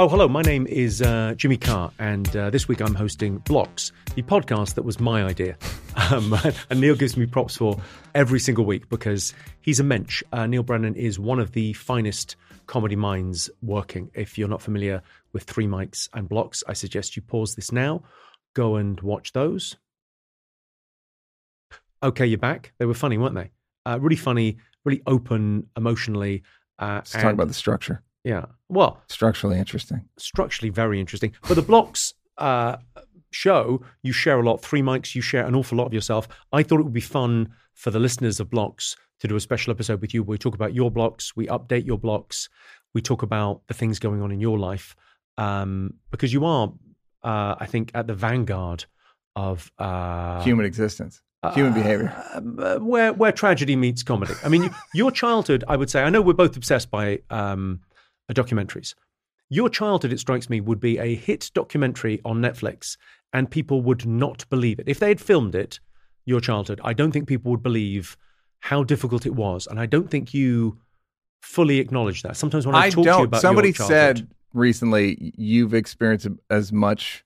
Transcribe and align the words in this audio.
Oh, 0.00 0.08
hello. 0.08 0.28
My 0.28 0.40
name 0.40 0.66
is 0.66 1.02
uh, 1.02 1.34
Jimmy 1.36 1.58
Carr, 1.58 1.92
and 1.98 2.34
uh, 2.34 2.48
this 2.48 2.66
week 2.66 2.80
I'm 2.80 2.94
hosting 2.94 3.36
Blocks, 3.36 3.92
the 4.14 4.22
podcast 4.22 4.72
that 4.76 4.82
was 4.82 4.98
my 4.98 5.22
idea. 5.22 5.58
Um, 6.12 6.34
and 6.70 6.80
Neal 6.80 6.94
gives 6.94 7.16
me 7.16 7.26
props 7.26 7.56
for 7.56 7.78
every 8.14 8.38
single 8.40 8.64
week 8.64 8.88
because 8.88 9.34
he's 9.60 9.80
a 9.80 9.84
mensch. 9.84 10.22
Uh, 10.32 10.46
Neal 10.46 10.62
Brennan 10.62 10.94
is 10.94 11.18
one 11.18 11.40
of 11.40 11.52
the 11.52 11.72
finest 11.72 12.36
comedy 12.66 12.94
minds 12.96 13.50
working. 13.60 14.08
If 14.14 14.38
you're 14.38 14.48
not 14.48 14.62
familiar 14.62 15.02
with 15.32 15.42
Three 15.42 15.66
Mics 15.66 16.08
and 16.14 16.28
Blocks, 16.28 16.62
I 16.66 16.72
suggest 16.72 17.16
you 17.16 17.22
pause 17.22 17.54
this 17.54 17.72
now, 17.72 18.04
go 18.54 18.76
and 18.76 19.00
watch 19.00 19.32
those. 19.32 19.76
Okay, 22.02 22.24
you're 22.24 22.38
back. 22.38 22.72
They 22.78 22.86
were 22.86 22.94
funny, 22.94 23.18
weren't 23.18 23.34
they? 23.34 23.50
Uh, 23.84 23.98
really 24.00 24.16
funny, 24.16 24.58
really 24.84 25.02
open 25.06 25.66
emotionally. 25.76 26.44
Uh, 26.78 26.94
Let's 26.94 27.12
talk 27.12 27.32
about 27.32 27.48
the 27.48 27.54
structure. 27.54 28.02
Yeah. 28.24 28.46
Well, 28.68 29.02
Structurally 29.08 29.58
interesting. 29.58 30.08
structurally 30.18 30.70
very 30.70 31.00
interesting. 31.00 31.32
But 31.48 31.54
the 31.54 31.62
blocks 31.62 32.14
uh, 32.38 32.76
show 33.30 33.82
you 34.02 34.12
share 34.12 34.40
a 34.40 34.42
lot. 34.42 34.60
Three 34.62 34.82
mics, 34.82 35.14
you 35.14 35.22
share 35.22 35.46
an 35.46 35.54
awful 35.54 35.78
lot 35.78 35.86
of 35.86 35.94
yourself. 35.94 36.28
I 36.52 36.62
thought 36.62 36.80
it 36.80 36.84
would 36.84 36.92
be 36.92 37.00
fun 37.00 37.52
for 37.74 37.90
the 37.90 37.98
listeners 37.98 38.40
of 38.40 38.50
blocks 38.50 38.96
to 39.20 39.28
do 39.28 39.36
a 39.36 39.40
special 39.40 39.70
episode 39.70 40.00
with 40.00 40.12
you 40.14 40.22
where 40.22 40.34
we 40.34 40.38
talk 40.38 40.54
about 40.54 40.74
your 40.74 40.90
blocks, 40.90 41.34
we 41.36 41.46
update 41.46 41.86
your 41.86 41.98
blocks, 41.98 42.48
we 42.94 43.00
talk 43.02 43.22
about 43.22 43.62
the 43.68 43.74
things 43.74 43.98
going 43.98 44.20
on 44.22 44.32
in 44.32 44.40
your 44.40 44.58
life 44.58 44.96
um, 45.38 45.94
because 46.10 46.32
you 46.32 46.44
are, 46.44 46.72
uh, 47.22 47.54
I 47.58 47.66
think, 47.66 47.90
at 47.94 48.06
the 48.06 48.14
vanguard 48.14 48.84
of 49.36 49.70
uh, 49.78 50.42
Human 50.42 50.66
existence. 50.66 51.22
Human 51.54 51.72
behavior. 51.72 52.12
uh, 52.34 52.76
where 52.80 53.14
where 53.14 53.32
tragedy 53.32 53.74
meets 53.74 54.02
comedy. 54.02 54.34
I 54.44 54.48
mean, 54.50 54.68
your 54.94 55.10
childhood, 55.10 55.64
I 55.68 55.76
would 55.76 55.88
say. 55.88 56.02
I 56.02 56.10
know 56.10 56.20
we're 56.20 56.34
both 56.34 56.54
obsessed 56.56 56.90
by 56.90 57.20
um, 57.30 57.80
documentaries. 58.34 58.94
Your 59.48 59.68
childhood, 59.68 60.12
it 60.12 60.20
strikes 60.20 60.48
me, 60.48 60.60
would 60.60 60.80
be 60.80 60.98
a 60.98 61.14
hit 61.14 61.50
documentary 61.54 62.20
on 62.24 62.40
Netflix, 62.40 62.96
and 63.32 63.50
people 63.50 63.82
would 63.82 64.06
not 64.06 64.48
believe 64.48 64.78
it 64.78 64.88
if 64.88 64.98
they 65.00 65.08
had 65.08 65.20
filmed 65.20 65.54
it. 65.54 65.80
Your 66.24 66.40
childhood, 66.40 66.80
I 66.84 66.92
don't 66.92 67.12
think 67.12 67.26
people 67.26 67.50
would 67.50 67.62
believe 67.62 68.16
how 68.60 68.84
difficult 68.84 69.26
it 69.26 69.34
was, 69.34 69.66
and 69.66 69.80
I 69.80 69.86
don't 69.86 70.10
think 70.10 70.32
you 70.34 70.78
fully 71.42 71.78
acknowledge 71.78 72.22
that. 72.22 72.36
Sometimes 72.36 72.66
when 72.66 72.74
I, 72.74 72.86
I 72.86 72.90
talk 72.90 73.04
to 73.04 73.10
you 73.10 73.24
about 73.24 73.40
Somebody 73.40 73.68
your 73.68 73.74
childhood, 73.74 74.18
said 74.18 74.28
recently 74.52 75.32
you've 75.36 75.74
experienced 75.74 76.28
as 76.50 76.72
much 76.72 77.24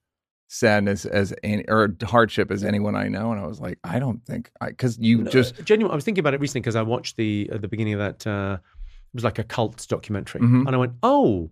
sadness 0.49 1.05
as 1.05 1.35
any, 1.43 1.65
or 1.69 1.95
hardship 2.05 2.51
as 2.51 2.63
anyone 2.63 2.95
I 2.95 3.09
know, 3.09 3.33
and 3.33 3.41
I 3.41 3.47
was 3.47 3.61
like, 3.61 3.79
I 3.83 3.99
don't 3.99 4.25
think 4.25 4.51
I 4.61 4.69
because 4.69 4.99
you 4.99 5.25
just 5.25 5.63
genuine. 5.65 5.93
I 5.93 5.95
was 5.97 6.05
thinking 6.05 6.21
about 6.21 6.35
it 6.35 6.41
recently 6.41 6.61
because 6.61 6.77
I 6.77 6.83
watched 6.83 7.17
the 7.17 7.51
at 7.53 7.61
the 7.61 7.69
beginning 7.69 7.95
of 7.95 7.99
that. 7.99 8.27
Uh, 8.27 8.59
it 9.15 9.19
was 9.19 9.25
like 9.25 9.39
a 9.39 9.45
cult 9.45 9.87
documentary, 9.89 10.41
Mhm. 10.41 10.67
and 10.67 10.75
I 10.75 10.79
went, 10.79 10.95
"Oh, 11.03 11.51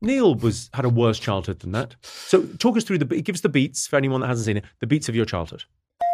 Neal 0.00 0.34
was 0.34 0.70
had 0.74 0.84
a 0.84 0.88
worse 0.88 1.18
childhood 1.18 1.60
than 1.60 1.72
that." 1.72 1.94
So, 2.02 2.42
talk 2.58 2.76
us 2.76 2.84
through 2.84 2.98
the. 2.98 3.14
It 3.14 3.22
gives 3.24 3.38
us 3.38 3.42
the 3.42 3.48
beats 3.50 3.86
for 3.86 3.96
anyone 3.96 4.20
that 4.22 4.28
hasn't 4.28 4.46
seen 4.46 4.56
it. 4.56 4.64
The 4.80 4.86
beats 4.86 5.08
of 5.08 5.14
your 5.14 5.26
childhood. 5.26 5.64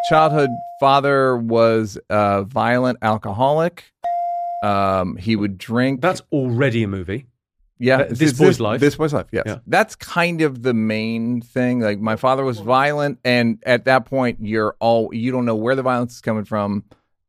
childhood 0.09 0.51
father 0.81 1.37
was 1.37 1.99
a 2.11 2.43
violent 2.45 2.99
alcoholic. 3.03 3.85
Um, 4.63 5.17
he 5.17 5.37
would 5.37 5.59
drink. 5.59 6.01
That's 6.01 6.23
already 6.33 6.83
a 6.83 6.89
movie. 6.89 7.27
yeah, 7.81 7.99
that- 7.99 8.11
This 8.19 8.33
Boy's 8.37 8.59
Life. 8.59 8.81
This 8.81 8.97
boy's 8.97 9.12
life. 9.12 9.27
Yes, 9.31 9.45
Yeah. 9.47 9.59
that's 9.69 9.95
kind 9.95 10.41
of 10.43 10.62
the 10.62 10.75
main 10.75 11.41
thing. 11.41 11.79
Like 11.81 12.01
my 12.01 12.17
father 12.17 12.45
was 12.45 12.59
violent, 12.59 13.19
and 13.25 13.59
at 13.65 13.85
that 13.85 14.05
point, 14.07 14.39
you're 14.41 14.75
all 14.81 15.11
you 15.15 15.31
don't 15.31 15.45
know 15.45 15.55
where 15.55 15.77
the 15.77 15.83
violence 15.83 16.15
is 16.15 16.21
coming 16.21 16.45
from, 16.45 16.83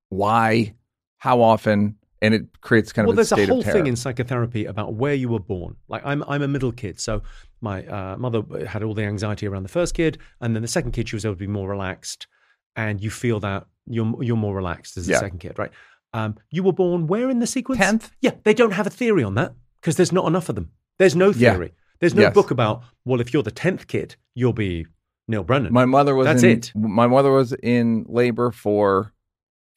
why, 0.10 0.74
how 1.18 1.42
often, 1.42 1.98
and 2.22 2.34
it 2.34 2.62
creates 2.62 2.92
kind 2.92 3.08
well, 3.08 3.14
of 3.14 3.18
well, 3.18 3.38
there's 3.38 3.50
a 3.50 3.52
whole 3.52 3.64
thing 3.64 3.88
in 3.88 3.96
psychotherapy 3.96 4.66
about 4.66 4.94
where 4.94 5.14
you 5.14 5.30
were 5.30 5.40
born. 5.40 5.76
Like 5.88 6.06
I'm, 6.06 6.24
I'm 6.28 6.42
a 6.42 6.48
middle 6.48 6.72
kid, 6.72 7.00
so 7.00 7.22
my 7.62 7.86
uh, 7.86 8.18
mother 8.18 8.44
had 8.68 8.84
all 8.84 8.94
the 8.94 9.04
anxiety 9.04 9.48
around 9.48 9.64
the 9.64 9.70
first 9.70 9.94
kid, 9.94 10.18
and 10.42 10.56
then 10.56 10.62
the 10.62 10.68
second 10.68 10.92
kid 10.92 11.10
she 11.10 11.16
was 11.16 11.26
able 11.26 11.36
to 11.36 11.40
be 11.40 11.48
more 11.48 11.70
relaxed, 11.70 12.28
and 12.76 13.02
you 13.02 13.10
feel 13.10 13.40
that 13.42 13.68
you're 13.88 14.24
you're 14.24 14.38
more 14.38 14.56
relaxed 14.56 14.98
as 14.98 15.06
the 15.06 15.14
Yeah. 15.14 15.20
second 15.20 15.40
kid, 15.40 15.58
right? 15.58 15.72
Um, 16.14 16.36
you 16.50 16.64
were 16.64 16.74
born 16.74 17.08
where 17.08 17.30
in 17.30 17.40
the 17.40 17.48
sequence? 17.48 17.80
Tenth. 17.80 18.12
Yeah, 18.22 18.32
they 18.44 18.54
don't 18.54 18.72
have 18.72 18.88
a 18.88 18.90
theory 18.90 19.24
on 19.24 19.36
that 19.36 19.54
because 19.80 19.96
there's 19.96 20.12
not 20.12 20.26
enough 20.28 20.50
of 20.50 20.56
them. 20.56 20.72
There's 20.98 21.16
no 21.16 21.30
Yeah. 21.30 21.54
theory. 21.54 21.74
There's 22.00 22.16
no 22.16 22.24
Yes. 22.24 22.34
book 22.34 22.52
about 22.52 22.84
well, 23.06 23.22
if 23.22 23.34
you're 23.34 23.44
the 23.44 23.52
tenth 23.52 23.88
kid, 23.88 24.16
you'll 24.34 24.54
be 24.54 24.88
Neal 25.28 25.44
Brennan. 25.44 25.72
My 25.74 25.86
mother 25.86 26.16
was. 26.16 26.26
That's 26.26 26.44
in, 26.44 26.50
it. 26.50 26.72
My 26.76 27.08
mother 27.08 27.32
was 27.32 27.54
in 27.54 28.06
labor 28.08 28.52
for 28.52 29.14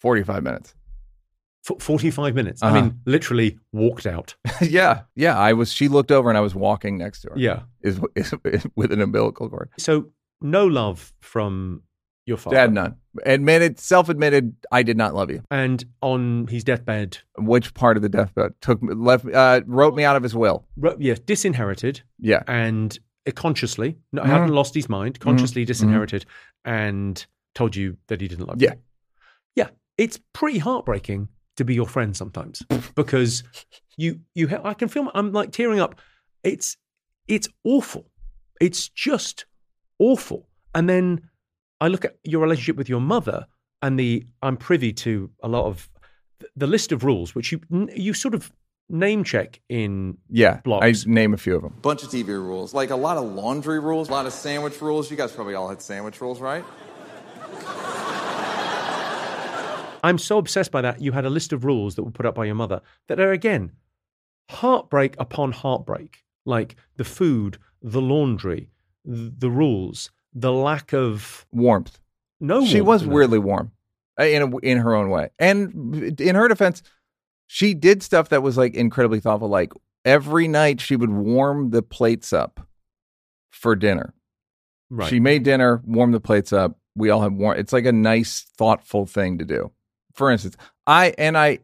forty-five 0.00 0.43
minutes. 0.43 0.75
F- 1.69 1.81
Forty-five 1.83 2.34
minutes. 2.34 2.62
I 2.62 2.69
Uh-huh. 2.69 2.81
mean, 2.83 3.00
literally 3.06 3.59
walked 3.73 4.06
out. 4.06 4.34
yeah, 4.61 5.03
yeah. 5.15 5.39
I 5.39 5.53
was. 5.53 5.73
She 5.73 5.89
looked 5.89 6.11
over, 6.11 6.28
and 6.28 6.37
I 6.37 6.41
was 6.41 6.55
walking 6.55 6.99
next 6.99 7.21
to 7.23 7.31
her. 7.31 7.34
Yeah. 7.39 7.61
is, 7.83 8.00
is, 8.17 8.34
is 8.45 8.67
with 8.77 8.93
an 8.93 9.00
umbilical 9.00 9.49
cord. 9.49 9.71
So 9.78 10.11
no 10.41 10.67
love 10.67 11.12
from 11.21 11.83
your 12.27 12.37
father. 12.37 12.56
Dad, 12.56 12.72
none. 12.72 12.97
Admitted, 13.27 13.78
self-admitted. 13.78 14.55
I 14.72 14.83
did 14.83 14.97
not 14.97 15.15
love 15.15 15.31
you. 15.31 15.43
And 15.51 15.84
on 16.01 16.47
his 16.49 16.65
deathbed, 16.65 17.19
Which 17.39 17.75
part 17.75 17.97
of 17.97 18.03
the 18.03 18.09
deathbed 18.09 18.55
took 18.61 18.78
left 18.83 19.27
uh, 19.27 19.61
wrote 19.67 19.95
me 19.95 20.03
out 20.05 20.17
of 20.17 20.22
his 20.22 20.34
will? 20.34 20.65
ro- 20.77 20.97
yes, 20.99 21.19
disinherited 21.21 22.03
Yeah, 22.19 22.43
and 22.49 22.99
uh, 23.27 23.31
consciously, 23.34 23.99
no, 24.12 24.22
Mhm. 24.22 24.27
hadn't 24.27 24.49
lost 24.55 24.75
his 24.75 24.89
mind, 24.89 25.21
consciously 25.21 25.65
disinherited, 25.65 26.25
and 26.65 27.25
told 27.55 27.77
you 27.77 27.97
that 28.09 28.21
he 28.21 28.27
didn't 28.28 28.47
love 28.47 28.61
Yeah. 28.62 28.72
you. 28.72 28.78
Yeah, 29.56 29.69
it's 29.99 30.19
pretty 30.33 30.59
heartbreaking 30.59 31.28
to 31.57 31.65
be 31.65 31.75
your 31.75 31.87
friend 31.87 32.17
sometimes 32.17 32.63
because 32.95 33.43
you 33.97 34.21
you 34.35 34.49
ha- 34.49 34.61
I 34.65 34.75
can 34.75 34.89
feel 34.89 35.05
my- 35.05 35.11
I'm 35.15 35.33
like 35.33 35.53
tearing 35.53 35.81
up. 35.81 36.01
It's 36.43 36.77
it's 37.29 37.49
awful. 37.65 38.11
It's 38.61 38.89
just 38.89 39.47
awful. 39.99 40.49
And 40.75 40.89
then 40.89 41.29
I 41.81 41.89
look 41.89 42.05
at 42.05 42.17
your 42.25 42.41
relationship 42.43 42.77
with 42.77 42.89
your 42.89 43.01
mother 43.01 43.47
and 43.83 43.99
the 43.99 44.25
I'm 44.43 44.57
privy 44.57 44.93
to 44.95 45.31
a 45.43 45.49
lot 45.49 45.67
of 45.67 45.89
the 46.57 46.67
list 46.67 46.91
of 46.93 47.05
rules 47.05 47.35
which 47.35 47.53
you 47.53 47.61
you 47.95 48.15
sort 48.15 48.34
of 48.34 48.51
name 48.89 49.25
check 49.25 49.61
in 49.69 50.19
yeah. 50.29 50.61
Blocks. 50.65 51.07
I 51.07 51.11
name 51.11 51.33
a 51.33 51.37
few 51.37 51.57
of 51.57 51.63
them. 51.63 51.75
bunch 51.83 52.03
of 52.03 52.11
TV 52.11 52.29
rules, 52.29 52.75
like 52.75 52.91
a 52.91 52.97
lot 52.97 53.17
of 53.17 53.25
laundry 53.25 53.79
rules, 53.81 54.09
a 54.09 54.13
lot 54.13 54.27
of 54.27 54.33
sandwich 54.33 54.81
rules. 54.83 55.11
You 55.11 55.17
guys 55.17 55.33
probably 55.33 55.55
all 55.55 55.69
had 55.69 55.81
sandwich 55.81 56.21
rules, 56.21 56.41
right? 56.41 56.65
I'm 60.03 60.19
so 60.19 60.39
obsessed 60.39 60.73
by 60.73 60.81
that. 60.83 61.01
You 61.01 61.13
had 61.13 61.25
a 61.25 61.31
list 61.31 61.53
of 61.53 61.65
rules 61.65 61.95
that 61.95 62.03
were 62.03 62.11
put 62.11 62.27
up 62.27 62.35
by 62.35 62.45
your 62.45 62.55
mother 62.55 62.81
that 63.09 63.21
are, 63.21 63.33
again, 63.33 63.73
heartbreak 64.51 65.15
upon 65.19 65.53
heartbreak. 65.53 66.25
Like 66.45 66.77
the 66.97 67.05
food, 67.05 67.59
the 67.81 68.01
laundry, 68.01 68.69
the 69.05 69.51
rules, 69.51 70.11
the 70.35 70.53
lack 70.53 70.93
of 70.93 71.47
Warmth. 71.53 72.01
no. 72.41 72.65
she 72.65 72.81
warmth 72.81 73.03
was 73.03 73.09
weirdly 73.09 73.39
warm, 73.39 73.71
uh, 74.19 74.25
in 74.25 74.43
a, 74.43 74.57
in 74.59 74.79
her 74.79 74.95
own 74.95 75.11
way. 75.11 75.29
And 75.39 76.21
in 76.21 76.34
her 76.34 76.49
defense, 76.49 76.83
she 77.47 77.75
did 77.75 78.03
stuff 78.03 78.31
that 78.31 78.43
was 78.43 78.57
like 78.57 78.75
incredibly 78.75 79.21
thoughtful. 79.21 79.49
Like 79.49 79.73
every 80.05 80.49
night, 80.49 80.81
she 80.81 80.97
would 80.97 81.11
warm 81.11 81.71
the 81.71 81.83
plates 81.83 82.33
up 82.33 82.67
for 83.51 83.77
dinner. 83.77 84.15
Right. 84.91 85.09
She 85.09 85.21
made 85.21 85.45
dinner, 85.45 85.81
warmed 85.84 86.15
the 86.15 86.21
plates 86.21 86.53
up. 86.53 86.77
We 86.97 87.11
all 87.11 87.23
had 87.23 87.33
warm. 87.33 87.59
It's 87.59 87.73
like 87.73 87.87
a 87.87 87.93
nice, 87.93 88.45
thoughtful 88.59 89.07
thing 89.07 89.39
to 89.39 89.45
do. 89.45 89.71
For 90.15 90.31
instance, 90.31 90.56
I 90.87 91.15
and 91.19 91.37
I, 91.37 91.61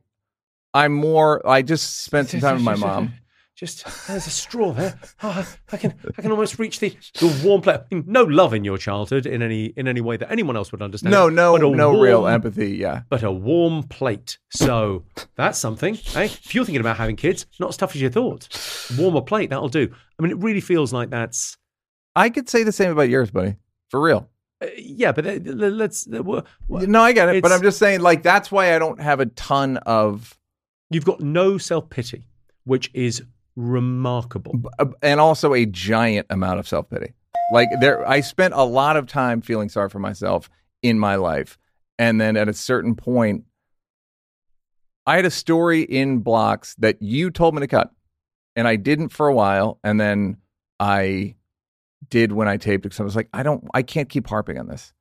I'm 0.74 0.92
more. 0.92 1.46
I 1.48 1.62
just 1.62 2.04
spent 2.04 2.30
some 2.30 2.40
time 2.40 2.56
with 2.56 2.64
my 2.64 2.76
mom. 2.76 3.12
Just 3.58 3.84
there's 4.06 4.28
a 4.28 4.30
straw 4.30 4.70
there. 4.70 5.00
Oh, 5.20 5.44
I 5.72 5.76
can 5.78 5.92
I 6.16 6.22
can 6.22 6.30
almost 6.30 6.60
reach 6.60 6.78
the 6.78 6.96
the 7.14 7.42
warm 7.44 7.60
plate. 7.60 7.80
No 7.90 8.22
love 8.22 8.54
in 8.54 8.62
your 8.62 8.78
childhood 8.78 9.26
in 9.26 9.42
any 9.42 9.64
in 9.76 9.88
any 9.88 10.00
way 10.00 10.16
that 10.16 10.30
anyone 10.30 10.56
else 10.56 10.70
would 10.70 10.80
understand. 10.80 11.10
No, 11.10 11.28
no, 11.28 11.56
no 11.56 12.00
real 12.00 12.28
empathy. 12.28 12.76
Yeah, 12.76 13.02
But 13.08 13.24
a 13.24 13.32
warm 13.32 13.82
plate. 13.82 14.38
So 14.50 15.06
that's 15.34 15.58
something. 15.58 15.98
Eh? 16.14 16.26
If 16.26 16.54
you're 16.54 16.64
thinking 16.64 16.80
about 16.80 16.98
having 16.98 17.16
kids, 17.16 17.46
not 17.58 17.70
as 17.70 17.76
tough 17.76 17.96
as 17.96 18.00
you 18.00 18.10
thought. 18.10 18.46
Warmer 18.96 19.22
plate, 19.22 19.50
that'll 19.50 19.68
do. 19.68 19.92
I 20.16 20.22
mean, 20.22 20.30
it 20.30 20.38
really 20.38 20.60
feels 20.60 20.92
like 20.92 21.10
that's 21.10 21.56
I 22.14 22.30
could 22.30 22.48
say 22.48 22.62
the 22.62 22.70
same 22.70 22.92
about 22.92 23.08
yours, 23.08 23.32
buddy. 23.32 23.56
For 23.90 24.00
real. 24.00 24.28
Uh, 24.62 24.66
yeah. 24.76 25.12
But 25.12 25.26
uh, 25.26 25.32
let's. 25.44 26.06
Uh, 26.12 26.22
wha- 26.22 26.42
No, 26.68 27.02
I 27.02 27.12
get 27.12 27.28
it, 27.28 27.42
but 27.42 27.52
I'm 27.52 27.62
just 27.62 27.78
saying, 27.78 28.00
like 28.00 28.22
that's 28.22 28.50
why 28.50 28.74
I 28.74 28.78
don't 28.78 29.00
have 29.00 29.20
a 29.20 29.26
ton 29.26 29.76
of, 29.78 30.36
you've 30.90 31.04
got 31.04 31.20
no 31.20 31.58
self 31.58 31.88
pity, 31.90 32.24
which 32.64 32.90
is 32.94 33.22
remarkable. 33.56 34.52
uh, 34.78 34.86
and 35.02 35.20
also 35.20 35.54
a 35.54 35.66
giant 35.66 36.26
amount 36.30 36.58
of 36.60 36.68
self 36.68 36.88
pity. 36.90 37.12
Like 37.52 37.68
there, 37.80 38.06
I 38.08 38.20
spent 38.20 38.54
a 38.54 38.62
lot 38.64 38.96
of 38.96 39.06
time 39.06 39.40
feeling 39.40 39.68
sorry 39.68 39.88
for 39.88 39.98
myself 39.98 40.50
in 40.82 40.98
my 40.98 41.16
life, 41.16 41.58
and 41.98 42.20
then 42.20 42.36
at 42.36 42.48
a 42.48 42.52
certain 42.54 42.94
point, 42.94 43.44
I 45.06 45.16
had 45.16 45.24
a 45.24 45.30
story 45.30 45.82
in 45.82 46.18
blocks 46.18 46.74
that 46.78 47.00
you 47.00 47.30
told 47.30 47.54
me 47.54 47.60
to 47.60 47.66
cut, 47.66 47.90
and 48.54 48.68
I 48.68 48.76
didn't 48.76 49.08
for 49.08 49.26
a 49.28 49.34
while, 49.34 49.78
and 49.82 49.98
then 49.98 50.36
I 50.78 51.36
did 52.08 52.32
when 52.32 52.48
I 52.48 52.56
taped 52.56 52.86
it. 52.86 52.94
So 52.94 53.02
I 53.02 53.06
was 53.06 53.16
like, 53.16 53.28
I 53.32 53.42
don't, 53.42 53.64
I 53.74 53.82
can't 53.82 54.08
keep 54.08 54.26
harping 54.26 54.58
on 54.58 54.68
this. 54.68 54.92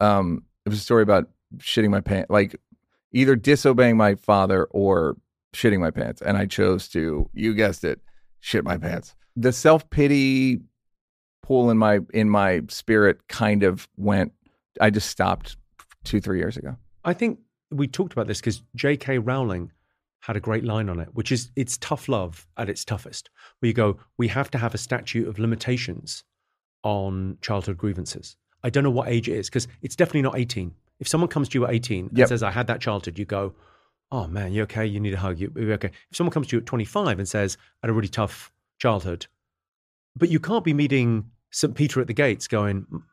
Um, 0.00 0.44
it 0.64 0.68
was 0.68 0.78
a 0.78 0.82
story 0.82 1.02
about 1.02 1.28
shitting 1.58 1.90
my 1.90 2.00
pants, 2.00 2.28
like 2.30 2.56
either 3.12 3.36
disobeying 3.36 3.96
my 3.96 4.14
father 4.16 4.64
or 4.70 5.16
shitting 5.54 5.80
my 5.80 5.90
pants, 5.90 6.20
and 6.20 6.36
I 6.36 6.46
chose 6.46 6.88
to, 6.88 7.30
you 7.32 7.54
guessed 7.54 7.84
it, 7.84 8.00
shit 8.40 8.64
my 8.64 8.76
pants. 8.76 9.14
the 9.36 9.52
self 9.52 9.88
pity 9.90 10.60
pool 11.42 11.70
in 11.70 11.78
my 11.78 12.00
in 12.12 12.28
my 12.28 12.62
spirit 12.68 13.26
kind 13.28 13.62
of 13.62 13.88
went. 13.96 14.32
I 14.80 14.90
just 14.90 15.08
stopped 15.08 15.56
two 16.04 16.20
three 16.20 16.38
years 16.38 16.56
ago. 16.56 16.76
I 17.04 17.12
think 17.14 17.38
we 17.70 17.86
talked 17.86 18.12
about 18.12 18.26
this 18.26 18.40
because 18.40 18.62
J.K. 18.74 19.18
Rowling 19.18 19.72
had 20.26 20.36
a 20.36 20.40
great 20.40 20.64
line 20.64 20.88
on 20.88 20.98
it, 20.98 21.08
which 21.14 21.30
is 21.30 21.50
it's 21.54 21.78
tough 21.78 22.08
love 22.08 22.46
at 22.56 22.68
its 22.68 22.84
toughest, 22.84 23.30
where 23.60 23.68
you 23.68 23.72
go, 23.72 23.96
we 24.18 24.26
have 24.28 24.50
to 24.50 24.58
have 24.58 24.74
a 24.74 24.78
statute 24.78 25.28
of 25.28 25.38
limitations 25.38 26.24
on 26.82 27.38
childhood 27.40 27.76
grievances. 27.78 28.36
I 28.64 28.70
don't 28.70 28.82
know 28.84 28.90
what 28.90 29.08
age 29.08 29.28
it 29.28 29.36
is 29.36 29.48
because 29.48 29.68
it's 29.82 29.94
definitely 29.94 30.22
not 30.22 30.36
18. 30.36 30.74
If 30.98 31.06
someone 31.06 31.28
comes 31.28 31.48
to 31.50 31.58
you 31.58 31.64
at 31.66 31.72
18 31.72 32.08
and 32.08 32.18
Yep. 32.18 32.28
says, 32.28 32.42
I 32.42 32.50
had 32.50 32.66
that 32.66 32.80
childhood, 32.80 33.18
you 33.18 33.24
go, 33.24 33.54
oh 34.10 34.26
man, 34.26 34.52
you 34.52 34.62
okay? 34.64 34.84
You 34.84 34.98
need 34.98 35.14
a 35.14 35.18
hug. 35.18 35.38
You 35.38 35.52
okay? 35.74 35.90
If 36.10 36.16
someone 36.16 36.32
comes 36.32 36.48
to 36.48 36.56
you 36.56 36.60
at 36.60 36.66
25 36.66 37.18
and 37.20 37.28
says, 37.28 37.56
I 37.82 37.86
had 37.86 37.90
a 37.90 37.92
really 37.94 38.08
tough 38.08 38.50
childhood, 38.80 39.26
but 40.16 40.28
you 40.30 40.40
can't 40.40 40.64
be 40.64 40.72
meeting 40.72 41.30
St. 41.50 41.74
Peter 41.74 42.00
at 42.00 42.06
the 42.08 42.12
gates 42.14 42.48
going, 42.48 42.86
"M- 42.92 43.04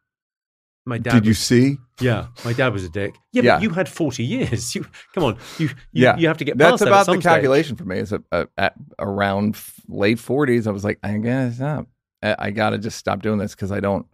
my 0.85 0.97
dad 0.97 1.13
Did 1.13 1.25
you 1.25 1.33
see? 1.33 1.77
yeah, 2.01 2.27
my 2.43 2.51
dad 2.53 2.73
was 2.73 2.83
a 2.83 2.89
dick. 2.89 3.15
Yeah, 3.31 3.43
Yeah. 3.43 3.55
but 3.55 3.63
you 3.63 3.69
had 3.69 3.87
forty 3.89 4.23
years. 4.23 4.75
You 4.75 4.85
come 5.13 5.23
on, 5.23 5.37
you 5.57 5.67
you, 5.67 5.73
yeah, 6.03 6.17
you 6.17 6.27
have 6.27 6.37
to 6.39 6.43
get 6.45 6.57
That's 6.57 6.79
that 6.79 6.87
about 6.87 7.05
some 7.05 7.15
the 7.17 7.21
stage. 7.21 7.31
calculation 7.31 7.75
for 7.77 7.85
me. 7.85 7.99
Is 7.99 8.11
a, 8.11 8.21
a, 8.31 8.47
at 8.57 8.73
around 8.99 9.57
late 9.87 10.19
forties, 10.19 10.67
I 10.67 10.71
was 10.71 10.83
like, 10.83 10.99
I 11.03 11.17
guess 11.17 11.59
not. 11.59 11.87
I, 12.21 12.35
I 12.39 12.51
got 12.51 12.71
to 12.71 12.77
just 12.77 12.97
stop 12.97 13.21
doing 13.21 13.37
this 13.39 13.53
because 13.55 13.71
I 13.71 13.79
don't. 13.79 14.05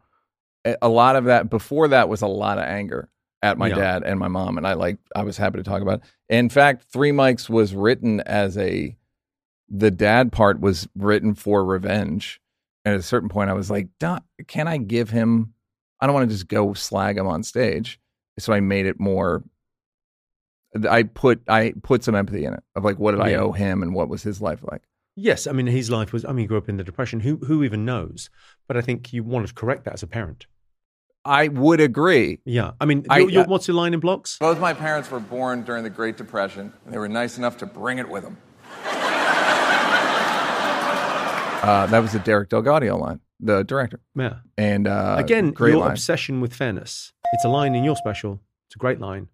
a- 0.65 0.77
A 0.83 0.89
lot 0.89 1.15
of 1.15 1.25
that 1.25 1.49
before 1.49 1.87
that 1.89 2.09
was 2.09 2.21
a 2.21 2.27
lot 2.27 2.57
of 2.57 2.65
anger 2.65 3.09
at 3.41 3.57
my 3.57 3.67
Yeah. 3.69 3.75
dad 3.75 4.03
and 4.03 4.19
my 4.19 4.27
mom, 4.27 4.57
and 4.57 4.67
I 4.67 4.73
like 4.73 4.97
I 5.15 5.23
was 5.23 5.37
happy 5.37 5.57
to 5.57 5.63
talk 5.63 5.81
about. 5.81 5.99
it. 5.99 6.05
In 6.35 6.49
fact, 6.49 6.85
Three 6.91 7.11
Mics 7.11 7.49
was 7.49 7.73
written 7.73 8.19
as 8.21 8.57
a 8.57 8.95
the 9.69 9.91
dad 9.91 10.31
part 10.31 10.59
was 10.59 10.87
written 10.95 11.33
for 11.35 11.63
revenge. 11.63 12.41
And 12.85 12.93
at 12.95 12.99
a 12.99 13.03
certain 13.03 13.29
point, 13.29 13.49
I 13.49 13.53
was 13.53 13.69
like, 13.69 13.87
can 14.47 14.67
I 14.67 14.77
give 14.77 15.09
him? 15.11 15.53
I 16.01 16.05
don't 16.07 16.13
want 16.15 16.29
to 16.29 16.33
just 16.35 16.47
go 16.47 16.73
slag 16.73 17.17
him 17.17 17.27
on 17.27 17.43
stage. 17.43 17.99
So 18.37 18.53
I 18.53 18.59
made 18.61 18.85
it 18.85 18.99
more. 18.99 19.43
I 20.89 21.03
put 21.03 21.41
I 21.47 21.73
put 21.83 22.03
some 22.03 22.15
empathy 22.15 22.45
in 22.45 22.53
it 22.53 22.63
of 22.75 22.83
like 22.85 22.99
what 22.99 23.11
did 23.11 23.21
I 23.21 23.33
owe 23.35 23.51
him 23.51 23.81
and 23.83 23.93
what 23.93 24.07
was 24.07 24.23
his 24.23 24.41
life 24.41 24.59
like. 24.71 24.83
Yes, 25.15 25.47
I 25.47 25.51
mean 25.51 25.67
his 25.67 25.89
life 25.89 26.13
was. 26.13 26.23
I 26.23 26.29
mean, 26.29 26.37
he 26.39 26.45
grew 26.45 26.57
up 26.57 26.69
in 26.69 26.77
the 26.77 26.83
depression. 26.83 27.19
Who 27.21 27.37
who 27.37 27.63
even 27.63 27.83
knows? 27.85 28.29
But 28.67 28.77
I 28.77 28.81
think 28.81 29.11
you 29.11 29.23
want 29.23 29.47
to 29.47 29.53
correct 29.53 29.83
that 29.85 29.93
as 29.95 30.03
a 30.03 30.07
parent. 30.07 30.45
I 31.25 31.49
would 31.49 31.81
agree. 31.81 32.39
Yeah, 32.45 32.71
I 32.79 32.85
mean, 32.85 33.05
I- 33.09 33.19
your, 33.19 33.29
your, 33.29 33.43
uh, 33.43 33.47
what's 33.47 33.67
your 33.67 33.75
line 33.75 33.93
in 33.93 33.99
blocks? 33.99 34.37
Both 34.39 34.59
my 34.61 34.73
parents 34.73 35.11
were 35.11 35.19
born 35.19 35.63
during 35.63 35.83
the 35.83 35.89
Great 35.89 36.15
Depression, 36.15 36.71
and 36.85 36.93
they 36.93 36.97
were 36.97 37.09
nice 37.09 37.37
enough 37.37 37.57
to 37.57 37.65
bring 37.65 37.97
it 37.97 38.07
with 38.07 38.23
them. 38.23 38.37
Uh, 41.61 41.85
that 41.87 41.99
was 41.99 42.15
a 42.15 42.19
Derek 42.19 42.49
DelGaudio 42.49 42.97
line, 42.97 43.19
the 43.39 43.63
director, 43.63 43.99
Yeah. 44.15 44.39
and 44.57 44.87
uh, 44.87 45.15
Again, 45.17 45.51
great 45.51 45.71
your 45.71 45.81
line. 45.81 45.91
obsession 45.91 46.41
with 46.41 46.53
fairness. 46.53 47.13
It's 47.33 47.45
a 47.45 47.49
line 47.49 47.75
in 47.75 47.83
your 47.83 47.95
special. 47.95 48.39
It's 48.67 48.75
a 48.75 48.79
great 48.79 48.99
line. 48.99 49.27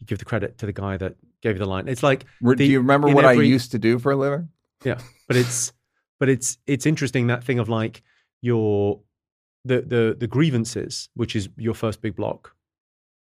You 0.00 0.06
give 0.06 0.18
the 0.18 0.24
credit 0.24 0.58
to 0.58 0.66
the 0.66 0.72
guy 0.72 0.96
that 0.96 1.16
gave 1.42 1.54
you 1.56 1.58
the 1.58 1.66
line. 1.66 1.88
It's 1.88 2.02
like 2.02 2.24
Re- 2.40 2.54
the- 2.56 2.66
Do 2.66 2.72
you 2.72 2.78
remember 2.80 3.08
what 3.08 3.24
I 3.24 3.32
used 3.32 3.70
to 3.72 3.78
do 3.78 3.98
for 3.98 4.12
a 4.12 4.16
living? 4.16 4.48
Yeah, 4.84 4.98
but 5.28 5.36
it's 5.36 5.72
but 6.20 6.28
it's 6.28 6.58
it's 6.66 6.86
interesting 6.86 7.26
that 7.28 7.44
thing 7.44 7.58
of 7.58 7.68
like 7.68 8.02
your 8.40 9.00
the 9.64 9.80
the 9.82 10.16
the 10.18 10.26
grievances, 10.26 11.08
which 11.14 11.36
is 11.36 11.48
your 11.56 11.74
first 11.74 12.00
big 12.02 12.16
block. 12.16 12.54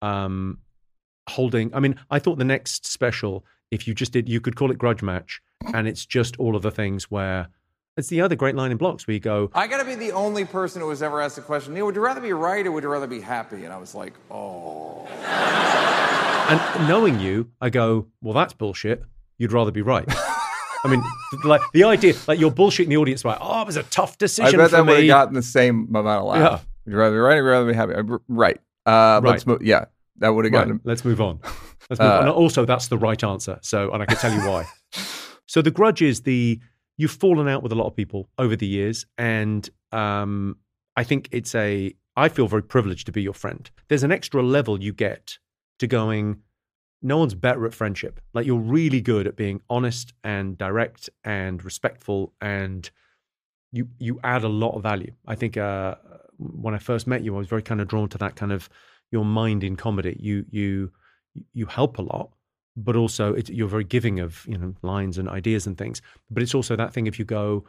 Um, 0.02 0.60
holding. 1.28 1.74
I 1.74 1.80
mean, 1.80 1.96
I 2.12 2.20
thought 2.20 2.38
the 2.38 2.44
next 2.46 2.86
special, 2.86 3.44
if 3.72 3.88
you 3.88 3.94
just 3.96 4.12
did, 4.12 4.30
you 4.30 4.40
could 4.40 4.56
call 4.56 4.72
it 4.72 4.78
grudge 4.78 5.02
match, 5.02 5.42
and 5.74 5.88
it's 5.88 6.06
just 6.06 6.38
all 6.38 6.56
of 6.56 6.62
the 6.62 6.72
things 6.72 7.10
where 7.10 7.48
it's 7.98 8.10
the 8.10 8.22
other 8.22 8.36
great 8.36 8.56
line 8.56 8.72
in 8.72 8.78
blocks 8.78 9.08
where 9.08 9.14
you 9.14 9.20
go, 9.20 9.50
I 9.54 9.68
gotta 9.68 9.86
be 9.86 9.96
the 9.96 10.12
only 10.12 10.46
person 10.46 10.82
who 10.82 10.88
was 10.88 11.02
ever 11.02 11.22
asked 11.22 11.38
the 11.38 11.42
question, 11.42 11.74
Neal, 11.74 11.86
would 11.86 11.96
you 11.96 12.02
rather 12.02 12.22
be 12.22 12.34
right 12.34 12.66
or 12.66 12.72
would 12.72 12.84
you 12.84 12.90
rather 12.90 13.08
be 13.08 13.22
happy? 13.22 13.64
And 13.64 13.74
I 13.74 13.78
was 13.78 13.96
like, 13.96 14.14
oh. 14.30 15.08
and 16.50 16.88
knowing 16.88 17.20
you, 17.20 17.50
I 17.62 17.70
go, 17.70 18.08
well, 18.22 18.34
that's 18.34 18.54
bullshit. 18.54 19.04
You'd 19.38 19.52
rather 19.52 19.72
be 19.72 19.82
right. 19.82 20.06
I 20.08 20.88
mean, 20.88 21.04
like 21.44 21.62
the 21.74 21.84
idea, 21.86 22.14
like 22.28 22.40
you're 22.40 22.52
bullshitting 22.52 22.88
the 22.90 22.98
audience 22.98 23.24
by, 23.24 23.38
oh, 23.42 23.62
it 23.62 23.68
was 23.68 23.76
a 23.78 23.84
tough 23.84 24.14
I 24.14 24.16
decision 24.20 24.58
bet 24.60 24.70
for 24.70 24.78
that 24.78 24.86
would 24.86 24.98
have 25.00 25.08
gotten 25.08 25.34
the 25.34 25.42
same 25.42 25.88
amount 25.90 26.08
of 26.08 26.26
laugh. 26.26 26.38
Yeah. 26.40 26.60
Would 26.86 26.92
you 26.92 26.98
rather 26.98 27.16
be 27.16 27.20
right 27.20 27.38
or 27.38 27.44
rather 27.44 27.66
be 27.68 27.74
happy? 27.74 27.94
Uh, 27.96 28.20
Right. 28.28 28.60
Uh, 28.86 29.20
Let's 29.24 29.48
Right. 29.48 29.48
move. 29.48 29.64
Yeah, 29.64 29.86
that 30.20 30.30
would 30.30 30.46
have 30.46 30.54
Right, 30.54 30.60
gotten. 30.60 30.80
let's 30.84 31.04
move 31.04 31.20
on. 31.22 31.40
Let's 31.90 32.00
move 32.00 32.12
Uh, 32.12 32.14
on. 32.14 32.20
And 32.22 32.30
Also, 32.30 32.66
that's 32.66 32.88
the 32.88 32.98
right 33.00 33.22
answer. 33.24 33.58
So, 33.62 33.92
and 33.92 34.04
I 34.04 34.06
can 34.06 34.18
tell 34.18 34.32
you 34.32 34.42
why. 34.48 34.66
so, 35.48 35.64
the 35.64 35.72
grudge 35.72 36.04
is 36.04 36.22
the 36.22 36.60
you've 36.98 37.12
fallen 37.12 37.48
out 37.48 37.64
with 37.64 37.72
a 37.72 37.76
lot 37.76 37.88
of 37.88 37.96
people 37.96 38.30
over 38.38 38.56
the 38.56 38.68
years, 38.68 39.06
and 39.18 39.70
um, 39.92 40.58
I 40.96 41.04
think 41.04 41.30
it's 41.32 41.56
a. 41.56 41.94
I 42.18 42.30
feel 42.30 42.48
very 42.48 42.64
privileged 42.64 43.06
to 43.08 43.12
be 43.12 43.22
your 43.22 43.34
friend. 43.34 43.70
There's 43.90 44.04
an 44.04 44.12
extra 44.12 44.42
level 44.42 44.82
you 44.82 44.94
get 44.94 45.38
to 45.80 45.88
going. 45.88 46.42
No 47.02 47.18
one's 47.18 47.36
better 47.36 47.66
at 47.66 47.74
friendship. 47.74 48.22
Like 48.34 48.46
you're 48.46 48.58
really 48.58 49.02
good 49.02 49.28
at 49.28 49.36
being 49.36 49.62
honest 49.70 50.14
and 50.24 50.58
direct 50.58 51.10
and 51.24 51.64
respectful, 51.64 52.34
and 52.42 52.90
you 53.72 53.90
you 54.00 54.20
add 54.24 54.44
a 54.44 54.50
lot 54.50 54.76
of 54.76 54.84
value. 54.84 55.14
I 55.28 55.36
think 55.36 55.58
uh, 55.58 55.96
when 56.38 56.74
I 56.74 56.80
first 56.80 57.08
met 57.08 57.24
you, 57.24 57.36
I 57.36 57.38
was 57.38 57.48
very 57.48 57.62
kind 57.62 57.82
of 57.82 57.88
drawn 57.88 58.10
to 58.10 58.18
that 58.20 58.36
kind 58.36 58.52
of 58.52 58.70
your 59.12 59.26
mind 59.26 59.64
in 59.64 59.76
comedy. 59.76 60.18
You 60.20 60.46
you 60.50 60.92
you 61.54 61.66
help 61.66 61.98
a 61.98 62.02
lot, 62.02 62.32
but 62.76 62.96
also 62.96 63.34
it, 63.34 63.50
you're 63.50 63.68
very 63.68 63.84
giving 63.84 64.20
of 64.20 64.46
you 64.48 64.58
know 64.58 64.74
lines 64.82 65.18
and 65.18 65.30
ideas 65.30 65.68
and 65.68 65.78
things. 65.78 66.02
But 66.30 66.44
it's 66.44 66.56
also 66.56 66.76
that 66.76 66.94
thing 66.94 67.08
if 67.08 67.20
you 67.20 67.26
go, 67.26 67.66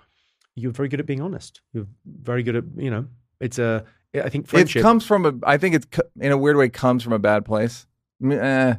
you're 0.55 0.73
very 0.73 0.89
good 0.89 1.01
at 1.01 1.07
being 1.07 1.21
honest. 1.21 1.61
You're 1.73 1.87
very 2.05 2.43
good 2.43 2.57
at 2.57 2.65
you 2.77 2.91
know. 2.91 3.07
It's 3.41 3.59
a 3.59 3.85
I 4.15 4.29
think 4.29 4.47
friendship. 4.47 4.81
It 4.81 4.83
comes 4.83 5.05
from 5.05 5.27
a. 5.27 5.35
I 5.43 5.59
think 5.59 5.75
it's 5.75 5.87
in 6.21 6.33
a 6.33 6.37
weird 6.37 6.57
way 6.57 6.69
comes 6.69 7.03
from 7.03 7.13
a 7.13 7.19
bad 7.19 7.45
place. 7.45 7.87
I 8.23 8.35
eh. 8.35 8.75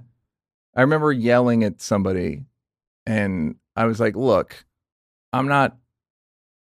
I 0.75 0.81
remember 0.81 1.12
yelling 1.12 1.63
at 1.63 1.81
somebody, 1.81 2.45
and 3.06 3.56
I 3.75 3.85
was 3.85 4.00
like, 4.00 4.15
"Look, 4.15 4.65
I'm 5.33 5.47
not 5.47 5.77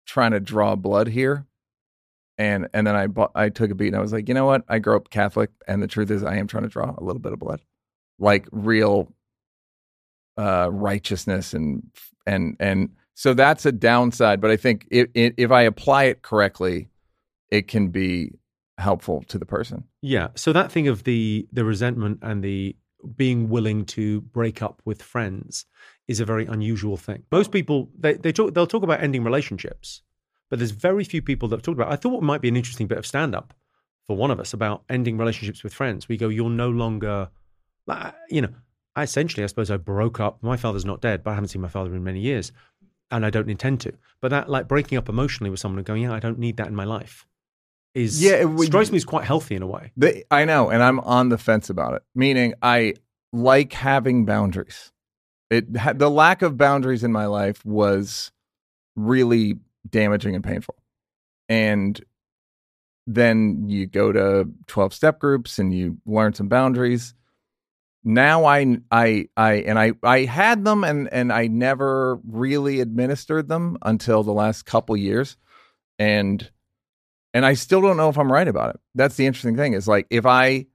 trying 0.07 0.33
to 0.33 0.41
draw 0.41 0.77
blood 0.77 1.09
here." 1.09 1.47
And 2.39 2.69
and 2.75 2.87
then 2.87 2.95
I 2.95 3.07
bought, 3.07 3.33
I 3.35 3.49
took 3.49 3.71
a 3.71 3.75
beat 3.75 3.89
and 3.89 3.97
I 3.97 4.01
was 4.01 4.13
like, 4.13 4.29
you 4.29 4.35
know 4.35 4.45
what? 4.45 4.63
I 4.69 4.79
grew 4.79 4.97
up 4.97 5.11
Catholic, 5.11 5.51
and 5.67 5.83
the 5.83 5.87
truth 5.87 6.11
is, 6.11 6.23
I 6.23 6.37
am 6.37 6.47
trying 6.47 6.65
to 6.65 6.69
draw 6.69 6.95
a 6.97 7.03
little 7.03 7.21
bit 7.21 7.33
of 7.33 7.39
blood, 7.39 7.63
like 8.19 8.47
real 8.53 9.13
uh, 10.37 10.69
righteousness 10.71 11.55
and 11.55 11.83
and 12.27 12.57
and 12.61 12.91
so 13.15 13.33
that's 13.33 13.65
a 13.65 13.73
downside. 13.73 14.41
But 14.41 14.51
I 14.51 14.57
think 14.57 14.87
if 14.91 15.09
if 15.15 15.51
I 15.51 15.63
apply 15.63 16.05
it 16.05 16.23
correctly, 16.23 16.89
it 17.51 17.69
can 17.69 17.89
be 17.89 18.33
helpful 18.79 19.25
to 19.29 19.39
the 19.39 19.47
person. 19.47 19.85
Yeah. 20.03 20.29
So 20.35 20.53
that 20.53 20.71
thing 20.71 20.89
of 20.89 21.05
the 21.05 21.49
the 21.53 21.65
resentment 21.65 22.19
and 22.23 22.43
the 22.43 22.77
being 23.17 23.49
willing 23.49 23.85
to 23.85 24.21
break 24.21 24.63
up 24.63 24.83
with 24.85 25.03
friends 25.03 25.65
is 26.09 26.21
a 26.21 26.25
very 26.25 26.47
unusual 26.47 26.97
thing. 26.97 27.23
Most 27.31 27.53
people 27.53 27.91
they 27.99 28.15
they 28.15 28.33
talk 28.33 28.55
they'll 28.55 28.67
talk 28.67 28.83
about 28.83 29.03
ending 29.03 29.25
relationships, 29.25 30.03
but 30.51 30.59
there's 30.59 30.73
very 30.73 31.05
few 31.05 31.23
people 31.23 31.49
that 31.49 31.57
have 31.57 31.63
talked 31.63 31.79
about. 31.79 31.93
I 31.93 31.97
thought 31.97 32.19
it 32.19 32.23
might 32.23 32.41
be 32.41 32.49
an 32.49 32.57
interesting 32.57 32.87
bit 32.87 32.99
of 32.99 33.07
stand 33.07 33.35
up 33.35 33.55
for 34.07 34.17
one 34.17 34.31
of 34.31 34.39
us 34.39 34.53
about 34.53 34.85
ending 34.89 35.19
relationships 35.19 35.65
with 35.65 35.75
friends. 35.75 36.09
We 36.09 36.17
go, 36.17 36.29
you're 36.29 36.51
no 36.51 36.71
longer, 36.71 37.31
you 38.31 38.43
know. 38.43 38.55
I 38.97 39.03
essentially, 39.03 39.45
I 39.45 39.47
suppose, 39.47 39.71
I 39.71 39.77
broke 39.77 40.19
up. 40.19 40.43
My 40.43 40.57
father's 40.57 40.85
not 40.85 41.01
dead, 41.03 41.23
but 41.23 41.31
I 41.33 41.35
haven't 41.35 41.49
seen 41.49 41.63
my 41.63 41.69
father 41.69 41.95
in 41.95 42.03
many 42.03 42.21
years, 42.21 42.51
and 43.11 43.25
I 43.27 43.31
don't 43.31 43.49
intend 43.51 43.81
to. 43.83 43.93
But 44.21 44.31
that, 44.31 44.49
like, 44.49 44.67
breaking 44.67 44.97
up 44.99 45.09
emotionally 45.09 45.51
with 45.51 45.61
someone 45.61 45.79
and 45.79 45.87
going, 45.87 46.03
yeah, 46.03 46.13
I 46.15 46.19
don't 46.19 46.39
need 46.39 46.57
that 46.57 46.67
in 46.69 46.75
my 46.75 46.85
life, 46.85 47.27
is 47.95 48.23
Yeah, 48.23 48.37
it 48.37 48.49
would- 48.49 48.67
strikes 48.67 48.91
me 48.91 48.97
as 48.97 49.05
quite 49.05 49.25
healthy 49.25 49.55
in 49.55 49.63
a 49.63 49.67
way. 49.67 49.93
The, 49.97 50.25
I 50.31 50.45
know, 50.47 50.71
and 50.71 50.83
I'm 50.83 50.99
on 51.01 51.29
the 51.29 51.39
fence 51.39 51.69
about 51.71 51.95
it. 51.95 52.03
Meaning, 52.15 52.55
I 52.63 52.95
like 53.33 53.75
having 53.75 54.25
boundaries. 54.25 54.93
It 55.51 55.73
the 55.99 56.11
lack 56.11 56.43
of 56.43 56.57
boundaries 56.57 57.05
in 57.05 57.13
my 57.13 57.27
life 57.27 57.65
was 57.65 58.33
really 58.97 59.59
damaging 59.89 60.35
and 60.35 60.43
painful. 60.43 60.75
And 61.49 62.03
then 63.07 63.69
you 63.69 63.87
go 63.87 64.11
to 64.11 64.49
12 64.67 64.93
step 64.93 65.21
groups 65.21 65.59
and 65.61 65.73
you 65.73 65.99
learn 66.07 66.33
some 66.35 66.49
boundaries. 66.49 67.15
Now 68.09 68.45
I 68.45 68.79
I 68.89 69.29
I 69.37 69.55
and 69.55 69.81
I 69.81 69.93
I 70.05 70.21
had 70.27 70.65
them 70.65 70.85
and 70.85 71.13
and 71.13 71.33
I 71.33 71.49
never 71.49 72.21
really 72.25 72.79
administered 72.79 73.49
them 73.49 73.79
until 73.83 74.23
the 74.23 74.33
last 74.33 74.65
couple 74.65 74.97
years. 74.97 75.37
And 75.99 76.49
and 77.35 77.45
I 77.45 77.55
still 77.55 77.81
don't 77.81 77.97
know 77.97 78.09
if 78.09 78.17
I'm 78.17 78.31
right 78.31 78.47
about 78.47 78.77
it. 78.77 78.81
That's 78.95 79.17
the 79.17 79.27
interesting 79.27 79.57
thing 79.57 79.73
is 79.73 79.89
like 79.89 80.07
if 80.09 80.25
I 80.25 80.67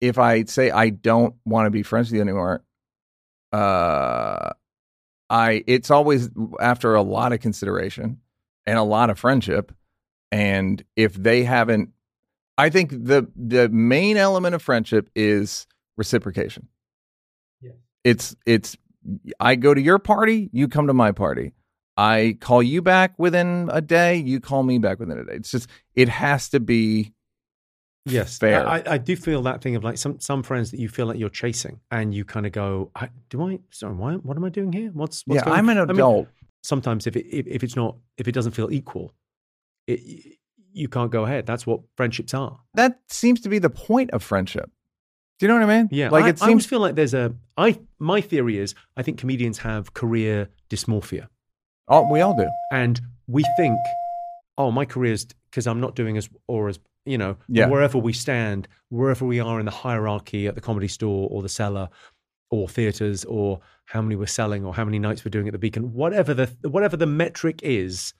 if 0.00 0.18
I 0.18 0.44
say 0.44 0.72
I 0.72 0.90
don't 0.90 1.36
want 1.44 1.66
to 1.66 1.70
be 1.70 1.84
friends 1.84 2.08
with 2.08 2.16
you 2.16 2.22
anymore, 2.22 2.64
uh 3.52 4.50
I 5.30 5.62
it's 5.68 5.92
always 5.92 6.28
after 6.58 6.96
a 6.96 7.02
lot 7.02 7.32
of 7.32 7.38
consideration 7.38 8.18
and 8.66 8.78
a 8.78 8.82
lot 8.82 9.10
of 9.10 9.18
friendship 9.20 9.70
and 10.32 10.82
if 10.96 11.14
they 11.14 11.44
haven't 11.44 11.90
I 12.58 12.70
think 12.70 12.90
the 12.90 13.28
the 13.36 13.68
main 13.68 14.16
element 14.16 14.56
of 14.56 14.62
friendship 14.62 15.08
is 15.14 15.68
reciprocation. 15.98 16.68
Yeah. 17.60 17.72
It's 18.04 18.34
it's 18.46 18.76
I 19.38 19.56
go 19.56 19.74
to 19.74 19.80
your 19.80 19.98
party, 19.98 20.48
you 20.52 20.68
come 20.68 20.86
to 20.86 20.94
my 20.94 21.12
party. 21.12 21.52
I 21.98 22.38
call 22.40 22.62
you 22.62 22.80
back 22.80 23.18
within 23.18 23.68
a 23.72 23.80
day, 23.82 24.16
you 24.16 24.40
call 24.40 24.62
me 24.62 24.78
back 24.78 25.00
within 25.00 25.18
a 25.18 25.24
day. 25.24 25.34
It's 25.34 25.50
just 25.50 25.68
it 25.94 26.08
has 26.08 26.48
to 26.50 26.60
be 26.60 27.12
Yes, 28.06 28.38
fair. 28.38 28.66
I, 28.66 28.82
I 28.86 28.98
do 28.98 29.16
feel 29.16 29.42
that 29.42 29.60
thing 29.60 29.76
of 29.76 29.84
like 29.84 29.98
some 29.98 30.18
some 30.20 30.42
friends 30.42 30.70
that 30.70 30.80
you 30.80 30.88
feel 30.88 31.06
like 31.06 31.18
you're 31.18 31.28
chasing, 31.28 31.80
and 31.90 32.14
you 32.14 32.24
kind 32.24 32.46
of 32.46 32.52
go, 32.52 32.90
I, 32.94 33.10
"Do 33.28 33.46
I? 33.46 33.58
Sorry, 33.70 33.94
why, 33.94 34.14
what 34.14 34.36
am 34.36 34.44
I 34.44 34.48
doing 34.48 34.72
here? 34.72 34.90
What's, 34.94 35.24
what's 35.26 35.40
yeah. 35.40 35.44
going 35.44 35.58
I'm 35.58 35.68
an 35.68 35.78
I 35.78 35.80
mean, 35.84 35.96
adult. 35.96 36.28
sometimes 36.62 37.06
if 37.06 37.16
it 37.16 37.26
if, 37.30 37.46
if 37.46 37.62
it's 37.62 37.76
not 37.76 37.96
if 38.16 38.26
it 38.26 38.32
doesn't 38.32 38.52
feel 38.52 38.72
equal, 38.72 39.12
it, 39.86 40.00
you 40.72 40.88
can't 40.88 41.10
go 41.10 41.24
ahead. 41.24 41.44
That's 41.44 41.66
what 41.66 41.80
friendships 41.96 42.32
are. 42.32 42.60
that 42.74 43.00
seems 43.10 43.40
to 43.42 43.48
be 43.50 43.58
the 43.58 43.70
point 43.70 44.10
of 44.12 44.22
friendship. 44.22 44.70
Do 45.38 45.46
you 45.46 45.48
know 45.48 45.54
what 45.60 45.70
I 45.70 45.78
mean? 45.78 45.88
Yeah, 45.92 46.10
like 46.10 46.24
I, 46.24 46.28
it 46.30 46.42
I 46.42 46.46
always 46.46 46.62
seems. 46.64 46.66
feel 46.66 46.80
like 46.80 46.94
there's 46.96 47.14
a. 47.14 47.34
I 47.56 47.78
my 47.98 48.20
theory 48.20 48.58
is 48.58 48.74
I 48.96 49.02
think 49.02 49.18
comedians 49.18 49.58
have 49.58 49.94
career 49.94 50.48
dysmorphia, 50.70 51.28
oh, 51.88 52.10
we 52.10 52.20
all 52.20 52.36
do. 52.36 52.48
and 52.72 53.00
we 53.26 53.44
think, 53.56 53.78
oh, 54.56 54.70
my 54.70 54.84
career's 54.84 55.26
because 55.50 55.66
I'm 55.66 55.80
not 55.80 55.94
doing 55.94 56.16
as 56.16 56.28
or 56.48 56.68
as 56.68 56.78
you 57.06 57.16
know 57.18 57.36
Yeah. 57.48 57.68
wherever 57.68 57.98
we 57.98 58.12
stand, 58.12 58.68
wherever 58.90 59.24
we 59.24 59.38
are 59.40 59.58
in 59.60 59.66
the 59.66 59.70
hierarchy 59.72 60.46
at 60.48 60.54
the 60.54 60.60
comedy 60.60 60.88
store 60.88 61.28
or 61.30 61.40
the 61.42 61.48
cellar 61.48 61.88
or 62.50 62.68
theaters 62.68 63.24
or 63.24 63.60
how 63.86 64.02
many 64.02 64.16
we're 64.16 64.26
selling 64.26 64.64
or 64.64 64.74
how 64.74 64.84
many 64.84 64.98
nights 64.98 65.24
we're 65.24 65.30
doing 65.30 65.46
at 65.48 65.52
the 65.52 65.58
Beacon, 65.58 65.92
whatever 65.94 66.34
the 66.34 66.46
whatever 66.62 66.96
the 66.96 67.06
metric 67.06 67.60
is, 67.62 68.12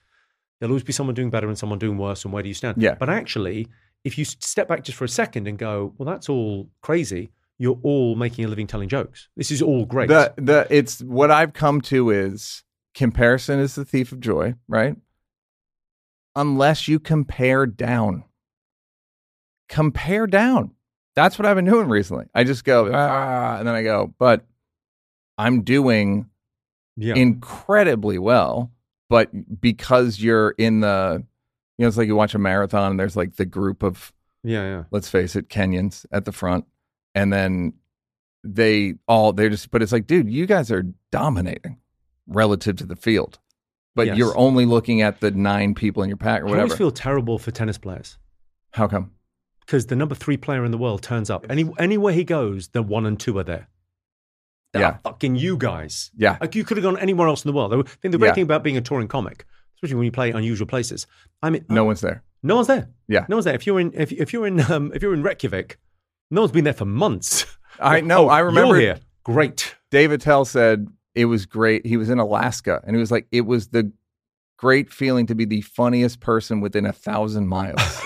there'll 0.59 0.71
always 0.71 0.83
be 0.83 0.93
someone 0.93 1.15
doing 1.15 1.29
better 1.29 1.47
and 1.47 1.57
someone 1.57 1.79
doing 1.79 1.97
worse. 1.97 2.23
And 2.23 2.33
where 2.33 2.43
do 2.43 2.47
you 2.49 2.55
stand? 2.55 2.81
Yeah. 2.81 2.95
But 2.95 3.09
actually, 3.09 3.67
if 4.03 4.17
you 4.17 4.25
step 4.25 4.67
back 4.67 4.83
just 4.83 4.97
for 4.97 5.05
a 5.05 5.09
second 5.09 5.47
and 5.47 5.57
go, 5.57 5.93
well, 5.97 6.05
that's 6.05 6.29
all 6.29 6.69
crazy. 6.81 7.31
You're 7.57 7.79
all 7.83 8.15
making 8.15 8.45
a 8.45 8.47
living 8.47 8.67
telling 8.67 8.87
jokes. 8.87 9.27
This 9.35 9.51
is 9.51 9.61
all 9.61 9.85
great. 9.85 10.07
The 10.07 10.33
the 10.37 10.67
it's 10.69 11.01
what 11.01 11.29
I've 11.29 11.51
come 11.53 11.81
to 11.81 12.09
is 12.09 12.63
comparison 12.95 13.59
is 13.59 13.75
the 13.75 13.83
thief 13.83 14.11
of 14.11 14.21
joy, 14.21 14.55
right? 14.67 14.95
Unless 16.35 16.87
you 16.87 16.99
compare 16.99 17.65
down. 17.65 18.23
Compare 19.67 20.27
down. 20.27 20.71
That's 21.15 21.37
what 21.37 21.45
I've 21.45 21.57
been 21.57 21.65
doing 21.65 21.89
recently. 21.89 22.25
I 22.33 22.45
just 22.45 22.63
go, 22.63 22.89
ah, 22.93 23.57
and 23.57 23.67
then 23.67 23.75
I 23.75 23.83
go, 23.83 24.13
but 24.17 24.45
I'm 25.37 25.63
doing 25.63 26.29
yeah. 26.95 27.15
incredibly 27.15 28.17
well. 28.17 28.71
But 29.09 29.59
because 29.59 30.19
you're 30.19 30.51
in 30.51 30.81
the, 30.81 31.25
you 31.79 31.83
know, 31.83 31.87
it's 31.87 31.95
like 31.97 32.07
you 32.07 32.15
watch 32.15 32.35
a 32.35 32.39
marathon 32.39 32.91
and 32.91 32.99
there's 32.99 33.15
like 33.15 33.37
the 33.37 33.45
group 33.45 33.81
of 33.83 34.11
yeah. 34.43 34.63
Yeah. 34.63 34.83
let's 34.91 35.09
face 35.09 35.35
it, 35.35 35.47
Kenyans 35.49 36.05
at 36.11 36.25
the 36.25 36.31
front. 36.33 36.65
And 37.15 37.31
then 37.33 37.73
they 38.43 38.95
all, 39.07 39.33
they're 39.33 39.49
just, 39.49 39.71
but 39.71 39.81
it's 39.81 39.91
like, 39.93 40.05
dude, 40.05 40.29
you 40.29 40.45
guys 40.45 40.71
are 40.71 40.83
dominating 41.11 41.77
relative 42.27 42.75
to 42.77 42.85
the 42.85 42.95
field. 42.95 43.39
But 43.95 44.07
Yes. 44.07 44.17
you're 44.17 44.37
only 44.37 44.65
looking 44.65 45.01
at 45.01 45.19
the 45.21 45.31
nine 45.31 45.73
people 45.73 46.03
in 46.03 46.09
your 46.09 46.17
pack 46.17 46.41
or 46.41 46.47
I 46.47 46.49
whatever. 46.51 46.61
always 46.63 46.77
feel 46.77 46.91
terrible 46.91 47.39
for 47.39 47.51
tennis 47.51 47.77
players. 47.77 48.17
How 48.71 48.87
come? 48.87 49.11
because 49.65 49.85
the 49.85 49.95
number 49.95 50.15
three 50.15 50.35
player 50.35 50.65
in 50.65 50.71
the 50.71 50.77
world 50.79 51.03
turns 51.03 51.29
up. 51.29 51.45
Any 51.47 51.69
anywhere 51.77 52.11
he 52.11 52.23
goes, 52.23 52.69
the 52.69 52.81
one 52.81 53.05
and 53.05 53.19
two 53.19 53.37
are 53.37 53.43
there. 53.43 53.67
They 54.73 54.79
Yeah. 54.79 54.97
fucking 55.03 55.35
you 55.35 55.57
guys. 55.57 56.09
Yeah. 56.17 56.37
Like 56.41 56.55
you 56.55 56.63
could 56.63 56.77
have 56.77 56.83
gone 56.83 56.97
anywhere 56.97 57.27
else 57.27 57.45
in 57.45 57.49
the 57.49 57.55
world. 57.55 57.71
I 57.73 57.77
think 58.01 58.11
the 58.11 58.17
great 58.17 58.29
Yeah. 58.29 58.33
thing 58.33 58.43
about 58.43 58.63
being 58.63 58.77
a 58.77 58.81
touring 58.81 59.07
comic, 59.07 59.45
especially 59.79 59.95
when 59.95 60.05
you 60.05 60.11
play 60.11 60.31
unusual 60.31 60.67
places, 60.67 61.07
I 61.41 61.49
mean, 61.49 61.63
No 61.69 61.85
one's 61.85 62.01
there. 62.01 62.21
no 62.43 62.55
one's 62.55 62.67
there. 62.67 62.89
Yeah. 63.07 63.25
no 63.29 63.37
one's 63.37 63.45
there. 63.45 63.55
If 63.55 63.65
you're 63.65 63.79
in, 63.79 63.93
if, 63.95 64.11
if 64.11 64.33
you're 64.33 64.45
in, 64.45 64.59
um, 64.71 64.91
if 64.93 65.01
you're 65.01 65.13
in 65.13 65.23
Reykjavik, 65.23 65.77
no 66.29 66.41
one's 66.41 66.51
been 66.51 66.65
there 66.65 66.73
for 66.73 66.85
months. 66.85 67.45
I 67.79 68.01
know. 68.01 68.25
Oh, 68.25 68.29
I 68.29 68.39
remember 68.39 68.75
here. 68.77 68.99
Great. 69.23 69.75
Dave 69.89 70.11
Attell 70.11 70.43
said 70.43 70.87
it 71.15 71.25
was 71.25 71.45
great. 71.45 71.85
He 71.85 71.95
was 71.95 72.09
in 72.09 72.19
Alaska 72.19 72.81
and 72.85 72.93
he 72.95 72.99
was 72.99 73.09
like, 73.11 73.25
it 73.31 73.41
was 73.45 73.69
the 73.69 73.91
great 74.57 74.91
feeling 74.91 75.25
to 75.27 75.35
be 75.35 75.45
the 75.45 75.61
funniest 75.61 76.19
person 76.19 76.59
within 76.59 76.85
a 76.85 76.91
thousand 76.91 77.47
miles. 77.47 77.79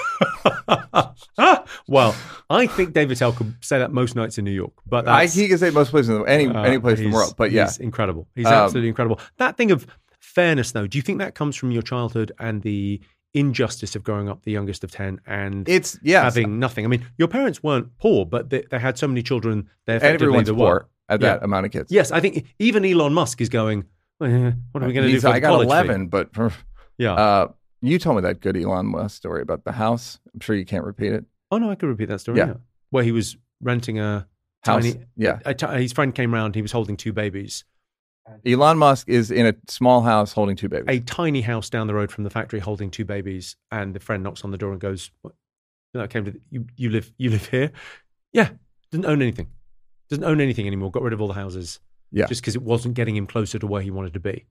well, 1.87 2.15
I 2.49 2.67
think 2.67 2.93
Dave 2.93 3.09
Attell 3.11 3.31
could 3.33 3.55
say 3.61 3.79
that 3.79 3.91
most 3.91 4.15
nights 4.15 4.37
in 4.37 4.45
New 4.45 4.51
York, 4.51 4.73
but 4.85 5.07
I, 5.07 5.25
he 5.25 5.47
can 5.47 5.57
say 5.57 5.69
most 5.71 5.89
places 5.91 6.09
in 6.09 6.19
the, 6.19 6.23
any 6.25 6.47
Uh, 6.47 6.61
any 6.61 6.79
place 6.79 6.99
in 6.99 7.09
the 7.09 7.15
world. 7.15 7.33
But 7.37 7.51
yeah, 7.51 7.65
he's 7.65 7.77
incredible. 7.77 8.27
He's 8.35 8.45
Um, 8.45 8.53
absolutely 8.53 8.89
incredible. 8.89 9.19
That 9.37 9.57
thing 9.57 9.71
of 9.71 9.85
fairness, 10.33 10.71
though, 10.71 10.87
do 10.87 10.97
you 10.97 11.01
think 11.01 11.19
that 11.19 11.35
comes 11.35 11.55
from 11.55 11.71
your 11.71 11.81
childhood 11.81 12.31
and 12.39 12.61
the 12.61 13.01
injustice 13.33 13.95
of 13.95 14.03
growing 14.03 14.29
up 14.29 14.43
the 14.43 14.51
youngest 14.51 14.83
of 14.83 14.91
ten 14.91 15.19
and 15.25 15.67
it's 15.67 15.97
yes. 16.03 16.23
having 16.23 16.59
nothing? 16.59 16.85
I 16.85 16.87
mean, 16.87 17.05
your 17.17 17.27
parents 17.27 17.63
weren't 17.63 17.97
poor, 17.97 18.25
but 18.25 18.49
they, 18.49 18.63
they 18.69 18.79
had 18.79 18.97
so 18.97 19.07
many 19.07 19.23
children. 19.23 19.69
They're 19.85 20.03
Everyone's 20.03 20.47
the 20.47 20.53
poor 20.53 20.89
at 21.09 21.19
that 21.21 21.39
Yeah. 21.39 21.43
amount 21.43 21.65
of 21.65 21.71
kids. 21.71 21.91
Yes, 21.91 22.11
I 22.11 22.19
think 22.19 22.45
even 22.59 22.85
Elon 22.85 23.13
Musk 23.13 23.41
is 23.41 23.49
going. 23.49 23.85
"Well, 24.19 24.53
what 24.71 24.83
are 24.83 24.87
we 24.87 24.93
going 24.93 25.07
to 25.07 25.13
do 25.13 25.19
for 25.19 25.27
I 25.29 25.39
got 25.39 25.49
college 25.49 25.67
fee?" 25.67 25.73
eleven, 25.73 26.07
but 26.07 26.29
Yeah. 26.97 27.13
uh, 27.13 27.47
you 27.81 27.99
told 27.99 28.15
me 28.17 28.21
that 28.21 28.39
good 28.39 28.55
Elon 28.55 28.85
Musk 28.87 29.17
story 29.17 29.41
about 29.41 29.63
the 29.65 29.71
house. 29.73 30.19
I'm 30.33 30.39
sure 30.39 30.55
you 30.55 30.65
can't 30.65 30.85
repeat 30.85 31.11
it. 31.13 31.25
oh 31.51 31.57
no, 31.57 31.69
I 31.69 31.75
could 31.75 31.89
repeat 31.89 32.09
that 32.09 32.19
story. 32.19 32.37
Yeah. 32.37 32.47
Yeah. 32.47 32.53
Where 32.91 33.03
he 33.03 33.11
was 33.11 33.35
renting 33.61 33.99
a 33.99 34.27
House, 34.63 34.83
tiny. 34.83 35.03
yeah. 35.17 35.39
a 35.45 35.77
his 35.77 35.91
friend 35.91 36.13
came 36.15 36.33
round. 36.33 36.55
He 36.55 36.61
was 36.61 36.71
holding 36.71 36.95
two 36.95 37.11
babies. 37.11 37.65
Elon 38.45 38.77
Musk 38.77 39.09
is 39.09 39.31
in 39.31 39.45
a 39.45 39.53
small 39.67 40.01
house 40.01 40.31
holding 40.33 40.55
two 40.55 40.69
babies. 40.69 40.85
a 40.87 40.99
tiny 41.01 41.41
house 41.41 41.69
down 41.69 41.87
the 41.87 41.93
road 41.93 42.11
from 42.11 42.23
the 42.23 42.29
factory 42.29 42.59
holding 42.59 42.89
two 42.89 43.03
babies 43.05 43.55
and 43.71 43.93
the 43.93 43.99
friend 43.99 44.23
knocks 44.23 44.43
on 44.43 44.51
the 44.51 44.57
door 44.57 44.71
and 44.71 44.79
goes 44.79 45.11
what? 45.21 45.33
I 45.95 46.07
came 46.07 46.25
to 46.25 46.31
the, 46.31 46.41
you 46.49 46.65
you 46.75 46.89
live 46.89 47.11
you 47.17 47.29
live 47.29 47.45
here 47.47 47.71
yeah 48.31 48.49
doesn't 48.91 49.05
own 49.05 49.21
anything 49.21 49.47
doesn't 50.09 50.23
own 50.23 50.41
anything 50.41 50.65
anymore 50.67 50.89
got 50.89 51.03
rid 51.03 51.13
of 51.13 51.21
all 51.21 51.27
the 51.27 51.33
houses 51.35 51.79
Yeah. 52.11 52.25
just 52.27 52.41
because 52.41 52.55
it 52.55 52.63
wasn't 52.63 52.95
getting 52.95 53.15
him 53.15 53.27
closer 53.27 53.59
to 53.59 53.67
where 53.67 53.81
he 53.81 53.91
wanted 53.91 54.13
to 54.13 54.19
be 54.19 54.45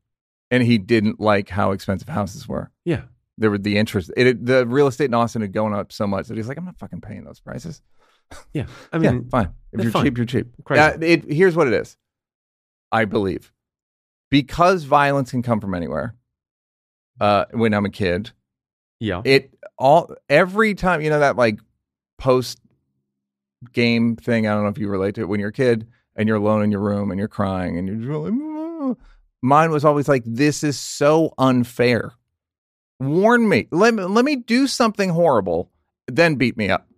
and 0.51 0.63
he 0.63 0.77
didn't 0.79 1.19
like 1.19 1.49
how 1.49 1.73
expensive 1.73 2.09
houses 2.09 2.47
were. 2.47 2.71
yeah 2.85 3.03
There 3.39 3.51
were 3.51 3.59
the 3.59 3.79
interest. 3.79 4.13
It, 4.17 4.45
the 4.45 4.67
real 4.67 4.87
estate 4.87 5.07
in 5.07 5.15
Austin 5.15 5.41
had 5.43 5.53
gone 5.53 5.73
up 5.73 5.91
so 5.93 6.07
much 6.07 6.29
that 6.29 6.37
he's 6.37 6.47
like, 6.47 6.59
I'm 6.59 6.67
not 6.67 6.79
fucking 6.79 7.01
paying 7.01 7.25
those 7.25 7.41
prices. 7.41 7.81
yeah 8.53 8.67
I 8.93 8.99
yeah, 8.99 9.13
mean 9.13 9.29
fine. 9.31 9.49
If 9.73 9.83
you're 9.83 9.91
fine. 9.91 10.05
cheap, 10.05 10.19
you're 10.19 10.27
cheap. 10.27 10.49
Crazy. 10.65 10.81
Uh, 10.81 10.99
it, 11.01 11.25
here's 11.33 11.57
what 11.57 11.67
it 11.69 11.73
is. 11.73 11.97
I 12.93 13.07
believe 13.07 13.51
because 14.33 14.85
violence 14.85 15.31
can 15.31 15.43
come 15.43 15.61
from 15.61 15.75
anywhere. 15.75 16.17
Uh, 17.21 17.45
when 17.53 17.75
I'm 17.75 17.85
a 17.85 17.91
kid, 17.91 18.33
yeah 18.99 19.21
it 19.25 19.55
all 19.79 20.15
every 20.29 20.75
time 20.75 21.03
you 21.03 21.11
know 21.11 21.21
that 21.21 21.37
like 21.37 21.61
post 22.19 22.59
game 23.73 24.17
thing. 24.17 24.47
I 24.47 24.55
don't 24.55 24.65
know 24.65 24.71
if 24.71 24.79
you 24.79 24.89
relate 24.89 25.15
to 25.17 25.21
it 25.21 25.29
when 25.29 25.39
you're 25.39 25.51
a 25.51 25.53
kid 25.53 25.87
and 26.17 26.27
you're 26.27 26.39
alone 26.39 26.63
in 26.63 26.73
your 26.73 26.81
room 26.81 27.11
and 27.11 27.19
you're 27.19 27.29
crying 27.29 27.79
and 27.79 28.03
you're 28.03 28.19
like, 28.19 28.33
"Ah." 28.43 28.95
mine 29.43 29.71
was 29.71 29.85
always 29.85 30.09
like, 30.09 30.23
this 30.25 30.65
is 30.65 30.79
so 30.79 31.35
unfair. 31.37 32.15
Warn 33.01 33.49
me. 33.49 33.67
Let 33.71 33.95
me 33.95 34.05
let 34.05 34.25
me 34.25 34.37
do 34.37 34.67
something 34.69 35.11
horrible, 35.11 35.71
then 36.07 36.37
beat 36.37 36.57
me 36.57 36.71
up 36.71 36.89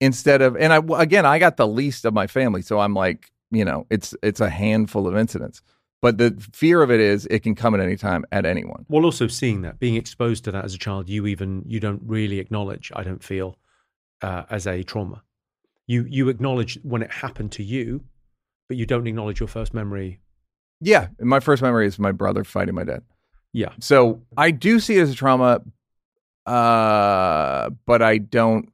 instead 0.00 0.42
of. 0.42 0.54
And 0.56 0.72
I 0.72 0.82
again, 1.00 1.24
I 1.24 1.38
got 1.38 1.56
the 1.56 1.66
least 1.66 2.04
of 2.04 2.12
my 2.12 2.26
family, 2.26 2.60
so 2.60 2.78
I'm 2.78 2.92
like, 2.92 3.32
you 3.50 3.64
know, 3.64 3.86
it's 3.88 4.14
it's 4.22 4.40
a 4.40 4.50
handful 4.50 5.08
of 5.08 5.16
incidents. 5.16 5.62
But 6.04 6.18
the 6.18 6.30
fear 6.52 6.82
of 6.82 6.90
it 6.90 7.00
is 7.00 7.26
it 7.30 7.40
can 7.42 7.54
come 7.54 7.74
at 7.74 7.80
any 7.80 7.96
time 7.96 8.22
at 8.30 8.44
anyone. 8.44 8.84
well 8.88 9.04
also 9.04 9.26
seeing 9.26 9.62
that 9.62 9.78
being 9.78 9.96
exposed 9.96 10.44
to 10.44 10.50
that 10.52 10.64
as 10.64 10.74
a 10.74 10.78
child 10.78 11.08
you 11.08 11.26
even 11.26 11.62
you 11.66 11.80
don't 11.80 12.02
really 12.04 12.38
acknowledge 12.44 12.92
I 12.94 13.02
don't 13.08 13.24
feel 13.24 13.56
uh, 14.20 14.42
as 14.50 14.66
a 14.66 14.82
trauma 14.82 15.22
you 15.86 16.04
you 16.16 16.28
acknowledge 16.28 16.78
when 16.82 17.02
it 17.02 17.10
happened 17.24 17.52
to 17.52 17.62
you 17.62 17.86
but 18.68 18.76
you 18.76 18.86
don't 18.86 19.06
acknowledge 19.06 19.40
your 19.40 19.48
first 19.48 19.72
memory 19.80 20.20
Yeah, 20.80 21.08
my 21.20 21.40
first 21.40 21.62
memory 21.62 21.86
is 21.86 21.98
my 21.98 22.12
brother 22.12 22.44
fighting 22.44 22.74
my 22.74 22.84
dad. 22.84 23.02
yeah 23.52 23.72
So 23.80 24.22
I 24.36 24.50
do 24.50 24.80
see 24.80 24.98
it 24.98 25.02
as 25.02 25.10
a 25.10 25.14
trauma, 25.14 25.62
uh, 26.46 27.70
but 27.86 28.02
I 28.02 28.18
don't. 28.18 28.70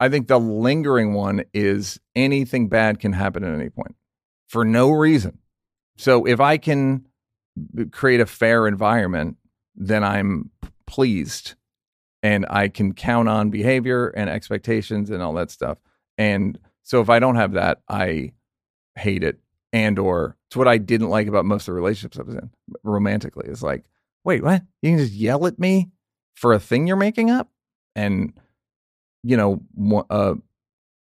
I 0.00 0.08
think 0.08 0.28
the 0.28 0.38
lingering 0.38 1.14
one 1.14 1.44
is 1.52 1.98
anything 2.14 2.68
bad 2.68 3.00
can 3.00 3.12
happen 3.12 3.42
at 3.44 3.54
any 3.54 3.70
point 3.70 3.96
for 4.48 4.64
no 4.64 4.90
reason. 4.90 5.38
So 5.96 6.26
if 6.26 6.40
I 6.40 6.56
can 6.56 7.06
create 7.92 8.20
a 8.20 8.26
fair 8.26 8.66
environment, 8.66 9.36
then 9.76 10.02
I'm 10.04 10.50
pleased 10.86 11.54
and 12.22 12.46
I 12.48 12.68
can 12.68 12.94
count 12.94 13.28
on 13.28 13.50
behavior 13.50 14.08
and 14.08 14.30
expectations 14.30 15.10
and 15.10 15.22
all 15.22 15.34
that 15.34 15.50
stuff. 15.50 15.78
And 16.18 16.58
so 16.82 17.00
if 17.00 17.10
I 17.10 17.18
don't 17.18 17.36
have 17.36 17.52
that, 17.52 17.80
I 17.88 18.32
hate 18.96 19.22
it. 19.22 19.38
And 19.72 19.98
or 19.98 20.36
it's 20.48 20.56
what 20.56 20.68
I 20.68 20.78
didn't 20.78 21.10
like 21.10 21.26
about 21.26 21.44
most 21.44 21.62
of 21.62 21.74
the 21.74 21.80
relationships 21.80 22.18
I 22.18 22.22
was 22.22 22.34
in 22.36 22.50
romantically. 22.82 23.48
It's 23.48 23.62
like, 23.62 23.84
wait, 24.24 24.42
what? 24.42 24.62
You 24.82 24.90
can 24.90 24.98
just 24.98 25.12
yell 25.12 25.46
at 25.46 25.58
me 25.58 25.90
for 26.34 26.52
a 26.52 26.60
thing 26.60 26.86
you're 26.86 26.96
making 26.96 27.30
up? 27.30 27.50
And, 27.96 28.32
you 29.22 29.36
know, 29.36 30.04
uh, 30.10 30.34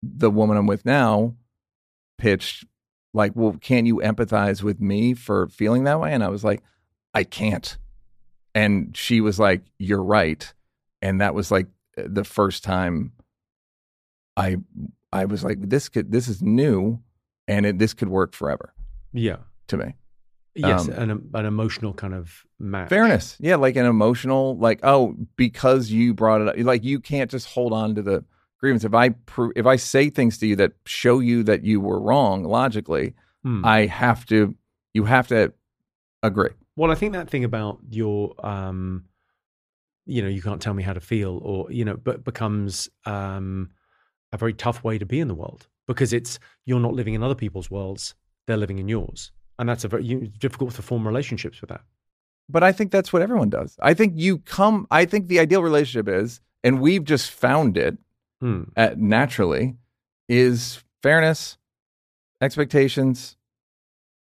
the 0.01 0.31
woman 0.31 0.57
I'm 0.57 0.67
with 0.67 0.85
now 0.85 1.35
pitched 2.17 2.65
like, 3.13 3.33
well, 3.35 3.53
can't 3.59 3.87
you 3.87 3.97
empathize 3.97 4.63
with 4.63 4.79
me 4.79 5.13
for 5.13 5.47
feeling 5.49 5.83
that 5.83 5.99
way? 5.99 6.13
And 6.13 6.23
I 6.23 6.29
was 6.29 6.43
like, 6.43 6.63
I 7.13 7.23
can't. 7.23 7.77
And 8.55 8.95
she 8.95 9.21
was 9.21 9.39
like, 9.39 9.61
you're 9.79 10.03
right. 10.03 10.53
And 11.01 11.19
that 11.21 11.33
was 11.35 11.51
like 11.51 11.67
the 11.97 12.23
first 12.23 12.63
time 12.63 13.11
I 14.37 14.57
I 15.11 15.25
was 15.25 15.43
like, 15.43 15.57
this 15.61 15.89
could 15.89 16.11
this 16.11 16.27
is 16.27 16.41
new 16.41 16.99
and 17.47 17.65
it, 17.65 17.79
this 17.79 17.93
could 17.93 18.09
work 18.09 18.33
forever 18.33 18.73
yeah 19.13 19.37
to 19.67 19.77
me. 19.77 19.95
Yes, 20.55 20.87
Um, 20.89 20.93
an, 21.11 21.29
an 21.33 21.45
emotional 21.45 21.93
kind 21.93 22.13
of 22.13 22.45
match. 22.59 22.89
fairness 22.89 23.37
yeah 23.39 23.55
like 23.55 23.75
an 23.77 23.85
emotional 23.85 24.57
like 24.57 24.79
oh 24.83 25.15
because 25.37 25.89
you 25.91 26.13
brought 26.13 26.41
it 26.41 26.47
up 26.49 26.55
like 26.65 26.83
you 26.83 26.99
can't 26.99 27.31
just 27.31 27.47
hold 27.47 27.71
on 27.73 27.95
to 27.95 28.01
the 28.01 28.23
grievance 28.61 28.83
if 28.83 28.93
i 28.93 29.09
pro- 29.09 29.51
if 29.55 29.65
i 29.65 29.75
say 29.75 30.09
things 30.09 30.37
to 30.37 30.47
you 30.47 30.55
that 30.55 30.71
show 30.85 31.19
you 31.19 31.43
that 31.43 31.63
you 31.63 31.81
were 31.81 31.99
wrong 31.99 32.43
logically 32.43 33.13
Hmm. 33.43 33.65
i 33.65 33.87
have 33.87 34.25
to 34.27 34.55
you 34.93 35.05
have 35.05 35.27
to 35.29 35.51
agree 36.21 36.51
Well, 36.75 36.91
I 36.91 36.95
think 36.95 37.13
that 37.13 37.27
thing 37.29 37.43
about 37.43 37.79
your, 37.89 38.33
um, 38.45 39.05
you 40.05 40.21
know, 40.21 40.27
you 40.27 40.41
can't 40.41 40.61
tell 40.61 40.73
me 40.75 40.83
how 40.83 40.93
to 40.93 40.99
feel, 40.99 41.39
or 41.43 41.71
you 41.71 41.83
know, 41.85 41.97
but 41.97 42.23
becomes 42.23 42.89
um, 43.05 43.71
a 44.31 44.37
very 44.37 44.53
tough 44.53 44.83
way 44.83 44.97
to 44.99 45.05
be 45.05 45.19
in 45.19 45.27
the 45.27 45.33
world 45.35 45.67
because 45.87 46.13
it's 46.13 46.39
you're 46.65 46.79
not 46.79 46.93
living 46.93 47.13
in 47.15 47.23
other 47.23 47.35
people's 47.35 47.69
worlds; 47.71 48.13
they're 48.45 48.57
living 48.57 48.77
in 48.79 48.87
yours, 48.87 49.31
and 49.57 49.67
that's 49.67 49.83
a 49.83 49.87
very 49.87 50.05
you, 50.05 50.27
difficult 50.39 50.73
to 50.75 50.81
form 50.83 51.05
relationships 51.07 51.61
with 51.61 51.69
that. 51.69 51.81
but 52.49 52.63
i 52.63 52.71
think 52.71 52.91
that's 52.91 53.11
what 53.13 53.21
everyone 53.21 53.49
does 53.49 53.75
i 53.81 53.93
think 53.93 54.13
you 54.15 54.37
come 54.57 54.85
i 54.91 55.03
think 55.05 55.27
the 55.27 55.39
ideal 55.39 55.63
relationship 55.63 56.07
is 56.21 56.41
and 56.63 56.79
we've 56.79 57.05
just 57.13 57.31
found 57.31 57.77
it 57.77 57.97
Hmm. 58.41 58.63
uh, 58.75 58.95
naturally 58.97 59.77
is 60.27 60.83
fairness 61.03 61.57
expectations 62.41 63.37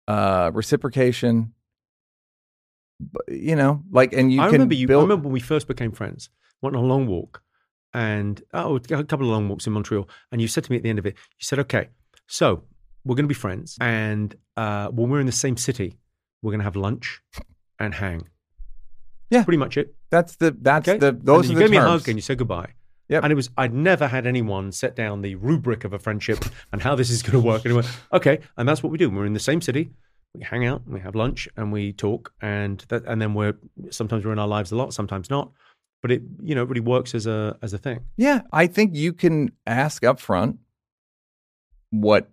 uh 0.07 0.51
reciprocation 0.53 1.51
you 3.27 3.55
know 3.55 3.83
like 3.91 4.13
and 4.13 4.31
you 4.31 4.39
I 4.41 4.45
can 4.45 4.53
remember 4.53 4.75
you. 4.75 4.87
build 4.87 5.01
I 5.01 5.03
remember 5.03 5.23
when 5.27 5.33
we 5.33 5.39
first 5.41 5.67
became 5.67 5.91
friends. 5.91 6.29
Went 6.61 6.75
on 6.77 6.83
a 6.83 6.87
long 6.87 7.07
walk, 7.07 7.41
and 7.93 8.41
oh, 8.53 8.77
a 8.77 8.79
couple 9.03 9.25
of 9.27 9.31
long 9.33 9.49
walks 9.49 9.67
in 9.67 9.73
Montreal. 9.73 10.07
And 10.31 10.41
you 10.41 10.47
said 10.47 10.63
to 10.63 10.71
me 10.71 10.77
at 10.77 10.83
the 10.83 10.89
end 10.89 10.99
of 10.99 11.05
it, 11.05 11.15
you 11.15 11.43
said, 11.43 11.59
"Okay, 11.59 11.89
so 12.27 12.63
we're 13.03 13.15
going 13.15 13.25
to 13.25 13.27
be 13.27 13.33
friends, 13.33 13.77
and 13.81 14.33
uh, 14.55 14.87
when 14.89 15.09
we're 15.09 15.19
in 15.19 15.25
the 15.25 15.31
same 15.33 15.57
city, 15.57 15.97
we're 16.41 16.51
going 16.51 16.59
to 16.61 16.63
have 16.63 16.77
lunch 16.77 17.21
and 17.77 17.93
hang." 17.93 18.29
Yeah. 19.29 19.43
pretty 19.43 19.57
much 19.57 19.75
it. 19.75 19.93
that's 20.09 20.37
the 20.37 20.55
that's 20.61 20.87
Okay, 20.87 20.97
the 20.99 21.11
those 21.11 21.49
and 21.49 21.49
are 21.49 21.53
you 21.53 21.55
the 21.55 21.61
gave 21.63 21.71
me 21.71 21.77
a 21.77 21.81
terms 21.81 22.01
hug 22.03 22.07
and 22.09 22.17
you 22.17 22.21
said 22.21 22.37
goodbye. 22.37 22.71
Yep. 23.09 23.23
And 23.23 23.31
it 23.31 23.35
was 23.35 23.49
I'd 23.57 23.73
never 23.73 24.07
had 24.07 24.25
anyone 24.25 24.71
set 24.71 24.95
down 24.95 25.21
the 25.21 25.35
rubric 25.35 25.83
of 25.83 25.93
a 25.93 25.99
friendship 25.99 26.39
and 26.71 26.81
how 26.81 26.95
this 26.95 27.09
is 27.09 27.21
going 27.21 27.33
to 27.41 27.47
work. 27.47 27.63
And 27.65 27.71
it 27.71 27.75
went, 27.75 27.87
okay, 28.13 28.39
and 28.57 28.67
that's 28.67 28.81
what 28.81 28.91
we 28.91 28.97
do. 28.97 29.09
We're 29.09 29.25
in 29.27 29.33
the 29.33 29.39
same 29.39 29.61
city. 29.61 29.91
We 30.33 30.43
hang 30.43 30.65
out, 30.65 30.81
we 30.87 30.99
have 30.99 31.15
lunch, 31.15 31.47
and 31.55 31.71
we 31.71 31.93
talk, 31.93 32.33
and 32.41 32.79
that, 32.89 33.05
and 33.05 33.21
then 33.21 33.33
we're 33.35 33.57
sometimes 33.91 34.25
we're 34.25 34.33
in 34.33 34.39
our 34.39 34.47
lives 34.47 34.71
a 34.71 34.75
lot, 34.75 34.93
sometimes 34.93 35.29
not. 35.29 35.51
But 36.01 36.11
it, 36.11 36.23
you 36.43 36.55
know, 36.55 36.63
it 36.63 36.67
really 36.69 36.81
works 36.81 37.15
as 37.15 37.25
a 37.25 37.57
as 37.61 37.73
a 37.73 37.77
thing. 37.77 37.99
yeah 38.17 38.41
i 38.51 38.67
think 38.67 38.95
you 38.95 39.11
can 39.13 39.51
ask 39.65 40.03
up 40.03 40.19
front 40.19 40.57
what 41.91 42.29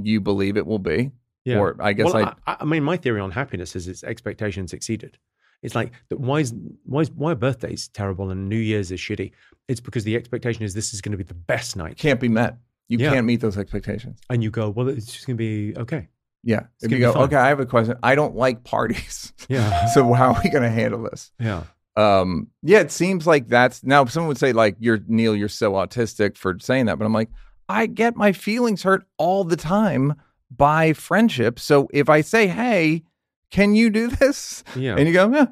you 0.00 0.20
believe 0.20 0.56
it 0.56 0.66
will 0.66 0.78
be 0.78 1.10
Yeah. 1.44 1.58
or 1.58 1.76
i 1.80 1.92
guess 1.92 2.12
well, 2.12 2.34
I, 2.46 2.52
I, 2.52 2.56
I 2.60 2.64
mean, 2.64 2.82
my 2.82 2.96
theory 2.96 3.20
on 3.20 3.30
happiness 3.32 3.76
is 3.76 3.88
its 3.88 4.02
expectations 4.04 4.72
exceeded. 4.72 5.18
It's 5.62 5.76
like. 5.76 5.92
Why 6.08 6.40
is 6.40 6.52
why 6.84 7.02
is 7.02 7.10
why 7.12 7.32
are 7.32 7.36
birthdays 7.36 7.86
terrible 7.88 8.30
and 8.32 8.48
New 8.48 8.56
Year's 8.58 8.90
is 8.90 8.98
shitty? 8.98 9.30
It's 9.68 9.80
because 9.80 10.04
the 10.04 10.16
expectation 10.16 10.62
is 10.64 10.74
this 10.74 10.92
is 10.92 11.00
going 11.00 11.12
to 11.12 11.18
be 11.18 11.24
the 11.24 11.34
best 11.34 11.76
night, 11.76 11.96
can't 11.96 12.20
be 12.20 12.28
met. 12.28 12.56
You 12.88 12.98
Yeah. 12.98 13.12
can't 13.12 13.26
meet 13.26 13.40
those 13.40 13.56
expectations. 13.56 14.20
And 14.28 14.42
you 14.42 14.50
go, 14.50 14.68
well, 14.70 14.88
it's 14.88 15.06
just 15.06 15.26
going 15.26 15.36
to 15.36 15.38
be 15.38 15.74
okay. 15.78 16.08
yeah. 16.42 16.64
If 16.82 16.90
you 16.90 16.98
go 16.98 17.12
fun. 17.12 17.22
okay 17.24 17.36
i 17.36 17.48
have 17.48 17.60
a 17.60 17.66
question. 17.66 17.96
I 18.02 18.14
don't 18.14 18.34
like 18.36 18.64
parties. 18.64 19.32
Yeah, 19.48 19.86
so 19.94 20.12
how 20.12 20.34
are 20.34 20.40
we 20.44 20.50
going 20.50 20.62
to 20.64 20.70
handle 20.70 21.02
this? 21.04 21.30
Yeah. 21.38 21.64
um 21.96 22.48
yeah 22.62 22.80
it 22.80 22.90
seems 22.90 23.26
like 23.26 23.48
that's 23.48 23.84
now 23.84 24.04
someone 24.06 24.28
would 24.28 24.38
say 24.38 24.52
like 24.54 24.76
you're 24.80 25.00
neal 25.08 25.36
you're 25.36 25.48
so 25.48 25.72
autistic 25.72 26.38
for 26.38 26.56
saying 26.58 26.86
that 26.86 26.98
but 26.98 27.04
i'm 27.04 27.12
like 27.12 27.28
i 27.68 27.84
get 27.84 28.16
my 28.16 28.32
feelings 28.32 28.82
hurt 28.82 29.04
all 29.18 29.44
the 29.44 29.56
time 29.58 30.14
by 30.50 30.94
friendship. 30.94 31.58
So 31.58 31.88
if 31.92 32.08
i 32.08 32.22
say 32.22 32.46
hey 32.46 33.02
can 33.50 33.74
you 33.74 33.90
do 33.90 34.08
this 34.08 34.64
Yeah. 34.74 34.96
and 34.96 35.06
you 35.06 35.12
go 35.12 35.30
yeah 35.30 35.46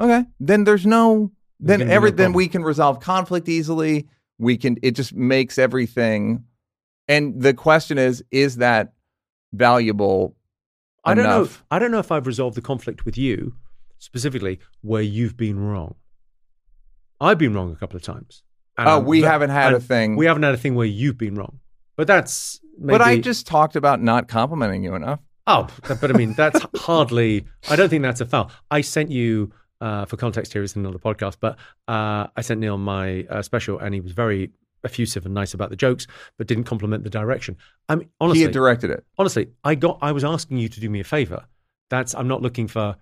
okay. 0.00 0.24
Then 0.40 0.64
there's 0.64 0.86
no 0.86 1.30
then 1.60 1.82
every 1.82 2.10
then 2.10 2.32
we 2.32 2.48
can 2.48 2.62
resolve 2.62 3.00
conflict 3.00 3.48
easily 3.48 4.06
we 4.38 4.56
can 4.56 4.76
it 4.82 4.92
just 4.92 5.14
makes 5.14 5.58
everything 5.58 6.44
and 7.08 7.40
the 7.40 7.54
question 7.54 7.98
is 7.98 8.22
is 8.30 8.56
that 8.56 8.92
valuable 9.52 10.36
I 11.04 11.14
don't 11.14 11.24
know. 11.24 11.48
I 11.70 11.78
don't 11.78 11.92
know 11.92 12.00
if 12.00 12.10
I've 12.10 12.26
resolved 12.26 12.56
the 12.56 12.62
conflict 12.62 13.04
with 13.04 13.16
you 13.16 13.54
specifically 13.98 14.58
where 14.80 15.02
you've 15.02 15.36
been 15.36 15.56
wrong. 15.56 15.94
I've 17.20 17.38
been 17.38 17.54
wrong 17.54 17.70
a 17.72 17.76
couple 17.76 17.96
of 17.96 18.02
times. 18.02 18.42
Oh 18.76 18.98
I'm 18.98 19.04
we 19.04 19.20
ve- 19.20 19.26
haven't 19.28 19.50
had 19.50 19.72
a 19.72 19.78
thing 19.78 20.16
We 20.16 20.26
haven't 20.26 20.42
had 20.42 20.54
a 20.54 20.58
thing 20.58 20.74
where 20.74 20.86
you've 20.86 21.16
been 21.16 21.36
wrong. 21.36 21.60
But 21.96 22.08
that's 22.08 22.60
maybe, 22.76 22.98
but 22.98 23.02
i 23.02 23.18
just 23.18 23.46
talked 23.46 23.76
about 23.76 24.02
not 24.02 24.26
complimenting 24.26 24.82
you 24.82 24.96
enough 24.96 25.20
Oh, 25.46 25.68
but 25.86 26.10
I 26.10 26.14
mean, 26.14 26.32
that's 26.34 26.60
hardly. 26.76 27.46
I 27.70 27.76
don't 27.76 27.88
think 27.88 28.02
that's 28.02 28.20
a 28.20 28.26
foul. 28.26 28.50
I 28.70 28.80
sent 28.80 29.12
you, 29.12 29.52
uh, 29.80 30.04
for 30.06 30.16
context 30.16 30.52
here, 30.52 30.62
it's 30.62 30.76
another 30.76 30.98
podcast, 30.98 31.36
but 31.40 31.56
uh, 31.88 32.26
I 32.36 32.40
sent 32.42 32.60
Neal 32.60 32.78
my 32.78 33.24
uh, 33.30 33.42
special, 33.42 33.78
and 33.78 33.94
he 33.94 34.00
was 34.00 34.12
very 34.12 34.50
effusive 34.84 35.24
and 35.26 35.34
nice 35.34 35.52
about 35.54 35.70
the 35.70 35.76
jokes, 35.76 36.06
but 36.38 36.46
didn't 36.46 36.64
compliment 36.64 37.02
the 37.04 37.10
direction. 37.10 37.56
I 37.88 37.96
mean, 37.96 38.08
honestly, 38.20 38.38
he 38.40 38.44
had 38.44 38.52
directed 38.52 38.90
it 38.90 39.04
honestly, 39.18 39.48
I 39.64 39.74
got. 39.74 39.98
I 40.02 40.12
was 40.12 40.24
asking 40.24 40.58
you 40.58 40.68
to 40.68 40.80
do 40.80 40.88
me 40.90 41.00
a 41.00 41.04
favor. 41.04 41.44
That's. 41.90 42.14
I'm 42.14 42.28
not 42.28 42.42
looking 42.42 42.68
for 42.68 42.96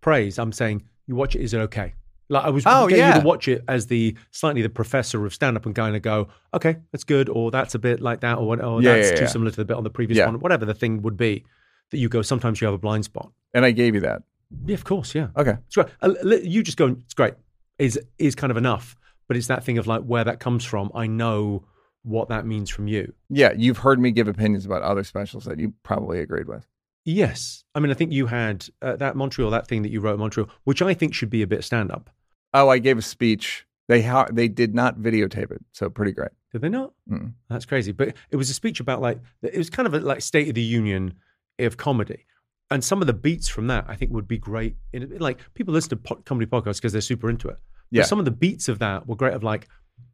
praise. 0.00 0.38
I'm 0.38 0.52
saying 0.52 0.82
you 1.06 1.14
watch 1.14 1.34
it. 1.36 1.40
Is 1.42 1.54
it 1.54 1.58
okay? 1.58 1.94
Like 2.28 2.44
I 2.44 2.50
was 2.50 2.62
Oh, 2.66 2.86
getting 2.86 3.06
you 3.06 3.20
to 3.20 3.26
watch 3.26 3.48
it 3.48 3.64
as 3.66 3.86
the 3.88 4.16
slightly 4.30 4.62
the 4.62 4.68
professor 4.68 5.26
of 5.26 5.34
stand 5.34 5.56
up 5.56 5.66
and 5.66 5.74
kind 5.74 5.96
of 5.96 6.02
go, 6.02 6.28
okay, 6.54 6.76
that's 6.92 7.02
good, 7.04 7.28
or 7.28 7.50
that's 7.50 7.74
a 7.74 7.78
bit 7.78 8.00
like 8.00 8.20
that, 8.20 8.38
or 8.38 8.46
what, 8.46 8.62
or 8.62 8.80
Yeah, 8.80 8.94
that's 8.94 9.10
yeah, 9.10 9.16
too 9.16 9.24
yeah. 9.24 9.30
similar 9.30 9.50
to 9.50 9.56
the 9.56 9.64
bit 9.64 9.76
on 9.76 9.82
the 9.82 9.90
previous 9.90 10.18
Yeah. 10.18 10.26
one, 10.26 10.38
whatever 10.38 10.64
the 10.64 10.74
thing 10.74 11.02
would 11.02 11.16
be. 11.16 11.44
That 11.90 11.98
you 11.98 12.08
go. 12.08 12.22
Sometimes 12.22 12.60
you 12.60 12.66
have 12.66 12.74
a 12.74 12.78
blind 12.78 13.04
spot. 13.04 13.32
and 13.52 13.64
i 13.64 13.72
gave 13.72 13.96
you 13.96 14.00
that 14.02 14.22
Yeah, 14.66 14.74
of 14.74 14.84
course. 14.84 15.14
Yeah, 15.14 15.28
okay 15.36 15.56
it's 15.66 15.74
great. 15.76 15.88
Uh, 16.02 16.14
you 16.42 16.62
just 16.62 16.76
go. 16.76 16.96
It's 17.04 17.14
great. 17.14 17.34
Is 17.78 17.98
is 18.18 18.34
kind 18.34 18.50
of 18.50 18.56
enough. 18.56 18.96
But 19.28 19.36
it's 19.36 19.46
that 19.46 19.62
thing 19.64 19.78
of 19.78 19.86
like 19.86 20.02
where 20.02 20.24
that 20.24 20.40
comes 20.40 20.64
from. 20.64 20.90
I 20.94 21.06
know 21.06 21.64
what 22.02 22.28
that 22.30 22.46
means 22.46 22.70
from 22.70 22.88
you. 22.88 23.12
yeah 23.28 23.52
you've 23.56 23.76
heard 23.78 24.00
me 24.00 24.10
give 24.10 24.26
opinions 24.26 24.64
about 24.64 24.80
other 24.82 25.04
specials 25.04 25.44
that 25.44 25.58
you 25.58 25.74
probably 25.82 26.18
agreed 26.20 26.48
with 26.48 26.66
Yes, 27.04 27.64
I 27.74 27.80
mean 27.80 27.90
I 27.90 27.94
think 27.94 28.10
you 28.12 28.26
had 28.26 28.66
uh, 28.82 28.96
that 28.96 29.16
Montreal, 29.16 29.50
that 29.50 29.66
thing 29.68 29.82
that 29.82 29.90
you 29.90 30.00
wrote 30.00 30.14
in 30.14 30.20
Montreal, 30.20 30.48
which 30.64 30.80
I 30.82 30.94
think 30.94 31.12
should 31.14 31.28
be 31.30 31.42
a 31.42 31.46
bit 31.46 31.62
stand 31.62 31.90
up. 31.92 32.08
oh 32.54 32.68
i 32.70 32.78
gave 32.78 32.96
a 32.98 33.02
speech 33.02 33.66
they 33.88 34.02
ha- 34.02 34.28
they 34.32 34.48
did 34.48 34.74
not 34.74 34.98
videotape 34.98 35.50
it 35.50 35.62
so 35.72 35.90
pretty 35.90 36.12
great 36.12 36.30
Did 36.52 36.62
they 36.62 36.68
not? 36.70 36.92
Mm. 37.10 37.34
That's 37.50 37.66
crazy. 37.66 37.92
But 37.92 38.14
it 38.30 38.36
was 38.36 38.48
a 38.50 38.54
speech 38.54 38.80
about 38.80 39.00
like 39.02 39.18
it 39.42 39.58
was 39.58 39.68
kind 39.70 39.86
of 39.86 39.94
a 39.94 40.00
like 40.00 40.22
State 40.22 40.48
of 40.48 40.54
the 40.54 40.62
Union 40.62 41.14
of 41.58 41.76
comedy, 41.76 42.24
and 42.70 42.84
some 42.84 43.00
of 43.00 43.06
the 43.06 43.12
beats 43.12 43.48
from 43.48 43.66
that 43.68 43.84
I 43.88 43.94
think 43.96 44.12
would 44.12 44.28
be 44.28 44.38
great. 44.38 44.76
In 44.92 45.16
like 45.18 45.38
people 45.54 45.74
listen 45.74 45.90
to 45.90 45.96
po- 45.96 46.22
comedy 46.24 46.46
podcasts 46.46 46.76
because 46.76 46.92
they're 46.92 47.00
super 47.00 47.28
into 47.30 47.48
it. 47.48 47.58
But 47.90 47.98
Yeah. 47.98 48.02
some 48.04 48.18
of 48.18 48.24
the 48.24 48.30
beats 48.30 48.68
of 48.68 48.78
that 48.78 49.06
were 49.06 49.16
great. 49.16 49.34
Of 49.34 49.42
like, 49.42 49.68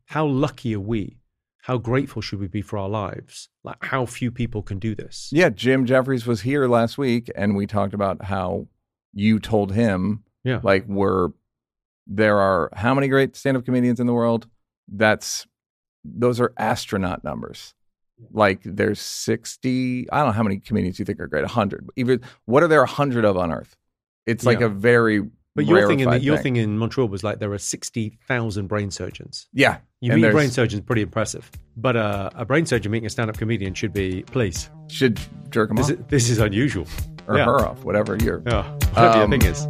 how 0.06 0.26
lucky 0.26 0.74
are 0.74 0.80
we? 0.80 1.18
How 1.62 1.78
grateful 1.78 2.22
should 2.22 2.38
we 2.38 2.46
be 2.46 2.62
for 2.62 2.78
our 2.78 2.88
lives? 2.88 3.48
Like, 3.64 3.76
how 3.84 4.06
few 4.06 4.30
people 4.30 4.62
can 4.62 4.78
do 4.78 4.94
this. 4.94 5.28
Yeah, 5.32 5.48
Jim 5.50 5.84
Jefferies 5.84 6.24
was 6.26 6.42
here 6.42 6.68
last 6.68 6.96
week, 6.96 7.28
and 7.34 7.56
we 7.56 7.66
talked 7.66 7.92
about 7.92 8.24
how 8.24 8.68
you 9.12 9.40
told 9.40 9.72
him, 9.72 10.22
Yeah. 10.44 10.60
like, 10.62 10.86
we're 10.86 11.30
there 12.06 12.38
are 12.38 12.70
how 12.72 12.94
many 12.94 13.08
great 13.08 13.34
stand-up 13.34 13.64
comedians 13.64 13.98
in 13.98 14.06
the 14.06 14.14
world? 14.14 14.46
That's 14.86 15.44
those 16.04 16.40
are 16.40 16.52
astronaut 16.56 17.24
numbers. 17.24 17.74
Like, 18.30 18.60
there's 18.64 19.00
sixty. 19.00 20.10
I 20.10 20.18
don't 20.18 20.28
know 20.28 20.32
how 20.32 20.42
many 20.42 20.58
comedians 20.58 20.98
you 20.98 21.04
think 21.04 21.20
are 21.20 21.26
great. 21.26 21.44
hundred. 21.46 21.88
Even 21.96 22.20
what 22.46 22.62
are 22.62 22.68
there 22.68 22.82
a 22.82 22.86
hundred 22.88 23.24
of 23.24 23.36
on 23.36 23.52
Earth? 23.52 23.76
It's 24.26 24.44
like 24.44 24.60
Yeah. 24.60 24.66
a 24.66 24.68
very 24.70 25.22
But 25.54 25.66
your 25.66 25.86
thing 25.86 26.00
in 26.00 26.10
the, 26.10 26.18
your 26.20 26.36
thing. 26.36 26.54
thing 26.54 26.56
in 26.56 26.78
Montreal 26.78 27.08
was 27.08 27.22
like 27.22 27.38
there 27.38 27.52
are 27.52 27.58
sixty 27.58 28.18
thousand 28.26 28.66
brain 28.68 28.90
surgeons. 28.90 29.48
Yeah, 29.52 29.78
You 30.00 30.12
meet 30.14 30.30
brain 30.32 30.50
surgeons 30.50 30.82
pretty 30.82 31.02
impressive, 31.02 31.50
but 31.76 31.96
uh, 31.96 32.30
a 32.34 32.44
brain 32.44 32.66
surgeon 32.66 32.90
meeting 32.92 33.06
a 33.06 33.10
stand-up 33.10 33.36
comedian 33.38 33.74
should 33.74 33.92
be 33.92 34.22
please. 34.22 34.70
should 34.88 35.20
jerk 35.50 35.70
him 35.70 35.76
This 35.76 35.86
off 35.86 35.92
is, 35.92 35.98
this 36.08 36.30
is 36.30 36.38
unusual. 36.38 36.86
or 37.28 37.36
yeah. 37.36 37.44
her 37.44 37.60
off, 37.66 37.84
whatever 37.84 38.16
you're. 38.16 38.42
Yeah, 38.46 38.70
whatever 38.94 39.22
Um, 39.24 39.30
your 39.32 39.38
thing 39.40 39.50
is. 39.50 39.66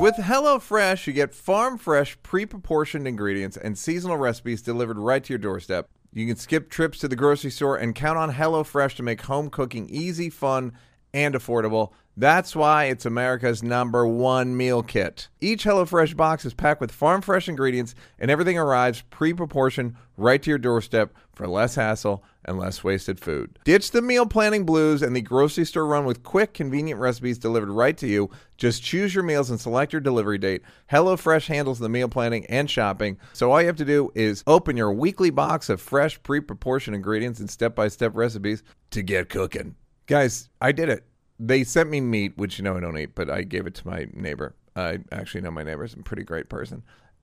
With 0.00 0.14
HelloFresh, 0.16 1.06
you 1.06 1.12
get 1.12 1.34
farm 1.34 1.76
fresh, 1.78 2.16
pre 2.22 2.46
proportioned 2.46 3.06
ingredients 3.06 3.56
and 3.56 3.76
seasonal 3.78 4.16
recipes 4.16 4.62
delivered 4.62 4.98
right 4.98 5.22
to 5.22 5.32
your 5.32 5.38
doorstep. 5.38 5.88
You 6.14 6.26
can 6.26 6.36
skip 6.36 6.68
trips 6.68 6.98
to 6.98 7.08
the 7.08 7.16
grocery 7.16 7.50
store 7.50 7.76
and 7.76 7.94
count 7.94 8.18
on 8.18 8.32
HelloFresh 8.32 8.96
to 8.96 9.02
make 9.02 9.22
home 9.22 9.48
cooking 9.48 9.88
easy, 9.88 10.28
fun, 10.28 10.72
and 11.14 11.34
affordable. 11.34 11.92
That's 12.18 12.54
why 12.54 12.84
it's 12.84 13.06
America's 13.06 13.62
number 13.62 14.06
one 14.06 14.54
meal 14.54 14.82
kit. 14.82 15.28
Each 15.40 15.64
HelloFresh 15.64 16.14
box 16.14 16.44
is 16.44 16.52
packed 16.52 16.82
with 16.82 16.92
farm 16.92 17.22
fresh 17.22 17.48
ingredients, 17.48 17.94
and 18.18 18.30
everything 18.30 18.58
arrives 18.58 19.02
pre 19.08 19.32
proportioned 19.32 19.94
right 20.18 20.42
to 20.42 20.50
your 20.50 20.58
doorstep 20.58 21.14
for 21.34 21.48
less 21.48 21.74
hassle 21.74 22.22
and 22.44 22.58
less 22.58 22.82
wasted 22.84 23.18
food. 23.20 23.58
Ditch 23.64 23.90
the 23.90 24.02
meal 24.02 24.26
planning 24.26 24.64
blues 24.64 25.02
and 25.02 25.14
the 25.14 25.20
grocery 25.20 25.64
store 25.64 25.86
run 25.86 26.04
with 26.04 26.22
quick, 26.22 26.54
convenient 26.54 27.00
recipes 27.00 27.38
delivered 27.38 27.70
right 27.70 27.96
to 27.96 28.06
you. 28.06 28.30
Just 28.56 28.82
choose 28.82 29.14
your 29.14 29.24
meals 29.24 29.50
and 29.50 29.60
select 29.60 29.92
your 29.92 30.00
delivery 30.00 30.38
date. 30.38 30.62
HelloFresh 30.90 31.46
handles 31.46 31.78
the 31.78 31.88
meal 31.88 32.08
planning 32.08 32.44
and 32.46 32.70
shopping, 32.70 33.18
so 33.32 33.50
all 33.50 33.60
you 33.60 33.66
have 33.66 33.76
to 33.76 33.84
do 33.84 34.10
is 34.14 34.42
open 34.46 34.76
your 34.76 34.92
weekly 34.92 35.30
box 35.30 35.68
of 35.68 35.80
fresh, 35.80 36.22
pre 36.22 36.40
proportioned 36.40 36.94
ingredients 36.96 37.40
and 37.40 37.50
step 37.50 37.74
by 37.74 37.88
step 37.88 38.12
recipes 38.14 38.62
to 38.90 39.02
get 39.02 39.28
cooking. 39.28 39.74
Guys, 40.06 40.48
I 40.60 40.72
did 40.72 40.88
it. 40.88 41.04
they 41.38 41.64
sent 41.64 41.90
me 41.90 42.00
meat, 42.00 42.36
which 42.36 42.58
you 42.58 42.64
know 42.64 42.76
I 42.76 42.80
don't 42.80 42.98
eat, 42.98 43.14
but 43.14 43.30
I 43.30 43.42
gave 43.42 43.66
it 43.66 43.74
to 43.76 43.86
my 43.88 44.06
neighbor. 44.12 44.54
I 44.74 44.98
actually 45.10 45.42
know 45.42 45.50
my 45.50 45.62
neighbor's 45.62 45.94
a 45.94 45.98
pretty 45.98 46.22
great 46.24 46.48
person. 46.48 46.82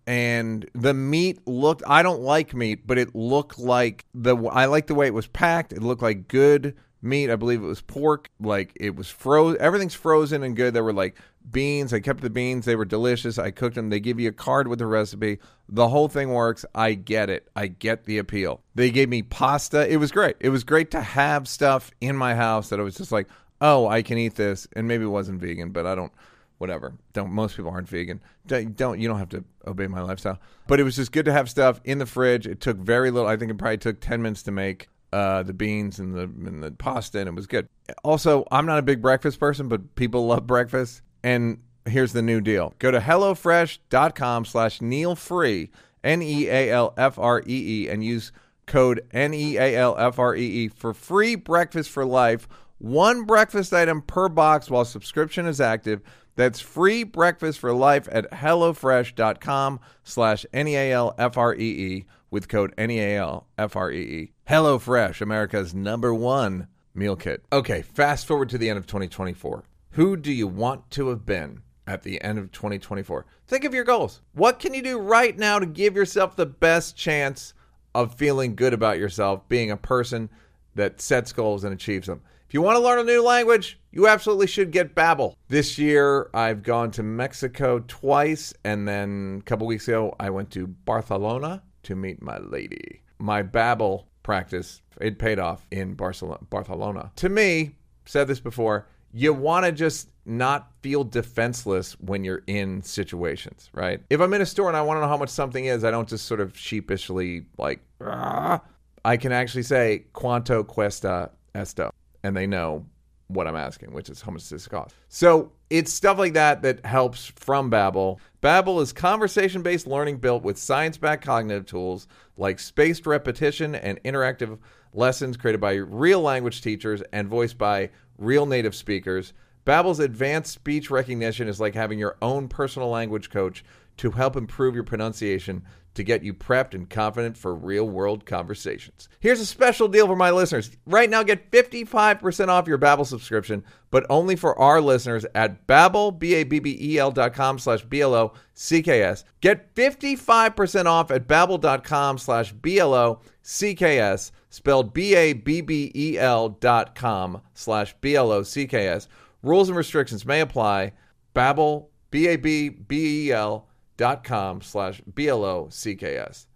And 0.09 0.67
the 0.73 0.95
meat 0.95 1.47
looked 1.47 1.83
I 1.85 2.01
don't 2.01 2.21
like 2.21 2.55
meat, 2.55 2.87
but 2.87 2.97
it 2.97 3.13
looked 3.13 3.59
like 3.59 4.05
the 4.15 4.35
I 4.35 4.65
like 4.65 4.87
the 4.87 4.95
way 4.95 5.05
it 5.05 5.13
was 5.13 5.27
packed. 5.27 5.71
It 5.71 5.83
looked 5.83 6.01
like 6.01 6.27
good 6.27 6.75
meat. 7.03 7.29
I 7.29 7.35
believe 7.35 7.61
it 7.61 7.67
was 7.67 7.81
pork. 7.81 8.31
Like 8.39 8.71
it 8.75 8.95
was 8.95 9.07
frozen. 9.11 9.61
Everything's 9.61 9.93
frozen 9.93 10.41
and 10.41 10.55
good. 10.55 10.73
There 10.73 10.83
were 10.83 10.93
like 10.93 11.15
beans. 11.51 11.93
I 11.93 11.99
kept 11.99 12.21
the 12.21 12.31
beans. 12.31 12.65
They 12.65 12.75
were 12.75 12.85
delicious. 12.85 13.37
I 13.37 13.51
cooked 13.51 13.75
them. 13.75 13.91
They 13.91 13.99
give 13.99 14.19
you 14.19 14.29
a 14.29 14.31
card 14.31 14.67
with 14.67 14.79
the 14.79 14.87
recipe. 14.87 15.37
The 15.67 15.89
whole 15.89 16.07
thing 16.07 16.29
works. 16.29 16.65
I 16.73 16.95
get 16.95 17.29
it. 17.29 17.47
I 17.55 17.67
get 17.67 18.05
the 18.05 18.17
appeal. 18.17 18.61
They 18.73 18.89
gave 18.89 19.09
me 19.09 19.21
pasta. 19.21 19.87
It 19.93 19.97
was 19.97 20.11
great. 20.11 20.37
It 20.39 20.49
was 20.49 20.63
great 20.63 20.89
to 20.89 21.01
have 21.01 21.47
stuff 21.47 21.91
in 22.01 22.15
my 22.15 22.33
house 22.33 22.69
that 22.69 22.79
I 22.79 22.83
was 22.83 22.95
just 22.95 23.11
like, 23.11 23.27
oh, 23.61 23.87
I 23.87 24.01
can 24.01 24.17
eat 24.17 24.33
this. 24.33 24.67
And 24.73 24.87
maybe 24.87 25.03
it 25.03 25.09
wasn't 25.09 25.39
vegan, 25.39 25.69
but 25.69 25.85
I 25.85 25.93
don't. 25.93 26.11
Whatever. 26.59 26.93
Don't 27.13 27.31
most 27.31 27.55
people 27.55 27.71
aren't 27.71 27.89
vegan. 27.89 28.21
Don't, 28.45 28.75
don't 28.75 28.99
you 28.99 29.07
don't 29.07 29.17
have 29.17 29.29
to 29.29 29.43
obey 29.65 29.87
my 29.87 30.01
lifestyle. 30.01 30.39
But 30.67 30.79
it 30.79 30.83
was 30.83 30.97
just 30.97 31.11
good 31.11 31.25
to 31.25 31.31
have 31.31 31.49
stuff 31.49 31.81
in 31.83 31.97
the 31.97 32.05
fridge. 32.05 32.45
It 32.45 32.59
took 32.61 32.77
very 32.77 33.11
little. 33.11 33.27
I 33.27 33.37
think 33.37 33.49
it 33.49 33.57
probably 33.57 33.77
took 33.77 34.01
ten 34.01 34.21
minutes 34.21 34.43
to 34.43 34.51
make 34.51 34.89
uh, 35.11 35.43
the 35.43 35.53
beans 35.53 35.99
and 35.99 36.13
the 36.13 36.23
and 36.23 36.61
the 36.61 36.71
pasta, 36.71 37.19
and 37.19 37.27
it 37.27 37.33
was 37.33 37.47
good. 37.47 37.67
Also, 38.03 38.45
I'm 38.51 38.65
not 38.65 38.77
a 38.77 38.81
big 38.81 39.01
breakfast 39.01 39.39
person, 39.39 39.67
but 39.67 39.95
people 39.95 40.27
love 40.27 40.45
breakfast. 40.45 41.01
And 41.23 41.59
here's 41.85 42.13
the 42.13 42.21
new 42.21 42.41
deal: 42.41 42.73
go 42.79 42.91
to 42.91 42.99
hellofresh.com/slash 42.99 44.81
Neal 44.81 45.15
Free, 45.15 45.71
N 46.03 46.21
E 46.21 46.47
A 46.47 46.69
L 46.71 46.93
F 46.97 47.17
R 47.17 47.39
E 47.39 47.43
E, 47.47 47.89
and 47.89 48.03
use 48.03 48.31
code 48.65 49.05
N 49.11 49.33
E 49.33 49.57
A 49.57 49.75
L 49.75 49.95
F 49.97 50.19
R 50.19 50.35
E 50.35 50.41
E 50.41 50.67
for 50.67 50.93
free 50.93 51.35
breakfast 51.35 51.89
for 51.89 52.05
life. 52.05 52.47
One 52.79 53.25
breakfast 53.25 53.73
item 53.73 54.01
per 54.01 54.29
box 54.29 54.69
while 54.69 54.85
subscription 54.85 55.45
is 55.45 55.59
active. 55.59 56.01
That's 56.37 56.61
free 56.61 57.03
breakfast 57.03 57.59
for 57.59 57.73
life 57.73 58.07
at 58.09 58.31
HelloFresh.com 58.31 59.81
slash 60.05 60.45
N-E-A-L-F-R-E-E 60.53 62.05
with 62.31 62.47
code 62.47 62.73
N-E-A-L-F-R-E-E. 62.77 64.31
HelloFresh, 64.47 65.19
America's 65.19 65.75
number 65.75 66.13
one 66.13 66.67
meal 66.95 67.17
kit. 67.17 67.43
Okay, 67.51 67.81
fast 67.81 68.25
forward 68.25 68.47
to 68.49 68.57
the 68.57 68.69
end 68.69 68.77
of 68.77 68.87
2024. 68.87 69.65
Who 69.91 70.15
do 70.15 70.31
you 70.31 70.47
want 70.47 70.89
to 70.91 71.09
have 71.09 71.25
been 71.25 71.63
at 71.85 72.03
the 72.03 72.21
end 72.21 72.39
of 72.39 72.53
2024? 72.53 73.25
Think 73.45 73.65
of 73.65 73.73
your 73.73 73.83
goals. 73.83 74.21
What 74.33 74.59
can 74.59 74.73
you 74.73 74.81
do 74.81 74.99
right 74.99 75.37
now 75.37 75.59
to 75.59 75.65
give 75.65 75.97
yourself 75.97 76.37
the 76.37 76.45
best 76.45 76.95
chance 76.95 77.53
of 77.93 78.15
feeling 78.15 78.55
good 78.55 78.73
about 78.73 78.99
yourself, 78.99 79.49
being 79.49 79.69
a 79.69 79.75
person 79.75 80.29
that 80.75 81.01
sets 81.01 81.33
goals 81.33 81.65
and 81.65 81.73
achieves 81.73 82.07
them? 82.07 82.21
If 82.49 82.55
you 82.55 82.63
want 82.63 82.77
to 82.77 82.83
learn 82.83 82.97
a 82.97 83.03
new 83.03 83.21
language, 83.21 83.79
you 83.91 84.07
absolutely 84.07 84.47
should 84.47 84.71
get 84.71 84.95
Babbel. 84.95 85.35
This 85.49 85.77
year, 85.77 86.31
I've 86.33 86.63
gone 86.63 86.89
to 86.93 87.03
Mexico 87.03 87.83
twice, 87.87 88.55
and 88.63 88.87
then 88.87 89.37
a 89.41 89.43
couple 89.43 89.67
weeks 89.67 89.87
ago, 89.87 90.15
I 90.19 90.31
went 90.31 90.49
to 90.53 90.65
Barcelona 90.65 91.61
to 91.83 91.95
meet 91.95 92.23
my 92.23 92.39
lady. 92.39 93.03
My 93.19 93.43
Babbel 93.43 94.05
practice, 94.23 94.81
it 94.99 95.19
paid 95.19 95.37
off 95.37 95.67
in 95.69 95.93
Barcelona. 95.93 96.39
Barcelona. 96.49 97.11
To 97.17 97.29
me, 97.29 97.75
said 98.05 98.27
this 98.27 98.39
before, 98.39 98.87
you 99.13 99.31
want 99.31 99.67
to 99.67 99.71
just 99.71 100.09
not 100.25 100.71
feel 100.81 101.03
defenseless 101.03 101.99
when 101.99 102.23
you're 102.23 102.41
in 102.47 102.81
situations, 102.81 103.69
right? 103.73 104.01
If 104.09 104.21
I'm 104.21 104.33
in 104.33 104.41
a 104.41 104.45
store 104.47 104.69
and 104.69 104.77
I 104.77 104.81
want 104.81 104.97
to 104.97 105.01
know 105.01 105.07
how 105.07 105.17
much 105.17 105.29
something 105.29 105.65
is, 105.65 105.83
I 105.83 105.91
don't 105.91 106.09
just 106.09 106.25
sort 106.25 106.39
of 106.39 106.57
sheepishly 106.57 107.45
like, 107.59 107.81
"Ah." 108.01 108.61
I 109.05 109.17
can 109.17 109.31
actually 109.31 109.63
say, 109.63 110.05
quanto 110.13 110.63
cuesta 110.63 111.29
esto? 111.53 111.91
And 112.23 112.35
they 112.35 112.47
know 112.47 112.85
what 113.27 113.47
I'm 113.47 113.55
asking, 113.55 113.93
which 113.93 114.09
is 114.09 114.21
how 114.21 114.31
much 114.31 114.41
does 114.41 114.49
this 114.49 114.67
cost. 114.67 114.95
So 115.07 115.51
it's 115.69 115.93
stuff 115.93 116.17
like 116.17 116.33
that 116.33 116.63
that 116.63 116.83
helps 116.85 117.27
from 117.27 117.69
Babbel. 117.69 118.17
Babbel 118.41 118.81
is 118.81 118.91
conversation-based 118.91 119.85
learning 119.85 120.17
built 120.17 120.41
with 120.41 120.57
science-backed 120.57 121.23
cognitive 121.23 121.67
tools 121.67 122.07
like 122.37 122.59
spaced 122.59 123.05
repetition 123.05 123.75
and 123.75 124.01
interactive 124.03 124.57
lessons 124.93 125.37
created 125.37 125.61
by 125.61 125.73
real 125.73 126.21
language 126.21 126.61
teachers 126.61 127.03
and 127.13 127.27
voiced 127.27 127.57
by 127.57 127.91
real 128.17 128.47
native 128.47 128.73
speakers. 128.73 129.33
Babbel's 129.63 129.99
advanced 129.99 130.51
speech 130.51 130.89
recognition 130.89 131.47
is 131.47 131.59
like 131.59 131.75
having 131.75 131.99
your 131.99 132.17
own 132.23 132.47
personal 132.47 132.89
language 132.89 133.29
coach 133.29 133.63
to 133.97 134.09
help 134.09 134.35
improve 134.35 134.73
your 134.73 134.83
pronunciation 134.83 135.63
to 135.95 136.03
get 136.03 136.23
you 136.23 136.33
prepped 136.33 136.73
and 136.73 136.89
confident 136.89 137.37
for 137.37 137.53
real-world 137.53 138.25
conversations. 138.25 139.09
Here's 139.19 139.39
a 139.39 139.45
special 139.45 139.87
deal 139.87 140.07
for 140.07 140.15
my 140.15 140.31
listeners. 140.31 140.71
Right 140.85 141.09
now 141.09 141.23
get 141.23 141.51
55% 141.51 142.47
off 142.47 142.67
your 142.67 142.77
Babbel 142.77 143.05
subscription, 143.05 143.63
but 143.91 144.05
only 144.09 144.35
for 144.35 144.57
our 144.57 144.81
listeners 144.81 145.25
at 145.35 145.67
Babbel, 145.67 146.17
B-A-B-B-E-L 146.17 147.11
dot 147.11 147.33
com 147.33 147.59
slash 147.59 147.83
B-L-O-C-K-S. 147.83 149.23
Get 149.41 149.75
55% 149.75 150.85
off 150.85 151.11
at 151.11 151.27
Babbel.com 151.27 152.17
slash 152.17 152.53
B-L-O-C-K-S, 152.53 154.31
spelled 154.49 154.93
B-A-B-B-E-L 154.93 156.49
dot 156.49 156.95
com 156.95 157.41
slash 157.53 157.95
B-L-O-C-K-S. 158.01 159.07
Rules 159.41 159.69
and 159.69 159.77
restrictions 159.77 160.25
may 160.25 160.41
apply. 160.41 160.93
Babbel, 161.33 161.87
B-A-B-B-E-L 162.11 163.68
dot 163.99 164.23
com 164.23 164.61
slash 164.61 165.01
B-L-O-C-K-S. 165.13 166.47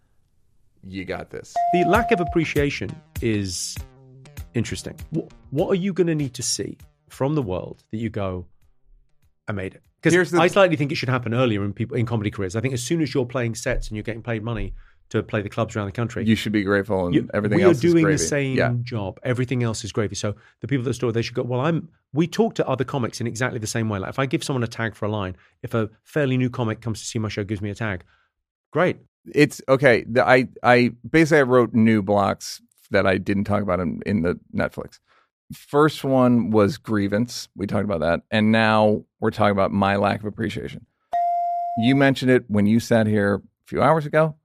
You 0.88 1.06
got 1.06 1.29
this. 1.29 1.53
The 1.73 1.84
lack 1.84 2.12
of 2.12 2.21
appreciation 2.21 2.89
is 3.21 3.77
interesting. 4.53 4.95
What, 5.12 5.32
what 5.51 5.69
are 5.69 5.75
you 5.75 5.93
going 5.93 6.08
to 6.08 6.15
need 6.15 6.34
to 6.36 6.43
see 6.43 6.77
from 7.10 7.36
the 7.36 7.41
world 7.41 7.84
that 7.91 7.97
you 7.97 8.10
go, 8.10 8.47
I 9.47 9.51
made 9.51 9.75
it? 9.75 9.84
Because 10.01 10.34
I 10.34 10.47
slightly 10.47 10.75
think 10.75 10.91
it 10.91 10.95
should 10.95 11.10
happen 11.10 11.34
earlier 11.34 11.63
in 11.63 11.73
people 11.73 11.95
in 11.95 12.06
comedy 12.06 12.32
careers. 12.32 12.56
I 12.56 12.62
think 12.62 12.73
as 12.73 12.82
soon 12.82 13.01
as 13.01 13.13
you're 13.13 13.25
playing 13.25 13.56
sets 13.56 13.88
and 13.89 13.95
you're 13.95 14.03
getting 14.03 14.23
paid 14.23 14.41
money 14.43 14.73
to 15.13 15.23
play 15.23 15.41
the 15.41 15.49
clubs 15.49 15.76
around 15.76 15.86
the 15.86 15.91
country, 15.91 16.26
You 16.26 16.36
should 16.36 16.52
be 16.52 16.63
grateful, 16.63 17.06
and 17.06 17.15
you- 17.15 17.30
everything 17.34 17.58
we 17.58 17.63
else 17.63 17.78
are 17.78 17.82
doing 17.89 18.06
the 18.08 18.17
same 18.17 18.58
Yeah. 18.58 18.73
job. 18.82 19.19
Everything 19.23 19.62
else 19.63 19.84
is 19.84 19.91
gravy. 19.91 20.15
So 20.15 20.36
the 20.62 20.67
people 20.67 20.82
at 20.84 20.86
the 20.89 20.93
store, 20.93 21.12
they 21.12 21.21
should 21.21 21.36
go. 21.36 21.43
Well, 21.43 21.62
I'm. 21.62 21.89
We 22.13 22.28
talk 22.28 22.56
to 22.56 22.67
other 22.67 22.84
comics 22.84 23.21
in 23.21 23.28
exactly 23.28 23.60
the 23.60 23.67
same 23.67 23.89
way. 23.89 23.99
Like 23.99 24.10
if 24.10 24.19
I 24.19 24.26
give 24.26 24.43
someone 24.43 24.63
a 24.63 24.67
tag 24.67 24.95
for 24.95 25.06
a 25.06 25.10
line, 25.10 25.36
if 25.62 25.73
a 25.73 25.89
fairly 26.04 26.36
new 26.38 26.49
comic 26.49 26.82
comes 26.82 26.99
to 26.99 27.06
see 27.06 27.19
my 27.19 27.30
show, 27.30 27.43
gives 27.43 27.62
me 27.62 27.69
a 27.69 27.76
tag, 27.76 28.04
great. 28.71 28.97
it's 29.34 29.62
okay. 29.69 30.04
The, 30.10 30.28
I 30.28 30.47
I 30.63 30.91
basically 31.10 31.39
I 31.39 31.43
wrote 31.43 31.73
new 31.73 32.02
blocks 32.02 32.62
that 32.91 33.06
I 33.08 33.17
didn't 33.17 33.45
talk 33.45 33.62
about 33.62 33.80
in, 33.80 34.02
in 34.06 34.21
the 34.23 34.39
Netflix. 34.54 34.99
First 35.54 36.04
one 36.04 36.49
was 36.52 36.78
grievance. 36.78 37.47
We 37.56 37.67
talked 37.67 37.86
about 37.86 37.99
that, 38.02 38.21
and 38.32 38.52
now 38.52 39.06
we're 39.19 39.32
talking 39.32 39.52
about 39.52 39.71
my 39.71 39.95
lack 39.95 40.19
of 40.21 40.26
appreciation. 40.26 40.86
You 41.78 41.95
mentioned 41.95 42.32
it 42.32 42.45
when 42.47 42.65
you 42.65 42.80
sat 42.80 43.08
here 43.08 43.36
a 43.36 43.41
few 43.67 43.82
hours 43.82 44.06
ago 44.06 44.36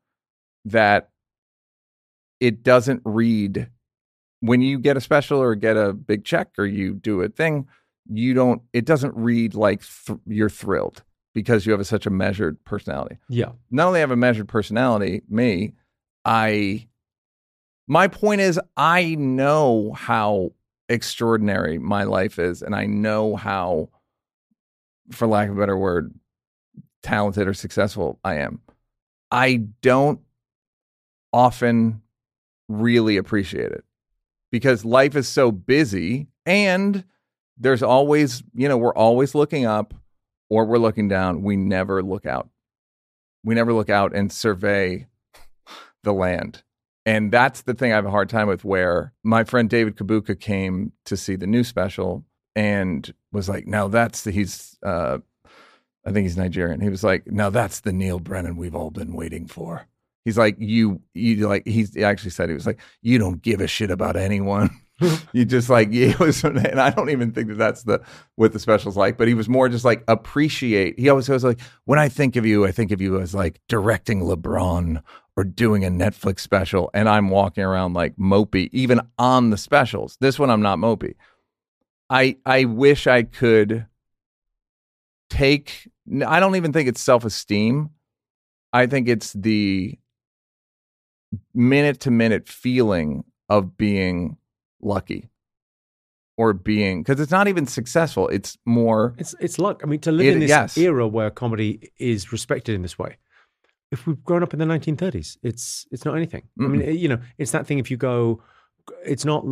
that 0.65 1.11
it 2.41 2.63
doesn't 2.63 3.03
read 3.05 3.69
when 4.41 4.61
you 4.61 4.79
get 4.79 4.97
a 4.97 5.01
special 5.01 5.41
or 5.41 5.55
get 5.55 5.77
a 5.77 5.93
big 5.93 6.25
check 6.25 6.51
or 6.59 6.67
you 6.67 6.95
do 6.95 7.21
a 7.23 7.29
thing. 7.29 7.67
You 8.11 8.35
don't. 8.35 8.63
It 8.73 8.85
doesn't 8.85 9.15
read 9.17 9.55
like 9.55 9.83
th- 10.07 10.19
you're 10.27 10.49
thrilled 10.49 11.03
because 11.35 11.67
you 11.67 11.73
have 11.73 11.81
a, 11.81 11.85
such 11.85 12.07
a 12.07 12.11
measured 12.11 12.65
personality 12.65 13.19
Yeah, 13.29 13.53
not 13.71 13.89
only 13.89 14.01
have 14.01 14.11
a 14.11 14.17
measured 14.17 14.49
personality, 14.49 15.23
me, 15.29 15.75
I 16.25 16.89
my 17.87 18.09
point 18.09 18.41
is 18.41 18.61
I 18.77 19.15
know 19.17 19.93
how 19.93 20.53
extraordinary 20.89 21.79
my 21.79 22.05
life 22.05 22.39
is 22.39 22.63
and 22.63 22.75
I 22.75 22.87
know 22.87 23.37
how 23.37 23.91
for 25.11 25.27
lack 25.27 25.49
of 25.49 25.57
a 25.57 25.61
better 25.61 25.77
word 25.77 26.15
talented 27.03 27.47
or 27.47 27.55
successful 27.55 28.19
I 28.25 28.37
am. 28.37 28.61
I 29.31 29.57
don't 29.83 30.21
often 31.33 32.03
really 32.69 33.17
appreciate 33.17 33.73
it 33.73 33.85
because 34.51 34.85
life 34.85 35.17
is 35.17 35.29
so 35.29 35.51
busy 35.51 36.29
and 36.47 37.05
there's 37.57 37.83
always, 37.83 38.43
you 38.55 38.69
know, 38.69 38.77
we're 38.77 38.95
always 38.95 39.35
looking 39.35 39.67
up 39.67 39.95
or 40.49 40.65
we're 40.65 40.79
looking 40.79 41.09
down. 41.09 41.43
We 41.43 41.57
never 41.57 42.03
look 42.03 42.27
out 42.27 42.49
we 43.45 43.55
never 43.55 43.73
look 43.73 43.89
out 43.89 44.15
and 44.15 44.33
survey 44.33 45.07
the 46.03 46.13
land. 46.13 46.63
And 47.07 47.33
that's 47.33 47.63
the 47.63 47.75
thing 47.75 47.93
I 47.93 47.97
have 47.97 48.05
a 48.05 48.11
hard 48.11 48.29
time 48.29 48.49
with 48.49 48.65
where 48.65 49.15
my 49.25 49.45
friend 49.45 49.71
David 49.71 49.97
Kabuka 49.97 50.39
came 50.39 50.93
to 51.07 51.17
see 51.17 51.37
the 51.37 51.47
new 51.47 51.65
special 51.65 52.25
and 52.55 53.13
was 53.33 53.49
like, 53.49 53.67
now 53.67 53.89
that's 53.89 54.25
the, 54.25 54.31
he's, 54.31 54.77
uh, 54.83 55.19
I 56.05 56.13
think 56.13 56.25
he's 56.25 56.37
Nigerian. 56.37 56.81
He 56.81 56.91
was 56.91 57.03
like, 57.03 57.27
now 57.27 57.51
that's 57.51 57.81
the 57.81 57.93
Neal 57.93 58.21
Brennan 58.21 58.57
we've 58.57 58.75
all 58.75 58.91
been 58.91 59.15
waiting 59.15 59.47
for. 59.47 59.87
He's 60.29 60.39
like, 60.39 60.57
you, 60.59 61.01
you 61.15 61.49
like, 61.49 61.67
he's 61.67 61.95
he 61.95 62.05
actually 62.05 62.31
said, 62.31 62.51
he 62.51 62.55
was 62.55 62.67
like, 62.67 62.81
you 63.01 63.19
don't 63.19 63.41
give 63.41 63.61
a 63.61 63.67
shit 63.67 63.91
about 63.91 64.17
anyone. 64.17 64.71
you 65.33 65.45
just 65.45 65.71
like, 65.71 65.89
yeah, 65.91 66.09
it 66.09 66.19
was, 66.19 66.45
and 66.45 66.59
I 66.81 66.91
don't 66.91 67.09
even 67.09 67.33
think 67.33 67.49
that 67.49 67.59
that's 67.59 67.85
the, 67.85 68.03
what 68.35 68.53
the 68.53 68.59
special's 68.59 68.97
like, 68.97 69.17
but 69.17 69.29
he 69.29 69.35
was 69.35 69.49
more 69.49 69.69
just 69.69 69.85
like 69.85 70.05
appreciate. 70.07 70.99
He 70.99 71.09
always 71.09 71.29
goes 71.29 71.45
like, 71.45 71.61
when 71.85 71.99
I 71.99 72.09
think 72.09 72.37
of 72.37 72.45
you, 72.45 72.67
I 72.67 72.73
think 72.73 72.91
of 72.91 73.01
you 73.01 73.19
as 73.21 73.35
like 73.35 73.61
directing 73.69 74.21
LeBron 74.21 75.03
or 75.37 75.45
doing 75.45 75.85
a 75.85 75.89
Netflix 75.89 76.41
special. 76.41 76.91
And 76.93 77.09
I'm 77.09 77.31
walking 77.31 77.65
around 77.65 77.95
like 77.95 78.17
mopey, 78.17 78.69
even 78.73 79.01
on 79.19 79.51
the 79.51 79.57
specials. 79.57 80.19
This 80.21 80.39
one, 80.39 80.51
I'm 80.51 80.63
not 80.63 80.79
mopey. 80.79 81.15
I 82.11 82.37
I 82.45 82.65
wish 82.65 83.07
I 83.07 83.23
could 83.23 83.87
take. 85.31 85.89
I 86.27 86.41
don't 86.41 86.57
even 86.57 86.73
think 86.73 86.89
it's 86.89 87.01
self 87.01 87.25
esteem. 87.25 87.91
I 88.73 88.87
think 88.87 89.09
it's 89.09 89.33
the 89.33 89.99
minute 91.55 92.01
to 92.01 92.11
minute 92.11 92.49
feeling 92.49 93.25
of 93.49 93.77
being 93.77 94.37
lucky 94.81 95.29
or 96.37 96.53
being 96.53 97.03
because 97.03 97.21
it's 97.21 97.31
not 97.33 97.49
even 97.49 97.67
successful. 97.67 98.29
It's 98.29 98.57
more. 98.65 99.15
It's 99.19 99.35
it's 99.41 99.59
luck. 99.59 99.81
I 99.83 99.87
mean, 99.87 100.01
to 100.01 100.13
live 100.13 100.27
It- 100.27 100.33
in 100.35 100.41
this 100.41 100.49
yes. 100.49 100.79
era 100.79 101.07
where 101.07 101.31
comedy 101.31 101.91
is 101.99 102.33
respected 102.33 102.75
in 102.75 102.83
this 102.83 102.99
way. 102.99 103.17
If 103.91 104.07
we've 104.07 104.23
grown 104.23 104.43
up 104.43 104.53
in 104.53 104.59
the 104.59 104.67
1930s, 104.67 105.39
it's 105.43 105.87
it's 105.91 106.05
not 106.05 106.15
anything. 106.15 106.43
I 106.61 106.65
mean, 106.67 106.83
eh, 106.83 106.91
you 106.91 107.09
know, 107.09 107.19
it's 107.39 107.53
that 107.53 107.67
thing. 107.67 107.79
If 107.79 107.91
you 107.91 107.97
go, 107.97 108.43
it's 109.05 109.25
not. 109.25 109.45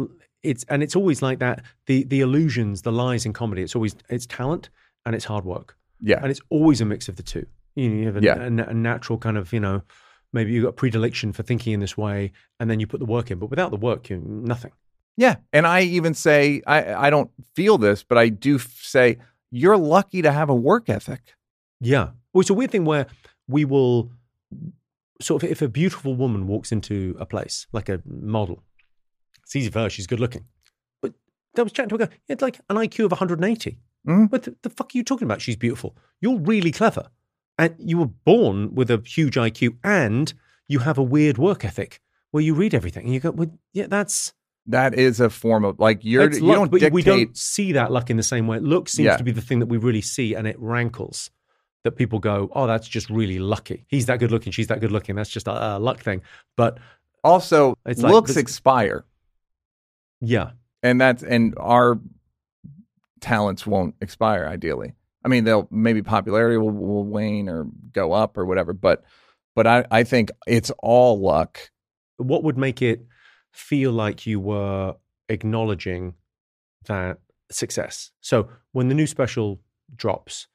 It's 0.43 0.65
and 0.69 0.83
it's 0.83 0.95
always 0.95 1.23
like 1.23 1.39
that. 1.41 1.63
The 1.87 2.05
the 2.05 2.21
illusions, 2.21 2.83
the 2.83 2.93
lies 2.93 3.25
in 3.27 3.33
comedy. 3.33 3.63
It's 3.63 3.75
always 3.75 3.97
it's 4.11 4.27
talent 4.27 4.69
and 5.07 5.15
it's 5.15 5.25
hard 5.25 5.45
work, 5.45 5.77
Yeah. 6.01 6.19
and 6.21 6.31
it's 6.31 6.41
always 6.51 6.81
a 6.81 6.85
mix 6.85 7.09
of 7.09 7.17
the 7.17 7.23
two. 7.23 7.47
You, 7.77 7.89
know, 7.89 7.97
you 7.97 8.07
have 8.07 8.17
a, 8.19 8.23
Yeah. 8.23 8.43
a, 8.43 8.71
a 8.71 8.75
natural 8.75 9.19
kind 9.19 9.37
of 9.39 9.53
you 9.53 9.61
know, 9.61 9.83
maybe 10.33 10.53
you 10.53 10.59
have 10.61 10.65
got 10.67 10.71
a 10.71 10.81
predilection 10.81 11.33
for 11.33 11.43
thinking 11.43 11.73
in 11.73 11.81
this 11.81 11.97
way, 11.97 12.33
and 12.61 12.71
then 12.71 12.81
you 12.81 12.87
put 12.87 13.01
the 13.01 13.07
work 13.07 13.31
in. 13.31 13.39
But 13.39 13.51
without 13.51 13.71
the 13.71 13.77
work, 13.77 14.11
you 14.11 14.19
nothing. 14.25 14.73
Yeah, 15.17 15.37
and 15.53 15.67
I 15.67 15.83
even 15.83 16.15
say 16.15 16.63
I 16.67 17.07
I 17.07 17.11
don't 17.11 17.31
feel 17.55 17.79
this, 17.79 18.03
but 18.05 18.19
I 18.19 18.29
do 18.29 18.57
f- 18.57 18.79
say 18.83 19.19
you're 19.51 19.77
lucky 19.77 20.23
to 20.23 20.31
have 20.33 20.51
a 20.51 20.55
work 20.55 20.89
ethic. 20.89 21.21
Yeah. 21.81 22.11
Well, 22.33 22.41
it's 22.43 22.51
a 22.51 22.55
weird 22.55 22.71
thing 22.71 22.85
where 22.85 23.07
we 23.49 23.65
will 23.65 24.11
sort 25.23 25.43
of, 25.43 25.51
if 25.51 25.63
a 25.63 25.69
beautiful 25.69 26.15
woman 26.15 26.47
walks 26.47 26.73
into 26.73 27.17
a 27.19 27.25
place, 27.25 27.67
like 27.73 27.89
a 27.89 28.03
model, 28.05 28.63
it's 29.43 29.57
easy 29.57 29.71
for 29.71 29.79
her, 29.81 29.89
she's 29.91 30.07
good 30.07 30.21
looking. 30.21 30.45
But 31.01 31.15
I 31.57 31.63
was 31.63 31.73
chatting 31.73 31.89
to 31.91 31.95
a 31.95 32.07
guy, 32.07 32.09
it's 32.29 32.43
like 32.43 32.61
an 32.69 32.77
IQ 32.77 33.07
of 33.07 33.13
180. 33.13 33.79
Mhm. 34.07 34.31
What 34.31 34.43
the, 34.43 34.55
the 34.63 34.71
fuck 34.71 34.87
are 34.95 34.99
you 34.99 35.03
talking 35.05 35.25
about? 35.27 35.41
She's 35.41 35.57
beautiful. 35.57 35.97
You're 36.21 36.39
really 36.39 36.71
clever. 36.73 37.09
And 37.59 37.75
you 37.79 37.99
were 37.99 38.07
born 38.07 38.75
with 38.75 38.91
a 38.91 39.03
huge 39.05 39.37
IQ 39.37 39.77
and 39.83 40.33
you 40.69 40.81
have 40.81 40.99
a 40.99 41.03
weird 41.03 41.39
work 41.39 41.65
ethic 41.65 42.01
where 42.31 42.43
you 42.43 42.55
read 42.55 42.75
everything 42.75 43.05
and 43.05 43.15
you 43.15 43.21
go, 43.21 43.31
well, 43.31 43.51
yeah, 43.73 43.87
that's, 43.89 44.35
That 44.67 44.95
is 44.95 45.21
a 45.21 45.31
form 45.31 45.65
of 45.65 45.79
like 45.79 46.01
you're 46.05 46.27
that's 46.29 46.41
you 46.41 46.53
don't 46.53 46.71
but 46.71 46.81
dictate. 46.81 46.93
we 46.93 47.03
don't 47.03 47.37
see 47.37 47.73
that 47.73 47.91
luck 47.93 48.11
in 48.11 48.17
the 48.19 48.23
same 48.23 48.47
way. 48.47 48.59
Luck 48.59 48.89
seems 48.89 49.07
Yeah. 49.07 49.17
to 49.17 49.25
be 49.25 49.31
the 49.33 49.41
thing 49.41 49.61
that 49.61 49.67
we 49.67 49.79
really 49.79 50.03
see, 50.03 50.35
and 50.35 50.47
it 50.47 50.57
rankles. 50.59 51.31
That 51.85 51.93
people 51.93 52.19
go, 52.19 52.51
oh, 52.53 52.67
that's 52.67 52.89
just 52.89 53.09
really 53.09 53.39
lucky. 53.39 53.85
He's 53.87 54.07
that 54.07 54.19
good 54.19 54.33
looking. 54.33 54.51
She's 54.51 54.67
that 54.67 54.81
good 54.81 54.91
looking. 54.91 55.15
That's 55.15 55.31
just 55.31 55.47
a, 55.47 55.77
a 55.77 55.79
luck 55.79 56.01
thing. 56.01 56.21
But 56.57 56.79
also, 57.23 57.79
It's 57.87 58.03
like 58.03 58.11
looks 58.13 58.37
expire, 58.37 59.05
yeah, 60.21 60.51
and 60.83 61.01
that's 61.01 61.23
and 61.23 61.55
our 61.59 62.01
talents 63.21 63.67
won't 63.67 63.95
expire. 64.01 64.47
Ideally, 64.47 64.95
I 65.27 65.29
mean, 65.29 65.43
they'll 65.45 65.67
maybe 65.73 66.03
popularity 66.03 66.57
will, 66.57 66.71
will 66.71 67.05
wane 67.05 67.49
or 67.49 67.67
go 67.93 68.13
up 68.13 68.39
or 68.39 68.47
whatever, 68.47 68.73
but 68.73 69.03
but 69.57 69.67
I 69.67 69.85
I 69.91 70.05
think 70.05 70.31
it's 70.47 70.71
all 70.79 71.19
luck. 71.21 71.71
what 72.19 72.45
would 72.45 72.57
make 72.57 72.81
it 72.81 73.05
feel 73.53 73.91
like 73.93 74.25
you 74.27 74.39
were 74.41 74.95
acknowledging 75.29 76.15
that 76.87 77.19
success? 77.51 78.13
So 78.21 78.49
when 78.73 78.89
the 78.89 78.95
new 78.95 79.07
special 79.09 79.61
drops, 79.95 80.47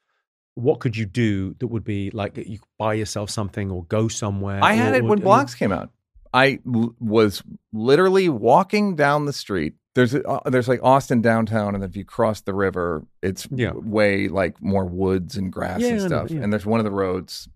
what 0.56 0.80
could 0.80 0.96
you 0.98 1.06
do 1.06 1.54
that 1.60 1.68
would 1.68 1.84
be 1.84 2.10
like 2.12 2.38
you 2.38 2.60
buy 2.80 2.94
yourself 2.94 3.30
something 3.30 3.70
or 3.72 3.84
go 3.86 4.08
somewhere? 4.08 4.64
I 4.64 4.74
had 4.74 4.94
or- 4.94 4.96
it 4.96 5.04
or- 5.04 5.08
when 5.10 5.20
Blocks 5.20 5.54
came 5.54 5.72
out. 5.74 5.92
I 6.34 6.60
l- 6.66 6.96
was 7.00 7.44
literally 7.74 8.30
walking 8.30 8.96
down 8.96 9.26
the 9.26 9.34
street. 9.34 9.74
There's 9.96 10.14
a, 10.14 10.24
uh, 10.26 10.50
there's 10.50 10.70
like 10.70 10.82
Austin 10.84 11.22
downtown, 11.22 11.76
and 11.76 11.84
if 11.84 11.96
you 11.98 12.06
cross 12.06 12.42
the 12.42 12.54
river, 12.54 13.06
it's 13.22 13.48
Yeah. 13.52 13.72
way 13.74 14.30
like 14.30 14.62
more 14.62 14.86
woods 14.86 15.36
and 15.36 15.52
grass 15.52 15.82
Yeah, 15.82 15.90
and 15.90 16.02
stuff. 16.02 16.32
yeah. 16.32 16.42
And 16.42 16.52
there's 16.54 16.66
one 16.66 16.80
of 16.80 16.86
the 16.86 16.92
roads, 16.92 17.50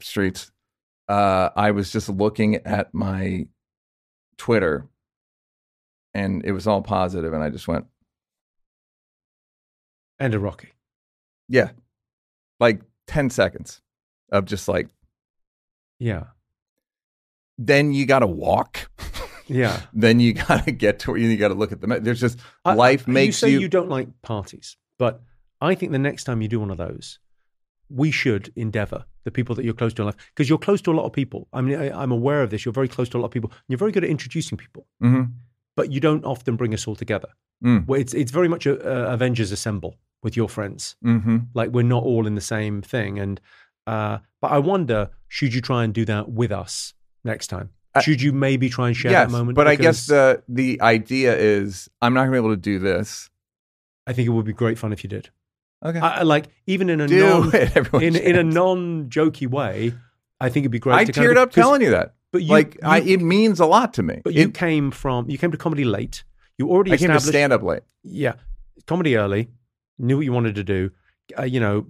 streets. 0.00 0.50
Uh, 1.08 1.48
I 1.56 1.70
was 1.70 1.90
just 1.90 2.08
looking 2.10 2.56
at 2.56 2.92
my 2.92 3.46
Twitter, 4.36 4.86
and 6.12 6.44
it 6.44 6.52
was 6.52 6.66
all 6.66 6.82
positive, 6.82 7.32
and 7.32 7.42
I 7.42 7.48
just 7.50 7.66
went, 7.68 7.86
And 10.18 10.34
a 10.34 10.38
Rocky. 10.38 10.72
yeah, 11.48 11.70
like 12.60 12.82
ten 13.06 13.30
seconds 13.30 13.80
of 14.30 14.44
just 14.44 14.68
like. 14.68 14.88
Yeah. 15.98 16.24
Then 17.58 17.92
you 17.92 18.06
got 18.06 18.20
to 18.20 18.26
walk. 18.26 18.90
Yeah. 19.46 19.80
then 19.92 20.20
you 20.20 20.32
got 20.34 20.64
to 20.64 20.72
get 20.72 20.98
to 21.00 21.10
where 21.12 21.20
you 21.20 21.36
got 21.36 21.48
to 21.48 21.54
look 21.54 21.72
at 21.72 21.80
the. 21.80 22.00
There's 22.00 22.20
just 22.20 22.38
I- 22.64 22.74
life 22.74 23.04
I- 23.06 23.12
makes 23.12 23.42
you 23.42 23.48
say 23.48 23.52
you. 23.52 23.60
you 23.60 23.68
don't 23.68 23.88
like 23.88 24.08
parties, 24.22 24.76
but 24.98 25.22
I 25.60 25.74
think 25.74 25.92
the 25.92 25.98
next 25.98 26.24
time 26.24 26.42
you 26.42 26.48
do 26.48 26.60
one 26.60 26.70
of 26.70 26.78
those, 26.78 27.18
we 27.88 28.10
should 28.10 28.52
endeavor 28.56 29.04
the 29.24 29.30
people 29.30 29.54
that 29.54 29.64
you're 29.64 29.72
close 29.74 29.94
to 29.94 30.02
in 30.02 30.06
life 30.06 30.16
because 30.34 30.48
you're 30.48 30.58
close 30.58 30.82
to 30.82 30.90
a 30.90 30.96
lot 30.96 31.04
of 31.06 31.12
people. 31.12 31.48
I 31.52 31.60
mean, 31.60 31.78
I, 31.78 32.02
I'm 32.02 32.12
aware 32.12 32.42
of 32.42 32.50
this. 32.50 32.64
You're 32.64 32.72
very 32.74 32.88
close 32.88 33.08
to 33.10 33.18
a 33.18 33.20
lot 33.20 33.26
of 33.26 33.30
people. 33.32 33.52
You're 33.68 33.78
very 33.78 33.92
good 33.92 34.04
at 34.04 34.10
introducing 34.10 34.58
people, 34.58 34.86
Mhm. 35.02 35.32
but 35.76 35.92
you 35.92 36.00
don't 36.00 36.24
often 36.24 36.56
bring 36.56 36.74
us 36.74 36.86
all 36.88 36.96
together. 36.96 37.28
Mm. 37.64 37.86
Where 37.86 38.00
it's 38.00 38.12
it's 38.14 38.32
very 38.32 38.48
much 38.48 38.66
a, 38.66 38.74
a 38.86 39.12
Avengers 39.14 39.52
assemble 39.52 39.96
with 40.22 40.36
your 40.36 40.48
friends. 40.48 40.96
Mm-hmm. 41.04 41.38
Like 41.54 41.70
we're 41.70 41.82
not 41.82 42.02
all 42.02 42.26
in 42.26 42.34
the 42.34 42.40
same 42.40 42.82
thing. 42.82 43.18
And 43.18 43.40
uh, 43.86 44.18
but 44.42 44.50
I 44.50 44.58
wonder, 44.58 45.10
should 45.28 45.54
you 45.54 45.60
try 45.60 45.84
and 45.84 45.94
do 45.94 46.04
that 46.06 46.28
with 46.30 46.50
us 46.50 46.94
next 47.24 47.48
time? 47.48 47.70
Should 48.02 48.20
you 48.20 48.32
maybe 48.32 48.68
try 48.68 48.88
and 48.88 48.96
share 48.96 49.12
yes, 49.12 49.30
that 49.30 49.36
moment? 49.36 49.54
but 49.54 49.68
I 49.68 49.76
guess 49.76 50.06
the 50.06 50.42
the 50.48 50.80
idea 50.80 51.36
is 51.36 51.88
I'm 52.02 52.12
not 52.12 52.22
going 52.22 52.32
to 52.32 52.40
be 52.40 52.44
able 52.44 52.56
to 52.56 52.60
do 52.60 52.78
this. 52.80 53.30
I 54.06 54.12
think 54.12 54.26
it 54.26 54.30
would 54.32 54.44
be 54.44 54.52
great 54.52 54.78
fun 54.78 54.92
if 54.92 55.04
you 55.04 55.08
did. 55.08 55.30
Okay, 55.84 55.98
I, 56.00 56.18
I 56.18 56.22
like 56.22 56.48
even 56.66 56.90
in 56.90 57.00
a 57.00 57.06
do 57.06 57.20
non 57.20 57.50
it. 57.54 57.94
In 58.02 58.16
in 58.16 58.36
a 58.36 58.42
non 58.42 59.08
jokey 59.10 59.46
way. 59.46 59.94
I 60.40 60.48
think 60.48 60.64
it'd 60.64 60.72
be 60.72 60.80
great. 60.80 60.96
I 60.96 61.04
teared 61.04 61.36
up 61.36 61.52
telling 61.52 61.82
you 61.82 61.90
that. 61.90 62.14
But 62.32 62.42
you, 62.42 62.50
like 62.50 62.78
I, 62.82 63.00
it 63.00 63.20
means 63.20 63.60
a 63.60 63.66
lot 63.66 63.94
to 63.94 64.02
me. 64.02 64.20
but 64.24 64.34
you 64.34 64.50
came 64.50 64.90
from 64.90 65.30
you 65.30 65.38
came 65.38 65.52
to 65.52 65.56
comedy 65.56 65.84
late. 65.84 66.24
You 66.58 66.70
already 66.70 66.92
I 66.92 66.96
came 66.96 67.08
to 67.08 67.14
established 67.14 67.28
stand 67.28 67.52
up 67.52 67.62
late. 67.62 67.82
yeah 68.02 68.34
comedy 68.86 69.16
early. 69.16 69.50
Knew 69.98 70.16
what 70.16 70.24
you 70.24 70.32
wanted 70.32 70.56
to 70.56 70.64
do. 70.64 70.90
Uh, 71.38 71.44
you 71.44 71.60
know, 71.60 71.86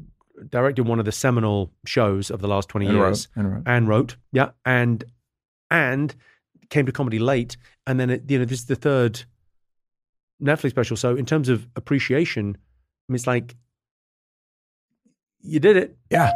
directed 0.51 0.87
one 0.87 0.99
of 0.99 1.07
the 1.07 1.13
seminal 1.13 1.73
shows 1.87 2.31
of 2.31 2.41
the 2.41 2.49
last 2.49 2.69
twenty 2.69 2.87
And 2.87 2.97
years. 2.97 3.29
wrote, 3.35 3.45
and 3.45 3.53
wrote. 3.55 3.63
and 3.67 3.89
wrote, 3.89 4.17
yeah, 4.33 4.51
and 4.67 5.05
and 5.75 6.15
came 6.71 6.87
to 6.87 6.93
comedy 6.93 7.19
late, 7.19 7.57
and 7.87 7.99
then 8.01 8.11
it, 8.11 8.23
you 8.31 8.39
know 8.39 8.45
this 8.45 8.61
is 8.61 8.67
the 8.67 8.77
third 8.77 9.25
Netflix 10.43 10.71
special. 10.71 10.97
So 10.97 11.17
in 11.17 11.27
terms 11.27 11.49
of 11.49 11.67
appreciation, 11.77 12.57
I 12.57 13.13
mean, 13.13 13.17
it's 13.17 13.27
like 13.27 13.55
you 15.41 15.61
did 15.61 15.77
it. 15.77 15.97
Yeah. 16.11 16.31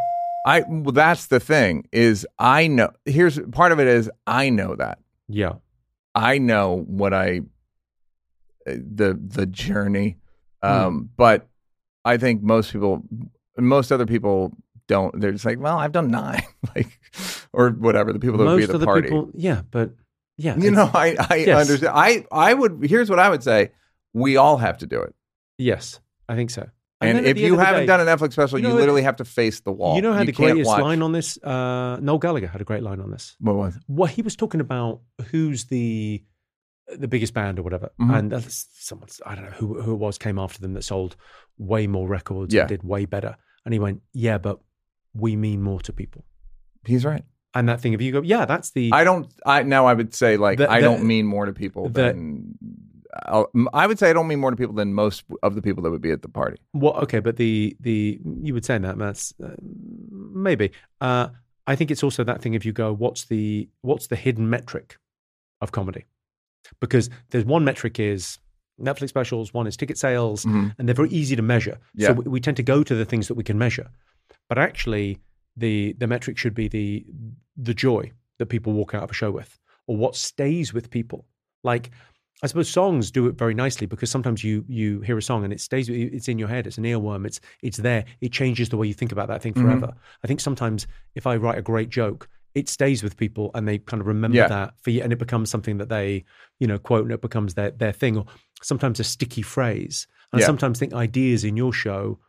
I 0.47 0.63
well, 0.69 0.93
that's 0.93 1.27
the 1.27 1.41
thing 1.41 1.87
is 1.93 2.27
I 2.39 2.69
know. 2.69 2.91
Here's 3.05 3.39
part 3.53 3.73
of 3.73 3.81
it 3.81 3.87
is 3.87 4.11
I 4.27 4.51
know 4.51 4.77
that 4.77 4.99
Yeah, 5.29 5.55
I 6.15 6.39
know 6.39 6.85
what 6.87 7.13
I 7.13 7.41
the 8.67 9.19
the 9.21 9.47
journey, 9.47 10.17
Hmm. 10.63 10.69
um, 10.71 11.11
but 11.17 11.49
I 12.05 12.17
think 12.17 12.43
most 12.43 12.73
people, 12.73 13.03
most 13.59 13.91
other 13.93 14.07
people 14.07 14.53
don't. 14.87 15.19
They're 15.21 15.33
just 15.33 15.45
like, 15.45 15.59
well, 15.59 15.77
I've 15.79 15.93
done 15.93 16.09
nine, 16.11 16.43
like 16.75 16.89
or 17.59 17.71
whatever. 17.71 18.13
The 18.13 18.19
people 18.21 18.39
that 18.39 18.45
would 18.45 18.57
be 18.57 18.63
at 18.65 18.69
the 18.71 18.77
other 18.77 18.87
party. 18.87 19.09
people, 19.09 19.31
yeah, 19.35 19.63
but 19.71 19.91
yeah, 20.37 20.57
you 20.57 20.71
know, 20.71 20.91
I 20.95 21.17
I 21.31 21.37
Yes. 21.47 21.61
understand. 21.69 21.93
I 21.95 22.25
I 22.33 22.55
would. 22.55 22.81
Here's 22.85 23.11
what 23.11 23.19
I 23.19 23.29
would 23.29 23.43
say: 23.43 23.73
we 24.15 24.37
all 24.37 24.57
have 24.59 24.79
to 24.79 24.87
do 24.87 25.01
it. 25.03 25.15
yes, 25.59 26.01
I 26.29 26.35
think 26.37 26.51
so. 26.51 26.69
And, 27.01 27.19
at 27.19 27.25
if 27.27 27.39
you 27.39 27.55
the 27.57 27.65
haven't 27.65 27.83
day- 27.83 27.87
done 27.87 28.01
a 28.01 28.05
Netflix 28.05 28.33
special, 28.33 28.59
You 28.59 28.65
you, 28.67 28.71
know, 28.73 28.79
literally 28.81 29.03
have 29.03 29.17
to 29.17 29.25
face 29.25 29.61
the 29.61 29.71
wall. 29.71 29.95
you 29.95 30.03
know 30.03 30.13
how 30.13 30.25
the 30.25 30.33
greatest 30.33 30.67
watch- 30.67 30.83
line 30.83 31.01
on 31.01 31.13
this? 31.13 31.39
Uh, 31.43 31.97
Noel 32.01 32.19
Gallagher 32.19 32.49
had 32.49 32.61
a 32.61 32.65
great 32.65 32.83
line 32.83 33.01
on 33.01 33.11
this. 33.13 33.37
What 33.39 33.55
was 33.55 33.77
it? 33.77 33.83
Well, 33.87 34.09
he 34.09 34.21
was 34.23 34.35
talking 34.35 34.61
about 34.61 35.01
who's 35.31 35.67
the 35.67 36.25
the 36.97 37.07
biggest 37.07 37.35
band 37.35 37.59
or 37.59 37.63
whatever, 37.63 37.91
Mhm. 38.01 38.19
and 38.19 38.33
that's 38.33 38.67
someone's 38.73 39.21
I 39.27 39.35
don't 39.37 39.45
know 39.45 39.51
who 39.61 39.81
who 39.83 39.93
it 39.93 39.99
was 39.99 40.17
came 40.19 40.39
after 40.41 40.61
them 40.61 40.73
that 40.75 40.83
sold 40.83 41.17
way 41.59 41.87
more 41.87 42.09
records 42.09 42.53
Yeah. 42.55 42.63
and 42.63 42.69
did 42.69 42.83
way 42.83 43.05
better, 43.05 43.37
and 43.65 43.73
he 43.75 43.79
went, 43.79 44.01
yeah, 44.13 44.39
but 44.39 44.59
we 45.15 45.37
mean 45.37 45.63
more 45.63 45.81
to 45.81 45.93
people, 45.93 46.25
He's 46.85 47.05
right. 47.05 47.25
And 47.55 47.69
that 47.69 47.81
thing 47.81 47.95
of 47.95 48.01
you 48.03 48.13
go, 48.13 48.23
yeah, 48.23 48.45
that's 48.45 48.71
the 48.71 48.91
I 48.93 49.05
don't. 49.05 49.33
I 49.47 49.63
now 49.63 49.87
I 49.87 49.95
would 49.95 50.15
say 50.15 50.37
like 50.37 50.59
The- 50.59 50.71
I 50.71 50.81
the- 50.81 50.87
don't 50.89 51.05
mean 51.05 51.27
more 51.27 51.47
to 51.47 51.53
people 51.53 51.89
the- 51.89 52.03
than. 52.03 52.59
I'll- 53.27 53.51
I 53.73 53.87
would 53.87 53.99
say 53.99 54.11
I 54.11 54.13
don't 54.13 54.29
mean 54.29 54.39
more 54.39 54.51
to 54.51 54.57
people 54.57 54.75
than 54.75 54.95
most 54.95 55.25
of 55.43 55.55
the 55.55 55.63
people 55.63 55.83
that 55.83 55.91
would 55.91 56.03
be 56.03 56.11
at 56.13 56.23
the 56.23 56.29
party. 56.29 56.59
Well, 56.75 56.95
okay, 57.05 57.21
but 57.21 57.37
the 57.37 57.77
the 57.81 58.21
you 58.43 58.55
would 58.55 58.65
say 58.65 58.79
that 58.79 58.99
that's 58.99 59.35
uh, 59.43 59.57
maybe. 60.11 60.71
Uh, 61.01 61.29
I 61.67 61.75
think 61.77 61.91
it's 61.91 62.03
also 62.03 62.23
that 62.25 62.41
thing. 62.43 62.55
If 62.55 62.65
you 62.65 62.73
go, 62.73 62.93
what's 62.93 63.25
the 63.27 63.69
what's 63.83 64.07
the 64.09 64.17
hidden 64.17 64.49
metric 64.51 64.99
of 65.61 65.73
comedy? 65.73 66.05
Because 66.81 67.09
there's 67.31 67.45
one 67.45 67.65
metric 67.65 67.99
is 67.99 68.39
Netflix 68.81 69.09
specials, 69.09 69.53
one 69.55 69.67
is 69.67 69.77
ticket 69.77 69.99
sales, 69.99 70.45
Mhm. 70.45 70.75
and 70.79 70.87
they're 70.89 70.95
very 70.95 71.09
easy 71.11 71.35
to 71.35 71.43
measure. 71.43 71.79
Yeah. 71.95 72.09
So 72.09 72.13
we, 72.15 72.25
we 72.33 72.41
tend 72.41 72.57
to 72.59 72.63
go 72.63 72.85
to 72.85 72.95
the 72.95 73.05
things 73.05 73.27
that 73.29 73.35
we 73.35 73.43
can 73.43 73.59
measure. 73.59 73.89
But 74.49 74.59
actually, 74.59 75.19
the 75.59 75.95
the 75.99 76.07
metric 76.07 76.39
should 76.39 76.55
be 76.55 76.69
the 76.69 77.05
the 77.57 77.75
joy 77.75 78.13
that 78.39 78.47
people 78.47 78.73
walk 78.73 78.95
out 78.95 79.03
of 79.03 79.11
a 79.11 79.15
show 79.15 79.31
with, 79.31 79.59
or 79.87 79.97
what 79.97 80.15
stays 80.17 80.73
with 80.73 80.91
people. 80.91 81.27
Like 81.65 81.91
I 82.43 82.47
suppose 82.47 82.69
songs 82.71 83.11
do 83.11 83.27
it 83.27 83.37
very 83.37 83.55
nicely 83.55 83.87
because 83.87 84.11
sometimes 84.11 84.45
you 84.45 84.65
you 84.69 85.01
hear 85.01 85.19
a 85.19 85.23
song 85.23 85.43
and 85.45 85.53
it 85.53 85.61
stays 85.61 85.89
with 85.89 85.99
you, 85.99 86.11
it's 86.13 86.29
in 86.29 86.39
your 86.39 86.49
head, 86.49 86.67
it's 86.67 86.79
an 86.79 86.85
earworm, 86.85 87.27
it's 87.27 87.41
it's 87.63 87.79
there, 87.79 88.05
it 88.21 88.33
changes 88.33 88.69
the 88.69 88.77
way 88.77 88.87
you 88.87 88.95
think 88.95 89.13
about 89.13 89.29
that 89.29 89.43
thing 89.43 89.55
Mm-hmm. 89.55 89.63
forever. 89.63 89.93
I 90.23 90.27
think 90.29 90.41
sometimes 90.41 90.87
if 91.15 91.27
I 91.27 91.37
write 91.37 91.59
a 91.59 91.63
great 91.63 91.89
joke, 91.91 92.29
it 92.55 92.69
stays 92.69 93.03
with 93.03 93.17
people 93.17 93.51
and 93.55 93.67
they 93.67 93.79
kind 93.79 94.01
of 94.01 94.07
remember 94.07 94.37
Yeah. 94.39 94.49
that 94.49 94.75
for 94.83 94.91
you 94.91 95.03
and 95.03 95.13
it 95.13 95.19
becomes 95.19 95.51
something 95.51 95.79
that 95.79 95.89
they, 95.89 96.25
you 96.61 96.67
know, 96.69 96.79
quote 96.79 97.03
and 97.05 97.13
it 97.13 97.21
becomes 97.23 97.55
their 97.55 97.73
their 97.73 97.93
thing 97.93 98.17
or 98.19 98.27
sometimes 98.63 99.01
a 99.01 99.05
sticky 99.05 99.43
phrase. 99.43 100.07
And 100.33 100.41
I 100.43 100.47
sometimes 100.47 100.79
think 100.79 100.93
ideas 100.93 101.43
in 101.43 101.57
your 101.57 101.73
show 101.73 102.21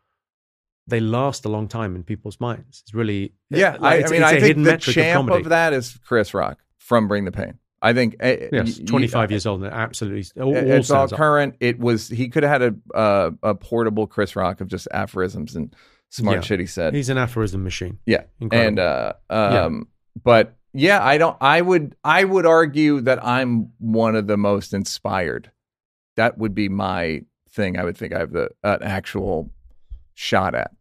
they 0.89 0.99
last 0.99 1.45
a 1.45 1.49
long 1.49 1.67
time 1.67 1.95
in 1.95 2.04
people's 2.04 2.39
minds. 2.39 2.82
It's 2.84 2.93
really 2.93 3.34
Yeah, 3.49 3.78
like, 3.80 3.82
I, 3.82 3.95
it's- 3.97 4.12
I 4.12 4.13
mean, 4.13 4.23
I 4.23 4.39
think 4.39 4.63
the 4.63 4.78
champ 4.78 5.28
comedy. 5.28 5.43
of, 5.43 5.49
that 5.49 5.73
is 5.73 5.97
Chris 6.06 6.34
Rock 6.34 6.60
from 6.78 7.08
Bring 7.08 7.25
the 7.25 7.32
Pain. 7.32 7.60
I 7.82 7.93
think 7.93 8.15
uh, 8.21 8.36
Yes, 8.52 8.78
y- 8.78 8.82
y- 8.82 8.86
25 8.88 9.32
years 9.32 9.45
old 9.45 9.63
and 9.63 9.71
absolutely 9.73 10.25
all, 10.41 10.49
all 10.49 10.56
it's 10.56 10.91
all 10.91 11.06
up. 11.06 11.12
current. 11.12 11.56
It 11.62 11.80
was 11.80 12.10
he 12.10 12.28
could 12.28 12.43
have 12.43 12.62
had 12.62 12.73
a 12.93 12.97
uh, 12.97 13.32
a 13.41 13.56
portable 13.56 14.06
Chris 14.06 14.36
Rock 14.36 14.60
of 14.60 14.67
just 14.67 14.88
aphorisms 14.91 15.56
and 15.56 15.73
smart 16.10 16.38
Yeah. 16.38 16.41
shit 16.41 16.60
he 16.60 16.65
said. 16.65 16.93
He's 16.93 17.08
an 17.10 17.17
aphorism 17.17 17.63
machine. 17.63 17.99
yeah, 18.06 18.23
Incredible. 18.41 18.67
and 18.67 18.80
uh, 18.80 19.13
um, 19.30 19.88
but 20.21 20.58
yeah, 20.73 21.02
I 21.02 21.17
don't. 21.17 21.38
I 21.39 21.62
would 21.62 21.95
I 22.04 22.25
would 22.25 22.45
argue 22.45 22.99
that 23.02 23.25
I'm 23.25 23.71
one 23.78 24.15
of 24.17 24.28
the 24.28 24.36
most 24.38 24.73
inspired. 24.73 25.49
That 26.17 26.38
would 26.38 26.54
be 26.54 26.67
my 26.67 27.21
thing. 27.52 27.80
I 27.80 27.86
would 27.86 27.95
think 27.95 28.13
I 28.13 28.19
have 28.19 28.34
the 28.34 28.49
an 28.62 28.80
actual 28.84 29.52
shot 30.15 30.54
at 30.54 30.71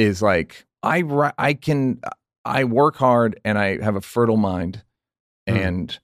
is 0.00 0.22
like 0.22 0.66
I 0.82 1.02
I 1.38 1.54
can 1.54 2.00
I 2.44 2.64
work 2.64 2.96
hard 2.96 3.38
and 3.44 3.58
I 3.58 3.82
have 3.82 3.96
a 3.96 4.00
fertile 4.00 4.36
mind 4.38 4.82
Mm. 5.48 5.66
and 5.66 5.98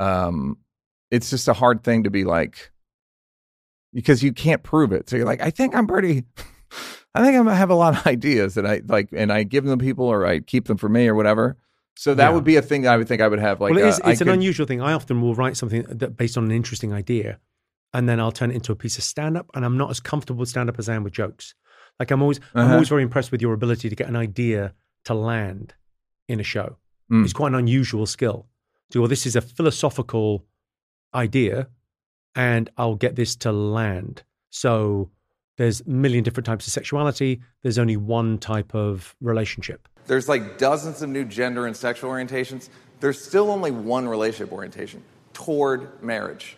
um 0.00 0.58
it's 1.10 1.30
just 1.30 1.48
a 1.48 1.52
hard 1.52 1.82
thing 1.84 2.04
to 2.04 2.10
be 2.10 2.24
like 2.24 2.70
because 3.94 4.22
you 4.22 4.32
can't 4.32 4.62
prove 4.62 4.92
it. 4.92 5.08
So 5.08 5.16
you're 5.16 5.24
like 5.26 5.40
I 5.40 5.50
think 5.50 5.74
I'm 5.74 5.86
pretty 5.86 6.24
I 7.14 7.24
think 7.24 7.48
I 7.48 7.54
have 7.54 7.70
a 7.70 7.74
lot 7.74 7.96
of 7.96 8.06
ideas 8.06 8.54
that 8.54 8.66
I 8.66 8.82
like 8.86 9.08
and 9.12 9.32
I 9.32 9.42
give 9.44 9.64
them 9.64 9.78
to 9.78 9.84
people 9.84 10.04
or 10.06 10.26
I 10.26 10.40
keep 10.40 10.66
them 10.66 10.76
for 10.76 10.88
me 10.88 11.08
or 11.08 11.14
whatever. 11.14 11.56
So 11.96 12.14
that 12.14 12.28
Yeah. 12.28 12.34
would 12.34 12.44
be 12.44 12.56
a 12.56 12.62
thing 12.62 12.82
that 12.82 12.92
I 12.92 12.96
would 12.96 13.08
think 13.08 13.22
I 13.22 13.28
would 13.28 13.38
have 13.40 13.60
like 13.60 13.72
well, 13.74 13.80
it 13.82 13.86
uh, 13.86 13.88
is, 13.88 14.00
I 14.04 14.12
it's 14.12 14.20
an 14.20 14.26
could- 14.26 14.34
unusual 14.34 14.66
thing. 14.66 14.80
I 14.80 14.92
often 14.92 15.20
will 15.22 15.34
write 15.34 15.56
something 15.56 15.82
that, 15.88 16.16
based 16.16 16.36
on 16.36 16.44
an 16.44 16.50
interesting 16.52 16.92
idea, 16.92 17.40
and 17.94 18.08
then 18.08 18.20
I'll 18.20 18.30
turn 18.32 18.50
it 18.50 18.54
into 18.54 18.70
a 18.72 18.76
piece 18.76 18.98
of 18.98 19.04
stand 19.04 19.36
up. 19.36 19.50
And 19.54 19.64
I'm 19.64 19.76
not 19.76 19.90
as 19.90 19.98
comfortable 19.98 20.40
with 20.40 20.48
stand 20.50 20.68
up 20.68 20.78
as 20.78 20.88
I 20.88 20.94
am 20.94 21.02
with 21.04 21.12
jokes. 21.14 21.54
Like 21.98 22.10
I'm 22.10 22.22
always, 22.22 22.40
I'm 22.54 22.64
Uh-huh. 22.64 22.72
always 22.74 22.88
very 22.88 23.02
impressed 23.02 23.32
with 23.32 23.42
your 23.42 23.52
ability 23.54 23.88
to 23.88 23.96
get 23.96 24.08
an 24.08 24.16
idea 24.16 24.72
to 25.04 25.14
land 25.14 25.74
in 26.28 26.40
a 26.40 26.42
show. 26.44 26.76
Mm. 27.10 27.24
It's 27.24 27.32
quite 27.32 27.48
an 27.48 27.54
unusual 27.58 28.06
skill. 28.06 28.46
So, 28.92 29.00
well, 29.00 29.08
this 29.08 29.26
is 29.26 29.36
a 29.36 29.40
philosophical 29.40 30.44
idea, 31.14 31.68
and 32.34 32.70
I'll 32.76 32.94
get 32.94 33.16
this 33.16 33.36
to 33.36 33.52
land. 33.52 34.22
So 34.50 35.10
there's 35.56 35.80
a 35.80 35.88
million 35.88 36.22
different 36.24 36.46
types 36.46 36.66
of 36.66 36.72
sexuality. 36.72 37.40
There's 37.62 37.78
only 37.78 37.96
one 37.96 38.38
type 38.38 38.74
of 38.74 39.14
relationship. 39.20 39.88
There's 40.06 40.28
like 40.28 40.56
dozens 40.58 41.02
of 41.02 41.10
new 41.10 41.24
gender 41.24 41.66
and 41.66 41.76
sexual 41.76 42.10
orientations. 42.10 42.68
There's 43.00 43.20
still 43.22 43.50
only 43.50 43.70
one 43.70 44.08
relationship 44.08 44.52
orientation 44.52 45.02
toward 45.32 46.02
marriage. 46.02 46.56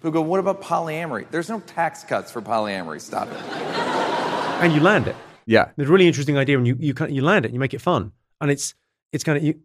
People 0.00 0.10
go, 0.12 0.20
what 0.22 0.40
about 0.40 0.62
polyamory? 0.62 1.30
There's 1.30 1.48
no 1.48 1.60
tax 1.60 2.04
cuts 2.04 2.30
for 2.30 2.40
polyamory. 2.42 3.00
Stop 3.00 3.28
it. 3.30 4.19
And 4.60 4.72
you 4.72 4.80
land 4.80 5.06
it. 5.08 5.16
yeah. 5.46 5.70
A 5.78 5.84
really 5.84 6.06
interesting 6.06 6.36
idea, 6.36 6.58
and 6.58 6.66
you 6.66 6.76
you 6.78 6.94
kind 6.94 7.14
you 7.14 7.22
land 7.22 7.44
it, 7.44 7.48
and 7.48 7.54
you 7.54 7.60
make 7.60 7.74
it 7.74 7.80
fun, 7.80 8.12
and 8.40 8.50
it's 8.50 8.74
it's 9.12 9.24
kind 9.24 9.36
of 9.38 9.44
you, 9.44 9.58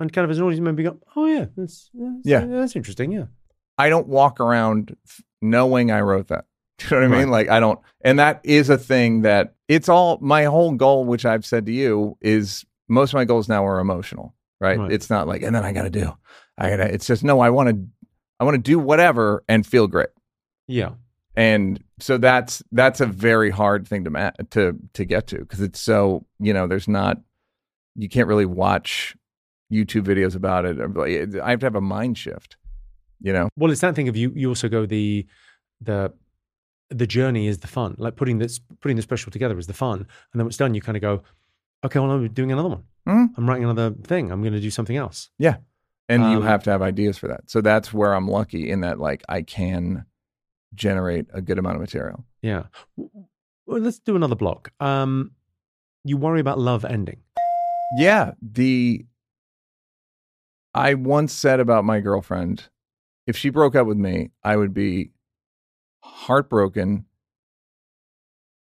and 0.00 0.12
kind 0.12 0.24
of 0.24 0.30
as 0.30 0.38
an 0.38 0.44
audience 0.44 0.60
member, 0.62 0.82
you 0.82 0.90
go, 0.90 0.98
oh 1.16 1.26
yeah, 1.26 1.46
that's, 1.56 1.90
that's 1.94 2.20
Yeah. 2.24 2.44
that's 2.46 2.74
interesting, 2.76 3.12
yeah. 3.12 3.26
I 3.76 3.88
don't 3.90 4.08
walk 4.08 4.40
around 4.40 4.96
knowing 5.40 5.90
I 5.90 6.00
wrote 6.00 6.28
that. 6.28 6.46
Do 6.78 6.86
you 6.86 7.00
know 7.00 7.08
what 7.08 7.16
I 7.16 7.18
mean? 7.20 7.30
Like 7.30 7.48
I 7.48 7.60
don't, 7.60 7.78
and 8.02 8.18
that 8.18 8.40
is 8.44 8.70
a 8.70 8.78
thing 8.78 9.22
that 9.22 9.54
it's 9.68 9.88
all 9.88 10.18
my 10.20 10.44
whole 10.44 10.72
goal, 10.72 11.04
which 11.04 11.24
I've 11.26 11.44
said 11.46 11.66
to 11.66 11.72
you, 11.72 12.16
is 12.20 12.64
most 12.88 13.10
of 13.10 13.14
my 13.14 13.24
goals 13.24 13.48
now 13.48 13.66
are 13.66 13.78
emotional, 13.80 14.34
right? 14.60 14.78
Right. 14.78 14.92
It's 14.92 15.10
not 15.10 15.28
like, 15.28 15.42
and 15.42 15.54
then 15.54 15.64
I 15.64 15.72
got 15.72 15.82
to 15.82 15.90
do, 15.90 16.16
I 16.56 16.70
got 16.70 16.76
to. 16.76 16.92
It's 16.94 17.06
just 17.06 17.22
no, 17.24 17.40
I 17.40 17.50
want 17.50 17.68
to, 17.68 17.86
I 18.40 18.44
want 18.44 18.54
to 18.54 18.62
do 18.62 18.78
whatever 18.78 19.44
and 19.48 19.66
feel 19.66 19.86
great, 19.88 20.08
Yeah. 20.68 20.90
And 21.38 21.82
so 22.00 22.18
that's 22.18 22.62
that's 22.72 23.00
a 23.00 23.06
very 23.06 23.50
hard 23.50 23.86
thing 23.88 24.04
to 24.04 24.10
ma- 24.10 24.32
to 24.50 24.76
to 24.94 25.04
get 25.04 25.26
to 25.28 25.38
because 25.38 25.60
it's 25.60 25.80
so 25.80 26.26
you 26.40 26.52
know 26.52 26.66
there's 26.66 26.88
not 26.88 27.18
you 27.94 28.08
can't 28.08 28.28
really 28.28 28.46
watch 28.46 29.16
YouTube 29.72 30.04
videos 30.04 30.34
about 30.34 30.64
it. 30.64 30.78
I 31.42 31.50
have 31.50 31.60
to 31.60 31.66
have 31.66 31.74
a 31.74 31.80
mind 31.80 32.16
shift, 32.18 32.56
you 33.20 33.32
know. 33.32 33.48
Well, 33.56 33.70
it's 33.70 33.80
that 33.82 33.94
thing 33.94 34.08
of 34.08 34.16
you. 34.16 34.32
You 34.34 34.48
also 34.48 34.68
go 34.68 34.86
the 34.86 35.26
the 35.80 36.12
the 36.90 37.06
journey 37.06 37.46
is 37.46 37.58
the 37.58 37.66
fun. 37.66 37.94
Like 37.98 38.16
putting 38.16 38.38
this 38.38 38.60
putting 38.80 38.96
the 38.96 39.02
special 39.02 39.30
together 39.30 39.58
is 39.58 39.66
the 39.66 39.74
fun, 39.74 39.98
and 40.00 40.06
then 40.34 40.44
when 40.44 40.48
it's 40.48 40.56
done, 40.56 40.74
you 40.74 40.80
kind 40.80 40.96
of 40.96 41.02
go, 41.02 41.22
okay, 41.84 41.98
well, 42.00 42.10
I'm 42.10 42.28
doing 42.28 42.50
another 42.52 42.68
one. 42.70 42.84
Mhm. 43.06 43.28
I'm 43.36 43.48
writing 43.48 43.64
another 43.64 43.94
thing. 44.04 44.30
I'm 44.32 44.40
going 44.42 44.54
to 44.54 44.60
do 44.60 44.70
something 44.70 44.96
else. 44.96 45.30
Yeah. 45.38 45.56
And 46.08 46.22
you 46.32 46.38
Um, 46.38 46.42
have 46.44 46.62
to 46.64 46.70
have 46.70 46.80
ideas 46.82 47.18
for 47.18 47.28
that. 47.28 47.50
So 47.50 47.60
that's 47.60 47.92
where 47.92 48.14
I'm 48.14 48.28
lucky 48.28 48.70
in 48.70 48.80
that 48.80 48.98
like 48.98 49.22
I 49.28 49.42
can 49.42 50.04
generate 50.74 51.26
a 51.32 51.40
good 51.40 51.58
amount 51.58 51.76
of 51.76 51.80
material. 51.80 52.24
Yeah. 52.42 52.64
Well, 52.96 53.80
let's 53.80 53.98
do 53.98 54.16
another 54.16 54.36
block. 54.36 54.72
Um, 54.80 55.32
you 56.04 56.16
worry 56.16 56.40
about 56.40 56.58
love 56.58 56.84
ending. 56.84 57.20
Yeah, 57.98 58.32
the 58.42 59.06
I 60.74 60.94
once 60.94 61.32
said 61.32 61.60
about 61.60 61.84
my 61.84 62.00
girlfriend, 62.00 62.68
if 63.26 63.36
she 63.36 63.50
broke 63.50 63.74
up 63.74 63.86
with 63.86 63.96
me, 63.96 64.30
I 64.44 64.56
would 64.56 64.74
be 64.74 65.12
heartbroken 66.02 67.06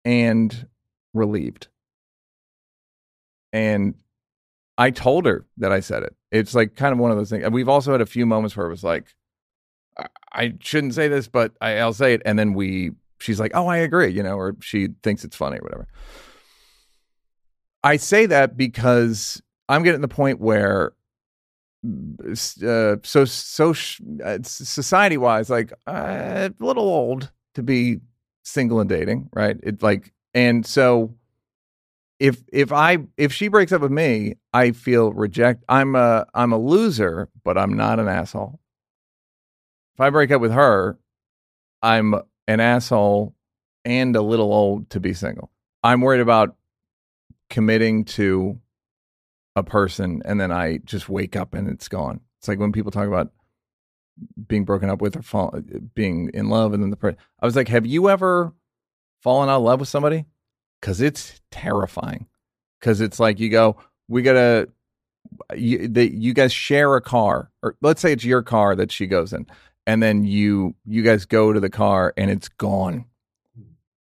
and 0.05 0.67
relieved. 1.13 1.69
And 3.53 3.95
I 4.79 4.91
told 4.91 5.27
her 5.27 5.47
that 5.59 5.73
I 5.73 5.81
said 5.81 6.05
it. 6.05 6.15
It's 6.31 6.55
like 6.55 6.75
kind 6.75 6.93
of 6.93 6.99
one 6.99 7.11
of 7.11 7.17
those 7.17 7.31
things. 7.31 7.45
And 7.45 7.53
we've 7.53 7.69
also 7.69 7.93
had 7.93 8.01
a 8.01 8.07
few 8.07 8.25
moments 8.25 8.57
where 8.57 8.67
it 8.67 8.71
was 8.71 8.85
like, 8.85 9.15
I, 10.33 10.55
shouldn't 10.61 10.95
say 10.95 11.09
this, 11.09 11.29
but 11.29 11.53
I, 11.61 11.79
I'll 11.79 11.93
say 11.93 12.15
it. 12.15 12.23
And 12.25 12.39
then 12.39 12.55
we, 12.55 12.93
she's 13.19 13.41
like, 13.41 13.53
oh, 13.55 13.67
I 13.67 13.79
agree, 13.79 14.09
you 14.09 14.23
know, 14.23 14.37
or 14.37 14.57
she 14.61 14.89
thinks 15.03 15.25
it's 15.25 15.37
funny 15.37 15.59
or 15.59 15.63
whatever. 15.63 15.89
I 17.83 17.97
say 17.97 18.27
that 18.27 18.57
because 18.57 19.43
I'm 19.69 19.83
getting 19.83 20.01
to 20.01 20.07
the 20.07 20.15
point 20.15 20.41
where, 20.41 20.93
uh, 21.83 22.97
so 23.03 23.25
so 23.25 23.71
uh, 24.23 24.39
society 24.43 25.17
wise, 25.17 25.49
like 25.49 25.73
uh, 25.87 26.51
a 26.51 26.65
little 26.65 26.85
old 26.85 27.31
to 27.55 27.63
be 27.63 28.01
single 28.43 28.81
and 28.81 28.89
dating, 28.89 29.31
right? 29.33 29.57
It 29.63 29.83
like, 29.83 30.13
and 30.35 30.67
so 30.67 31.15
if 32.19 32.45
if 32.53 32.71
I 32.71 32.99
if 33.17 33.33
she 33.33 33.49
breaks 33.49 33.73
up 33.73 33.81
with 33.81 33.91
me, 33.91 34.35
I 34.53 34.73
feel 34.73 35.13
reject. 35.13 35.65
I'm 35.69 35.97
a 35.97 36.27
I'm 36.35 36.53
a 36.53 36.59
loser, 36.59 37.31
but 37.45 37.57
I'm 37.57 37.75
not 37.75 37.99
an 37.99 38.09
asshole. 38.09 38.61
If 40.01 40.05
I 40.05 40.09
break 40.09 40.31
up 40.31 40.41
with 40.41 40.53
her, 40.53 40.99
I'm 41.83 42.15
an 42.49 42.59
asshole 42.59 43.35
and 43.85 44.17
a 44.17 44.23
little 44.23 44.51
old 44.51 44.89
to 44.89 44.99
be 44.99 45.13
single. 45.13 45.51
I'm 45.85 46.01
worried 46.01 46.23
about 46.23 46.57
committing 47.51 48.07
to 48.07 48.59
a 49.57 49.63
person 49.63 50.23
and 50.25 50.41
then 50.41 50.53
I 50.53 50.79
just 50.87 51.11
wake 51.11 51.37
up 51.37 51.53
and 51.53 51.69
it's 51.69 51.87
gone. 51.87 52.21
It's 52.39 52.49
like 52.49 52.59
when 52.59 52.73
people 52.73 52.91
talk 52.91 53.09
about 53.09 53.31
being 54.49 54.65
broken 54.65 54.89
up 54.89 55.03
with 55.03 55.17
or 55.17 55.23
fall, 55.23 55.55
being 55.95 56.31
in 56.33 56.49
love 56.49 56.73
and 56.73 56.83
then 56.83 56.89
the 56.89 56.97
per- 56.97 57.17
I 57.39 57.45
was 57.45 57.55
like, 57.55 57.69
have 57.69 57.85
you 57.85 58.09
ever 58.09 58.55
fallen 59.23 59.51
out 59.51 59.59
of 59.59 59.65
love 59.65 59.81
with 59.81 59.91
somebody? 59.91 60.25
Cuz 60.81 61.03
it's 61.03 61.43
terrifying. 61.51 62.27
Cuz 62.81 63.03
it's 63.03 63.21
like 63.21 63.39
you 63.39 63.51
go, 63.51 63.77
we 64.09 64.23
got 64.23 64.33
to 64.33 64.71
you, 65.55 65.87
the, 65.89 66.11
you 66.11 66.33
guys 66.33 66.55
share 66.55 66.97
a 66.97 67.03
car 67.03 67.51
or 67.63 67.77
let's 67.83 68.01
say 68.01 68.13
it's 68.13 68.25
your 68.25 68.43
car 68.43 68.75
that 68.75 68.91
she 68.91 69.07
goes 69.07 69.35
in 69.35 69.47
and 69.91 70.01
then 70.01 70.25
you 70.25 70.77
you 70.87 71.03
guys 71.03 71.25
go 71.25 71.53
to 71.53 71.59
the 71.59 71.69
car 71.69 72.15
and 72.17 72.31
it's 72.31 72.49
gone. 72.49 73.07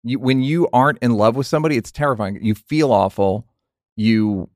You, 0.02 0.18
when 0.18 0.40
you 0.40 0.66
aren't 0.72 0.98
in 1.00 1.12
love 1.12 1.36
with 1.36 1.46
somebody, 1.46 1.76
it's 1.76 1.92
terrifying. 1.92 2.38
You 2.42 2.54
feel 2.54 2.90
awful. 2.90 3.46
You 3.94 4.48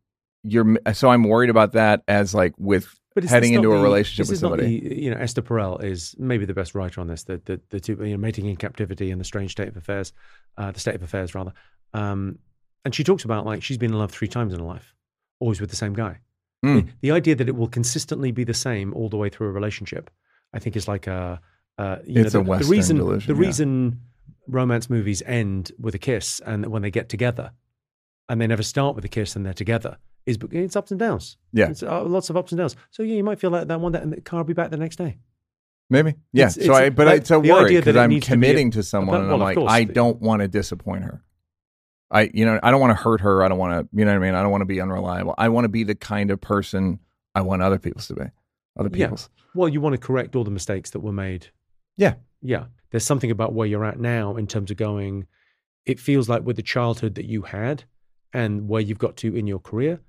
you're 0.42 0.78
so 0.94 1.10
I'm 1.10 1.24
worried 1.24 1.50
about 1.50 1.72
that 1.72 2.02
as 2.08 2.34
like 2.34 2.54
with 2.56 2.88
heading 3.28 3.52
into 3.52 3.72
a 3.72 3.82
relationship 3.82 4.30
with 4.30 4.38
somebody. 4.38 4.80
the- 4.80 5.02
you 5.02 5.10
know, 5.10 5.18
Esther 5.18 5.42
Perel 5.42 5.82
is 5.84 6.14
maybe 6.18 6.46
the 6.46 6.54
best 6.54 6.74
writer 6.74 6.98
on 7.02 7.08
this. 7.08 7.24
The 7.24 7.42
the, 7.44 7.60
the 7.68 7.80
two, 7.80 7.98
you 8.00 8.12
know, 8.12 8.16
mating 8.16 8.46
in 8.46 8.56
captivity 8.56 9.10
and 9.10 9.20
the 9.20 9.24
strange 9.24 9.50
state 9.50 9.68
of 9.68 9.76
affairs, 9.76 10.14
uh, 10.56 10.70
the 10.70 10.80
state 10.80 10.94
of 10.94 11.02
affairs 11.02 11.34
rather. 11.34 11.52
Um, 11.92 12.38
and 12.86 12.94
she 12.94 13.04
talks 13.04 13.24
about 13.24 13.44
like 13.44 13.62
she's 13.62 13.76
been 13.76 13.92
in 13.92 13.98
love 13.98 14.12
three 14.12 14.28
times 14.28 14.54
in 14.54 14.60
her 14.60 14.64
life, 14.64 14.94
always 15.40 15.60
with 15.60 15.68
the 15.68 15.76
same 15.76 15.92
guy. 15.92 16.20
Mm. 16.64 16.86
The, 16.86 16.92
the 17.02 17.10
idea 17.10 17.34
that 17.34 17.48
it 17.48 17.56
will 17.56 17.68
consistently 17.68 18.32
be 18.32 18.44
the 18.44 18.54
same 18.54 18.94
all 18.94 19.10
the 19.10 19.18
way 19.18 19.28
through 19.28 19.48
a 19.48 19.52
relationship, 19.52 20.10
I 20.52 20.58
think, 20.58 20.76
is 20.76 20.88
like 20.88 21.06
a. 21.06 21.40
Uh, 21.76 21.98
you 22.04 22.22
It's 22.22 22.34
know, 22.34 22.40
a 22.40 22.42
the, 22.44 22.50
Western 22.50 22.66
the 22.68 22.72
reason 22.76 22.96
delusion, 22.96 23.34
the 23.36 23.40
yeah. 23.40 23.46
reason 23.46 24.00
romance 24.48 24.90
movies 24.90 25.22
end 25.26 25.70
with 25.78 25.94
a 25.94 25.98
kiss 25.98 26.40
and 26.40 26.66
when 26.66 26.82
they 26.82 26.90
get 26.90 27.08
together, 27.08 27.52
and 28.28 28.40
they 28.40 28.46
never 28.46 28.62
start 28.64 28.96
with 28.96 29.04
a 29.04 29.08
kiss 29.08 29.36
and 29.36 29.46
they're 29.46 29.52
together 29.54 29.96
is 30.26 30.36
it's 30.50 30.76
ups 30.76 30.90
and 30.90 30.98
downs. 31.00 31.36
Yeah. 31.52 31.70
It's 31.70 31.82
uh, 31.82 32.02
lots 32.04 32.28
of 32.30 32.36
ups 32.36 32.52
and 32.52 32.58
downs. 32.58 32.76
So 32.90 33.02
yeah, 33.02 33.14
you 33.16 33.24
might 33.24 33.38
feel 33.40 33.50
like 33.50 33.68
that 33.68 33.80
one 33.80 33.92
day, 33.92 34.00
and 34.00 34.12
the 34.12 34.20
car 34.20 34.40
will 34.40 34.44
be 34.44 34.52
back 34.54 34.70
the 34.70 34.76
next 34.76 34.96
day. 34.96 35.18
Maybe. 35.88 36.16
Yeah. 36.32 36.46
It's- 36.48 36.54
so 36.66 36.72
it's 36.72 36.80
I, 36.80 36.90
but 36.90 37.06
like 37.06 37.20
it's 37.22 37.30
a 37.30 37.40
worry 37.40 37.76
that 37.76 37.84
because 37.84 37.96
I'm 37.96 38.10
needs 38.10 38.26
to 38.26 38.32
a- 38.32 38.34
committing 38.34 38.70
to 38.72 38.82
someone, 38.82 39.18
But- 39.20 39.24
and 39.24 39.32
I'm 39.32 39.40
like. 39.40 39.58
I 39.58 39.84
don't 39.84 40.20
want 40.20 40.42
to 40.42 40.48
disappoint 40.48 41.04
her. 41.04 41.22
I, 42.10 42.30
you 42.34 42.44
know, 42.44 42.58
I 42.62 42.70
don't 42.70 42.80
want 42.80 42.90
to 42.96 43.02
hurt 43.02 43.20
her. 43.20 43.42
I 43.42 43.48
don't 43.48 43.58
want 43.58 43.72
to, 43.90 43.96
you 43.98 44.04
know 44.04 44.10
what 44.12 44.16
I 44.22 44.26
mean. 44.26 44.34
I 44.34 44.42
don't 44.42 44.50
want 44.50 44.62
to 44.62 44.66
be 44.66 44.80
unreliable. 44.80 45.34
I 45.38 45.50
want 45.50 45.64
to 45.66 45.68
be 45.68 45.84
the 45.84 45.94
kind 45.94 46.30
of 46.30 46.40
person 46.40 46.98
I 47.34 47.42
want 47.42 47.62
other 47.62 47.78
people 47.78 48.00
to 48.02 48.14
be. 48.14 48.22
Other 48.78 48.90
Yeah. 48.96 49.14
Well, 49.54 49.68
you 49.68 49.80
want 49.80 49.94
to 49.94 49.98
correct 49.98 50.36
all 50.36 50.44
the 50.44 50.50
mistakes 50.50 50.90
that 50.90 51.00
were 51.00 51.12
made. 51.12 51.48
Yeah. 51.96 52.14
Yeah. 52.42 52.66
There's 52.90 53.04
something 53.04 53.30
about 53.30 53.52
where 53.54 53.66
you're 53.66 53.84
at 53.84 53.98
now 53.98 54.36
in 54.36 54.46
terms 54.46 54.70
of 54.70 54.76
going, 54.76 55.26
it 55.84 55.98
feels 55.98 56.28
like 56.28 56.44
with 56.44 56.56
the 56.56 56.62
childhood 56.62 57.14
that 57.16 57.24
you 57.26 57.42
had 57.42 57.84
and 58.32 58.68
where 58.68 58.80
you've 58.80 58.98
got 58.98 59.16
to 59.18 59.34
in 59.34 59.46
your 59.46 59.58
career 59.58 60.00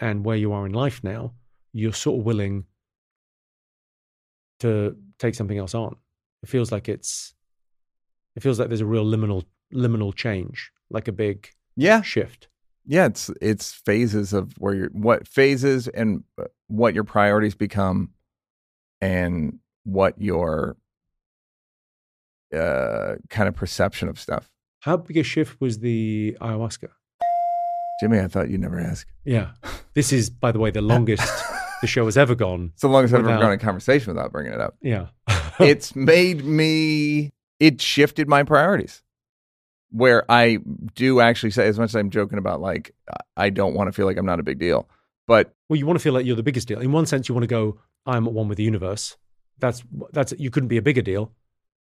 and 0.00 0.24
where 0.24 0.36
you 0.36 0.52
are 0.52 0.66
in 0.66 0.72
life 0.72 1.02
now, 1.02 1.32
you're 1.72 1.92
sort 1.92 2.20
of 2.20 2.26
willing 2.26 2.64
to 4.60 4.96
take 5.18 5.34
something 5.34 5.58
else 5.58 5.74
on. 5.74 5.96
It 6.42 6.48
feels 6.48 6.70
like 6.72 6.88
it's, 6.88 7.34
it 8.36 8.42
feels 8.42 8.58
like 8.58 8.68
there's 8.68 8.80
a 8.80 8.86
real 8.86 9.04
liminal, 9.04 9.44
liminal 9.72 10.14
change, 10.14 10.70
like 10.90 11.08
a 11.08 11.12
big 11.12 11.48
Yeah. 11.76 12.02
shift. 12.02 12.48
Yeah. 12.86 13.06
It's 13.06 13.30
it's 13.42 13.72
phases 13.72 14.32
of 14.32 14.52
where 14.58 14.74
you're 14.74 14.88
what 14.90 15.28
phases 15.28 15.88
and 15.88 16.24
uh, 16.40 16.44
what 16.68 16.94
your 16.94 17.04
priorities 17.04 17.54
become, 17.54 18.10
and 19.00 19.58
what 19.84 20.20
your 20.20 20.76
uh 22.54 23.14
kind 23.28 23.48
of 23.48 23.54
perception 23.54 24.08
of 24.08 24.18
stuff. 24.18 24.50
How 24.80 24.96
big 24.96 25.16
a 25.16 25.22
shift 25.22 25.60
was 25.60 25.80
the 25.80 26.36
ayahuasca? 26.40 26.88
Jimmy, 28.00 28.20
I 28.20 28.28
thought 28.28 28.48
you'd 28.48 28.60
never 28.60 28.78
ask. 28.78 29.08
Yeah. 29.24 29.50
This 29.94 30.12
is, 30.12 30.30
by 30.30 30.52
the 30.52 30.60
way, 30.60 30.70
the 30.70 30.80
longest 30.80 31.28
the 31.80 31.88
show 31.88 32.04
has 32.04 32.16
ever 32.16 32.36
gone. 32.36 32.70
It's 32.74 32.82
the 32.82 32.88
longest 32.88 33.12
I've 33.12 33.26
ever 33.26 33.40
gone 33.40 33.52
in 33.52 33.58
conversation 33.58 34.14
without 34.14 34.30
bringing 34.30 34.52
it 34.52 34.60
up. 34.60 34.76
Yeah. 34.80 35.08
it's 35.58 35.96
made 35.96 36.44
me 36.44 37.32
it 37.58 37.80
shifted 37.80 38.28
my 38.28 38.44
priorities 38.44 39.02
where 39.90 40.30
i 40.30 40.58
do 40.94 41.18
actually 41.18 41.50
say 41.50 41.66
as 41.66 41.78
much 41.78 41.90
as 41.90 41.96
i'm 41.96 42.10
joking 42.10 42.38
about 42.38 42.60
like 42.60 42.94
i 43.36 43.50
don't 43.50 43.74
want 43.74 43.88
to 43.88 43.92
feel 43.92 44.06
like 44.06 44.16
i'm 44.16 44.26
not 44.26 44.38
a 44.38 44.42
big 44.42 44.58
deal 44.58 44.88
but 45.28 45.54
well, 45.68 45.76
you 45.76 45.86
want 45.86 45.98
to 45.98 46.02
feel 46.02 46.14
like 46.14 46.24
you're 46.24 46.34
the 46.34 46.42
biggest 46.42 46.66
deal. 46.66 46.80
In 46.80 46.90
one 46.90 47.04
sense, 47.04 47.28
you 47.28 47.34
want 47.34 47.42
to 47.42 47.48
go, 47.48 47.78
I'm 48.06 48.26
at 48.26 48.32
one 48.32 48.48
with 48.48 48.58
the 48.58 48.64
universe. 48.64 49.16
That's 49.58 49.82
that's 50.12 50.32
you 50.38 50.50
couldn't 50.50 50.68
be 50.68 50.76
a 50.76 50.82
bigger 50.82 51.02
deal. 51.02 51.32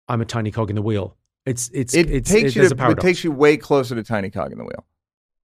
I'm 0.09 0.21
a 0.21 0.25
tiny 0.25 0.51
cog 0.51 0.71
in 0.71 0.77
the 0.77 0.83
wheel. 0.83 1.17
It's 1.47 1.71
it's 1.75 1.95
it 1.95 2.11
it's, 2.11 2.31
takes 2.31 2.57
it, 2.57 2.63
you 2.63 2.69
to, 2.69 2.91
it 2.91 3.01
takes 3.01 3.25
you 3.25 3.31
way 3.31 3.57
closer 3.57 3.95
to 3.95 4.03
tiny 4.03 4.31
cog 4.31 4.53
in 4.53 4.59
the 4.59 4.65
wheel 4.65 4.87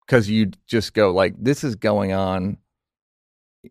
because 0.06 0.30
you 0.30 0.50
just 0.66 0.94
go 0.94 1.12
like 1.12 1.34
this 1.38 1.64
is 1.64 1.74
going 1.74 2.12
on 2.12 2.58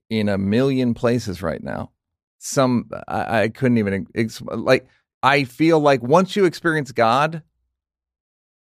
in 0.09 0.29
a 0.29 0.38
million 0.38 0.93
places 0.93 1.41
right 1.41 1.63
now 1.63 1.91
some 2.38 2.89
i, 3.07 3.43
I 3.43 3.49
couldn't 3.49 3.77
even 3.77 4.07
ex- 4.13 4.41
like 4.41 4.88
i 5.23 5.43
feel 5.43 5.79
like 5.79 6.03
once 6.03 6.36
you 6.36 6.45
experience 6.45 6.91
god 6.91 7.41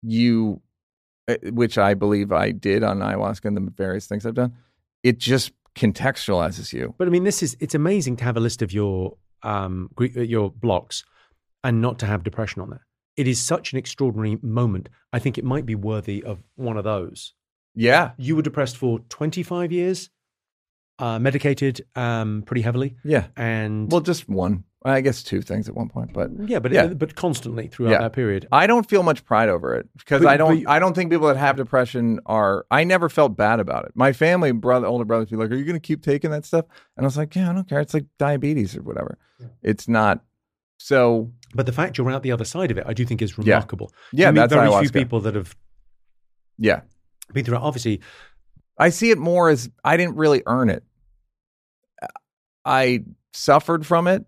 you 0.02 0.60
uh, 1.28 1.36
which 1.44 1.78
i 1.78 1.94
believe 1.94 2.32
i 2.32 2.50
did 2.50 2.82
on 2.82 2.98
ayahuasca 2.98 3.44
and 3.44 3.56
the 3.56 3.70
various 3.70 4.06
things 4.06 4.26
i've 4.26 4.34
done 4.34 4.54
it 5.02 5.18
just 5.18 5.52
contextualizes 5.74 6.72
you 6.72 6.94
But 6.98 7.08
I 7.08 7.10
mean, 7.10 7.24
this 7.24 7.42
is 7.42 7.56
it's 7.60 7.74
amazing 7.74 8.16
to 8.16 8.24
have 8.24 8.36
a 8.36 8.40
list 8.40 8.62
of 8.62 8.72
your 8.72 9.16
um 9.42 9.90
uh, 10.00 10.04
your 10.04 10.50
blocks 10.50 11.04
and 11.64 11.80
not 11.80 11.98
to 12.00 12.06
have 12.06 12.24
depression 12.24 12.62
on 12.62 12.70
there. 12.70 12.86
It 13.16 13.28
is 13.28 13.40
such 13.40 13.72
an 13.72 13.78
extraordinary 13.78 14.38
moment. 14.42 14.88
I 15.12 15.18
think 15.18 15.36
it 15.36 15.44
might 15.44 15.66
be 15.66 15.74
worthy 15.74 16.22
of 16.22 16.42
one 16.56 16.76
of 16.76 16.84
those. 16.84 17.34
yeah 17.74 18.12
You 18.16 18.36
were 18.36 18.42
depressed 18.42 18.76
for 18.76 19.00
25 19.08 19.72
years, 19.72 20.10
uh, 21.00 21.18
medicated 21.18 21.80
um, 21.96 22.42
pretty 22.46 22.62
heavily, 22.62 22.94
yeah 23.04 23.26
and 23.36 23.90
well 23.90 24.00
just 24.00 24.28
one 24.28 24.64
i 24.84 25.00
guess 25.02 25.22
two 25.22 25.42
things 25.42 25.68
at 25.68 25.74
one 25.74 25.88
point 25.90 26.10
but 26.12 26.30
yeah, 26.46 26.58
but 26.58 26.72
yeah. 26.72 26.86
but 26.86 27.14
constantly 27.14 27.66
throughout 27.68 27.90
Yeah. 27.92 27.98
that 28.00 28.12
period. 28.14 28.46
I 28.52 28.66
don't 28.66 28.88
feel 28.88 29.02
much 29.02 29.24
pride 29.24 29.48
over 29.50 29.74
it 29.76 29.86
because 29.98 30.22
But- 30.22 30.30
I 30.32 30.36
don't. 30.38 30.64
but 30.64 30.70
I 30.70 30.78
don't 30.78 30.94
think 30.94 31.10
people 31.10 31.28
that 31.28 31.36
have 31.36 31.56
depression 31.56 32.20
are. 32.24 32.64
I 32.70 32.84
never 32.84 33.08
felt 33.10 33.36
bad 33.36 33.60
about 33.60 33.84
it. 33.86 33.92
My 33.94 34.12
family, 34.14 34.52
brother, 34.52 34.86
older 34.86 35.04
brothers, 35.04 35.28
be 35.30 35.36
like, 35.36 35.50
"Are 35.50 35.56
you 35.56 35.64
going 35.64 35.76
to 35.82 35.86
keep 35.90 36.02
taking 36.02 36.30
that 36.30 36.44
stuff?" 36.46 36.64
And 36.96 37.04
I 37.04 37.06
was 37.06 37.16
like, 37.18 37.34
"Yeah, 37.36 37.50
I 37.50 37.52
don't 37.52 37.68
care. 37.68 37.80
It's 37.80 37.92
like 37.92 38.06
diabetes 38.18 38.74
or 38.76 38.82
whatever. 38.82 39.18
It's 39.62 39.86
not." 39.86 40.24
So 40.78 41.30
But 41.54 41.66
the 41.66 41.72
fact 41.72 41.98
you're 41.98 42.10
out 42.10 42.22
the 42.22 42.32
other 42.32 42.46
side 42.46 42.70
of 42.70 42.78
it, 42.78 42.84
I 42.86 42.94
do 42.94 43.04
think 43.04 43.20
is 43.20 43.36
remarkable. 43.36 43.92
yeah, 44.12 44.28
I 44.28 44.30
mean, 44.30 44.36
that's 44.36 44.52
very 44.54 44.70
few 44.80 44.90
people 44.90 45.20
that 45.20 45.34
have 45.34 45.54
Yeah, 46.58 46.80
been 47.34 47.44
through 47.44 47.56
it. 47.56 47.62
Obviously, 47.62 48.00
I 48.78 48.88
see 48.90 49.10
it 49.10 49.18
more 49.18 49.50
as 49.50 49.68
I 49.84 49.96
didn't 49.98 50.16
really 50.16 50.42
earn 50.46 50.70
it. 50.70 50.84
I 52.64 53.04
suffered 53.32 53.86
from 53.86 54.06
it. 54.06 54.24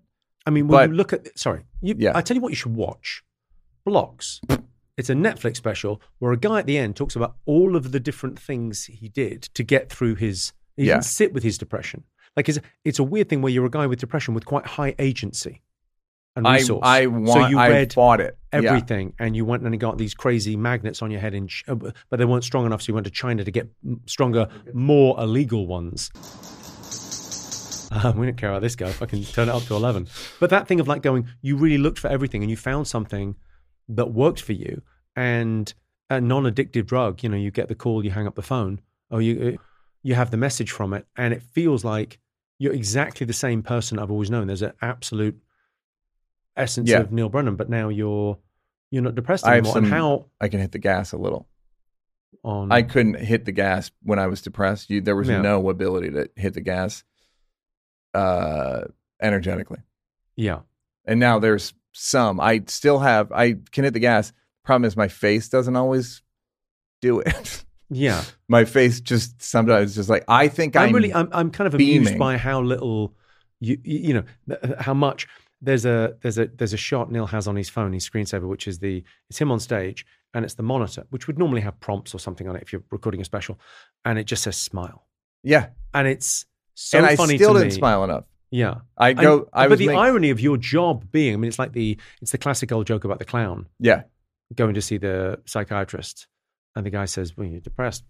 I 0.47 0.51
mean, 0.51 0.69
when 0.69 0.79
But- 0.79 0.91
you 0.91 0.97
look 0.97 1.13
at 1.13 1.39
sorry, 1.39 1.65
you, 1.81 1.95
Yeah. 1.99 2.13
I 2.17 2.21
tell 2.23 2.37
you 2.37 2.41
what, 2.41 2.51
you 2.51 2.57
should 2.57 2.75
watch 2.75 3.23
Blocks. 3.85 4.41
It's 4.97 5.11
a 5.11 5.15
Netflix 5.15 5.57
special 5.57 6.01
where 6.19 6.33
a 6.33 6.37
guy 6.37 6.59
at 6.61 6.67
the 6.67 6.77
end 6.79 6.97
talks 6.97 7.17
about 7.17 7.37
all 7.47 7.77
of 7.77 7.93
the 7.93 7.99
different 8.01 8.39
things 8.39 8.85
he 8.85 9.09
did 9.09 9.43
to 9.55 9.63
get 9.63 9.91
through 9.91 10.17
his. 10.17 10.53
He 10.77 10.85
Yeah. 10.87 10.95
didn't 10.95 11.05
sit 11.07 11.33
with 11.33 11.43
his 11.43 11.59
depression. 11.59 12.05
Like 12.37 12.49
it's, 12.49 12.59
it's 12.85 12.99
a 12.99 13.05
weird 13.05 13.29
thing 13.29 13.43
where 13.43 13.53
you're 13.53 13.67
a 13.67 13.71
guy 13.71 13.87
with 13.87 13.99
depression 14.01 14.35
with 14.35 14.45
quite 14.47 14.67
high 14.67 14.95
agency 14.99 15.63
and 16.37 16.47
resource. 16.47 16.81
I 16.83 17.05
so 17.05 17.11
want. 17.11 17.51
you 17.51 17.59
I 17.59 17.69
read 17.69 17.93
fought 17.93 18.21
it. 18.21 18.39
Yeah. 18.53 18.59
everything 18.61 19.13
and 19.19 19.35
you 19.37 19.45
went 19.45 19.63
and 19.65 19.79
got 19.81 19.99
these 19.99 20.15
crazy 20.15 20.57
magnets 20.57 21.03
on 21.03 21.11
your 21.11 21.21
head 21.21 21.35
in 21.35 21.49
uh, 21.69 21.75
but 21.75 22.17
they 22.19 22.25
weren't 22.25 22.45
strong 22.45 22.65
enough 22.67 22.83
so 22.83 22.91
you 22.91 22.95
went 22.95 23.05
to 23.07 23.11
china 23.11 23.45
to 23.45 23.51
get 23.51 23.69
stronger 24.07 24.47
more 24.75 25.19
illegal 25.19 25.67
ones 25.67 26.11
um, 27.93 28.17
we 28.19 28.27
don't 28.27 28.37
care 28.37 28.51
about 28.51 28.63
this 28.63 28.77
guy 28.77 28.91
can 28.93 29.23
turn 29.25 29.49
it 29.49 29.53
up 29.55 29.63
to 29.65 29.75
11 29.75 30.09
but 30.41 30.51
that 30.51 30.67
thing 30.69 30.81
of 30.81 30.89
like 30.89 31.03
going 31.03 31.27
you 31.43 31.57
really 31.57 31.79
looked 31.79 31.99
for 31.99 32.09
everything 32.09 32.43
and 32.43 32.51
you 32.51 32.57
found 32.57 32.87
something 32.89 33.37
that 33.89 34.13
worked 34.13 34.41
for 34.41 34.53
you 34.53 34.83
and 35.17 35.75
a 36.11 36.21
non-addictive 36.21 36.87
drug 36.87 37.23
you 37.23 37.29
know 37.29 37.37
you 37.37 37.51
get 37.51 37.69
the 37.69 37.75
call 37.75 38.05
you 38.05 38.11
hang 38.11 38.27
up 38.27 38.35
the 38.35 38.43
phone 38.43 38.81
or 39.11 39.21
you 39.21 39.55
uh, 39.59 39.63
you 40.03 40.15
have 40.15 40.31
the 40.31 40.37
message 40.37 40.71
from 40.71 40.93
it 40.93 41.07
and 41.17 41.33
it 41.35 41.43
feels 41.43 41.85
like 41.85 42.19
you're 42.59 42.73
exactly 42.73 43.27
the 43.27 43.33
same 43.33 43.63
person 43.63 43.99
i've 43.99 44.11
always 44.11 44.31
known 44.31 44.47
there's 44.47 44.63
an 44.63 44.73
absolute 44.83 45.41
essence 46.57 46.89
Yeah. 46.91 46.99
of 47.01 47.13
neal 47.13 47.29
brennan 47.29 47.57
but 47.57 47.69
now 47.71 47.89
you're 47.89 48.39
you're 48.91 49.03
not 49.03 49.15
depressed 49.15 49.47
anymore 49.47 49.79
and 49.79 49.87
how 49.87 50.27
I 50.41 50.49
can 50.49 50.61
hit 50.61 50.73
the 50.73 50.79
gas 50.79 51.13
a 51.13 51.17
little. 51.17 51.49
on 52.45 52.71
I 52.71 52.83
couldn't 52.83 53.15
hit 53.21 53.47
the 53.47 53.53
gas 53.53 53.91
when 54.03 54.19
I 54.19 54.27
was 54.27 54.43
depressed. 54.43 54.91
You, 54.91 55.01
there 55.01 55.17
was 55.17 55.29
Yeah. 55.31 55.41
no 55.41 55.71
ability 55.71 56.11
to 56.11 56.29
hit 56.37 56.53
the 56.53 56.61
gas 56.61 57.03
uh, 58.15 58.83
energetically. 59.21 59.81
yeah 60.37 60.61
And 61.05 61.21
now 61.21 61.39
there's 61.39 61.75
some. 61.93 62.41
I 62.41 62.63
still 62.67 62.99
have. 62.99 63.31
I 63.33 63.57
can 63.71 63.85
hit 63.85 63.93
the 63.93 64.01
gas. 64.01 64.33
Problem 64.65 64.87
is, 64.87 64.97
my 64.97 65.09
face 65.09 65.49
doesn't 65.49 65.77
always 65.77 66.23
do 67.01 67.21
it. 67.21 67.65
yeah 67.95 68.25
my 68.49 68.65
face 68.65 69.01
just 69.01 69.43
sometimes 69.43 69.95
just 69.95 70.09
like 70.09 70.25
I 70.27 70.49
think 70.49 70.77
i'm, 70.77 70.89
I'm, 70.89 70.95
really 70.95 71.13
i'm, 71.13 71.29
I'm 71.31 71.51
kind 71.51 71.67
of 71.67 71.75
amused 71.75 72.05
beaming. 72.07 72.19
by 72.19 72.35
by 72.35 72.39
how 72.39 72.63
little 72.63 73.15
you 73.61 73.79
you 73.85 73.99
you 73.99 74.15
know 74.15 74.57
how 74.79 74.95
much 74.95 75.29
there's 75.61 75.85
a 75.85 76.17
there's 76.23 76.39
a 76.39 76.47
there's 76.47 76.73
a 76.73 76.79
shot 76.79 77.13
neal 77.13 77.27
has 77.27 77.47
on 77.47 77.55
his 77.55 77.69
phone 77.69 77.93
his 77.93 78.09
screensaver 78.09 78.49
which 78.49 78.67
is 78.67 78.79
the 78.79 79.05
it's 79.29 79.39
him 79.39 79.53
on 79.53 79.61
stage 79.61 80.07
and 80.33 80.45
it's 80.45 80.55
the 80.55 80.63
monitor 80.63 81.05
which 81.11 81.27
would 81.27 81.39
normally 81.39 81.61
have 81.61 81.79
prompts 81.81 82.15
or 82.15 82.19
something 82.19 82.49
on 82.49 82.57
it 82.57 82.63
if 82.63 82.73
you're 82.73 82.83
recording 82.91 83.21
a 83.21 83.25
special 83.25 83.61
and 84.07 84.19
it 84.19 84.25
just 84.25 84.43
says 84.43 84.57
smile 84.57 85.07
yeah. 85.43 85.69
and 85.93 86.09
it's 86.09 86.47
so 86.75 86.99
and 86.99 87.07
I 87.07 87.17
funny 87.17 87.37
still 87.37 87.53
to 87.55 87.59
didn't 87.61 87.73
me. 87.75 87.79
smile 87.79 88.05
enough. 88.05 88.25
yeah 88.51 88.77
I 88.97 89.11
And- 89.11 89.19
go. 89.21 89.49
I 89.53 89.69
but 89.69 89.79
the 89.79 89.91
irony 89.91 90.31
of 90.31 90.41
your 90.41 90.57
job 90.57 91.11
being 91.13 91.35
i 91.35 91.37
mean 91.37 91.49
it's 91.49 91.59
like 91.59 91.73
the 91.73 91.99
it's 92.21 92.33
the 92.33 92.39
classic 92.39 92.73
old 92.73 92.87
joke 92.87 93.05
about 93.05 93.19
the 93.19 93.25
clown 93.25 93.67
yeah. 93.79 94.03
going 94.55 94.75
to 94.75 94.83
see 94.83 94.97
the 94.99 95.41
psychiatrist 95.45 96.27
and 96.77 96.85
the 96.87 96.91
guy 96.91 97.05
says 97.07 97.37
well 97.37 97.47
you're 97.47 97.61
depressed 97.61 98.05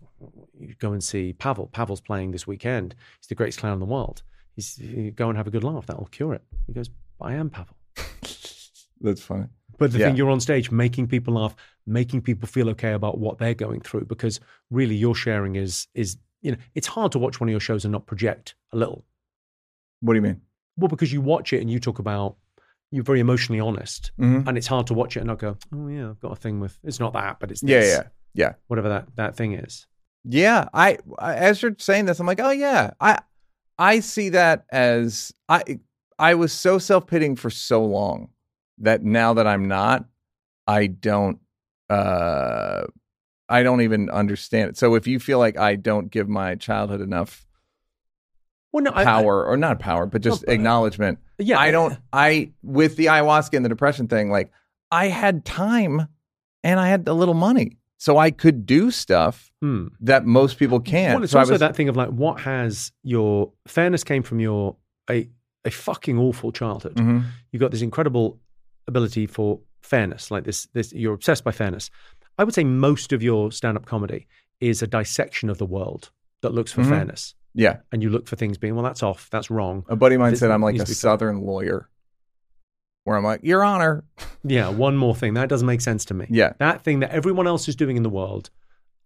you 0.58 0.74
go 0.78 0.92
and 0.92 1.02
see 1.02 1.32
pavel 1.32 1.66
pavel's 1.68 2.00
playing 2.00 2.30
this 2.30 2.46
weekend 2.46 2.94
he's 3.20 3.26
the 3.28 3.34
greatest 3.34 3.58
clown 3.58 3.72
in 3.74 3.80
the 3.80 3.86
world 3.86 4.22
he's 4.56 4.78
go 5.16 5.28
and 5.28 5.36
have 5.36 5.46
a 5.46 5.50
good 5.50 5.64
laugh 5.64 5.86
that 5.86 5.98
will 5.98 6.06
cure 6.06 6.34
it 6.34 6.42
he 6.66 6.72
goes 6.72 6.88
i 7.20 7.34
am 7.34 7.50
pavel 7.50 7.76
That's 9.00 9.20
funny. 9.20 9.46
but 9.78 9.90
the 9.92 9.98
Yeah. 9.98 10.06
thing 10.06 10.16
you're 10.16 10.30
on 10.30 10.40
stage 10.40 10.70
making 10.70 11.08
people 11.08 11.34
laugh 11.34 11.56
making 11.86 12.22
people 12.22 12.46
feel 12.46 12.68
okay 12.70 12.92
about 12.92 13.18
what 13.18 13.38
they're 13.38 13.54
going 13.54 13.80
through 13.80 14.04
because 14.04 14.38
really 14.70 14.94
your 14.94 15.14
sharing 15.14 15.56
is 15.56 15.88
is 15.94 16.16
you 16.42 16.52
know 16.52 16.58
it's 16.74 16.86
hard 16.86 17.12
to 17.12 17.18
watch 17.18 17.40
one 17.40 17.48
of 17.48 17.52
your 17.52 17.60
shows 17.60 17.84
and 17.84 17.92
not 17.92 18.06
project 18.06 18.54
a 18.72 18.76
little 18.76 19.04
What 20.00 20.12
do 20.14 20.18
you 20.18 20.22
mean? 20.22 20.40
well 20.76 20.88
because 20.88 21.12
you 21.12 21.20
watch 21.20 21.52
it 21.52 21.60
and 21.60 21.70
you 21.70 21.78
talk 21.80 21.98
about 21.98 22.36
you're 22.90 23.04
very 23.04 23.20
emotionally 23.20 23.60
honest 23.60 24.12
Mhm. 24.18 24.46
and 24.46 24.58
it's 24.58 24.66
hard 24.66 24.86
to 24.88 24.94
watch 24.94 25.16
it 25.16 25.20
and 25.20 25.28
not 25.28 25.38
go 25.38 25.56
oh 25.74 25.88
yeah 25.88 26.10
i've 26.10 26.20
got 26.20 26.32
a 26.32 26.36
thing 26.36 26.60
with 26.60 26.78
it's 26.84 27.00
not 27.00 27.12
that 27.14 27.38
but 27.40 27.50
it's 27.50 27.62
Yeah, 27.62 27.78
this, 27.80 27.94
yeah, 27.96 28.02
yeah. 28.34 28.52
whatever 28.68 28.88
that 28.90 29.16
that 29.16 29.36
thing 29.36 29.52
is 29.54 29.86
Yeah, 30.24 30.68
I, 30.72 30.98
I 31.18 31.34
as 31.34 31.62
you're 31.62 31.74
saying 31.78 32.04
this, 32.06 32.20
I'm 32.20 32.26
like, 32.28 32.38
oh 32.40 32.52
yeah, 32.52 32.90
I 33.00 33.18
I 33.78 34.00
see 34.00 34.28
that 34.30 34.64
as 34.70 35.32
I 35.48 35.80
I 36.18 36.34
was 36.34 36.52
so 36.52 36.78
self 36.78 37.06
pitying 37.08 37.34
for 37.36 37.50
so 37.50 37.84
long 37.84 38.28
that 38.78 39.02
now 39.02 39.34
that 39.34 39.46
I'm 39.48 39.66
not, 39.66 40.04
I 40.68 40.86
don't 40.86 41.40
uh 41.90 42.84
I 43.52 43.62
don't 43.62 43.80
even 43.82 44.08
understand 44.10 44.70
it. 44.70 44.76
So 44.78 44.94
if 44.94 45.06
you 45.06 45.18
feel 45.18 45.38
like 45.38 45.58
I 45.58 45.76
don't 45.76 46.10
give 46.10 46.28
my 46.28 46.54
childhood 46.54 47.00
enough 47.00 47.46
Well, 48.72 48.84
no, 48.84 48.90
I- 48.90 49.02
I- 49.02 49.04
power 49.04 49.44
or 49.44 49.56
not 49.56 49.78
power, 49.78 50.06
but 50.06 50.22
just 50.22 50.42
No, 50.42 50.46
but- 50.46 50.52
acknowledgement. 50.54 51.18
Yeah, 51.38 51.58
I 51.58 51.66
I- 51.66 51.70
don't. 51.70 51.98
I 52.12 52.52
with 52.62 52.96
the 52.96 53.06
ayahuasca 53.06 53.54
and 53.56 53.64
the 53.64 53.68
depression 53.68 54.08
thing, 54.08 54.30
like 54.30 54.50
I 54.90 55.08
had 55.08 55.44
time 55.44 56.06
and 56.64 56.80
I 56.80 56.88
had 56.88 57.06
a 57.08 57.12
little 57.14 57.34
money, 57.34 57.76
so 57.98 58.16
I 58.18 58.30
could 58.30 58.64
do 58.66 58.90
stuff 58.90 59.50
Hmm. 59.60 59.88
that 60.00 60.24
most 60.24 60.58
people 60.58 60.80
can't. 60.80 61.14
Well, 61.16 61.24
it's 61.24 61.32
so 61.32 61.38
I 61.38 61.42
also 61.42 61.52
was, 61.52 61.60
that 61.60 61.76
thing 61.76 61.88
of 61.88 61.96
like, 61.96 62.08
what 62.10 62.40
has 62.40 62.92
your 63.02 63.52
fairness 63.66 64.04
came 64.04 64.22
from 64.22 64.40
your 64.40 64.76
a 65.10 65.28
a 65.64 65.70
fucking 65.70 66.18
awful 66.18 66.50
childhood. 66.52 66.94
Mhm. 66.96 67.24
You 67.52 67.58
got 67.60 67.70
this 67.70 67.82
incredible 67.82 68.40
ability 68.88 69.26
for 69.26 69.60
fairness, 69.82 70.30
like 70.30 70.44
this. 70.44 70.66
This 70.72 70.92
you're 70.92 71.14
obsessed 71.14 71.44
by 71.44 71.52
fairness. 71.52 71.90
I 72.38 72.44
would 72.44 72.54
say 72.54 72.64
most 72.64 73.12
of 73.12 73.22
your 73.22 73.52
stand 73.52 73.76
up 73.76 73.86
comedy 73.86 74.26
is 74.60 74.82
a 74.82 74.86
dissection 74.86 75.50
of 75.50 75.58
the 75.58 75.66
world 75.66 76.10
that 76.40 76.52
looks 76.54 76.72
for 76.72 76.82
Mhm. 76.82 76.88
fairness, 76.88 77.34
Yeah, 77.54 77.78
and 77.92 78.02
you 78.02 78.10
look 78.10 78.26
for 78.26 78.36
things 78.36 78.58
being 78.58 78.74
well, 78.74 78.84
that's 78.84 79.02
off, 79.02 79.28
that's 79.30 79.50
wrong. 79.50 79.84
a 79.88 79.96
buddy 79.96 80.14
of 80.16 80.20
mine 80.20 80.30
This 80.32 80.40
said 80.40 80.50
I'm 80.50 80.62
like 80.62 80.74
a 80.76 80.78
be 80.78 80.84
fair. 80.84 80.94
Southern 80.94 81.40
lawyer, 81.42 81.88
where 83.04 83.16
I'm 83.16 83.24
like, 83.24 83.40
Your 83.42 83.64
Honor. 83.64 84.04
Yeah, 84.44 84.70
one 84.70 84.96
more 84.96 85.14
thing 85.14 85.34
that 85.34 85.48
doesn't 85.48 85.66
make 85.66 85.80
sense 85.80 86.04
to 86.06 86.14
me. 86.14 86.26
Yeah. 86.28 86.54
that 86.58 86.82
thing 86.82 87.00
that 87.00 87.10
everyone 87.10 87.46
else 87.46 87.68
is 87.68 87.76
doing 87.76 87.96
in 87.96 88.02
the 88.02 88.10
world, 88.10 88.50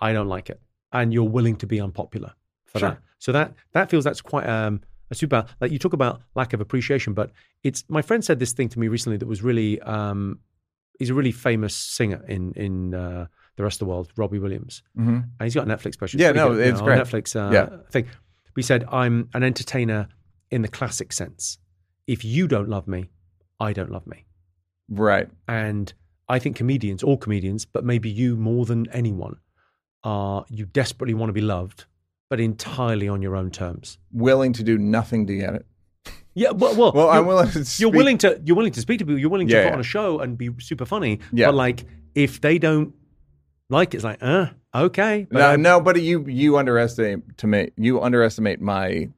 I 0.01 0.12
don't 0.14 0.29
like 0.29 0.49
it, 0.49 0.61
and 0.93 1.12
you're 1.12 1.29
willing 1.29 1.57
to 1.57 1.66
be 1.66 1.79
unpopular 1.81 2.33
for 2.64 2.79
Sure. 2.79 2.89
that. 2.91 2.99
So 3.18 3.33
that 3.33 3.55
that 3.72 3.91
feels 3.91 4.05
that's 4.05 4.20
quite 4.22 4.47
um, 4.49 4.81
a 5.11 5.14
super. 5.14 5.45
Like 5.61 5.72
you 5.72 5.79
talk 5.79 5.93
about 5.95 6.22
lack 6.35 6.53
of 6.53 6.61
appreciation, 6.61 7.12
but 7.14 7.33
it's 7.62 7.85
my 7.89 8.03
friend 8.03 8.24
said 8.24 8.39
this 8.39 8.53
thing 8.53 8.68
to 8.70 8.79
me 8.79 8.89
recently 8.89 9.16
that 9.18 9.27
was 9.27 9.43
really. 9.43 9.81
Um, 9.83 10.41
he's 10.99 11.11
a 11.11 11.15
really 11.15 11.33
famous 11.33 11.75
singer 11.75 12.25
in 12.29 12.53
in 12.53 12.95
uh, 12.95 13.27
the 13.57 13.63
rest 13.63 13.77
of 13.77 13.87
the 13.87 13.91
world, 13.93 14.11
Robbie 14.17 14.39
Williams, 14.39 14.83
hmm 14.95 15.09
and 15.39 15.43
he's 15.43 15.55
got 15.55 15.69
a 15.69 15.71
Netflix 15.75 15.95
special. 15.95 16.21
Yeah, 16.21 16.33
no, 16.33 16.53
it's 16.53 16.81
great. 16.81 16.99
Netflix 16.99 17.35
uh, 17.37 17.53
Yeah. 17.53 17.77
thing. 17.91 18.07
We 18.55 18.63
said 18.63 18.85
I'm 18.91 19.29
an 19.35 19.43
entertainer 19.43 20.09
in 20.51 20.63
the 20.63 20.69
classic 20.69 21.13
sense. 21.13 21.59
If 22.07 22.25
you 22.25 22.47
don't 22.49 22.69
love 22.69 22.87
me, 22.87 23.11
I 23.61 23.73
don't 23.73 23.91
love 23.91 24.07
me. 24.07 24.25
Right. 24.89 25.29
And 25.49 25.93
I 26.29 26.39
think 26.39 26.57
comedians, 26.57 27.03
all 27.03 27.17
comedians, 27.17 27.65
but 27.65 27.85
maybe 27.85 28.09
you 28.09 28.37
more 28.37 28.65
than 28.65 28.89
anyone, 28.93 29.37
are 30.05 30.45
you 30.49 30.65
desperately 30.67 31.15
want 31.15 31.29
to 31.29 31.33
be 31.33 31.41
loved, 31.41 31.85
but 32.31 32.41
entirely 32.41 33.09
on 33.09 33.23
your 33.23 33.37
own 33.37 33.51
terms. 33.51 33.99
Willing 34.13 34.53
to 34.55 34.63
do 34.63 34.79
nothing 34.79 35.27
to 35.27 35.37
get 35.37 35.55
it. 35.55 35.67
Yeah, 36.39 36.51
well, 36.53 36.76
well, 36.76 36.93
Well, 36.93 37.07
you're, 37.07 37.14
I'm 37.14 37.26
willing 37.26 37.49
to. 37.49 37.59
you're 37.59 37.64
speak- 37.64 37.93
willing 37.95 38.18
to 38.18 38.41
you're 38.45 38.57
willing 38.57 38.72
to 38.72 38.80
speak 38.80 38.99
to 39.01 39.05
people. 39.07 39.18
You're 39.18 39.30
willing 39.30 39.49
to 39.49 39.55
Yeah, 39.55 39.62
put 39.64 39.68
yeah. 39.68 39.74
on 39.74 39.80
a 39.80 39.91
show 39.97 40.20
and 40.20 40.37
be 40.39 40.51
super 40.61 40.84
funny. 40.84 41.18
Yeah. 41.32 41.47
But 41.47 41.55
like, 41.55 41.84
if 42.14 42.41
they 42.43 42.59
don't 42.59 42.95
like 43.70 43.95
it, 43.95 43.97
it's 43.99 44.05
like, 44.05 44.18
uh, 44.22 44.49
okay. 44.74 45.26
But 45.30 45.39
No, 45.39 45.47
I'm- 45.49 45.62
no, 45.62 45.80
but 45.80 46.01
you 46.03 46.24
you 46.28 46.59
underestimate 46.59 47.39
to 47.39 47.47
me. 47.47 47.70
You 47.76 48.03
underestimate 48.03 48.61
my 48.61 49.09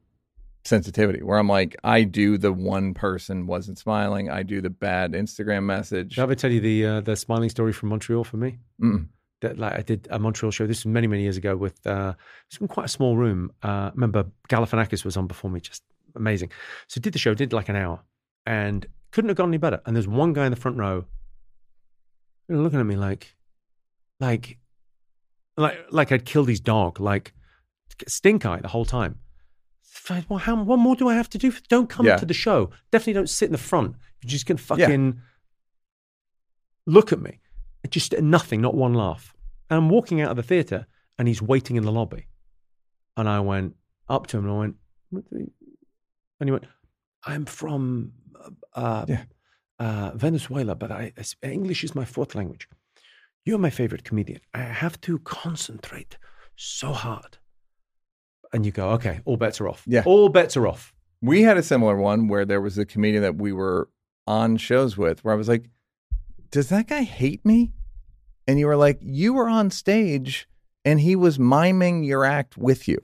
sensitivity. 0.65 1.21
Where 1.23 1.37
I'm 1.37 1.47
like, 1.49 1.75
I 1.83 2.03
do 2.03 2.37
the 2.37 2.51
one 2.53 2.93
person 2.93 3.47
wasn't 3.47 3.77
smiling. 3.77 4.29
I 4.29 4.43
do 4.43 4.61
the 4.61 4.69
bad 4.69 5.13
Instagram 5.13 5.63
message. 5.63 6.15
Did 6.15 6.21
I 6.21 6.23
ever 6.23 6.35
tell 6.35 6.51
you 6.51 6.59
the 6.61 6.85
uh, 6.85 7.01
the 7.01 7.15
smiling 7.15 7.49
story 7.49 7.73
from 7.73 7.89
Montreal 7.89 8.23
for 8.23 8.37
me? 8.37 8.59
Mm. 8.81 9.07
that 9.41 9.57
like 9.57 9.73
I 9.73 9.81
did 9.81 10.07
a 10.11 10.19
Montreal 10.19 10.51
show. 10.51 10.67
This 10.67 10.79
was 10.85 10.91
many 10.91 11.07
many 11.07 11.23
years 11.23 11.37
ago 11.37 11.55
with 11.55 11.85
uh, 11.85 12.13
it 12.17 12.53
was 12.53 12.61
in 12.61 12.67
quite 12.67 12.85
a 12.85 12.89
small 12.89 13.17
room. 13.17 13.51
Uh, 13.63 13.91
remember 13.93 14.25
Galifianakis 14.49 15.03
was 15.05 15.17
on 15.17 15.27
before 15.27 15.49
me, 15.51 15.59
just 15.59 15.83
amazing. 16.19 16.51
So 16.87 17.01
did 17.01 17.13
the 17.13 17.19
show, 17.19 17.33
did 17.33 17.53
like 17.53 17.69
an 17.69 17.75
hour, 17.75 18.01
and 18.45 18.85
couldn't 19.11 19.29
have 19.29 19.37
gone 19.37 19.49
any 19.49 19.57
better. 19.57 19.81
And 19.85 19.95
there's 19.95 20.07
one 20.07 20.33
guy 20.33 20.45
in 20.45 20.51
the 20.51 20.55
front 20.59 20.77
row, 20.77 21.05
looking 22.47 22.79
at 22.79 22.85
me 22.85 22.95
like, 22.95 23.35
like, 24.19 24.59
like 25.57 25.77
like 25.91 26.11
I'd 26.11 26.25
killed 26.25 26.49
his 26.49 26.59
dog, 26.59 26.99
like 26.99 27.33
stink 28.07 28.45
eye 28.45 28.59
the 28.61 28.67
whole 28.67 28.85
time. 28.85 29.15
Well, 30.29 30.39
how, 30.39 30.55
what 30.63 30.77
more 30.77 30.95
do 30.95 31.07
I 31.09 31.15
have 31.15 31.29
to 31.31 31.37
do? 31.37 31.51
Don't 31.67 31.89
come 31.89 32.05
Yeah. 32.05 32.17
to 32.17 32.25
the 32.25 32.33
show. 32.33 32.69
Definitely 32.91 33.13
don't 33.13 33.29
sit 33.29 33.45
in 33.47 33.51
the 33.51 33.57
front. 33.57 33.95
You're 34.21 34.29
just 34.29 34.45
gonna 34.45 34.57
fucking 34.57 35.19
look 36.85 37.11
at 37.11 37.21
me. 37.21 37.39
Just 37.89 38.13
nothing, 38.19 38.61
not 38.61 38.75
one 38.75 38.93
laugh. 38.93 39.33
And 39.69 39.77
I'm 39.77 39.89
walking 39.89 40.21
out 40.21 40.31
of 40.31 40.37
the 40.37 40.43
theatre 40.43 40.85
and 41.17 41.27
he's 41.27 41.41
waiting 41.41 41.75
in 41.75 41.83
the 41.83 41.91
lobby. 41.91 42.27
And 43.17 43.27
I 43.29 43.39
went 43.39 43.75
up 44.07 44.27
to 44.27 44.37
him 44.37 44.45
and 44.45 44.53
I 44.53 44.57
went, 44.57 44.75
and 46.39 46.47
he 46.47 46.51
went, 46.51 46.65
I'm 47.25 47.45
from 47.45 48.13
uh, 48.75 49.05
Yeah. 49.07 49.23
uh, 49.79 50.11
Venezuela, 50.15 50.75
but 50.75 50.91
I, 50.91 51.13
English 51.43 51.83
is 51.83 51.95
my 51.95 52.05
fourth 52.05 52.35
language. 52.35 52.67
You're 53.45 53.57
my 53.59 53.69
favorite 53.69 54.03
comedian. 54.03 54.41
I 54.53 54.59
have 54.59 54.99
to 55.01 55.19
concentrate 55.19 56.17
so 56.55 56.91
hard. 56.93 57.37
And 58.53 58.65
you 58.65 58.71
go, 58.71 58.89
okay, 58.91 59.19
all 59.25 59.37
bets 59.37 59.61
are 59.61 59.67
off. 59.67 59.83
Yeah. 59.87 60.03
All 60.05 60.29
bets 60.29 60.57
are 60.57 60.67
off. 60.67 60.93
We 61.21 61.41
had 61.43 61.57
a 61.57 61.63
similar 61.63 61.95
one 61.97 62.27
where 62.27 62.45
there 62.45 62.61
was 62.61 62.77
a 62.77 62.85
comedian 62.85 63.23
that 63.23 63.35
we 63.35 63.51
were 63.53 63.89
on 64.25 64.57
shows 64.57 64.97
with 64.97 65.23
where 65.23 65.33
I 65.33 65.37
was 65.37 65.47
like, 65.49 65.69
Does 66.51 66.69
that 66.69 66.87
guy 66.87 67.01
hate 67.03 67.45
me? 67.45 67.73
And 68.47 68.57
you 68.59 68.67
were 68.67 68.77
like, 68.77 68.99
You 69.01 69.33
were 69.33 69.49
on 69.49 69.69
stage 69.69 70.47
and 70.85 70.99
he 71.01 71.15
was 71.15 71.37
miming 71.37 72.03
your 72.03 72.23
act 72.25 72.57
with 72.57 72.87
you. 72.87 72.99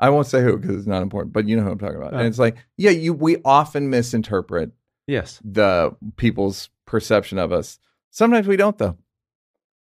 I 0.00 0.10
won't 0.10 0.26
say 0.26 0.42
who 0.42 0.56
because 0.58 0.76
it's 0.76 0.86
not 0.86 1.02
important, 1.02 1.32
but 1.32 1.48
you 1.48 1.56
know 1.56 1.62
who 1.64 1.70
I'm 1.70 1.78
talking 1.78 1.96
about. 1.96 2.14
Oh. 2.14 2.18
And 2.18 2.26
it's 2.26 2.38
like, 2.38 2.56
yeah, 2.76 2.90
you 2.90 3.12
we 3.12 3.38
often 3.44 3.90
misinterpret 3.90 4.70
Yes. 5.06 5.40
the 5.44 5.96
people's 6.16 6.68
perception 6.86 7.38
of 7.38 7.52
us. 7.52 7.78
Sometimes 8.10 8.46
we 8.46 8.56
don't 8.56 8.78
though. 8.78 8.96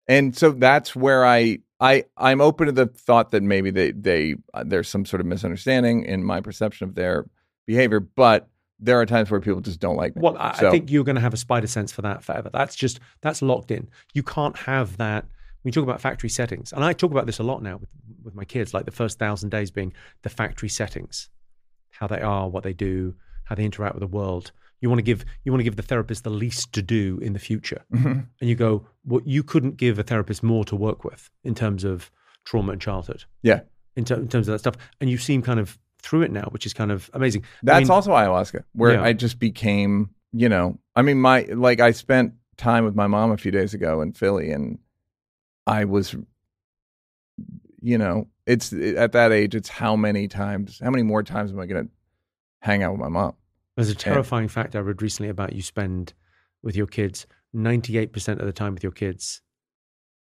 And 0.08 0.36
so 0.36 0.52
that's 0.52 0.96
where 0.96 1.26
I 1.26 1.60
I 1.80 2.06
I'm 2.18 2.42
open 2.42 2.66
to 2.68 2.72
the 2.72 2.88
thought 2.88 3.32
that 3.32 3.44
maybe 3.44 3.70
they 3.72 3.92
they 3.92 4.36
uh, 4.54 4.64
there's 4.66 4.90
some 4.90 5.06
sort 5.06 5.20
of 5.22 5.28
misunderstanding 5.28 6.04
in 6.04 6.24
my 6.24 6.42
perception 6.42 6.88
of 6.88 6.96
their 6.96 7.26
behavior, 7.68 8.00
but 8.00 8.50
there 8.80 9.00
are 9.00 9.06
times 9.06 9.30
where 9.30 9.42
people 9.42 9.60
just 9.62 9.80
don't 9.80 9.98
like 9.98 10.16
me. 10.16 10.22
Well, 10.22 10.38
I, 10.40 10.58
So- 10.58 10.70
I 10.70 10.72
think 10.72 10.90
you're 10.90 11.04
going 11.04 11.16
to 11.18 11.22
have 11.22 11.34
a 11.34 11.38
spider 11.38 11.68
sense 11.68 11.92
for 11.92 12.02
that 12.02 12.24
forever. 12.24 12.50
That's 12.52 12.76
just 12.76 13.00
that's 13.22 13.42
locked 13.42 13.72
in. 13.72 13.90
You 14.14 14.24
can't 14.24 14.58
have 14.58 14.98
that. 14.98 15.26
You 15.64 15.72
talk 15.72 15.84
about 15.84 16.00
factory 16.02 16.30
settings, 16.30 16.72
and 16.72 16.84
I 16.84 16.94
talk 16.94 17.12
about 17.12 17.26
this 17.26 17.40
a 17.40 17.44
lot 17.44 17.62
now 17.62 17.78
with 17.78 17.90
with 18.24 18.36
my 18.36 18.46
kids, 18.46 18.74
like 18.74 18.86
the 18.86 18.92
first 18.92 19.18
thousand 19.20 19.50
days 19.50 19.72
being 19.72 19.94
the 20.24 20.30
factory 20.30 20.70
settings, 20.70 21.30
how 21.92 22.08
they 22.08 22.22
are, 22.22 22.50
what 22.50 22.64
they 22.64 22.74
do, 22.74 23.16
how 23.46 23.56
they 23.56 23.64
interact 23.66 23.96
with 23.96 24.02
the 24.02 24.08
world. 24.08 24.52
You 24.82 24.90
want 24.90 25.00
to 25.00 25.04
give 25.04 25.26
you 25.44 25.52
want 25.52 25.60
to 25.60 25.64
give 25.66 25.76
the 25.76 25.82
therapist 25.84 26.24
the 26.24 26.30
least 26.30 26.72
to 26.74 26.82
do 26.82 27.20
in 27.22 27.34
the 27.34 27.40
future, 27.40 27.84
Mhm. 27.94 28.28
and 28.40 28.50
you 28.50 28.56
go, 28.56 28.88
well, 29.06 29.22
you 29.26 29.44
couldn't 29.44 29.76
give 29.78 30.00
a 30.00 30.04
therapist 30.04 30.44
more 30.44 30.64
to 30.66 30.76
work 30.76 31.04
with 31.04 31.30
in 31.44 31.56
terms 31.56 31.84
of 31.84 32.10
trauma 32.46 32.72
and 32.72 32.82
childhood, 32.82 33.26
Yeah. 33.42 33.62
in, 33.98 34.06
ter- 34.06 34.16
in 34.16 34.30
terms 34.30 34.48
of 34.48 34.54
that 34.54 34.60
stuff, 34.60 34.76
and 35.02 35.10
you 35.10 35.18
seem 35.18 35.42
kind 35.42 35.60
of 35.60 35.78
through 36.02 36.22
it 36.22 36.32
now, 36.32 36.48
which 36.52 36.66
is 36.66 36.74
kind 36.74 36.92
of 36.92 37.10
amazing. 37.14 37.42
I 37.42 37.46
That's 37.64 37.84
mean, 37.90 37.92
also 37.92 38.12
ayahuasca, 38.12 38.64
where 38.74 38.94
Yeah. 38.94 39.04
I 39.04 39.12
just 39.12 39.38
became, 39.40 40.12
you 40.32 40.48
know, 40.48 40.80
I 40.96 41.02
mean, 41.02 41.20
my 41.20 41.42
like 41.54 41.82
I 41.82 41.92
spent 41.92 42.34
time 42.56 42.86
with 42.86 42.96
my 42.96 43.08
mom 43.08 43.32
a 43.32 43.38
few 43.38 43.52
days 43.52 43.74
ago 43.74 44.02
in 44.02 44.14
Philly, 44.14 44.52
and 44.52 44.80
I 45.68 45.86
was, 45.86 46.16
you 47.82 47.98
know, 47.98 48.28
it's 48.46 48.74
at 48.74 49.12
that 49.14 49.32
age, 49.32 49.56
it's 49.56 49.70
how 49.70 49.96
many 49.96 50.28
times, 50.28 50.80
how 50.84 50.90
many 50.90 51.04
more 51.04 51.24
times 51.24 51.52
am 51.52 51.60
I 51.60 51.66
going 51.66 51.86
to 51.86 51.92
hang 52.62 52.84
out 52.84 52.92
with 52.94 53.02
my 53.02 53.10
mom? 53.10 53.34
There's 53.76 53.90
a 53.90 53.96
terrifying 53.96 54.48
fact 54.48 54.76
I 54.76 54.80
read 54.80 55.02
recently 55.02 55.30
about 55.30 55.54
you 55.54 55.62
spend 55.62 56.14
with 56.62 56.76
your 56.76 56.88
kids 56.88 57.26
98% 57.56 58.40
of 58.40 58.46
the 58.46 58.52
time 58.52 58.74
with 58.74 58.84
your 58.84 58.92
kids 58.92 59.42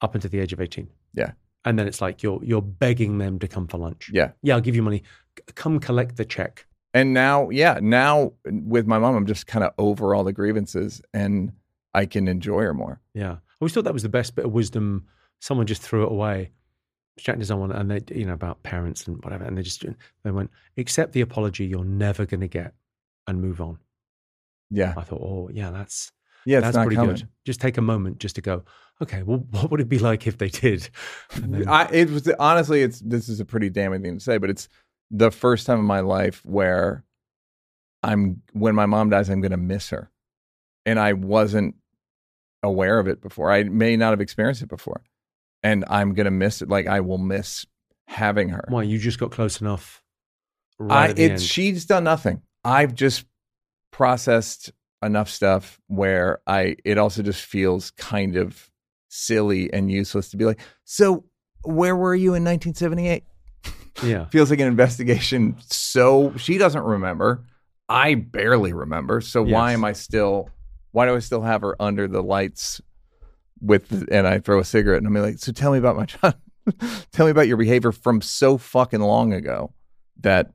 up 0.02 0.14
until 0.16 0.30
the 0.30 0.40
age 0.40 0.54
of 0.54 0.62
18. 0.62 0.88
Yeah. 1.14 1.32
And 1.66 1.78
then 1.78 1.88
it's 1.88 2.00
like 2.00 2.24
you're 2.24 2.40
you're 2.44 2.62
begging 2.62 3.18
them 3.18 3.38
to 3.40 3.48
come 3.48 3.68
for 3.68 3.78
lunch. 3.78 4.10
Yeah. 4.14 4.32
Yeah, 4.42 4.56
I'll 4.56 4.62
give 4.62 4.76
you 4.76 4.82
money. 4.84 5.04
C- 5.38 5.44
Come 5.56 5.80
collect 5.80 6.16
the 6.16 6.24
check. 6.24 6.66
And 6.94 7.14
now, 7.14 7.50
yeah, 7.50 7.80
now 7.82 8.32
with 8.46 8.88
my 8.88 8.98
mom, 8.98 9.16
I'm 9.16 9.26
just 9.26 9.46
kind 9.46 9.66
of 9.66 9.74
over 9.78 10.16
all 10.16 10.24
the 10.24 10.32
grievances, 10.32 11.02
and 11.14 11.52
I 11.94 12.06
can 12.06 12.28
enjoy 12.30 12.62
her 12.62 12.74
more. 12.74 13.02
Yeah. 13.14 13.32
I 13.34 13.38
always 13.60 13.74
thought 13.74 13.84
that 13.84 13.94
was 13.94 14.04
the 14.04 14.10
best 14.10 14.36
bit 14.36 14.46
of 14.46 14.54
wisdom. 14.54 15.06
Someone 15.40 15.68
just 15.68 15.82
threw 15.82 16.04
it 16.04 16.12
away. 16.12 16.36
I 16.36 16.52
was 17.16 17.24
chatting 17.24 17.40
to 17.42 17.46
someone 17.46 17.72
and 17.72 17.90
they, 17.90 18.02
you 18.16 18.26
know, 18.26 18.34
about 18.34 18.64
parents 18.64 19.08
and 19.08 19.24
whatever. 19.24 19.44
And 19.44 19.58
they 19.58 19.62
just, 19.62 19.86
they 20.24 20.32
went, 20.32 20.52
accept 20.78 21.14
the 21.14 21.22
apology 21.22 21.66
you're 21.66 21.84
never 21.84 22.26
going 22.26 22.42
to 22.42 22.48
get 22.48 22.74
and 23.28 23.42
move 23.42 23.62
on. 23.62 23.80
Yeah, 24.70 24.94
I 24.96 25.02
thought, 25.02 25.22
oh, 25.22 25.50
yeah, 25.52 25.72
that's, 25.72 26.12
yeah, 26.46 26.60
that's 26.60 26.76
pretty 26.78 26.96
good. 27.20 27.28
Just 27.46 27.60
take 27.60 27.78
a 27.78 27.82
moment 27.82 28.20
just 28.20 28.36
to 28.36 28.42
go, 28.42 28.64
okay, 29.02 29.24
well, 29.24 29.40
what 29.52 29.72
would 29.72 29.82
it 29.82 29.90
be 29.90 30.00
like 30.00 30.28
if 30.28 30.38
they 30.38 30.50
did? 30.50 30.90
Then- 31.36 31.68
I, 31.68 31.90
it 31.92 32.10
was 32.10 32.28
honestly, 32.40 32.82
it's 32.84 33.00
this 33.00 33.30
is 33.30 33.40
a 33.40 33.46
pretty 33.46 33.70
damning 33.70 34.04
thing 34.04 34.18
to 34.18 34.24
say, 34.24 34.38
but 34.38 34.50
it's 34.50 34.70
the 35.12 35.32
first 35.32 35.66
time 35.66 35.80
in 35.80 35.86
my 35.86 36.02
life 36.02 36.46
where 36.46 37.04
I'm 38.04 38.42
when 38.54 38.76
my 38.76 38.86
mom 38.86 39.10
dies, 39.10 39.30
I'm 39.30 39.42
going 39.42 39.52
to 39.52 39.58
miss 39.58 39.90
her, 39.90 40.12
and 40.86 41.00
I 41.00 41.14
wasn't 41.14 41.76
aware 42.64 43.00
of 43.00 43.08
it 43.08 43.22
before. 43.22 43.52
I 43.52 43.64
may 43.64 43.98
not 43.98 44.12
have 44.12 44.22
experienced 44.22 44.62
it 44.62 44.70
before, 44.70 45.02
and 45.64 45.86
I'm 45.88 46.14
going 46.14 46.26
to 46.26 46.32
miss 46.32 46.62
it. 46.62 46.70
Like 46.70 46.88
I 46.88 47.01
will 47.01 47.18
miss 47.18 47.66
having 48.07 48.49
her. 48.49 48.66
Why 48.70 48.84
you 48.84 48.97
just 48.97 49.20
got 49.20 49.32
close 49.32 49.62
enough? 49.62 50.01
Right 50.78 51.07
I 51.07 51.10
at 51.10 51.16
the 51.16 51.24
it's 51.24 51.32
end. 51.32 51.41
she's 51.41 51.86
done 51.86 52.03
nothing. 52.03 52.41
I've 52.64 52.93
just 52.95 53.26
processed 53.91 54.72
enough 55.03 55.30
stuff 55.30 55.80
where 55.88 56.39
I 56.45 56.76
it 56.84 56.97
also 56.97 57.24
just 57.24 57.43
feels 57.43 57.91
kind 57.91 58.36
of 58.36 58.70
silly 59.10 59.72
and 59.74 59.91
useless 59.91 60.30
to 60.30 60.38
be 60.38 60.45
like, 60.45 60.60
so 60.86 61.26
where 61.64 61.95
were 61.95 62.16
you 62.16 62.36
in 62.36 62.43
1978? 62.43 63.24
Yeah. 64.03 64.26
feels 64.32 64.49
like 64.49 64.60
an 64.60 64.68
investigation. 64.68 65.57
So 65.62 66.34
she 66.38 66.57
doesn't 66.57 66.84
remember. 66.84 67.43
I 67.88 68.16
barely 68.16 68.72
remember. 68.72 69.20
So 69.20 69.41
why 69.41 69.74
am 69.74 69.84
I 69.84 69.93
still? 69.93 70.49
Why 70.91 71.05
do 71.05 71.16
I 71.16 71.20
still 71.20 71.41
have 71.41 71.62
her 71.62 71.76
under 71.80 72.07
the 72.07 72.24
lights 72.24 72.82
with? 73.62 74.07
And 74.12 74.28
I 74.28 74.39
throw 74.39 74.60
a 74.60 74.66
cigarette 74.66 74.99
and 75.01 75.07
I'm 75.07 75.14
like, 75.22 75.39
so 75.39 75.51
tell 75.51 75.72
me 75.72 75.78
about 75.78 75.95
my 75.95 76.05
child. 76.05 76.36
tell 77.12 77.26
me 77.26 77.32
about 77.32 77.47
your 77.47 77.57
behavior 77.57 77.91
from 77.91 78.22
so 78.22 78.57
fucking 78.57 78.99
long 79.01 79.34
ago 79.34 79.74
that 80.22 80.51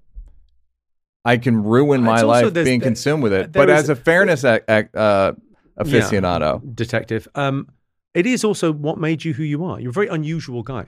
I 1.25 1.39
can 1.39 1.63
ruin 1.65 2.03
my 2.03 2.21
also- 2.23 2.27
life 2.51 2.55
being 2.55 2.81
consumed 2.81 3.23
with 3.23 3.33
it. 3.33 3.53
But 3.53 3.71
is- 3.71 3.85
as 3.85 3.89
a 3.89 3.97
fairness 3.97 4.45
ac- 4.45 4.65
ac- 4.69 4.89
uh, 4.95 5.33
Yeah. 5.77 5.83
aficionado, 5.85 6.75
detective. 6.75 7.27
Um, 7.35 7.69
it 8.13 8.27
is 8.27 8.45
also 8.45 8.73
what 8.73 8.99
made 8.99 9.25
you 9.25 9.33
who 9.35 9.43
you 9.43 9.65
are. 9.65 9.81
You're 9.81 9.91
a 9.91 9.93
very 9.93 10.07
unusual 10.09 10.63
guy. 10.63 10.87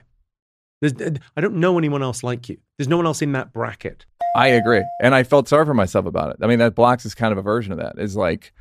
There's, 0.79 0.93
I 1.35 1.41
don't 1.41 1.55
know 1.55 1.77
anyone 1.79 2.03
else 2.03 2.21
like 2.23 2.47
you. 2.49 2.57
There's 2.77 2.87
no 2.87 2.97
one 2.97 3.07
else 3.07 3.23
in 3.23 3.31
that 3.31 3.51
bracket. 3.51 4.05
I 4.35 4.49
agree. 4.49 4.83
And 5.01 5.15
I 5.15 5.23
felt 5.23 5.49
sorry 5.49 5.65
for 5.65 5.73
myself 5.73 6.05
about 6.05 6.29
it. 6.29 6.37
I 6.43 6.45
mean, 6.47 6.59
that 6.59 6.75
blocks 6.75 7.03
is 7.03 7.15
kind 7.15 7.31
of 7.31 7.39
a 7.39 7.41
version 7.41 7.71
of 7.71 7.79
that. 7.79 7.95
Is 7.97 8.15
like, 8.15 8.53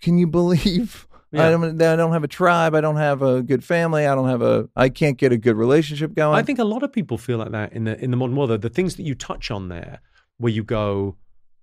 can 0.00 0.18
you 0.18 0.28
believe 0.28 1.07
I, 1.32 1.50
don't, 1.50 1.82
I 1.82 1.96
don't 1.96 2.12
have 2.12 2.24
a 2.24 2.28
tribe? 2.28 2.74
I 2.74 2.80
don't 2.80 2.96
have 2.96 3.20
a 3.22 3.42
good 3.42 3.62
family. 3.62 4.06
I 4.06 4.14
don't 4.14 4.28
have 4.28 4.40
a, 4.42 4.68
I 4.74 4.88
can't 4.88 5.18
get 5.18 5.30
a 5.30 5.36
good 5.36 5.56
relationship 5.56 6.14
going. 6.14 6.38
I 6.38 6.42
think 6.42 6.58
a 6.58 6.64
lot 6.64 6.82
of 6.82 6.90
people 6.92 7.18
feel 7.18 7.36
like 7.38 7.50
that 7.52 7.72
in 7.74 7.84
the 7.84 8.02
in 8.02 8.10
the 8.10 8.16
modern 8.16 8.34
world. 8.36 8.50
The, 8.50 8.58
the 8.58 8.70
things 8.70 8.96
that 8.96 9.02
you 9.02 9.14
touch 9.14 9.50
on 9.50 9.68
there, 9.68 10.00
where 10.38 10.52
you 10.52 10.64
go, 10.64 11.16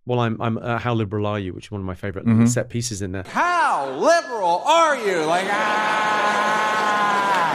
well, 0.05 0.19
I'm 0.19 0.39
I'm 0.39 0.57
uh, 0.59 0.77
how 0.77 0.93
liberal 0.93 1.25
are 1.25 1.39
you? 1.39 1.53
Which 1.53 1.65
is 1.65 1.71
one 1.71 1.81
of 1.81 1.87
my 1.87 1.95
favorite 1.95 2.25
Mm-hmm. 2.25 2.45
set 2.45 2.69
pieces 2.69 3.01
in 3.01 3.11
there. 3.11 3.23
How 3.27 3.89
liberal 3.91 4.61
are 4.65 4.95
you? 4.97 5.25
Like, 5.25 5.47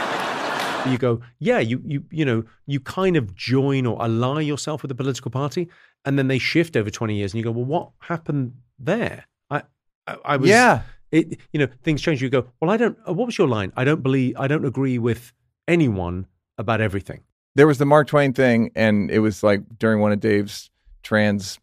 ah. 0.01 0.89
You 0.89 0.97
go, 0.97 1.21
yeah, 1.39 1.59
you 1.59 1.81
you 1.85 2.03
you 2.11 2.25
know, 2.25 2.43
you 2.65 2.79
kind 2.79 3.15
of 3.15 3.35
join 3.35 3.85
or 3.85 4.01
ally 4.01 4.41
yourself 4.41 4.81
with 4.81 4.89
a 4.91 4.95
political 4.95 5.29
party, 5.29 5.69
and 6.05 6.17
then 6.17 6.27
they 6.27 6.39
shift 6.39 6.75
over 6.75 6.89
twenty 6.89 7.15
years, 7.17 7.33
and 7.33 7.37
you 7.37 7.43
go, 7.43 7.51
well, 7.51 7.65
what 7.65 7.91
happened 7.99 8.55
there? 8.79 9.25
I 9.49 9.61
I, 10.07 10.17
I 10.25 10.37
was 10.37 10.49
yeah. 10.49 10.81
It 11.11 11.39
you 11.51 11.59
know 11.59 11.67
things 11.83 12.01
change 12.01 12.21
you 12.21 12.29
go 12.29 12.45
well 12.59 12.71
i 12.71 12.77
don't 12.77 12.97
uh, 13.07 13.13
what 13.13 13.25
was 13.25 13.37
your 13.37 13.47
line 13.47 13.71
i 13.75 13.83
don't 13.83 14.03
believe 14.03 14.35
i 14.37 14.47
don't 14.47 14.65
agree 14.65 14.97
with 14.97 15.33
anyone 15.67 16.25
about 16.57 16.81
everything 16.81 17.21
There 17.55 17.67
was 17.67 17.77
the 17.79 17.85
Mark 17.85 18.07
Twain 18.07 18.33
thing, 18.33 18.71
and 18.75 19.11
it 19.11 19.19
was 19.19 19.43
like 19.43 19.61
during 19.77 19.99
one 19.99 20.13
of 20.13 20.19
Dave's 20.21 20.69
trans 21.03 21.59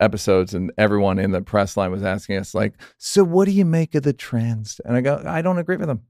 episodes, 0.00 0.54
and 0.54 0.72
everyone 0.76 1.18
in 1.18 1.30
the 1.30 1.40
press 1.42 1.76
line 1.76 1.92
was 1.92 2.02
asking 2.02 2.38
us, 2.38 2.54
like, 2.54 2.74
so 2.98 3.22
what 3.22 3.44
do 3.44 3.52
you 3.52 3.64
make 3.64 3.94
of 3.94 4.02
the 4.02 4.12
trans? 4.12 4.80
And 4.84 4.96
I 4.96 5.00
go, 5.02 5.22
I 5.24 5.42
don't 5.42 5.58
agree 5.58 5.76
with 5.76 5.86
them. 5.86 6.02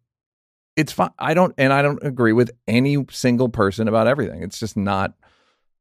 It's 0.77 0.93
fine. 0.93 1.11
I 1.19 1.35
don't, 1.35 1.55
and 1.59 1.73
I 1.73 1.83
don't 1.83 2.03
agree 2.03 2.33
with 2.33 2.51
any 2.67 2.97
single 3.11 3.49
person 3.49 3.89
about 3.89 4.07
everything. 4.07 4.43
It's 4.43 4.59
just 4.59 4.77
not, 4.77 5.15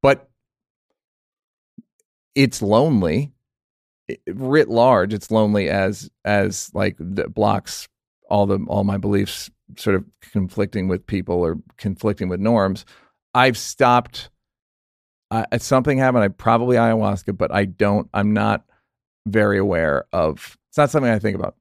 but 0.02 0.30
it's 2.36 2.62
lonely 2.62 3.32
writ 4.28 4.70
large. 4.70 5.14
It's 5.14 5.32
lonely 5.32 5.70
as, 5.70 6.10
as 6.26 6.72
like 6.74 6.96
that 7.00 7.34
blocks 7.34 7.88
all 8.30 8.46
the, 8.46 8.60
all 8.68 8.84
my 8.84 8.98
beliefs 8.98 9.50
sort 9.78 9.96
of 9.96 10.06
conflicting 10.32 10.88
with 10.88 11.06
people 11.06 11.36
or 11.36 11.58
conflicting 11.78 12.30
with 12.30 12.40
norms. 12.40 12.86
I've 13.34 13.58
stopped. 13.58 14.30
Uh, 15.32 15.46
something 15.60 15.98
happened. 15.98 16.24
I 16.24 16.30
probably 16.30 16.78
ayahuasca, 16.78 17.38
but 17.38 17.54
I 17.54 17.66
don't. 17.66 18.10
I'm 18.14 18.34
not 18.34 18.64
very 19.28 19.60
aware 19.60 20.06
of. 20.12 20.58
It's 20.70 20.78
not 20.78 20.90
something 20.90 21.12
I 21.12 21.20
think 21.20 21.36
about. 21.36 21.56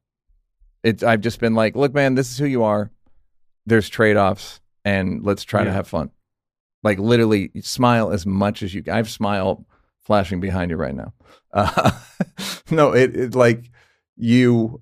It's. 0.83 1.03
I've 1.03 1.21
just 1.21 1.41
been 1.41 1.55
like, 1.55 1.77
look, 1.77 1.93
man, 1.93 2.15
this 2.15 2.31
is 2.31 2.39
who 2.39 2.47
you 2.47 2.63
are. 2.63 2.91
There's 3.67 3.89
trade 3.89 4.17
offs, 4.17 4.61
and 4.85 5.23
let's 5.23 5.45
try 5.45 5.65
to 5.65 5.73
have 5.73 5.87
fun. 5.87 6.11
Like 6.83 6.99
literally, 6.99 7.51
smile 7.61 8.11
as 8.11 8.25
much 8.25 8.63
as 8.63 8.73
you. 8.73 8.83
I 8.91 8.97
have 8.97 9.11
smile 9.11 9.67
flashing 10.09 10.41
behind 10.41 10.71
you 10.71 10.77
right 10.79 10.95
now. 10.95 11.13
Uh, 11.53 11.91
no, 12.71 12.95
it, 12.95 13.15
it 13.15 13.35
like 13.35 13.71
you. 14.17 14.81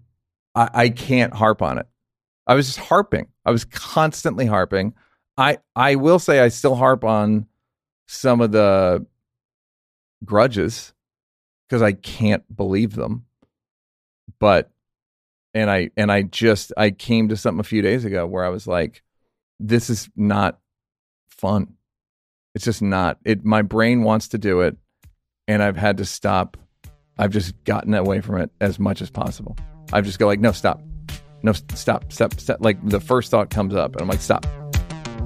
I, 0.55 0.71
I 0.73 0.89
can't 0.89 1.35
harp 1.35 1.63
on 1.63 1.79
it. 1.79 1.87
I 2.47 2.55
was 2.55 2.67
just 2.67 2.79
harping. 2.79 3.27
I 3.45 3.51
was 3.51 3.65
constantly 3.65 4.47
harping. 4.47 4.95
I 5.37 5.59
I 5.75 5.97
will 5.97 6.21
say 6.21 6.39
I 6.39 6.49
still 6.49 6.77
harp 6.77 7.03
on 7.03 7.47
some 8.07 8.41
of 8.41 8.53
the 8.53 9.05
grudges 10.25 10.95
because 11.69 11.83
I 11.83 11.91
can't 11.91 12.45
believe 12.57 12.95
them. 12.95 13.27
But 14.39 14.71
and 15.55 15.69
I 15.69 15.91
and 15.97 16.13
I 16.13 16.23
just 16.23 16.73
I 16.77 16.93
came 16.93 17.31
to 17.31 17.37
something 17.37 17.59
a 17.59 17.65
few 17.65 17.83
days 17.83 18.05
ago 18.05 18.29
where 18.29 18.45
I 18.45 18.51
was 18.51 18.69
like, 18.69 19.03
this 19.59 19.91
is 19.91 20.09
not 20.15 20.61
fun. 21.29 21.75
It's 22.55 22.65
just 22.65 22.81
not. 22.81 23.19
It 23.25 23.45
my 23.45 23.63
brain 23.63 24.05
wants 24.05 24.29
to 24.29 24.39
do 24.39 24.61
it 24.61 24.77
and 25.49 25.63
I've 25.63 25.77
had 25.77 25.99
to 25.99 26.05
stop. 26.05 26.57
I've 27.19 27.31
just 27.31 27.55
gotten 27.65 27.95
away 27.95 28.21
from 28.21 28.39
it 28.39 28.51
as 28.61 28.79
much 28.79 29.01
as 29.01 29.11
possible. 29.11 29.57
I've 29.93 30.05
just 30.05 30.19
go 30.19 30.27
like, 30.27 30.41
no, 30.41 30.53
stop. 30.53 30.83
No, 31.43 31.53
stop, 31.53 32.13
stop, 32.13 32.39
stop. 32.41 32.59
Like 32.61 32.87
the 32.89 33.01
first 33.01 33.31
thought 33.31 33.51
comes 33.51 33.75
up, 33.75 33.93
and 33.93 34.03
I'm 34.03 34.09
like, 34.09 34.21
stop. 34.21 34.47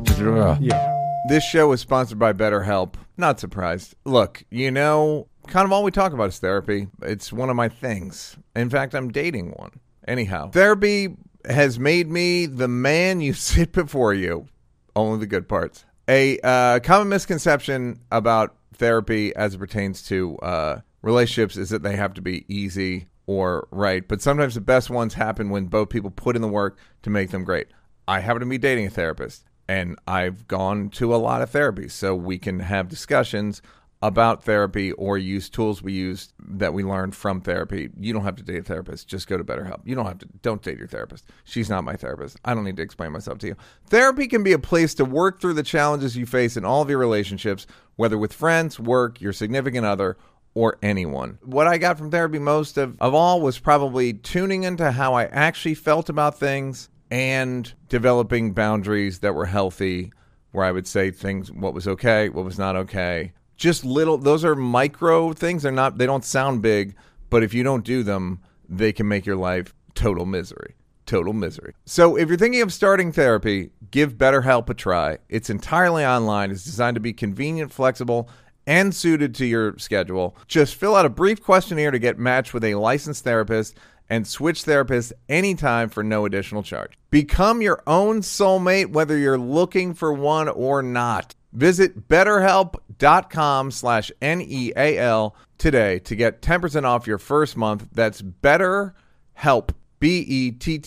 Just, 0.03 0.21
yeah 0.61 0.97
This 1.29 1.45
show 1.45 1.73
is 1.73 1.81
sponsored 1.81 2.19
by 2.19 2.33
BetterHelp. 2.33 2.95
Not 3.17 3.41
surprised. 3.41 3.95
Look, 4.05 4.45
you 4.51 4.71
know, 4.71 5.29
kind 5.47 5.65
of 5.65 5.73
all 5.73 5.83
we 5.83 5.91
talk 5.91 6.13
about 6.13 6.29
is 6.29 6.39
therapy. 6.39 6.89
It's 7.03 7.33
one 7.33 7.51
of 7.51 7.57
my 7.57 7.69
things. 7.69 8.37
In 8.55 8.71
fact, 8.71 8.95
I'm 8.95 9.11
dating 9.11 9.53
one. 9.53 9.81
Anyhow, 10.07 10.51
therapy 10.51 11.17
has 11.49 11.79
made 11.79 12.11
me 12.11 12.47
the 12.47 12.69
man 12.69 13.21
you 13.21 13.33
sit 13.35 13.73
before 13.73 14.15
you. 14.15 14.47
Only 14.95 15.21
the 15.21 15.27
good 15.27 15.49
parts. 15.49 15.85
A 16.09 16.39
uh, 16.41 16.81
common 16.81 17.09
misconception 17.09 18.01
about 18.11 18.57
therapy 18.75 19.35
as 19.37 19.55
it 19.55 19.59
pertains 19.59 20.03
to 20.05 20.37
uh, 20.39 20.81
relationships 21.03 21.57
is 21.57 21.71
that 21.71 21.83
they 21.83 21.97
have 21.97 22.15
to 22.15 22.23
be 22.23 22.45
easy 22.49 23.07
or 23.27 23.69
right. 23.71 24.07
But 24.07 24.23
sometimes 24.23 24.55
the 24.55 24.61
best 24.61 24.91
ones 24.91 25.15
happen 25.15 25.51
when 25.51 25.67
both 25.67 25.89
people 25.89 26.11
put 26.11 26.37
in 26.37 26.43
the 26.43 26.49
work 26.49 26.79
to 27.03 27.11
make 27.11 27.31
them 27.31 27.45
great. 27.45 27.69
I 28.09 28.21
happen 28.21 28.41
to 28.41 28.47
be 28.47 28.59
dating 28.59 28.87
a 28.87 28.91
therapist, 28.91 29.45
and 29.69 29.97
I've 30.07 30.49
gone 30.49 30.91
to 30.91 31.15
a 31.15 31.17
lot 31.17 31.43
of 31.43 31.51
therapy, 31.51 31.89
so 31.89 32.15
we 32.15 32.39
can 32.39 32.61
have 32.61 32.89
discussions 32.89 33.63
about 34.03 34.43
therapy 34.45 34.93
or 34.93 35.19
use 35.19 35.51
tools 35.51 35.83
we 35.83 35.93
use 35.93 36.33
that 36.39 36.73
we 36.73 36.83
learned 36.83 37.15
from 37.15 37.41
therapy. 37.41 37.91
You 37.99 38.13
don't 38.15 38.25
have 38.25 38.37
to 38.37 38.43
date 38.43 38.61
a 38.61 38.63
therapist. 38.63 39.09
Just 39.09 39.29
go 39.29 39.37
to 39.37 39.45
BetterHelp. 39.45 39.81
You 39.85 39.95
don't 39.95 40.07
have 40.07 40.19
to. 40.19 40.29
Don't 40.41 40.63
date 40.63 40.79
your 40.79 40.89
therapist. 40.89 41.27
She's 41.45 41.69
not 41.69 41.85
my 41.85 41.97
therapist. 41.97 42.39
I 42.45 42.55
don't 42.55 42.65
need 42.65 42.77
to 42.77 42.83
explain 42.83 43.13
myself 43.13 43.39
to 43.39 43.49
you. 43.49 43.57
Therapy 43.87 44.27
can 44.27 44.43
be 44.43 44.53
a 44.53 44.59
place 44.59 44.95
to 44.95 45.05
work 45.05 45.41
through 45.41 45.55
the 45.55 45.63
challenges 45.63 46.17
you 46.17 46.25
face 46.25 46.57
in 46.57 46.65
all 46.65 46.81
of 46.81 46.89
your 46.89 46.99
relationships, 46.99 47.67
whether 47.97 48.17
with 48.17 48.33
friends, 48.33 48.81
work, 48.81 49.21
your 49.21 49.35
significant 49.35 49.85
other, 49.85 50.17
or 50.55 50.79
anyone. 50.83 51.39
What 51.43 51.67
I 51.67 51.77
got 51.79 51.99
from 51.99 52.11
therapy 52.11 52.39
most 52.39 52.79
of, 52.79 52.97
of 53.01 53.15
all 53.15 53.41
was 53.41 53.59
probably 53.59 54.15
tuning 54.15 54.65
into 54.65 54.91
how 54.93 55.15
I 55.15 55.27
actually 55.27 55.75
felt 55.75 56.09
about 56.09 56.39
things 56.39 56.89
and 57.11 57.73
developing 57.89 58.53
boundaries 58.53 59.19
that 59.19 59.35
were 59.35 59.47
healthy, 59.47 60.13
where 60.53 60.65
I 60.65 60.73
would 60.73 60.87
say 60.87 61.11
things, 61.11 61.53
what 61.53 61.75
was 61.75 61.87
okay, 61.87 62.29
what 62.31 62.45
was 62.45 62.59
not 62.59 62.77
okay. 62.77 63.33
Just 63.61 63.85
little, 63.85 64.17
those 64.17 64.43
are 64.43 64.57
micro 64.57 65.35
things. 65.35 65.65
They're 65.65 65.71
not, 65.71 65.99
they 65.99 66.07
don't 66.07 66.25
sound 66.25 66.63
big, 66.63 66.95
but 67.29 67.43
if 67.43 67.53
you 67.53 67.63
don't 67.63 67.85
do 67.85 68.03
them, 68.03 68.41
they 68.67 68.91
can 68.91 69.07
make 69.07 69.27
your 69.27 69.37
life 69.37 69.75
total 69.95 70.25
misery. 70.25 70.77
Total 71.05 71.35
misery. 71.35 71.75
So, 71.85 72.17
if 72.17 72.29
you're 72.29 72.39
thinking 72.39 72.63
of 72.63 72.73
starting 72.73 73.13
therapy, 73.13 73.69
give 73.91 74.15
BetterHelp 74.15 74.71
a 74.71 74.75
try. 74.75 75.19
It's 75.29 75.51
entirely 75.51 76.07
online, 76.07 76.51
it's 76.51 76.65
designed 76.65 76.95
to 76.95 77.01
be 77.01 77.13
convenient, 77.13 77.71
flexible, 77.71 78.31
and 78.67 78.95
suited 78.95 79.35
to 79.35 79.45
your 79.45 79.77
schedule. 79.77 80.39
Just 80.47 80.75
fill 80.75 80.97
out 80.97 81.05
a 81.05 81.11
brief 81.11 81.43
questionnaire 81.43 81.91
to 81.91 81.99
get 81.99 82.19
matched 82.19 82.55
with 82.55 82.65
a 82.65 82.77
licensed 82.77 83.25
therapist 83.25 83.77
and 84.09 84.27
switch 84.27 84.65
therapists 84.65 85.13
anytime 85.29 85.91
for 85.91 86.03
no 86.03 86.25
additional 86.25 86.63
charge. 86.63 86.93
Become 87.11 87.61
your 87.61 87.83
own 87.87 88.23
soulmate 88.23 88.93
whether 88.93 89.19
you're 89.19 89.37
looking 89.37 89.93
for 89.93 90.15
one 90.15 90.49
or 90.49 90.83
not. 90.83 91.35
Visit 91.53 92.09
betterhelp.com 92.09 93.71
slash 93.71 94.13
N-E-A-L 94.23 95.37
today 95.59 95.99
to 96.01 96.15
get 96.17 96.43
10% 96.43 96.85
off 96.85 97.07
your 97.07 97.19
first 97.19 97.57
month. 97.57 97.89
That's 97.93 98.23
betterhelp, 98.23 99.71
B-E-T-T-E-R-H-E-L-P 99.99 100.81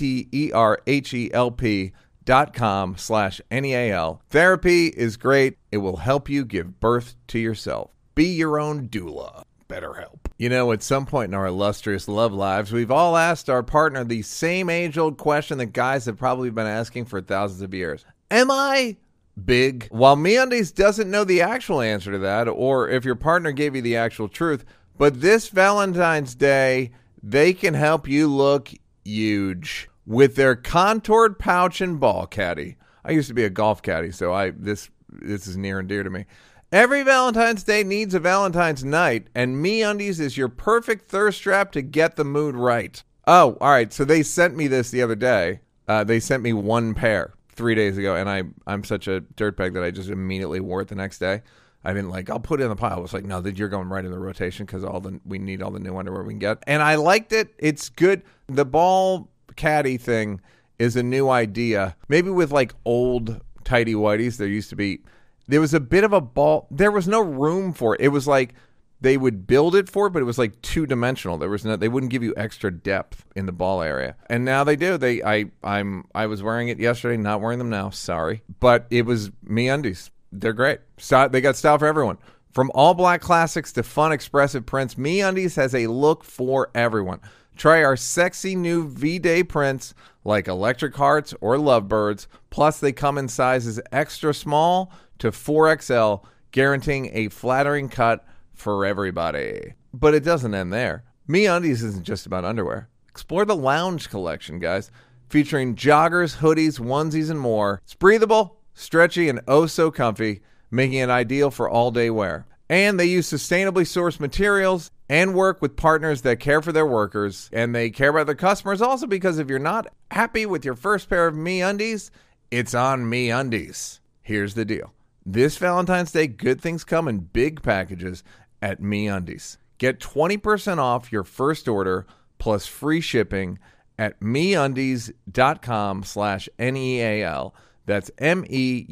dot 2.25 2.53
com 2.53 2.95
slash 2.97 3.41
N-E-A-L. 3.51 4.21
Therapy 4.29 4.87
is 4.87 5.17
great. 5.17 5.57
It 5.71 5.77
will 5.77 5.97
help 5.97 6.29
you 6.29 6.45
give 6.45 6.79
birth 6.79 7.15
to 7.27 7.39
yourself. 7.39 7.91
Be 8.15 8.25
your 8.25 8.59
own 8.59 8.87
doula. 8.87 9.43
BetterHelp. 9.67 10.19
You 10.37 10.49
know, 10.49 10.71
at 10.71 10.83
some 10.83 11.05
point 11.05 11.29
in 11.29 11.33
our 11.33 11.47
illustrious 11.47 12.07
love 12.07 12.33
lives, 12.33 12.71
we've 12.71 12.91
all 12.91 13.17
asked 13.17 13.49
our 13.49 13.63
partner 13.63 14.03
the 14.03 14.21
same 14.21 14.69
age 14.69 14.97
old 14.97 15.17
question 15.17 15.57
that 15.57 15.67
guys 15.67 16.05
have 16.05 16.17
probably 16.17 16.49
been 16.49 16.67
asking 16.67 17.05
for 17.05 17.21
thousands 17.21 17.61
of 17.61 17.73
years 17.73 18.05
Am 18.29 18.49
I 18.49 18.97
big? 19.43 19.87
While 19.89 20.15
MeUndies 20.15 20.73
doesn't 20.73 21.09
know 21.09 21.23
the 21.23 21.41
actual 21.41 21.81
answer 21.81 22.11
to 22.11 22.19
that, 22.19 22.47
or 22.47 22.89
if 22.89 23.05
your 23.05 23.15
partner 23.15 23.51
gave 23.51 23.75
you 23.75 23.81
the 23.81 23.97
actual 23.97 24.27
truth, 24.27 24.65
but 24.97 25.21
this 25.21 25.49
Valentine's 25.49 26.35
Day, 26.35 26.91
they 27.21 27.53
can 27.53 27.73
help 27.73 28.07
you 28.07 28.27
look 28.27 28.69
huge 29.03 29.89
with 30.05 30.35
their 30.35 30.55
contoured 30.55 31.39
pouch 31.39 31.81
and 31.81 31.99
ball 31.99 32.25
caddy. 32.25 32.77
I 33.05 33.11
used 33.11 33.27
to 33.27 33.33
be 33.33 33.45
a 33.45 33.49
golf 33.49 33.81
caddy, 33.81 34.11
so 34.11 34.33
I 34.33 34.51
this 34.51 34.89
this 35.09 35.47
is 35.47 35.57
near 35.57 35.79
and 35.79 35.87
dear 35.87 36.03
to 36.03 36.09
me. 36.09 36.25
Every 36.71 37.03
Valentine's 37.03 37.63
Day 37.63 37.83
needs 37.83 38.15
a 38.15 38.19
Valentine's 38.19 38.83
night, 38.83 39.27
and 39.35 39.61
Me 39.61 39.83
Undies 39.83 40.19
is 40.19 40.37
your 40.37 40.49
perfect 40.49 41.07
thirst 41.07 41.41
trap 41.41 41.71
to 41.73 41.81
get 41.83 42.15
the 42.15 42.23
mood 42.23 42.55
right. 42.55 43.03
Oh, 43.27 43.57
all 43.61 43.69
right. 43.69 43.93
So 43.93 44.03
they 44.03 44.23
sent 44.23 44.55
me 44.55 44.67
this 44.67 44.89
the 44.89 45.01
other 45.01 45.15
day. 45.15 45.61
Uh, 45.87 46.03
they 46.03 46.19
sent 46.19 46.41
me 46.41 46.51
one 46.51 46.93
pair 46.93 47.33
three 47.55 47.75
days 47.75 47.97
ago, 47.97 48.15
and 48.15 48.29
I 48.29 48.43
I'm 48.67 48.83
such 48.83 49.07
a 49.07 49.21
dirtbag 49.35 49.73
that 49.73 49.83
I 49.83 49.91
just 49.91 50.09
immediately 50.09 50.59
wore 50.59 50.81
it 50.81 50.87
the 50.87 50.95
next 50.95 51.19
day. 51.19 51.41
I 51.83 51.93
didn't 51.93 52.09
like. 52.09 52.29
I'll 52.29 52.39
put 52.39 52.61
it 52.61 52.63
in 52.63 52.69
the 52.69 52.75
pile. 52.75 52.97
I 52.97 52.99
was 52.99 53.13
like, 53.13 53.25
no, 53.25 53.41
that 53.41 53.57
you're 53.57 53.69
going 53.69 53.89
right 53.89 54.05
in 54.05 54.11
the 54.11 54.19
rotation 54.19 54.65
because 54.65 54.83
all 54.83 54.99
the 54.99 55.19
we 55.25 55.37
need 55.37 55.61
all 55.61 55.71
the 55.71 55.79
new 55.79 55.97
underwear 55.97 56.23
we 56.23 56.33
can 56.33 56.39
get, 56.39 56.63
and 56.67 56.81
I 56.81 56.95
liked 56.95 57.33
it. 57.33 57.53
It's 57.57 57.89
good. 57.89 58.23
The 58.47 58.65
ball 58.65 59.29
caddy 59.55 59.97
thing 59.97 60.41
is 60.79 60.95
a 60.95 61.03
new 61.03 61.29
idea. 61.29 61.95
Maybe 62.07 62.29
with 62.29 62.51
like 62.51 62.73
old 62.85 63.41
tidy 63.63 63.93
whiteys, 63.93 64.37
there 64.37 64.47
used 64.47 64.69
to 64.69 64.75
be. 64.75 65.01
There 65.47 65.59
was 65.59 65.73
a 65.73 65.81
bit 65.81 66.05
of 66.05 66.13
a 66.13 66.21
ball. 66.21 66.67
There 66.71 66.91
was 66.91 67.07
no 67.07 67.19
room 67.19 67.73
for 67.73 67.95
it. 67.95 68.01
It 68.01 68.07
was 68.09 68.27
like 68.27 68.55
they 69.03 69.17
would 69.17 69.45
build 69.45 69.75
it 69.75 69.89
for 69.89 70.09
but 70.09 70.21
it 70.21 70.25
was 70.25 70.37
like 70.37 70.59
two 70.61 70.85
dimensional. 70.85 71.37
There 71.37 71.49
was 71.49 71.65
no. 71.65 71.75
They 71.75 71.89
wouldn't 71.89 72.11
give 72.11 72.23
you 72.23 72.33
extra 72.37 72.71
depth 72.71 73.25
in 73.35 73.45
the 73.45 73.51
ball 73.51 73.81
area, 73.81 74.15
and 74.27 74.45
now 74.45 74.63
they 74.63 74.77
do. 74.77 74.97
They. 74.97 75.21
I. 75.21 75.45
I'm. 75.63 76.05
I 76.15 76.25
was 76.25 76.41
wearing 76.41 76.69
it 76.69 76.79
yesterday. 76.79 77.17
Not 77.17 77.41
wearing 77.41 77.59
them 77.59 77.69
now. 77.69 77.89
Sorry, 77.89 78.43
but 78.59 78.87
it 78.89 79.05
was 79.05 79.29
me 79.43 79.67
undies. 79.67 80.09
They're 80.31 80.53
great. 80.53 80.79
Style, 80.97 81.29
they 81.29 81.41
got 81.41 81.57
style 81.57 81.77
for 81.77 81.85
everyone. 81.85 82.17
From 82.53 82.71
all 82.73 82.93
black 82.93 83.19
classics 83.19 83.73
to 83.73 83.83
fun, 83.83 84.11
expressive 84.11 84.65
prints, 84.65 84.97
Me 84.97 85.21
Undies 85.21 85.55
has 85.55 85.75
a 85.75 85.87
look 85.87 86.23
for 86.23 86.69
everyone. 86.73 87.19
Try 87.55 87.83
our 87.83 87.97
sexy 87.97 88.55
new 88.55 88.87
V 88.87 89.19
Day 89.19 89.43
prints 89.43 89.93
like 90.23 90.47
Electric 90.47 90.95
Hearts 90.95 91.33
or 91.41 91.57
Lovebirds. 91.57 92.27
Plus, 92.51 92.79
they 92.79 92.91
come 92.91 93.17
in 93.17 93.27
sizes 93.27 93.81
extra 93.91 94.33
small 94.33 94.91
to 95.19 95.31
4XL, 95.31 96.23
guaranteeing 96.51 97.09
a 97.13 97.29
flattering 97.29 97.89
cut 97.89 98.23
for 98.53 98.85
everybody. 98.85 99.73
But 99.93 100.13
it 100.13 100.23
doesn't 100.23 100.53
end 100.53 100.71
there. 100.73 101.03
Me 101.27 101.45
Undies 101.45 101.83
isn't 101.83 102.05
just 102.05 102.25
about 102.25 102.45
underwear. 102.45 102.89
Explore 103.09 103.45
the 103.45 103.55
lounge 103.55 104.09
collection, 104.09 104.59
guys, 104.59 104.91
featuring 105.29 105.75
joggers, 105.75 106.37
hoodies, 106.37 106.79
onesies, 106.79 107.29
and 107.29 107.39
more. 107.39 107.81
It's 107.83 107.93
breathable, 107.93 108.57
stretchy, 108.73 109.29
and 109.29 109.41
oh 109.47 109.65
so 109.67 109.91
comfy, 109.91 110.41
making 110.71 110.99
it 110.99 111.09
ideal 111.09 111.51
for 111.51 111.69
all 111.69 111.91
day 111.91 112.09
wear. 112.09 112.45
And 112.69 112.99
they 112.99 113.05
use 113.05 113.31
sustainably 113.31 113.83
sourced 113.83 114.19
materials 114.19 114.89
and 115.09 115.35
work 115.35 115.61
with 115.61 115.75
partners 115.75 116.21
that 116.21 116.39
care 116.39 116.61
for 116.61 116.71
their 116.71 116.87
workers 116.87 117.49
and 117.53 117.75
they 117.75 117.89
care 117.89 118.09
about 118.09 118.25
their 118.25 118.35
customers 118.35 118.81
also 118.81 119.05
because 119.05 119.37
if 119.37 119.49
you're 119.49 119.59
not 119.59 119.87
happy 120.09 120.45
with 120.45 120.65
your 120.65 120.75
first 120.75 121.09
pair 121.09 121.27
of 121.27 121.35
me 121.35 121.61
undies, 121.61 122.09
it's 122.49 122.73
on 122.73 123.07
me 123.07 123.29
undies. 123.29 123.99
Here's 124.21 124.55
the 124.55 124.65
deal. 124.65 124.93
This 125.25 125.57
Valentine's 125.57 126.11
Day, 126.11 126.27
good 126.27 126.61
things 126.61 126.83
come 126.83 127.07
in 127.07 127.19
big 127.19 127.61
packages 127.61 128.23
at 128.63 128.81
Me 128.81 129.07
Undies. 129.07 129.57
Get 129.77 129.99
20% 129.99 130.77
off 130.77 131.11
your 131.11 131.25
first 131.25 131.67
order 131.67 132.07
plus 132.39 132.65
free 132.65 133.01
shipping 133.01 133.59
at 133.99 134.17
meundies.com 134.21 136.03
slash 136.03 136.47
N-E-A-L. 136.57 137.53
That's 137.85 138.09
M-E-U-N-D-I-E-S 138.17 138.89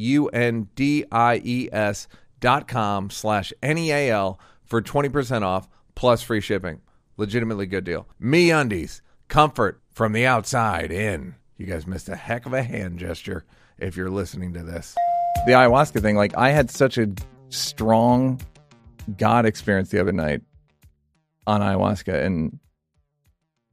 dot 2.42 2.68
com 2.68 3.10
slash 3.10 3.54
N-E-A-L 3.64 4.40
for 4.66 4.82
20% 4.82 5.44
off 5.44 5.70
plus 5.96 6.22
free 6.22 6.42
shipping. 6.42 6.82
Legitimately 7.16 7.68
good 7.68 7.86
deal. 7.86 8.10
Me 8.20 8.52
Undies. 8.52 9.02
Comfort 9.30 9.80
from 9.94 10.12
the 10.12 10.26
outside 10.26 10.92
in. 10.92 11.36
You 11.58 11.66
guys 11.66 11.88
missed 11.88 12.10
a 12.10 12.16
heck 12.18 12.46
of 12.46 12.52
a 12.52 12.64
hand 12.64 13.00
gesture 13.00 13.46
if 13.78 13.96
you're 13.96 14.10
listening 14.10 14.52
to 14.54 14.64
this. 14.64 14.96
The 15.46 15.54
ayahuasca 15.54 16.02
thing, 16.02 16.18
like 16.18 16.36
I 16.36 16.50
had 16.50 16.70
such 16.70 16.98
a 16.98 17.08
strong 17.48 18.42
God 19.18 19.46
experience 19.46 19.90
the 19.90 20.00
other 20.00 20.12
night 20.12 20.42
on 21.48 21.62
ayahuasca, 21.62 22.26
and 22.26 22.60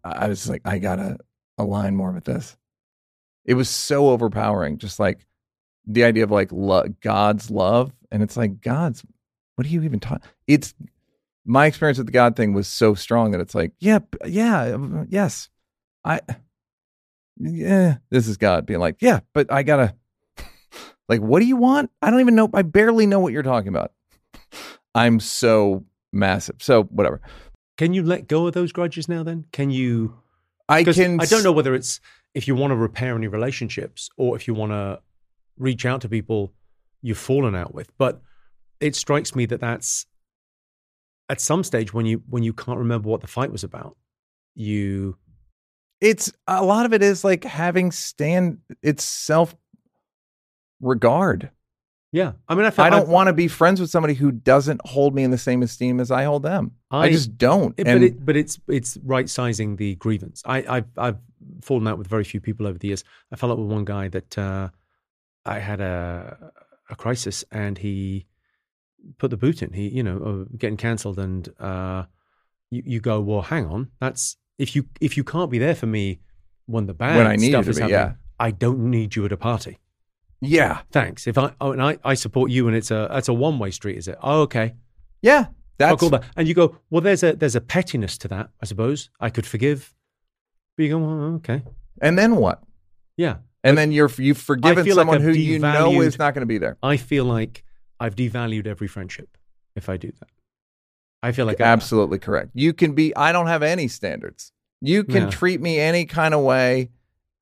I 0.05 0.29
was 0.29 0.49
like, 0.49 0.63
I 0.65 0.79
gotta 0.79 1.19
align 1.59 1.97
more 1.97 2.13
with 2.13 2.25
this. 2.25 2.57
It 3.45 3.55
was 3.55 3.69
so 3.69 4.11
overpowering, 4.11 4.79
just 4.79 4.99
like 4.99 5.27
the 5.87 6.05
idea 6.05 6.25
of 6.25 6.31
like 6.31 6.53
lo- 6.53 6.89
God's 7.01 7.51
love, 7.51 7.93
and 8.11 8.23
it's 8.23 8.37
like 8.37 8.61
God's. 8.61 9.05
What 9.57 9.67
are 9.67 9.71
you 9.71 9.83
even 9.83 9.99
talking? 10.01 10.23
It's 10.47 10.75
my 11.45 11.67
experience 11.67 11.99
with 11.99 12.07
the 12.07 12.13
God 12.13 12.37
thing 12.37 12.53
was 12.53 12.69
so 12.69 12.95
strong 12.95 13.33
that 13.33 13.41
it's 13.41 13.55
like, 13.55 13.73
yeah, 13.81 13.99
yeah, 14.27 14.75
um, 14.75 15.07
yes, 15.09 15.49
I, 16.05 16.21
yeah, 17.39 17.97
this 18.11 18.29
is 18.29 18.37
God 18.37 18.67
being 18.67 18.81
like, 18.81 18.97
yeah, 19.01 19.21
but 19.33 19.51
I 19.51 19.63
gotta, 19.63 19.95
like, 21.09 21.21
what 21.21 21.41
do 21.41 21.47
you 21.47 21.57
want? 21.57 21.91
I 22.03 22.11
don't 22.11 22.21
even 22.21 22.35
know. 22.35 22.51
I 22.53 22.63
barely 22.63 23.07
know 23.07 23.19
what 23.19 23.33
you're 23.33 23.43
talking 23.43 23.69
about. 23.69 23.93
I'm 24.99 25.21
so 25.21 25.85
massive. 26.13 26.57
So 26.59 26.85
whatever. 26.85 27.21
Can 27.77 27.95
you 27.95 28.03
let 28.03 28.27
go 28.27 28.47
of 28.47 28.55
those 28.55 28.73
grudges 28.73 29.09
now? 29.09 29.23
Then 29.23 29.45
can 29.53 29.71
you? 29.71 30.19
I 30.69 30.85
can. 30.85 31.21
I 31.21 31.25
don't 31.25 31.45
know 31.45 31.53
whether 31.53 31.75
it's 31.75 32.01
if 32.35 32.49
you 32.49 32.55
want 32.55 32.73
to 32.73 32.77
repair 32.77 33.17
any 33.17 33.29
relationships 33.29 34.11
or 34.17 34.37
if 34.37 34.49
you 34.49 34.55
want 34.55 34.73
to 34.73 35.01
reach 35.57 35.87
out 35.87 36.01
to 36.03 36.09
people 36.09 36.53
you've 37.03 37.19
fallen 37.19 37.55
out 37.55 37.75
with. 37.75 37.97
But 37.97 38.21
it 38.81 38.97
strikes 38.97 39.35
me 39.35 39.47
that 39.47 39.61
that's 39.61 40.07
at 41.29 41.41
some 41.41 41.63
stage 41.63 41.95
when 41.95 42.07
you 42.07 42.23
when 42.29 42.43
you 42.43 42.53
can't 42.53 42.79
remember 42.79 43.09
what 43.09 43.21
the 43.21 43.27
fight 43.27 43.53
was 43.53 43.65
about, 43.65 43.97
you 44.55 45.17
It's 46.01 46.33
a 46.47 46.65
lot 46.65 46.87
of 46.87 46.93
it 46.93 47.03
is 47.03 47.25
like 47.25 47.45
having 47.45 47.93
stand. 47.93 48.59
It's 48.83 49.05
self 49.05 49.55
regard. 50.81 51.51
Yeah. 52.13 52.33
I 52.49 52.55
mean, 52.55 52.65
I, 52.65 52.71
feel, 52.71 52.85
I 52.85 52.91
don't 52.91 53.09
want 53.09 53.27
to 53.27 53.33
be 53.33 53.49
friends 53.49 53.81
with 53.81 53.91
somebody 53.91 54.15
who 54.15 54.31
doesn't 54.31 54.81
hold 54.85 55.15
me 55.15 55.23
in 55.23 55.31
the 55.31 55.39
same 55.39 55.63
esteem 55.63 56.01
as 56.01 56.11
I 56.11 56.25
hold 56.25 56.43
them. 56.43 56.73
I, 56.91 57.05
I- 57.07 57.13
just 57.13 57.37
don't. 57.37 57.75
It, 57.79 57.85
but 57.85 58.03
it, 58.03 58.25
but 58.25 58.37
it's 58.37 58.59
it's 58.69 58.99
right 59.05 59.29
sizing 59.29 59.77
the 59.77 59.95
grievance. 59.97 60.43
I 60.47 60.65
I've, 60.69 60.87
I've 60.97 61.19
fallen 61.63 61.87
out 61.87 61.99
with 61.99 62.07
very 62.07 62.25
few 62.25 62.41
people 62.41 62.67
over 62.67 62.79
the 62.79 62.89
years. 62.89 63.05
I 63.33 63.37
fell 63.37 63.51
out 63.53 63.59
with 63.59 63.69
one 63.69 63.85
guy 63.85 64.09
that 64.09 64.39
uh, 64.39 64.69
I 65.45 65.59
had 65.59 65.81
a 65.81 66.53
a 66.91 66.97
crisis, 66.97 67.45
and 67.51 67.77
he 67.77 68.27
put 69.19 69.31
the 69.31 69.37
boot 69.37 69.63
in. 69.63 69.73
He 69.73 69.89
you 69.89 70.03
know 70.03 70.47
uh, 70.49 70.57
getting 70.57 70.77
cancelled, 70.77 71.19
and 71.19 71.49
uh, 71.61 72.05
you 72.71 72.83
you 72.85 73.01
go 73.01 73.21
well. 73.21 73.43
Hang 73.43 73.67
on, 73.67 73.91
that's 74.01 74.37
if 74.59 74.75
you 74.75 74.87
if 75.01 75.17
you 75.17 75.25
can't 75.25 75.51
be 75.51 75.59
there 75.59 75.75
for 75.75 75.87
me 75.87 76.21
when 76.67 76.87
the 76.87 76.95
bad 76.95 77.17
When 77.17 77.27
I 77.27 77.37
need 77.37 77.51
stuff 77.51 77.69
is 77.69 77.77
be, 77.77 77.83
happening, 77.83 78.01
yeah. 78.01 78.13
I 78.39 78.51
don't 78.51 78.91
need 78.91 79.17
you 79.17 79.25
at 79.25 79.33
a 79.33 79.37
party. 79.37 79.79
Yeah, 80.41 80.81
Thanks. 80.93 81.27
If 81.27 81.37
I 81.39 81.53
oh, 81.61 81.73
and 81.73 81.83
I, 81.83 81.99
I 82.05 82.15
support 82.15 82.51
you, 82.51 82.69
and 82.69 82.77
it's 82.77 82.91
a 82.91 83.09
that's 83.11 83.29
a 83.29 83.35
one 83.35 83.59
way 83.59 83.71
street, 83.71 83.99
is 83.99 84.09
it? 84.09 84.19
Oh, 84.23 84.43
okay. 84.43 84.75
yeah. 85.23 85.47
I'll 85.81 85.91
That's 85.91 85.93
oh, 85.93 85.97
call 85.97 86.11
that. 86.11 86.25
And 86.37 86.49
you 86.49 86.55
go, 86.55 86.77
well, 86.91 87.01
there's 87.01 87.23
a 87.23 87.35
there's 87.35 87.55
a 87.57 87.61
pettiness 87.61 88.19
to 88.19 88.29
that, 88.29 88.51
I 88.61 88.67
suppose. 88.67 89.11
I 89.21 89.31
could 89.31 89.47
forgive. 89.47 89.95
But 90.77 90.85
you 90.85 90.91
go, 90.91 90.99
well, 90.99 91.35
okay, 91.37 91.63
and 92.01 92.19
then 92.19 92.37
what? 92.37 92.63
yeah. 93.17 93.37
And 93.65 93.77
then 93.77 93.93
you're 93.93 94.11
you've 94.17 94.39
forgiven 94.39 94.85
like 94.87 94.95
someone 94.95 95.17
I've 95.17 95.23
who 95.23 95.33
you 95.33 95.59
know 95.59 96.01
is 96.01 96.19
not 96.19 96.33
going 96.33 96.43
to 96.43 96.47
be 96.47 96.59
there. 96.59 96.79
I 96.83 96.97
feel 96.97 97.25
like 97.25 97.65
I've 98.01 98.15
devalued 98.15 98.67
every 98.67 98.87
friendship 98.87 99.37
if 99.77 99.89
I 99.89 99.97
do 99.97 100.13
that. 100.21 100.29
I 101.23 101.33
feel 101.33 101.47
like 101.47 101.61
Absolutely 101.61 102.19
correct. 102.19 102.51
You 102.55 102.73
can 102.73 102.95
be. 102.95 103.15
I 103.17 103.33
don't 103.33 103.49
have 103.49 103.63
any 103.63 103.89
standards. 103.89 104.53
You 104.81 105.03
can 105.03 105.29
treat 105.31 105.61
me 105.61 105.81
any 105.81 106.07
kind 106.07 106.35
of 106.35 106.43
way. 106.43 106.91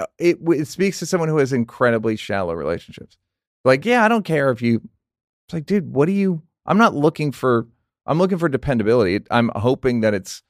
Uh, 0.01 0.07
It 0.19 0.39
it 0.49 0.69
speaks 0.69 0.99
to 0.99 1.07
someone 1.07 1.29
who 1.29 1.39
has 1.39 1.53
incredibly 1.53 2.17
shallow 2.17 2.55
relationships. 2.55 3.17
Like, 3.65 3.85
yeah, 3.85 4.05
I 4.05 4.09
don't 4.09 4.25
care 4.25 4.51
if 4.51 4.63
you. 4.63 4.77
It's 5.47 5.55
like, 5.55 5.67
dude, 5.67 5.93
what 5.93 6.07
do 6.07 6.13
you? 6.13 6.43
I'm 6.67 6.79
not 6.79 6.95
looking 6.95 7.33
for. 7.33 7.67
I'm 8.07 8.19
looking 8.19 8.39
for 8.39 8.49
dependability. 8.49 9.25
I'm 9.31 9.51
hoping 9.57 10.01
that 10.03 10.15
it's 10.15 10.43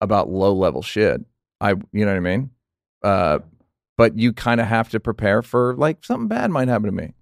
about 0.00 0.28
low 0.28 0.54
level 0.54 0.82
shit. 0.82 1.20
I, 1.60 1.70
you 1.70 2.04
know 2.04 2.06
what 2.06 2.16
I 2.16 2.20
mean? 2.20 2.50
Uh, 3.02 3.38
but 3.96 4.18
you 4.18 4.32
kind 4.32 4.60
of 4.60 4.66
have 4.66 4.88
to 4.90 5.00
prepare 5.00 5.42
for 5.42 5.74
like 5.76 6.04
something 6.04 6.28
bad 6.28 6.50
might 6.50 6.68
happen 6.68 6.86
to 6.86 6.92
me. 6.92 7.14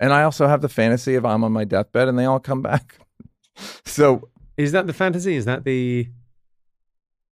And 0.00 0.12
I 0.12 0.24
also 0.24 0.46
have 0.46 0.62
the 0.62 0.68
fantasy 0.68 1.14
of 1.14 1.24
I'm 1.24 1.44
on 1.44 1.52
my 1.52 1.64
deathbed 1.64 2.08
and 2.08 2.18
they 2.18 2.24
all 2.24 2.40
come 2.40 2.62
back. 2.62 2.98
so 3.84 4.28
Is 4.56 4.72
that 4.72 4.86
the 4.86 4.92
fantasy? 4.92 5.36
Is 5.36 5.44
that 5.44 5.64
the 5.64 6.08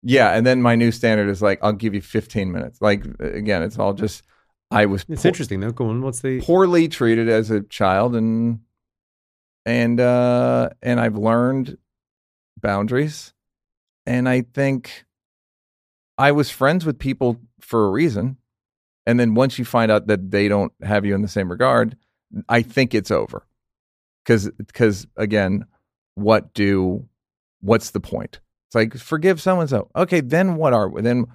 Yeah, 0.03 0.29
and 0.35 0.45
then 0.45 0.61
my 0.61 0.75
new 0.75 0.91
standard 0.91 1.29
is 1.29 1.41
like 1.41 1.59
I'll 1.61 1.73
give 1.73 1.93
you 1.93 2.01
15 2.01 2.51
minutes. 2.51 2.81
Like 2.81 3.05
again, 3.19 3.63
it's 3.63 3.77
all 3.77 3.93
just 3.93 4.23
I 4.71 4.85
was 4.85 5.05
It's 5.09 5.23
poor- 5.23 5.29
interesting 5.29 5.59
though. 5.59 5.71
Go 5.71 5.87
on. 5.89 6.01
What's 6.01 6.21
the 6.21 6.39
poorly 6.41 6.87
treated 6.87 7.27
as 7.29 7.51
a 7.51 7.61
child 7.61 8.15
and 8.15 8.59
and 9.65 9.99
uh 9.99 10.69
and 10.81 10.99
I've 10.99 11.17
learned 11.17 11.77
boundaries 12.61 13.33
and 14.05 14.27
I 14.29 14.41
think 14.41 15.05
I 16.17 16.31
was 16.31 16.49
friends 16.49 16.85
with 16.85 16.99
people 16.99 17.37
for 17.61 17.85
a 17.85 17.89
reason. 17.89 18.37
And 19.05 19.19
then 19.19 19.33
once 19.33 19.57
you 19.57 19.65
find 19.65 19.91
out 19.91 20.07
that 20.07 20.31
they 20.31 20.47
don't 20.47 20.71
have 20.83 21.05
you 21.05 21.15
in 21.15 21.21
the 21.21 21.27
same 21.27 21.49
regard, 21.49 21.97
I 22.47 22.61
think 22.61 22.93
it's 22.93 23.11
over. 23.11 23.45
Cuz 24.25 24.49
cuz 24.73 25.07
again, 25.17 25.65
what 26.15 26.53
do 26.53 27.05
what's 27.61 27.91
the 27.91 27.99
point? 27.99 28.39
It's 28.69 28.75
like 28.75 28.95
forgive 28.95 29.41
so 29.41 29.59
and 29.59 29.67
so. 29.67 29.89
Okay, 29.95 30.21
then 30.21 30.55
what 30.55 30.73
are? 30.73 30.91
Then 31.01 31.25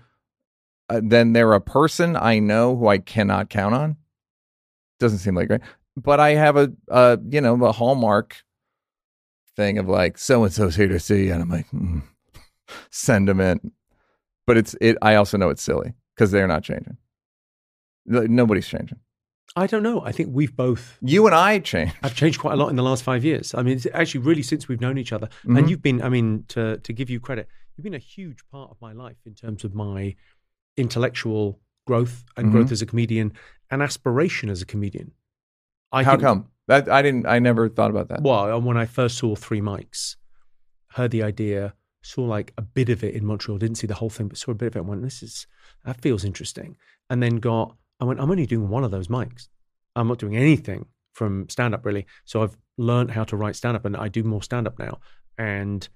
uh, 0.89 1.01
then 1.03 1.33
they're 1.33 1.53
a 1.53 1.61
person 1.61 2.15
I 2.15 2.39
know 2.39 2.77
who 2.77 2.87
I 2.87 2.99
cannot 2.99 3.51
count 3.51 3.75
on. 3.75 3.97
Doesn't 5.01 5.19
seem 5.19 5.35
like 5.35 5.51
right, 5.51 5.61
but 5.97 6.21
I 6.21 6.35
have 6.35 6.57
a, 6.57 6.73
a 6.87 7.19
you 7.29 7.41
know 7.41 7.65
a 7.65 7.73
hallmark 7.73 8.37
thing 9.57 9.79
of 9.79 9.89
like 9.89 10.17
so 10.17 10.45
and 10.45 10.53
so's 10.53 10.77
here 10.77 10.87
to 10.87 11.01
see 11.01 11.27
you, 11.27 11.33
and 11.33 11.43
I'm 11.43 11.49
like, 11.49 11.69
mm, 11.71 12.03
send 12.91 13.27
them 13.27 13.41
in. 13.41 13.73
But 14.47 14.57
it's 14.57 14.77
it. 14.81 14.97
I 15.03 15.17
also 15.17 15.37
know 15.37 15.49
it's 15.49 15.63
silly 15.63 15.95
because 16.15 16.31
they're 16.31 16.47
not 16.47 16.63
changing. 16.63 16.99
Nobody's 18.07 18.69
changing. 18.69 19.01
I 19.57 19.67
don't 19.69 19.83
know. 19.85 20.03
I 20.05 20.11
think 20.11 20.31
we've 20.33 20.55
both 20.57 20.99
You 21.01 21.27
and 21.27 21.35
I 21.35 21.61
changed. 21.61 21.95
I've 22.03 22.17
changed 22.17 22.41
quite 22.41 22.55
a 22.55 22.57
lot 22.57 22.71
in 22.71 22.77
the 22.77 22.83
last 22.83 23.05
five 23.05 23.25
years. 23.25 23.55
I 23.55 23.63
mean, 23.63 23.77
it's 23.77 23.87
actually 23.95 24.21
really 24.23 24.43
since 24.43 24.67
we've 24.67 24.81
known 24.81 24.99
each 24.99 25.13
other. 25.13 25.29
Mhm. 25.45 25.59
And 25.59 25.71
you've 25.71 25.83
been, 25.83 26.03
I 26.03 26.09
mean, 26.09 26.45
to 26.49 26.79
to 26.79 26.93
give 26.93 27.09
you 27.09 27.21
credit, 27.21 27.49
you've 27.77 27.85
been 27.85 27.95
a 27.95 27.99
huge 27.99 28.41
part 28.51 28.71
of 28.71 28.81
my 28.81 28.93
life 28.93 29.19
in 29.25 29.35
terms 29.35 29.63
of 29.65 29.75
my 29.75 30.17
intellectual 30.77 31.61
growth 31.87 32.25
and 32.37 32.49
Mhm. 32.49 32.53
growth 32.53 32.73
as 32.73 32.83
a 32.83 32.87
comedian 32.87 33.33
and 33.71 33.83
aspiration 33.83 34.49
as 34.51 34.61
a 34.61 34.67
comedian. 34.67 35.13
I 35.93 36.03
How 36.03 36.13
think- 36.13 36.23
come? 36.23 36.49
That 36.67 36.89
I 36.89 37.03
didn't. 37.03 37.27
I 37.27 37.39
never 37.39 37.69
thought 37.69 37.91
about 37.91 38.09
that. 38.09 38.23
Well, 38.23 38.61
when 38.61 38.77
I 38.77 38.87
first 38.87 39.19
saw 39.19 39.37
Three 39.37 39.61
Mics, 39.61 40.17
heard 40.93 41.11
the 41.11 41.23
idea, 41.23 41.75
saw 42.03 42.23
like 42.25 42.53
a 42.57 42.63
bit 42.63 42.89
of 42.89 43.05
it 43.05 43.15
in 43.15 43.25
Montreal, 43.25 43.59
didn't 43.59 43.77
see 43.77 43.87
the 43.87 43.95
whole 43.95 44.11
thing, 44.11 44.29
but 44.29 44.39
saw 44.39 44.51
a 44.53 44.55
bit 44.55 44.67
of 44.69 44.77
it 44.77 44.79
and 44.81 44.89
went, 44.89 45.03
this 45.03 45.23
is, 45.23 45.47
that 45.85 46.01
feels 46.01 46.25
interesting. 46.25 46.77
And 47.11 47.23
then 47.23 47.37
got, 47.37 47.77
I 48.01 48.05
went, 48.05 48.21
I'm 48.21 48.31
only 48.31 48.47
doing 48.47 48.69
one 48.69 48.85
of 48.85 48.91
those 48.91 49.09
mics. 49.09 49.49
I'm 49.97 50.09
not 50.09 50.19
doing 50.19 50.37
anything 50.37 50.87
from 51.13 51.49
stand 51.49 51.75
up 51.75 51.85
really. 51.85 52.07
So 52.25 52.43
I've 52.43 52.57
learned 52.77 53.11
how 53.11 53.25
to 53.25 53.37
write 53.37 53.57
stand 53.57 53.77
up 53.77 53.85
and 53.85 53.97
I 53.97 54.09
do 54.09 54.23
more 54.25 54.43
stand 54.43 54.67
up 54.67 54.79
now. 54.79 54.99
And, 55.39 55.89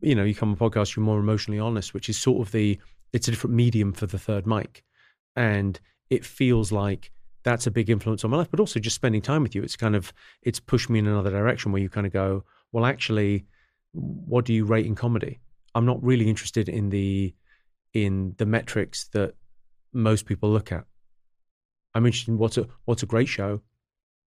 you 0.00 0.14
know, 0.14 0.24
you 0.24 0.34
come 0.34 0.50
on 0.50 0.56
podcast, 0.56 0.96
you're 0.96 1.04
more 1.04 1.20
emotionally 1.20 1.60
honest, 1.60 1.94
which 1.94 2.08
is 2.08 2.18
sort 2.18 2.46
of 2.46 2.52
the, 2.52 2.78
it's 3.12 3.28
a 3.28 3.30
different 3.30 3.54
medium 3.54 3.92
for 3.92 4.06
the 4.06 4.18
third 4.18 4.46
mic. 4.46 4.82
And 5.36 5.78
it 6.10 6.24
feels 6.24 6.72
like 6.72 7.10
that's 7.44 7.66
a 7.66 7.70
big 7.70 7.90
influence 7.90 8.24
on 8.24 8.30
my 8.30 8.36
life, 8.38 8.50
but 8.50 8.60
also 8.60 8.80
just 8.80 8.96
spending 8.96 9.22
time 9.22 9.42
with 9.42 9.54
you. 9.54 9.62
It's 9.62 9.76
kind 9.76 9.96
of, 9.96 10.12
it's 10.42 10.60
pushed 10.60 10.88
me 10.88 10.98
in 10.98 11.06
another 11.06 11.30
direction 11.30 11.72
where 11.72 11.82
you 11.82 11.88
kind 11.88 12.06
of 12.06 12.12
go, 12.12 12.44
well, 12.72 12.86
actually, 12.86 13.44
what 13.92 14.44
do 14.44 14.54
you 14.54 14.64
rate 14.64 14.86
in 14.86 14.94
comedy? 14.94 15.40
I'm 15.74 15.86
not 15.86 16.02
really 16.02 16.28
interested 16.28 16.68
in 16.68 16.90
the, 16.90 17.34
in 17.92 18.34
the 18.38 18.46
metrics 18.46 19.08
that 19.08 19.34
most 19.92 20.24
people 20.26 20.50
look 20.50 20.72
at. 20.72 20.84
I'm 21.94 22.06
interested 22.06 22.30
in 22.32 22.38
what's 22.38 22.58
a 22.58 22.66
what's 22.84 23.02
a 23.02 23.06
great 23.06 23.28
show 23.28 23.60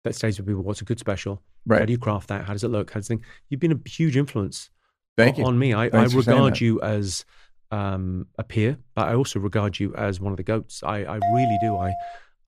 that 0.04 0.14
stays 0.14 0.38
with 0.38 0.46
people. 0.46 0.62
What's 0.62 0.80
a 0.80 0.84
good 0.84 0.98
special? 0.98 1.42
How 1.68 1.84
do 1.84 1.92
you 1.92 1.98
craft 1.98 2.28
that? 2.28 2.44
How 2.44 2.52
does 2.52 2.62
it 2.64 2.68
look? 2.68 2.90
How 2.90 3.00
does 3.00 3.06
it 3.06 3.08
think? 3.08 3.22
You've 3.48 3.60
been 3.60 3.72
a 3.72 3.88
huge 3.88 4.16
influence 4.16 4.70
Thank 5.16 5.36
o- 5.36 5.40
you. 5.40 5.46
on 5.46 5.58
me. 5.58 5.72
I, 5.72 5.86
I 5.86 5.90
Thanks 5.90 6.12
for 6.12 6.22
saying 6.22 6.36
regard 6.36 6.60
you 6.60 6.80
as 6.82 7.24
um, 7.72 8.28
a 8.38 8.44
peer, 8.44 8.78
but 8.94 9.08
I 9.08 9.14
also 9.14 9.40
regard 9.40 9.80
you 9.80 9.92
as 9.96 10.20
one 10.20 10.32
of 10.32 10.36
the 10.36 10.44
goats. 10.44 10.82
I, 10.84 10.98
I 11.04 11.16
really 11.34 11.58
do. 11.60 11.76
I 11.76 11.92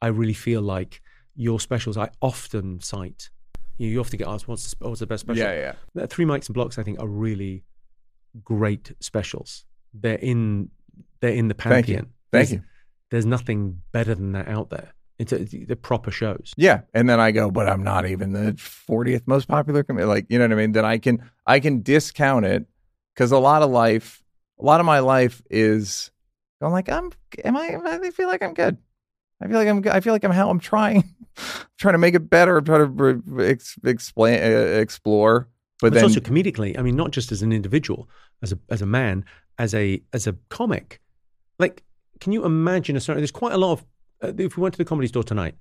I 0.00 0.06
really 0.08 0.34
feel 0.34 0.62
like 0.62 1.02
your 1.34 1.58
specials. 1.58 1.96
I 1.96 2.10
often 2.22 2.80
cite. 2.80 3.30
You, 3.78 3.88
you 3.88 4.00
often 4.00 4.18
get 4.18 4.28
asked 4.28 4.46
what's 4.46 4.74
the, 4.74 4.88
what's 4.88 5.00
the 5.00 5.06
best 5.08 5.22
special. 5.22 5.42
Yeah, 5.42 5.74
yeah. 5.96 6.06
Three 6.06 6.24
mics 6.24 6.46
and 6.46 6.54
blocks, 6.54 6.78
I 6.78 6.84
think, 6.84 7.00
are 7.00 7.08
really 7.08 7.64
great 8.44 8.92
specials. 9.00 9.64
They're 9.94 10.14
in 10.18 10.70
they're 11.20 11.32
in 11.32 11.48
the 11.48 11.54
Thank 11.54 11.88
you. 11.88 11.94
pantheon. 11.96 12.02
Thank 12.04 12.12
There's- 12.30 12.52
you. 12.52 12.62
There's 13.10 13.24
nothing 13.26 13.80
better 13.90 14.14
than 14.14 14.32
that 14.32 14.48
out 14.48 14.68
there. 14.68 14.92
A, 15.20 15.24
the 15.24 15.76
proper 15.76 16.10
shows. 16.10 16.52
Yeah, 16.56 16.82
and 16.94 17.08
then 17.08 17.18
I 17.18 17.32
go, 17.32 17.50
but 17.50 17.68
I'm 17.68 17.82
not 17.82 18.06
even 18.06 18.32
the 18.32 18.52
40th 18.52 19.22
most 19.26 19.48
popular 19.48 19.82
comedian. 19.82 20.08
Like, 20.08 20.26
you 20.28 20.38
know 20.38 20.44
what 20.44 20.52
I 20.52 20.56
mean? 20.56 20.72
Then 20.72 20.84
I 20.84 20.98
can 20.98 21.28
I 21.46 21.58
can 21.60 21.82
discount 21.82 22.46
it 22.46 22.66
because 23.14 23.32
a 23.32 23.38
lot 23.38 23.62
of 23.62 23.70
life, 23.70 24.22
a 24.60 24.64
lot 24.64 24.78
of 24.80 24.86
my 24.86 25.00
life 25.00 25.42
is 25.50 26.10
going 26.60 26.72
like, 26.72 26.88
I'm, 26.88 27.10
am 27.44 27.56
I? 27.56 27.66
am 27.66 27.86
I- 27.86 27.98
I 28.06 28.10
feel 28.10 28.28
like 28.28 28.42
I'm 28.42 28.54
good. 28.54 28.76
I 29.40 29.46
feel 29.48 29.56
like 29.56 29.68
I'm. 29.68 29.82
I 29.90 30.00
feel 30.00 30.12
like 30.12 30.24
I'm 30.24 30.30
how 30.32 30.50
I'm 30.50 30.60
trying, 30.60 31.04
trying 31.78 31.94
to 31.94 31.98
make 31.98 32.14
it 32.14 32.28
better. 32.30 32.58
I'm 32.58 32.64
trying 32.64 32.96
to 32.96 33.22
ex, 33.44 33.76
explain, 33.84 34.40
uh, 34.42 34.56
explore. 34.80 35.48
But 35.80 35.90
But 35.90 35.94
then, 35.94 36.04
also 36.04 36.20
comedically. 36.20 36.76
I 36.78 36.82
mean, 36.82 36.96
not 36.96 37.12
just 37.12 37.30
as 37.30 37.42
an 37.42 37.52
individual, 37.52 38.08
as 38.42 38.52
a 38.52 38.58
as 38.68 38.82
a 38.82 38.86
man, 38.86 39.24
as 39.58 39.74
a 39.74 40.02
as 40.12 40.26
a 40.26 40.34
comic. 40.48 41.00
Like, 41.60 41.84
can 42.20 42.32
you 42.32 42.44
imagine 42.44 42.96
a 42.96 43.00
certain? 43.00 43.20
There's 43.20 43.30
quite 43.30 43.52
a 43.52 43.58
lot 43.58 43.72
of. 43.72 43.84
Uh, 44.22 44.32
if 44.38 44.56
we 44.56 44.62
went 44.62 44.74
to 44.74 44.78
the 44.78 44.84
comedy 44.84 45.08
store 45.08 45.22
tonight, 45.22 45.54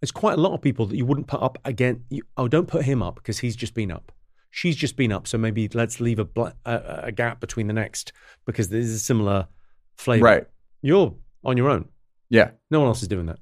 there's 0.00 0.10
quite 0.12 0.34
a 0.34 0.40
lot 0.40 0.52
of 0.52 0.60
people 0.60 0.86
that 0.86 0.96
you 0.96 1.06
wouldn't 1.06 1.26
put 1.26 1.42
up 1.42 1.58
again. 1.64 2.04
You, 2.10 2.22
oh, 2.36 2.48
don't 2.48 2.66
put 2.68 2.84
him 2.84 3.02
up 3.02 3.16
because 3.16 3.38
he's 3.38 3.56
just 3.56 3.74
been 3.74 3.90
up. 3.90 4.12
She's 4.50 4.76
just 4.76 4.96
been 4.96 5.12
up, 5.12 5.26
so 5.26 5.36
maybe 5.38 5.68
let's 5.74 6.00
leave 6.00 6.18
a 6.18 6.24
bla- 6.24 6.54
a, 6.64 7.00
a 7.04 7.12
gap 7.12 7.40
between 7.40 7.66
the 7.66 7.74
next 7.74 8.12
because 8.46 8.68
there's 8.68 8.90
a 8.90 8.98
similar 8.98 9.48
flavor. 9.96 10.24
right? 10.24 10.46
You're 10.82 11.14
on 11.44 11.56
your 11.56 11.68
own. 11.68 11.88
Yeah. 12.30 12.50
No 12.70 12.80
one 12.80 12.88
else 12.88 13.02
is 13.02 13.08
doing 13.08 13.26
that. 13.26 13.38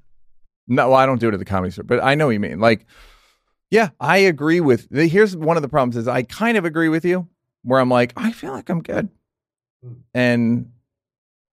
No, 0.67 0.89
well, 0.89 0.97
I 0.97 1.05
don't 1.05 1.19
do 1.19 1.27
it 1.29 1.33
at 1.33 1.39
the 1.39 1.45
comedy 1.45 1.71
store, 1.71 1.83
but 1.83 2.03
I 2.03 2.15
know 2.15 2.25
what 2.25 2.31
you 2.31 2.39
mean. 2.39 2.59
Like, 2.59 2.85
yeah, 3.69 3.89
I 3.99 4.17
agree 4.17 4.59
with. 4.61 4.87
Here's 4.91 5.35
one 5.37 5.57
of 5.57 5.63
the 5.63 5.69
problems: 5.69 5.95
is 5.95 6.07
I 6.07 6.23
kind 6.23 6.57
of 6.57 6.65
agree 6.65 6.89
with 6.89 7.05
you, 7.05 7.27
where 7.63 7.79
I'm 7.79 7.89
like, 7.89 8.13
I 8.15 8.31
feel 8.31 8.51
like 8.51 8.69
I'm 8.69 8.81
good, 8.81 9.09
and 10.13 10.71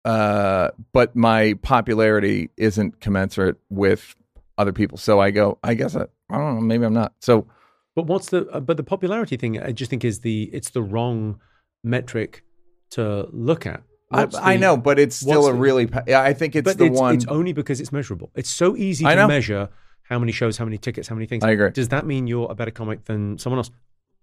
uh, 0.06 0.70
but 0.94 1.16
my 1.16 1.56
popularity 1.62 2.50
isn't 2.56 3.02
commensurate 3.02 3.58
with 3.70 4.16
other 4.58 4.72
people. 4.72 4.98
So 4.98 5.20
I 5.20 5.32
go, 5.32 5.58
I 5.64 5.74
guess 5.74 5.96
I, 5.96 6.04
I 6.30 6.38
don't 6.38 6.56
know, 6.56 6.62
maybe 6.62 6.86
I'm 6.86 6.94
not. 6.94 7.14
So 7.20 7.48
But 7.96 8.06
what's 8.08 8.30
the 8.30 8.48
uh, 8.50 8.60
but 8.62 8.78
the 8.78 8.84
popularity 8.84 9.36
thing? 9.36 9.60
I 9.62 9.72
just 9.74 9.90
think 9.90 10.06
is 10.06 10.20
the 10.22 10.50
it's 10.54 10.70
the 10.70 10.82
wrong 10.84 11.40
metric 11.84 12.44
to 12.92 13.28
look 13.32 13.66
at. 13.66 13.82
I, 14.12 14.22
What's 14.22 14.36
I 14.38 14.56
know, 14.58 14.78
but 14.78 15.00
it's 15.00 15.16
still 15.16 15.48
a 15.48 15.52
the- 15.52 15.58
really. 15.60 15.90
Yeah, 16.08 16.22
I 16.22 16.34
think 16.34 16.56
it's 16.56 16.64
but 16.64 16.78
the 16.78 16.86
it's, 16.86 17.00
one. 17.00 17.16
It's 17.16 17.26
only 17.26 17.54
because 17.54 17.82
it's 17.82 17.92
measurable. 17.92 18.30
It's 18.36 18.50
so 18.50 18.78
easy 18.78 19.04
to 19.04 19.28
measure 19.28 19.70
how 20.04 20.20
many 20.20 20.32
shows, 20.32 20.58
how 20.58 20.66
many 20.66 20.78
tickets, 20.78 21.08
how 21.08 21.16
many 21.16 21.26
things. 21.26 21.44
I 21.44 21.52
agree. 21.52 21.72
Does 21.72 21.90
that 21.90 22.06
mean 22.06 22.28
you're 22.28 22.50
a 22.52 22.56
better 22.56 22.72
comic 22.72 23.06
than 23.06 23.40
someone 23.40 23.58
else? 23.58 23.72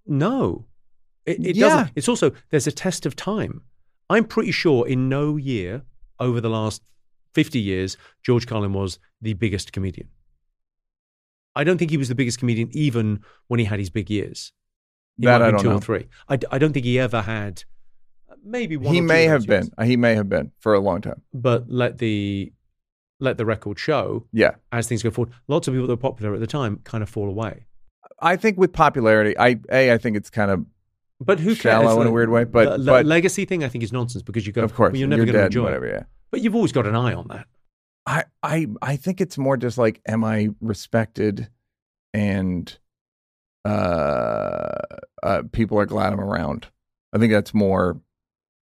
No, 0.06 0.66
it, 1.26 1.44
it 1.44 1.56
Yeah. 1.56 1.68
doesn't. 1.68 1.92
It's 1.96 2.08
also 2.08 2.30
there's 2.50 2.68
a 2.68 2.72
test 2.72 3.06
of 3.06 3.16
time. 3.16 3.62
I'm 4.12 4.24
pretty 4.34 4.52
sure 4.52 4.86
in 4.94 5.08
no 5.08 5.24
year 5.36 5.82
over 6.26 6.40
the 6.40 6.50
last 6.50 6.82
50 7.34 7.58
years, 7.58 7.96
George 8.26 8.46
Carlin 8.46 8.72
was 8.72 8.98
the 9.20 9.32
biggest 9.34 9.72
comedian. 9.72 10.08
I 11.54 11.64
don't 11.64 11.78
think 11.78 11.90
he 11.90 11.96
was 11.96 12.08
the 12.08 12.14
biggest 12.14 12.38
comedian 12.38 12.68
even 12.72 13.20
when 13.48 13.58
he 13.60 13.66
had 13.66 13.78
his 13.78 13.90
big 13.90 14.10
years. 14.10 14.52
He 15.18 15.26
That 15.26 15.42
I 15.42 15.50
don't 15.50 15.60
two 15.60 15.68
know. 15.70 15.76
or 15.76 15.80
three. 15.80 16.06
I, 16.28 16.38
I 16.50 16.58
don't 16.58 16.72
think 16.72 16.86
he 16.86 16.98
ever 16.98 17.22
had. 17.22 17.64
uh, 18.30 18.34
Maybe 18.44 18.76
one. 18.76 18.94
he 18.94 19.00
may 19.00 19.24
have 19.24 19.46
those 19.46 19.68
been. 19.70 19.86
He 19.86 19.96
may 19.96 20.14
have 20.14 20.28
been 20.28 20.52
for 20.60 20.72
a 20.74 20.80
long 20.80 21.00
time. 21.00 21.20
but 21.32 21.60
let 21.68 21.98
the 21.98 22.52
let 23.20 23.36
the 23.38 23.46
record 23.46 23.78
show 23.78 24.26
Yeah. 24.32 24.52
as 24.72 24.88
things 24.88 25.02
go 25.02 25.10
forward. 25.10 25.32
Lots 25.46 25.68
of 25.68 25.74
people 25.74 25.86
that 25.86 25.92
were 25.92 26.08
popular 26.10 26.34
at 26.34 26.40
the 26.40 26.46
time 26.58 26.80
kind 26.84 27.02
of 27.04 27.08
fall 27.08 27.28
away. 27.28 27.66
I 28.18 28.36
think 28.36 28.58
with 28.58 28.72
popularity, 28.72 29.34
I 29.38 29.60
a 29.70 29.92
I 29.94 29.98
think 29.98 30.16
it's 30.16 30.30
kind 30.30 30.50
of 30.50 30.64
But 31.24 31.40
who 31.40 31.54
Shallow 31.54 31.86
cares? 31.94 32.00
in 32.02 32.06
a 32.06 32.10
weird 32.10 32.30
way, 32.30 32.44
but- 32.44 32.78
the, 32.78 32.84
but- 32.84 33.06
legacy 33.06 33.44
thing 33.44 33.64
I 33.64 33.68
think 33.68 33.84
is 33.84 33.92
nonsense 33.92 34.22
because 34.22 34.46
you 34.46 34.52
go, 34.52 34.62
of 34.62 34.74
course 34.74 34.92
well, 34.92 34.98
you're 34.98 35.08
never 35.08 35.24
going 35.24 35.34
to 35.36 35.46
enjoy 35.46 35.62
whatever. 35.64 35.86
it. 35.86 35.94
Yeah. 35.94 36.02
But 36.30 36.40
you've 36.42 36.54
always 36.54 36.72
got 36.72 36.86
an 36.86 36.94
eye 36.96 37.14
on 37.14 37.28
that. 37.28 37.46
I, 38.06 38.24
I 38.42 38.66
I 38.80 38.96
think 38.96 39.20
it's 39.20 39.38
more 39.38 39.56
just 39.56 39.78
like 39.78 40.00
am 40.06 40.24
I 40.24 40.48
respected 40.60 41.48
and 42.12 42.76
uh, 43.64 44.68
uh 45.22 45.42
people 45.52 45.78
are 45.78 45.86
glad 45.86 46.12
I'm 46.12 46.20
around. 46.20 46.66
I 47.12 47.18
think 47.18 47.32
that's 47.32 47.54
more 47.54 48.00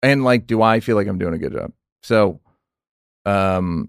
and 0.03 0.23
like 0.23 0.47
do 0.47 0.63
I 0.63 0.81
feel 0.81 0.95
like 0.97 1.09
I'm 1.09 1.19
doing 1.19 1.35
a 1.35 1.39
good 1.39 1.53
job. 1.53 1.73
So 2.03 2.41
um 3.27 3.89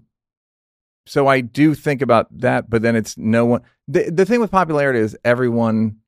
so 1.06 1.28
I 1.28 1.42
do 1.42 1.74
think 1.74 2.02
about 2.02 2.26
that 2.40 2.68
but 2.68 2.82
then 2.82 2.96
it's 2.96 3.16
no 3.16 3.44
one 3.46 3.62
the 3.86 4.10
the 4.10 4.24
thing 4.24 4.40
with 4.40 4.50
popularity 4.50 4.98
is 4.98 5.16
everyone 5.24 5.98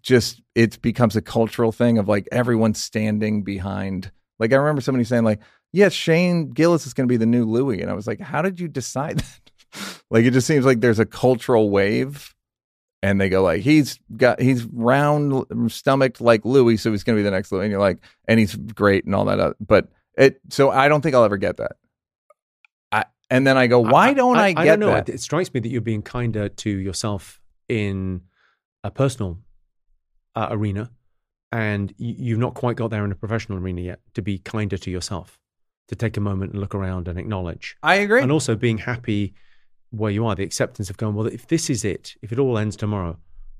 just 0.00 0.42
it 0.54 0.80
becomes 0.82 1.16
a 1.16 1.22
cultural 1.22 1.72
thing 1.72 1.98
of 1.98 2.08
like 2.08 2.28
everyone 2.32 2.74
standing 2.74 3.42
behind 3.42 4.10
like 4.38 4.52
I 4.52 4.56
remember 4.56 4.80
somebody 4.80 5.04
saying 5.04 5.24
like 5.24 5.40
yes, 5.72 5.92
Shane 5.94 6.50
Gillis 6.50 6.86
is 6.86 6.92
going 6.94 7.08
to 7.08 7.12
be 7.12 7.16
the 7.16 7.26
new 7.26 7.44
Louis. 7.46 7.80
And 7.80 7.90
I 7.90 7.94
was 7.94 8.06
like, 8.06 8.20
how 8.20 8.42
did 8.42 8.60
you 8.60 8.68
decide 8.68 9.18
that? 9.72 10.02
like, 10.10 10.24
it 10.26 10.32
just 10.32 10.46
seems 10.46 10.66
like 10.66 10.80
there's 10.80 10.98
a 10.98 11.06
cultural 11.06 11.70
wave. 11.70 12.34
And 13.02 13.18
they 13.20 13.28
go 13.30 13.42
like, 13.42 13.62
he's 13.62 13.98
got, 14.16 14.38
he's 14.38 14.64
round 14.66 15.46
stomached 15.72 16.20
like 16.20 16.44
Louis. 16.44 16.76
So 16.76 16.90
he's 16.92 17.02
going 17.02 17.16
to 17.16 17.20
be 17.20 17.24
the 17.24 17.30
next 17.30 17.50
Louis. 17.50 17.62
And 17.64 17.70
you're 17.72 17.80
like, 17.80 17.98
and 18.28 18.38
he's 18.38 18.54
great 18.54 19.06
and 19.06 19.14
all 19.14 19.24
that. 19.24 19.40
other- 19.40 19.56
But 19.60 19.88
it, 20.18 20.40
so 20.50 20.70
I 20.70 20.88
don't 20.88 21.00
think 21.00 21.14
I'll 21.16 21.24
ever 21.24 21.38
get 21.38 21.56
that. 21.56 21.72
I, 22.92 23.06
and 23.30 23.46
then 23.46 23.56
I 23.56 23.66
go, 23.66 23.80
why 23.80 24.12
don't 24.12 24.36
I, 24.36 24.48
I, 24.48 24.52
get 24.52 24.64
don't 24.66 24.80
know. 24.80 24.86
that? 24.88 25.08
It, 25.08 25.14
it 25.14 25.20
strikes 25.22 25.52
me 25.54 25.60
that 25.60 25.68
you're 25.70 25.80
being 25.80 26.02
kinder 26.02 26.48
to 26.50 26.70
yourself 26.70 27.40
in 27.68 28.20
a 28.84 28.90
personal 28.90 29.38
uh, 30.34 30.48
arena, 30.50 30.90
and 31.50 31.92
you, 31.98 32.14
you've 32.18 32.38
not 32.38 32.54
quite 32.54 32.76
got 32.76 32.90
there 32.90 33.04
in 33.04 33.12
a 33.12 33.16
professional 33.16 33.58
arena 33.58 33.80
yet. 33.80 34.00
To 34.14 34.22
be 34.22 34.38
kinder 34.38 34.78
to 34.78 34.90
yourself, 34.90 35.38
to 35.88 35.94
take 35.94 36.16
a 36.16 36.20
moment 36.20 36.52
and 36.52 36.60
look 36.60 36.74
around 36.74 37.08
and 37.08 37.18
acknowledge, 37.18 37.76
I 37.82 37.96
agree. 37.96 38.22
and 38.22 38.32
also 38.32 38.54
being 38.56 38.78
happy 38.78 39.34
where 39.90 40.10
you 40.10 40.26
are. 40.26 40.34
The 40.34 40.44
acceptance 40.44 40.88
of 40.90 40.96
going, 40.96 41.14
well, 41.14 41.26
if 41.26 41.46
this 41.48 41.68
is 41.68 41.84
it, 41.84 42.14
if 42.22 42.32
it 42.32 42.38
all 42.38 42.56
ends 42.58 42.76
tomorrow, 42.76 43.18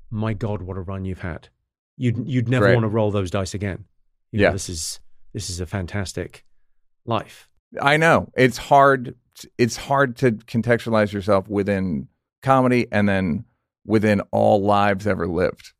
my 0.09 0.33
God, 0.33 0.61
what 0.63 0.77
a 0.77 0.81
run 0.81 1.05
you've 1.05 1.21
had. 1.21 1.49
You'd 1.97 2.27
you'd 2.27 2.49
never 2.49 2.65
Great. 2.65 2.73
want 2.75 2.83
to 2.85 2.89
roll 2.89 3.11
those 3.11 3.29
dice 3.31 3.53
again. 3.53 3.85
You 4.31 4.39
know, 4.39 4.43
Yeah. 4.45 4.51
this 4.51 4.67
is 4.69 4.99
this 5.33 5.49
is 5.49 5.59
a 5.59 5.65
fantastic 5.65 6.43
life. 7.05 7.49
I 7.81 7.97
know 7.97 8.29
it's 8.35 8.57
hard. 8.57 9.15
It's 9.57 9.75
hard 9.77 10.15
to 10.17 10.31
contextualize 10.33 11.11
yourself 11.11 11.47
within 11.47 12.07
comedy 12.41 12.87
and 12.91 13.07
then 13.09 13.45
within 13.85 14.21
all 14.31 14.61
lives 14.63 15.05
ever 15.07 15.27
lived. 15.27 15.73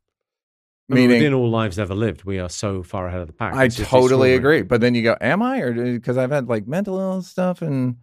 Meaning- 0.95 1.17
within 1.17 1.33
all 1.33 1.49
lives 1.49 1.77
ever 1.79 1.93
lived, 1.95 2.23
we 2.23 2.39
are 2.39 2.49
so 2.49 2.83
far 2.83 3.07
ahead 3.07 3.21
of 3.21 3.27
the 3.27 3.33
pack. 3.33 3.53
I 3.53 3.65
It's 3.65 3.77
totally 3.77 4.33
agree. 4.35 4.61
But 4.61 4.81
then 4.81 4.95
you 4.95 5.03
go, 5.03 5.15
am 5.21 5.41
I? 5.41 5.59
Or 5.61 5.71
uh, 5.71 5.91
because 5.93 6.17
I've 6.17 6.31
had 6.31 6.47
like 6.47 6.67
mental 6.67 6.99
illness 6.99 7.27
stuff 7.27 7.61
and 7.61 7.97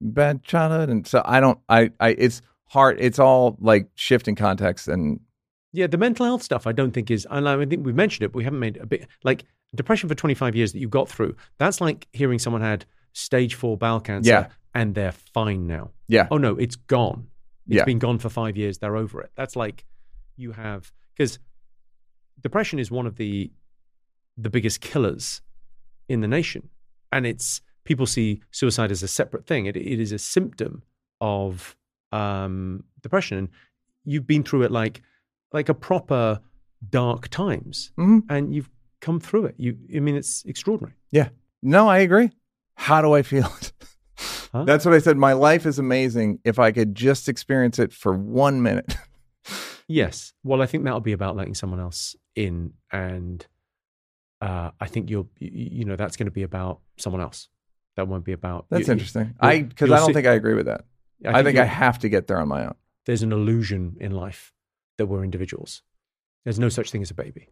bad 0.00 0.42
childhood, 0.42 0.88
and 0.88 1.06
so 1.06 1.22
I 1.24 1.40
don't. 1.40 1.58
I. 1.68 1.90
I. 2.00 2.10
It's 2.10 2.42
hard. 2.66 2.96
It's 3.00 3.18
all 3.18 3.56
like 3.60 3.88
shifting 3.94 4.34
context 4.34 4.88
and 4.88 5.20
Yeah, 5.72 5.86
the 5.86 5.98
mental 5.98 6.26
health 6.26 6.42
stuff 6.42 6.66
I 6.66 6.72
don't 6.72 6.92
think 6.92 7.10
is, 7.10 7.26
and 7.30 7.48
I 7.48 7.64
think 7.66 7.84
we've 7.86 7.94
mentioned 7.94 8.24
it, 8.24 8.28
but 8.32 8.38
we 8.38 8.44
haven't 8.44 8.60
made 8.60 8.76
a 8.78 8.86
bit 8.86 9.06
like 9.24 9.44
depression 9.74 10.08
for 10.08 10.14
25 10.14 10.54
years 10.54 10.72
that 10.72 10.80
you 10.80 10.88
got 10.88 11.08
through. 11.08 11.34
That's 11.58 11.80
like 11.80 12.06
hearing 12.12 12.38
someone 12.38 12.60
had 12.62 12.84
stage 13.14 13.54
four 13.54 13.76
bowel 13.78 14.00
cancer 14.00 14.30
Yeah. 14.30 14.46
and 14.74 14.94
they're 14.94 15.12
fine 15.12 15.66
now. 15.66 15.90
yeah, 16.08 16.28
Oh 16.30 16.36
no, 16.38 16.56
it's 16.56 16.76
gone. 16.76 17.28
It's 17.68 17.76
Yeah. 17.76 17.84
been 17.84 17.98
gone 17.98 18.18
for 18.18 18.28
five 18.28 18.56
years. 18.56 18.78
They're 18.78 18.96
over 18.96 19.20
it. 19.22 19.30
That's 19.34 19.54
like 19.56 19.84
you 20.36 20.52
have 20.52 20.92
because 21.16 21.38
depression 22.40 22.78
is 22.78 22.90
one 22.90 23.06
of 23.06 23.16
the 23.16 23.50
the 24.36 24.50
biggest 24.50 24.80
killers 24.80 25.42
in 26.08 26.20
the 26.20 26.28
nation, 26.28 26.68
and 27.10 27.26
it's 27.26 27.60
people 27.84 28.06
see 28.06 28.40
suicide 28.50 28.90
as 28.90 29.02
a 29.02 29.08
separate 29.08 29.46
thing. 29.46 29.66
It, 29.66 29.76
it 29.76 30.00
is 30.00 30.12
a 30.12 30.18
symptom 30.18 30.82
of 31.20 31.76
um, 32.12 32.84
depression, 33.02 33.38
and 33.38 33.48
you've 34.04 34.26
been 34.26 34.42
through 34.42 34.62
it 34.62 34.70
like 34.72 35.02
like 35.52 35.68
a 35.68 35.74
proper 35.74 36.40
dark 36.88 37.28
times, 37.28 37.92
Mhm. 37.98 38.22
and 38.28 38.54
you've 38.54 38.70
come 39.00 39.20
through 39.20 39.46
it. 39.46 39.54
You, 39.58 39.76
I 39.94 40.00
mean, 40.00 40.16
it's 40.16 40.44
extraordinary. 40.44 40.94
yeah. 41.10 41.28
No, 41.62 41.88
I 41.88 41.98
agree. 41.98 42.30
How 42.74 43.00
do 43.02 43.12
I 43.14 43.22
feel? 43.22 43.52
Huh? 44.52 44.64
That's 44.64 44.84
what 44.84 44.92
I 44.92 44.98
said. 44.98 45.16
My 45.16 45.32
life 45.32 45.64
is 45.64 45.78
amazing 45.78 46.38
if 46.44 46.58
I 46.58 46.72
could 46.72 46.94
just 46.94 47.26
experience 47.26 47.78
it 47.78 47.90
for 47.90 48.12
one 48.12 48.60
minute. 48.62 48.96
Yes. 49.88 50.32
Well, 50.44 50.62
I 50.62 50.66
think 50.66 50.84
that'll 50.84 51.00
be 51.00 51.12
about 51.12 51.36
letting 51.36 51.54
someone 51.54 51.80
else 51.80 52.14
in, 52.34 52.72
and 52.90 53.46
uh, 54.40 54.70
I 54.80 54.86
think 54.86 55.10
you'll, 55.10 55.28
you, 55.38 55.84
know, 55.84 55.96
that's 55.96 56.16
going 56.16 56.26
to 56.26 56.32
be 56.32 56.42
about 56.42 56.80
someone 56.98 57.20
else. 57.22 57.48
That 57.96 58.08
won't 58.08 58.24
be 58.24 58.32
about. 58.32 58.66
That's 58.70 58.88
you- 58.88 58.92
interesting. 58.92 59.34
I 59.40 59.62
because 59.62 59.90
I 59.90 59.96
don't 59.98 60.06
see- 60.08 60.12
think 60.14 60.26
I 60.26 60.32
agree 60.32 60.54
with 60.54 60.66
that. 60.66 60.84
I 61.24 61.42
think 61.42 61.58
I 61.58 61.62
you'll- 61.62 61.68
have 61.74 61.98
to 62.00 62.08
get 62.08 62.26
there 62.26 62.38
on 62.38 62.48
my 62.48 62.64
own. 62.66 62.74
there's 63.06 63.22
an 63.22 63.32
illusion 63.32 63.96
in 64.00 64.12
life 64.12 64.52
that 64.98 65.06
we're 65.06 65.24
individuals. 65.24 65.82
There's 66.44 66.58
no 66.58 66.68
such 66.68 66.90
thing 66.90 67.02
as 67.02 67.10
a 67.10 67.14
baby. 67.14 67.48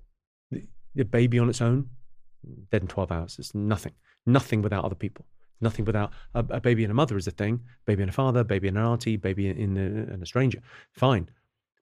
The, 0.50 0.66
the 0.94 1.04
baby 1.04 1.38
on 1.38 1.48
its 1.48 1.60
own, 1.60 1.90
dead 2.70 2.82
in 2.82 2.88
12 2.88 3.12
hours. 3.12 3.36
It's 3.38 3.54
nothing. 3.54 3.92
Nothing 4.26 4.62
without 4.62 4.84
other 4.84 4.94
people. 4.96 5.26
Nothing 5.60 5.84
without 5.84 6.10
a, 6.34 6.44
a 6.50 6.60
baby 6.60 6.84
and 6.84 6.90
a 6.90 6.94
mother 6.94 7.16
is 7.16 7.26
a 7.26 7.30
thing. 7.32 7.60
Baby 7.86 8.02
and 8.02 8.10
a 8.10 8.12
father, 8.12 8.42
baby 8.44 8.66
and 8.68 8.78
an 8.78 8.84
auntie, 8.84 9.16
baby 9.16 9.48
in 9.48 9.76
a, 9.76 10.12
and 10.12 10.22
a 10.22 10.26
stranger. 10.26 10.60
Fine. 10.92 11.30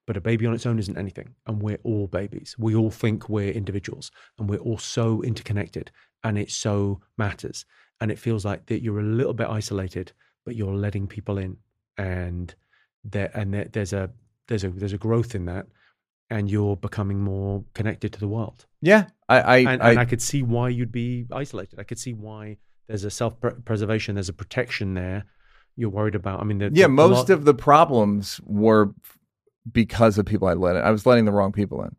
But 0.09 0.17
a 0.17 0.21
baby 0.23 0.47
on 0.47 0.55
its 0.55 0.65
own 0.65 0.79
isn't 0.79 0.97
anything. 0.99 1.35
And 1.47 1.61
we're 1.63 1.79
all 1.85 2.07
babies. 2.09 2.57
We 2.59 2.75
all 2.75 2.91
think 2.91 3.29
we're 3.29 3.53
individuals 3.53 4.11
and 4.39 4.49
we're 4.49 4.59
all 4.59 4.79
so 4.79 5.23
interconnected 5.23 5.91
and 6.25 6.39
it 6.39 6.51
so 6.51 7.01
matters. 7.19 7.67
And 8.01 8.11
it 8.11 8.19
feels 8.19 8.43
like 8.45 8.67
that 8.67 8.83
you're 8.83 9.01
a 9.01 9.03
little 9.21 9.35
bit 9.35 9.49
isolated, 9.49 10.13
but 10.47 10.57
you're 10.57 10.75
letting 10.75 11.07
people 11.09 11.37
in. 11.39 11.59
And 11.99 12.55
there 13.05 13.31
and 13.35 13.53
there, 13.53 13.69
there's 13.71 13.93
a 13.93 14.11
there's 14.47 14.65
a 14.65 14.71
there's 14.71 14.95
a 14.95 14.99
growth 14.99 15.35
in 15.35 15.45
that 15.45 15.67
and 16.31 16.51
you're 16.51 16.77
becoming 16.77 17.21
more 17.21 17.65
connected 17.75 18.13
to 18.15 18.21
the 18.21 18.29
world. 18.29 18.65
Yeah, 18.81 19.09
I 19.29 19.41
I, 19.41 19.57
And, 19.59 19.83
I, 19.83 19.91
and 19.91 19.99
I 20.01 20.05
could 20.07 20.23
see 20.23 20.43
why 20.43 20.71
you'd 20.71 20.93
be 20.93 21.27
isolated. 21.33 21.79
I 21.79 21.83
could 21.85 21.99
see 21.99 22.15
why 22.15 22.57
there's 22.87 23.05
a 23.05 23.11
self 23.11 23.35
preservation, 23.67 24.15
there's 24.15 24.29
a 24.31 24.33
protection 24.45 24.95
there. 24.95 25.25
You're 25.77 25.91
worried 25.91 26.15
about. 26.17 26.41
I 26.41 26.45
mean, 26.45 26.59
the, 26.59 26.65
yeah. 26.67 26.71
the- 26.71 26.83
the 26.83 26.89
Most 26.89 27.29
lot- 27.29 27.31
of 27.31 27.45
the 27.45 27.55
problems 27.55 28.41
were 28.45 28.95
because 29.73 30.19
of 30.19 30.27
people 30.27 30.49
I 30.49 30.55
let 30.55 30.77
in. 30.77 30.83
I 30.83 30.91
was 30.91 31.07
letting 31.07 31.25
the 31.25 31.33
wrong 31.33 31.53
people 31.53 31.83
in, 31.83 31.97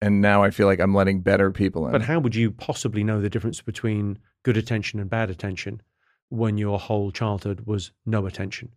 and 0.00 0.20
now 0.20 0.42
I 0.42 0.50
feel 0.50 0.66
like 0.66 0.80
I'm 0.80 0.94
letting 0.94 1.20
better 1.20 1.50
people 1.50 1.86
in. 1.86 1.92
But 1.92 2.02
how 2.02 2.18
would 2.18 2.34
you 2.34 2.50
possibly 2.50 3.04
know 3.04 3.20
the 3.20 3.30
difference 3.30 3.60
between 3.60 4.18
good 4.42 4.56
attention 4.56 5.00
and 5.00 5.08
bad 5.08 5.30
attention 5.30 5.82
when 6.28 6.58
your 6.58 6.78
whole 6.78 7.10
childhood 7.10 7.62
was 7.66 7.92
no 8.06 8.26
attention? 8.26 8.70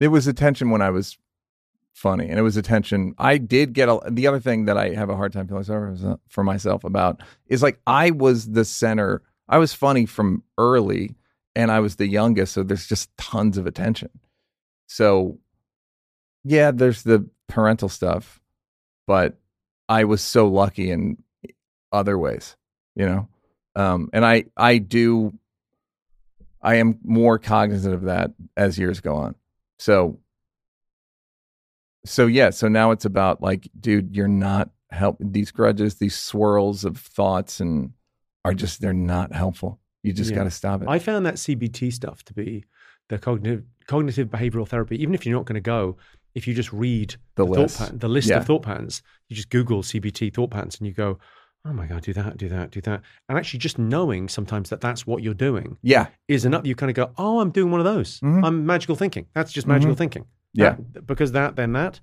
It 0.00 0.08
was 0.08 0.26
attention 0.26 0.70
when 0.70 0.82
I 0.82 0.90
was 0.90 1.18
funny, 1.92 2.28
and 2.28 2.38
it 2.38 2.42
was 2.42 2.56
attention. 2.56 3.14
I 3.18 3.38
did 3.38 3.72
get 3.72 3.88
a, 3.88 4.00
the 4.10 4.26
other 4.26 4.40
thing 4.40 4.64
that 4.64 4.76
I 4.76 4.90
have 4.94 5.10
a 5.10 5.16
hard 5.16 5.32
time 5.32 5.46
feeling 5.46 5.64
sorry 5.64 5.96
for- 5.96 6.18
for 6.28 6.42
myself 6.44 6.84
about 6.84 7.22
is 7.46 7.62
like 7.62 7.80
I 7.86 8.10
was 8.10 8.50
the 8.50 8.64
center. 8.64 9.22
I 9.48 9.58
was 9.58 9.74
funny 9.74 10.06
from 10.06 10.42
early, 10.56 11.16
and 11.54 11.70
I 11.70 11.80
was 11.80 11.96
the 11.96 12.06
youngest, 12.06 12.54
so 12.54 12.62
there's 12.62 12.86
just 12.86 13.14
tons 13.18 13.58
of 13.58 13.66
attention. 13.66 14.08
So, 14.86 15.38
yeah, 16.44 16.70
there's 16.70 17.02
the 17.02 17.28
parental 17.52 17.88
stuff, 17.88 18.40
but 19.06 19.36
I 19.88 20.04
was 20.04 20.22
so 20.22 20.48
lucky 20.48 20.90
in 20.90 21.22
other 21.92 22.18
ways, 22.18 22.56
you 22.96 23.04
know. 23.06 23.28
Um, 23.76 24.08
and 24.14 24.24
I 24.24 24.44
I 24.56 24.78
do 24.78 25.32
I 26.62 26.76
am 26.76 26.98
more 27.04 27.38
cognizant 27.38 27.94
of 27.94 28.02
that 28.02 28.30
as 28.56 28.78
years 28.78 29.00
go 29.00 29.16
on. 29.16 29.34
So 29.78 30.18
so 32.04 32.26
yeah, 32.26 32.50
so 32.50 32.68
now 32.68 32.90
it's 32.90 33.04
about 33.04 33.42
like, 33.42 33.68
dude, 33.78 34.16
you're 34.16 34.28
not 34.28 34.70
help 34.90 35.16
these 35.20 35.50
grudges, 35.50 35.96
these 35.96 36.16
swirls 36.16 36.84
of 36.84 36.96
thoughts 36.98 37.60
and 37.60 37.92
are 38.44 38.54
just 38.54 38.80
they're 38.80 38.92
not 38.92 39.32
helpful. 39.32 39.78
You 40.02 40.12
just 40.12 40.30
Yeah. 40.30 40.36
gotta 40.36 40.50
stop 40.50 40.82
it. 40.82 40.88
I 40.88 40.98
found 40.98 41.26
that 41.26 41.34
CBT 41.34 41.92
stuff 41.92 42.24
to 42.24 42.34
be 42.34 42.64
the 43.08 43.18
cognitive 43.18 43.64
cognitive 43.86 44.28
behavioral 44.28 44.66
therapy. 44.66 45.00
Even 45.02 45.14
if 45.14 45.26
you're 45.26 45.36
not 45.36 45.44
going 45.44 45.54
to 45.54 45.60
go, 45.60 45.96
if 46.34 46.46
you 46.46 46.54
just 46.54 46.72
read 46.72 47.16
The 47.36 47.44
thought 47.46 47.58
list. 47.58 47.78
pattern, 47.78 47.98
the 47.98 48.08
list 48.08 48.28
Yeah. 48.28 48.38
of 48.38 48.46
thought 48.46 48.62
patterns, 48.62 49.02
you 49.28 49.36
just 49.36 49.50
Google 49.50 49.82
CBT 49.82 50.30
thought 50.32 50.50
patterns, 50.50 50.78
and 50.78 50.86
you 50.86 50.92
go, 50.92 51.18
"Oh 51.64 51.72
my 51.72 51.86
god, 51.86 52.02
do 52.02 52.12
that, 52.14 52.36
do 52.36 52.48
that, 52.48 52.70
do 52.70 52.80
that," 52.82 53.02
and 53.28 53.38
actually 53.38 53.60
just 53.60 53.78
knowing 53.78 54.28
sometimes 54.28 54.70
that 54.70 54.80
that's 54.80 55.06
what 55.06 55.22
you're 55.22 55.34
doing 55.34 55.76
yeah. 55.82 56.06
is 56.28 56.44
enough. 56.44 56.66
You 56.66 56.74
kind 56.74 56.90
of 56.90 56.96
go, 56.96 57.12
"Oh, 57.18 57.40
I'm 57.40 57.50
doing 57.50 57.70
one 57.70 57.80
of 57.80 57.84
those. 57.84 58.20
Mhm. 58.20 58.44
I'm 58.44 58.66
magical 58.66 58.96
thinking. 58.96 59.26
That's 59.34 59.52
just 59.52 59.66
magical 59.66 59.94
thinking." 59.94 60.26
Yeah. 60.54 60.76
That- 60.92 61.06
because 61.06 61.32
that, 61.32 61.56
then 61.56 61.72
that, 61.72 62.00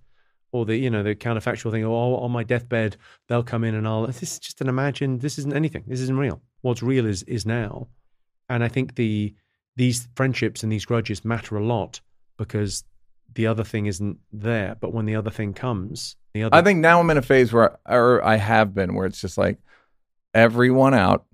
or 0.52 0.66
the 0.66 0.76
you 0.78 0.90
know 0.90 1.04
the 1.04 1.16
counterfactual 1.16 1.72
thing. 1.72 1.84
Oh, 1.84 2.16
on 2.16 2.32
my 2.32 2.44
deathbed, 2.44 2.98
they'll 3.28 3.44
come 3.44 3.64
in 3.64 3.76
and 3.76 3.88
I'll. 3.88 4.08
This 4.08 4.24
is 4.24 4.40
just 4.40 4.62
an 4.62 4.70
imagine. 4.70 5.20
This 5.20 5.38
isn't 5.40 5.54
anything. 5.56 5.84
This 5.88 6.00
isn't 6.02 6.18
real. 6.18 6.42
What's 6.62 6.82
real 6.82 7.06
is 7.06 7.24
is 7.24 7.46
now, 7.46 7.88
and 8.48 8.64
I 8.64 8.68
think 8.68 8.96
the 8.96 9.34
these 9.76 10.08
friendships 10.16 10.64
and 10.64 10.72
these 10.72 10.86
grudges 10.86 11.24
matter 11.24 11.56
a 11.56 11.64
lot 11.64 12.02
because 12.38 12.84
the 13.36 13.48
other 13.48 13.64
thing 13.64 13.86
isn't 13.86 14.18
there. 14.32 14.76
But 14.80 14.94
when 14.94 15.06
the 15.06 15.16
other 15.16 15.30
thing 15.30 15.54
comes, 15.54 16.16
the 16.34 16.44
other 16.44 16.56
I 16.56 16.62
think 16.62 16.80
now 16.80 17.00
I'm 17.00 17.10
in 17.10 17.18
a 17.18 17.22
phase 17.22 17.52
where 17.54 17.78
or 17.88 18.24
I 18.24 18.36
have 18.38 18.74
been 18.74 18.96
where 18.96 19.06
it's 19.06 19.22
just 19.22 19.38
like 19.38 19.58
everyone 20.34 20.94
out 20.94 21.26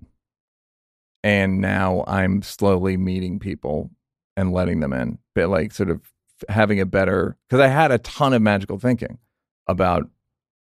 and 1.22 1.60
now 1.60 2.04
I'm 2.06 2.42
slowly 2.42 2.96
meeting 2.96 3.38
people 3.38 3.90
and 4.36 4.52
letting 4.52 4.80
them 4.80 4.92
in. 4.92 5.18
But 5.34 5.48
like 5.48 5.72
sort 5.72 5.90
of 5.90 6.00
having 6.48 6.80
a 6.80 6.86
better 6.86 7.36
cuz 7.50 7.60
I 7.60 7.68
had 7.68 7.90
a 7.90 7.98
ton 7.98 8.32
of 8.34 8.42
magical 8.42 8.78
thinking 8.78 9.18
about 9.66 10.08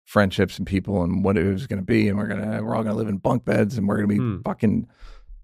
friendships 0.05 0.57
and 0.57 0.67
people 0.67 1.01
and 1.03 1.23
what 1.23 1.37
it 1.37 1.45
was 1.45 1.65
going 1.65 1.79
to 1.79 1.85
be 1.85 2.07
and 2.09 2.17
we're 2.17 2.27
going 2.27 2.41
to 2.41 2.61
we're 2.63 2.75
all 2.75 2.83
going 2.83 2.93
to 2.95 2.99
live 2.99 3.07
in 3.07 3.17
bunk 3.17 3.45
beds 3.45 3.77
and 3.77 3.87
we're 3.87 3.97
going 3.97 4.09
to 4.09 4.13
be 4.15 4.19
Hmm. 4.19 4.41
fucking 4.41 4.87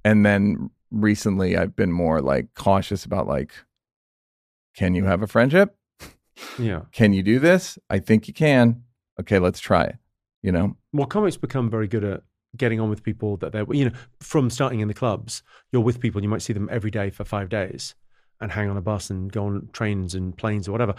and 0.05 0.25
then 0.25 0.69
recently 0.91 1.57
I've 1.57 1.75
been 1.75 1.91
more 1.91 2.21
like 2.21 2.53
cautious 2.55 3.05
about 3.05 3.27
like 3.27 3.53
can 4.75 4.93
you 4.95 5.05
have 5.05 5.21
a 5.23 5.27
friendship? 5.27 5.75
Yeah. 6.57 6.81
Can 6.91 7.13
you 7.13 7.23
do 7.23 7.39
this? 7.39 7.77
I 7.89 7.99
think 7.99 8.27
you 8.27 8.33
can. 8.33 8.83
Okay, 9.19 9.39
let's 9.39 9.59
try 9.59 9.83
it. 9.83 9.95
You 10.41 10.51
know? 10.51 10.77
Well, 10.93 11.07
comics 11.07 11.37
become 11.37 11.69
very 11.69 11.87
good 11.87 12.03
at 12.03 12.21
getting 12.57 12.79
on 12.79 12.89
with 12.89 13.03
people 13.03 13.37
that 13.37 13.51
they're, 13.51 13.65
you 13.71 13.85
know, 13.85 13.91
from 14.21 14.49
starting 14.49 14.79
in 14.79 14.87
the 14.87 14.93
clubs, 14.93 15.43
you're 15.71 15.81
with 15.81 15.99
people, 15.99 16.21
you 16.23 16.29
might 16.29 16.41
see 16.41 16.53
them 16.53 16.69
every 16.71 16.89
day 16.91 17.09
for 17.09 17.23
five 17.23 17.49
days 17.49 17.95
and 18.41 18.51
hang 18.51 18.69
on 18.69 18.77
a 18.77 18.81
bus 18.81 19.09
and 19.09 19.31
go 19.31 19.45
on 19.45 19.69
trains 19.73 20.15
and 20.15 20.35
planes 20.37 20.67
or 20.67 20.71
whatever. 20.71 20.95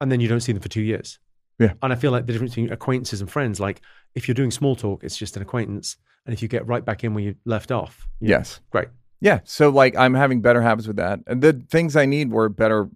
And 0.00 0.10
then 0.10 0.20
you 0.20 0.28
don't 0.28 0.40
see 0.40 0.52
them 0.52 0.62
for 0.62 0.68
two 0.68 0.82
years. 0.82 1.18
Yeah. 1.58 1.74
And 1.82 1.92
I 1.92 1.96
feel 1.96 2.10
like 2.10 2.26
the 2.26 2.32
difference 2.32 2.54
between 2.54 2.72
acquaintances 2.72 3.20
and 3.20 3.30
friends, 3.30 3.60
like 3.60 3.82
if 4.14 4.26
you're 4.26 4.34
doing 4.34 4.50
small 4.50 4.74
talk, 4.74 5.04
it's 5.04 5.16
just 5.16 5.36
an 5.36 5.42
acquaintance. 5.42 5.96
And 6.26 6.32
if 6.32 6.42
you 6.42 6.48
get 6.48 6.66
right 6.66 6.84
back 6.84 7.04
in 7.04 7.14
where 7.14 7.22
you 7.22 7.34
left 7.44 7.70
off, 7.70 8.08
you 8.20 8.28
know, 8.28 8.38
Yes. 8.38 8.60
great. 8.70 8.88
Yeah. 9.20 9.40
So 9.44 9.68
like 9.68 9.94
I'm 9.96 10.14
having 10.14 10.40
better 10.40 10.62
habits 10.62 10.88
with 10.88 10.96
that. 10.96 11.20
And 11.26 11.42
the 11.42 11.52
things 11.52 11.94
I 11.94 12.06
need 12.06 12.32
were 12.32 12.48
better 12.48 12.88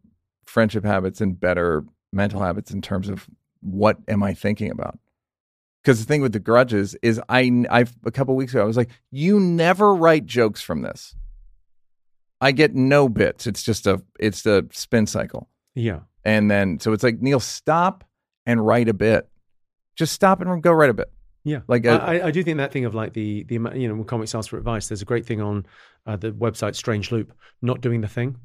friendship 0.46 0.84
habits 0.84 1.20
and 1.20 1.38
better 1.38 1.84
mental 2.12 2.40
habits 2.40 2.70
in 2.70 2.80
terms 2.82 3.08
of 3.08 3.26
what 3.60 3.98
am 4.08 4.22
I 4.22 4.32
thinking 4.34 4.70
about? 4.70 4.98
Because 5.82 6.00
the 6.00 6.06
thing 6.06 6.22
with 6.22 6.32
the 6.32 6.40
grudges 6.40 6.96
is 7.02 7.20
I 7.28 7.64
I 7.70 7.84
a 8.04 8.10
couple 8.10 8.34
weeks 8.36 8.52
ago 8.52 8.62
I 8.62 8.66
was 8.66 8.76
like, 8.76 8.90
you 9.10 9.38
never 9.38 9.94
write 9.94 10.26
jokes 10.26 10.62
from 10.62 10.82
this. 10.82 11.14
I 12.40 12.52
get 12.52 12.74
no 12.74 13.08
bits. 13.08 13.46
It's 13.46 13.62
just 13.62 13.86
a 13.86 14.02
it's 14.18 14.42
the 14.42 14.68
spin 14.72 15.06
cycle. 15.06 15.48
Yeah. 15.74 16.00
And 16.24 16.50
then 16.50 16.80
so 16.80 16.92
it's 16.92 17.02
like 17.02 17.20
Neal, 17.20 17.40
stop 17.40 18.04
and 18.46 18.64
write 18.64 18.88
a 18.88 18.94
bit. 18.94 19.28
Just 19.96 20.12
stop 20.12 20.40
and 20.40 20.62
go 20.62 20.72
write 20.72 20.90
a 20.90 20.94
bit. 20.94 21.10
Yeah, 21.44 21.60
Like 21.68 21.86
I, 21.86 21.90
a- 21.94 21.98
I, 22.22 22.26
I 22.26 22.30
do 22.32 22.42
think 22.42 22.58
that 22.58 22.72
thing 22.72 22.84
of 22.86 22.94
like 22.96 23.12
the 23.12 23.44
the 23.44 23.54
you 23.54 23.88
know 23.88 23.94
when 23.94 24.04
comics 24.04 24.34
ask 24.34 24.50
for 24.50 24.58
advice, 24.58 24.88
there's 24.88 25.02
a 25.02 25.04
great 25.06 25.24
thing 25.24 25.40
on 25.40 25.64
uh, 26.04 26.16
the 26.16 26.32
website 26.32 26.74
Strange 26.74 27.12
Loop, 27.12 27.32
not 27.62 27.80
doing 27.80 28.00
the 28.00 28.08
thing. 28.08 28.36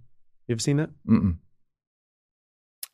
You 0.47 0.53
ever 0.53 0.59
seen 0.59 0.77
that? 0.77 0.91
Mm-mm. 1.09 1.37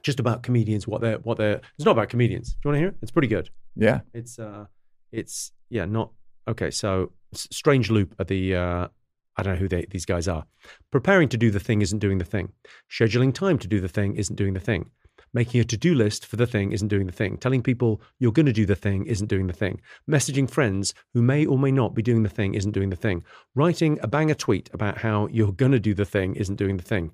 Just 0.07 0.21
about 0.21 0.41
comedians, 0.41 0.87
what 0.87 1.01
they're 1.01 1.17
what 1.17 1.37
they're. 1.37 1.59
It's 1.75 1.83
not 1.83 1.91
about 1.91 2.07
comedians. 2.07 2.53
Do 2.53 2.59
you 2.63 2.69
want 2.69 2.75
to 2.75 2.79
hear 2.79 2.87
it? 2.87 2.95
It's 3.01 3.11
pretty 3.11 3.27
good. 3.27 3.49
Yeah. 3.75 3.99
It's 4.13 4.39
uh, 4.39 4.67
it's 5.11 5.51
yeah, 5.69 5.83
not 5.83 6.11
okay. 6.47 6.71
So 6.71 7.11
strange 7.33 7.91
loop 7.91 8.15
at 8.17 8.29
the. 8.29 8.55
Uh, 8.55 8.87
I 9.35 9.43
don't 9.43 9.55
know 9.55 9.59
who 9.59 9.67
they, 9.67 9.85
these 9.91 10.05
guys 10.05 10.29
are. 10.29 10.45
Preparing 10.91 11.27
to 11.27 11.37
do 11.37 11.51
the 11.51 11.59
thing 11.59 11.81
isn't 11.81 11.99
doing 11.99 12.19
the 12.19 12.23
thing. 12.23 12.53
Scheduling 12.89 13.33
time 13.33 13.59
to 13.59 13.67
do 13.67 13.81
the 13.81 13.89
thing 13.89 14.15
isn't 14.15 14.37
doing 14.37 14.53
the 14.53 14.61
thing. 14.61 14.91
Making 15.33 15.59
a 15.59 15.65
to 15.65 15.75
do 15.75 15.93
list 15.93 16.25
for 16.25 16.37
the 16.37 16.47
thing 16.47 16.71
isn't 16.71 16.87
doing 16.87 17.05
the 17.05 17.11
thing. 17.11 17.35
Telling 17.35 17.61
people 17.61 18.01
you're 18.17 18.31
going 18.31 18.45
to 18.45 18.53
do 18.53 18.65
the 18.65 18.77
thing 18.77 19.05
isn't 19.07 19.27
doing 19.27 19.47
the 19.47 19.59
thing. 19.61 19.81
Messaging 20.09 20.49
friends 20.49 20.93
who 21.13 21.21
may 21.21 21.45
or 21.45 21.59
may 21.59 21.71
not 21.71 21.93
be 21.93 22.01
doing 22.01 22.23
the 22.23 22.29
thing 22.29 22.53
isn't 22.53 22.71
doing 22.71 22.91
the 22.91 22.95
thing. 22.95 23.25
Writing 23.55 23.99
a 24.01 24.07
banger 24.07 24.35
tweet 24.35 24.69
about 24.73 24.99
how 24.99 25.27
you're 25.27 25.51
going 25.51 25.73
to 25.73 25.81
do 25.81 25.93
the 25.93 26.05
thing 26.05 26.35
isn't 26.35 26.55
doing 26.55 26.77
the 26.77 26.89
thing. 26.93 27.11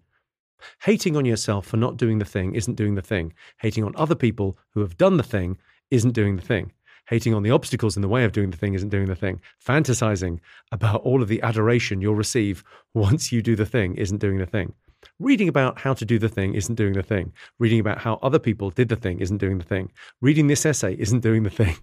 Hating 0.81 1.17
on 1.17 1.25
yourself 1.25 1.67
for 1.67 1.77
not 1.77 1.97
doing 1.97 2.19
the 2.19 2.25
thing 2.25 2.55
isn't 2.55 2.75
doing 2.75 2.95
the 2.95 3.01
thing. 3.01 3.33
Hating 3.59 3.83
on 3.83 3.93
other 3.95 4.15
people 4.15 4.57
who 4.71 4.81
have 4.81 4.97
done 4.97 5.17
the 5.17 5.23
thing 5.23 5.57
isn't 5.91 6.11
doing 6.11 6.35
the 6.35 6.41
thing. 6.41 6.71
Hating 7.07 7.33
on 7.33 7.43
the 7.43 7.51
obstacles 7.51 7.95
in 7.95 8.01
the 8.01 8.07
way 8.07 8.23
of 8.23 8.31
doing 8.31 8.49
the 8.49 8.57
thing 8.57 8.73
isn't 8.73 8.89
doing 8.89 9.07
the 9.07 9.15
thing. 9.15 9.41
Fantasizing 9.65 10.39
about 10.71 11.01
all 11.01 11.21
of 11.21 11.27
the 11.27 11.41
adoration 11.41 12.01
you'll 12.01 12.15
receive 12.15 12.63
once 12.93 13.31
you 13.31 13.41
do 13.41 13.55
the 13.55 13.65
thing 13.65 13.95
isn't 13.95 14.19
doing 14.19 14.37
the 14.37 14.45
thing. 14.45 14.73
Reading 15.19 15.49
about 15.49 15.79
how 15.79 15.93
to 15.93 16.05
do 16.05 16.17
the 16.17 16.29
thing 16.29 16.53
isn't 16.53 16.75
doing 16.75 16.93
the 16.93 17.03
thing. 17.03 17.33
Reading 17.59 17.81
about 17.81 17.97
how 17.97 18.19
other 18.21 18.39
people 18.39 18.69
did 18.69 18.87
the 18.87 18.95
thing 18.95 19.19
isn't 19.19 19.37
doing 19.37 19.57
the 19.57 19.65
thing. 19.65 19.91
Reading 20.21 20.47
this 20.47 20.65
essay 20.65 20.95
isn't 20.97 21.19
doing 21.19 21.43
the 21.43 21.49
thing. 21.49 21.75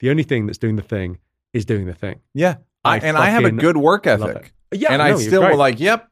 The 0.00 0.10
only 0.10 0.24
thing 0.24 0.46
that's 0.46 0.58
doing 0.58 0.74
the 0.74 0.82
thing 0.82 1.18
is 1.52 1.64
doing 1.64 1.86
the 1.86 1.94
thing. 1.94 2.18
Yeah. 2.34 2.56
I, 2.84 2.94
I 2.94 2.98
and 2.98 3.16
I 3.16 3.30
have 3.30 3.44
a 3.44 3.52
good 3.52 3.76
work 3.76 4.04
ethic. 4.04 4.52
Yeah, 4.72 4.92
and 4.92 5.00
I 5.00 5.10
no, 5.10 5.18
you're 5.18 5.28
still 5.28 5.42
were 5.42 5.54
like, 5.54 5.78
yep. 5.78 6.09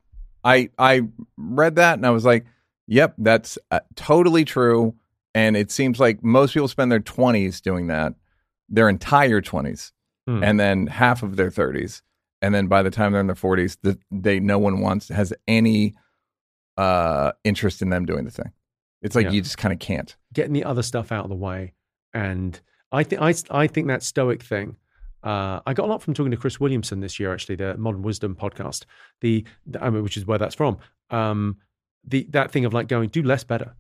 I 0.48 0.68
I 0.78 1.02
read 1.36 1.76
that 1.76 1.98
and 1.98 2.06
I 2.06 2.10
was 2.10 2.24
like, 2.24 2.44
yep, 2.86 3.14
that's 3.18 3.58
uh, 3.70 3.80
totally 3.96 4.44
true. 4.44 4.94
And 5.34 5.56
it 5.56 5.70
seems 5.70 6.00
like 6.00 6.22
most 6.24 6.54
people 6.54 6.68
spend 6.68 6.90
their 6.90 7.00
20s 7.00 7.60
doing 7.60 7.88
that, 7.88 8.14
their 8.68 8.88
entire 8.88 9.40
20s, 9.40 9.92
Hmm. 10.26 10.42
and 10.44 10.58
then 10.60 10.86
half 10.88 11.22
of 11.22 11.36
their 11.36 11.50
30s. 11.50 12.02
And 12.42 12.54
then 12.54 12.66
by 12.68 12.82
the 12.82 12.90
time 12.90 13.12
they're 13.12 13.20
in 13.20 13.26
their 13.26 13.34
40s, 13.36 13.78
the, 13.82 13.98
they 14.10 14.40
no 14.40 14.58
one 14.58 14.80
wants 14.80 15.08
has 15.08 15.32
any 15.46 15.94
uh 16.76 17.32
interest 17.44 17.82
in 17.82 17.90
them 17.90 18.06
doing 18.06 18.24
the 18.24 18.30
thing. 18.30 18.52
It's 19.02 19.14
like 19.16 19.24
Yeah. 19.26 19.32
you 19.32 19.42
just 19.42 19.58
kind 19.58 19.72
of 19.72 19.78
can't. 19.78 20.16
getting 20.32 20.52
the 20.52 20.64
other 20.64 20.82
stuff 20.82 21.10
out 21.12 21.24
of 21.24 21.30
the 21.30 21.36
way. 21.36 21.72
And 22.14 22.58
I 22.92 23.02
think 23.04 23.20
I 23.22 23.34
I 23.50 23.66
think 23.66 23.88
that 23.88 24.02
stoic 24.02 24.42
thing. 24.42 24.76
Uh, 25.22 25.60
I 25.66 25.74
got 25.74 25.86
a 25.86 25.90
lot 25.90 26.02
from 26.02 26.14
talking 26.14 26.30
to 26.30 26.36
Chris 26.36 26.60
Williamson 26.60 27.00
this 27.00 27.18
year, 27.18 27.32
actually, 27.32 27.56
the 27.56 27.76
Modern 27.76 28.02
Wisdom 28.02 28.34
podcast. 28.36 28.84
The, 29.20 29.44
the- 29.66 29.82
I 29.84 29.90
mean, 29.90 30.02
which 30.02 30.16
is 30.16 30.26
where 30.26 30.38
that's 30.38 30.54
from. 30.54 30.78
Um, 31.10 31.56
the 32.04 32.26
that 32.30 32.50
thing 32.50 32.64
of 32.64 32.72
like 32.72 32.86
going 32.88 33.08
do 33.08 33.22
less 33.22 33.44
better, 33.44 33.74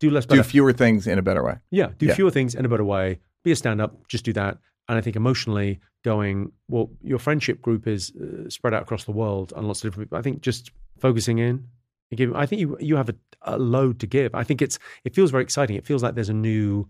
do 0.00 0.10
less 0.10 0.26
Do 0.26 0.42
fewer 0.42 0.72
things 0.72 1.06
in 1.06 1.18
a 1.18 1.22
better 1.22 1.42
way. 1.44 1.56
yeah, 1.70 1.88
do 1.98 2.06
yeah. 2.06 2.14
fewer 2.14 2.30
things 2.30 2.54
in 2.54 2.64
a 2.64 2.68
better 2.68 2.84
way. 2.84 3.18
Be 3.44 3.52
a 3.52 3.56
stand 3.56 3.80
up, 3.80 4.06
just 4.08 4.24
do 4.24 4.32
that. 4.34 4.58
And 4.88 4.96
I 4.96 5.00
think 5.00 5.16
emotionally 5.16 5.80
going 6.04 6.52
well, 6.68 6.90
your 7.02 7.18
friendship 7.18 7.60
group 7.60 7.86
is 7.86 8.12
uh, 8.16 8.48
spread 8.48 8.72
out 8.74 8.82
across 8.82 9.04
the 9.04 9.12
world 9.12 9.52
and 9.56 9.66
lots 9.66 9.84
of 9.84 9.90
different 9.90 10.08
people. 10.08 10.18
I 10.18 10.22
think 10.22 10.40
just 10.40 10.70
focusing 10.98 11.38
in. 11.38 11.66
and 12.10 12.16
giving- 12.18 12.36
I 12.36 12.46
think 12.46 12.60
you 12.60 12.76
you 12.80 12.96
have 12.96 13.08
a, 13.08 13.14
a 13.42 13.58
load 13.58 13.98
to 14.00 14.06
give. 14.06 14.34
I 14.34 14.44
think 14.44 14.62
it's 14.62 14.78
it 15.04 15.14
feels 15.14 15.30
very 15.30 15.42
exciting. 15.42 15.76
It 15.76 15.84
feels 15.86 16.02
like 16.02 16.14
there's 16.14 16.28
a 16.30 16.34
new 16.34 16.88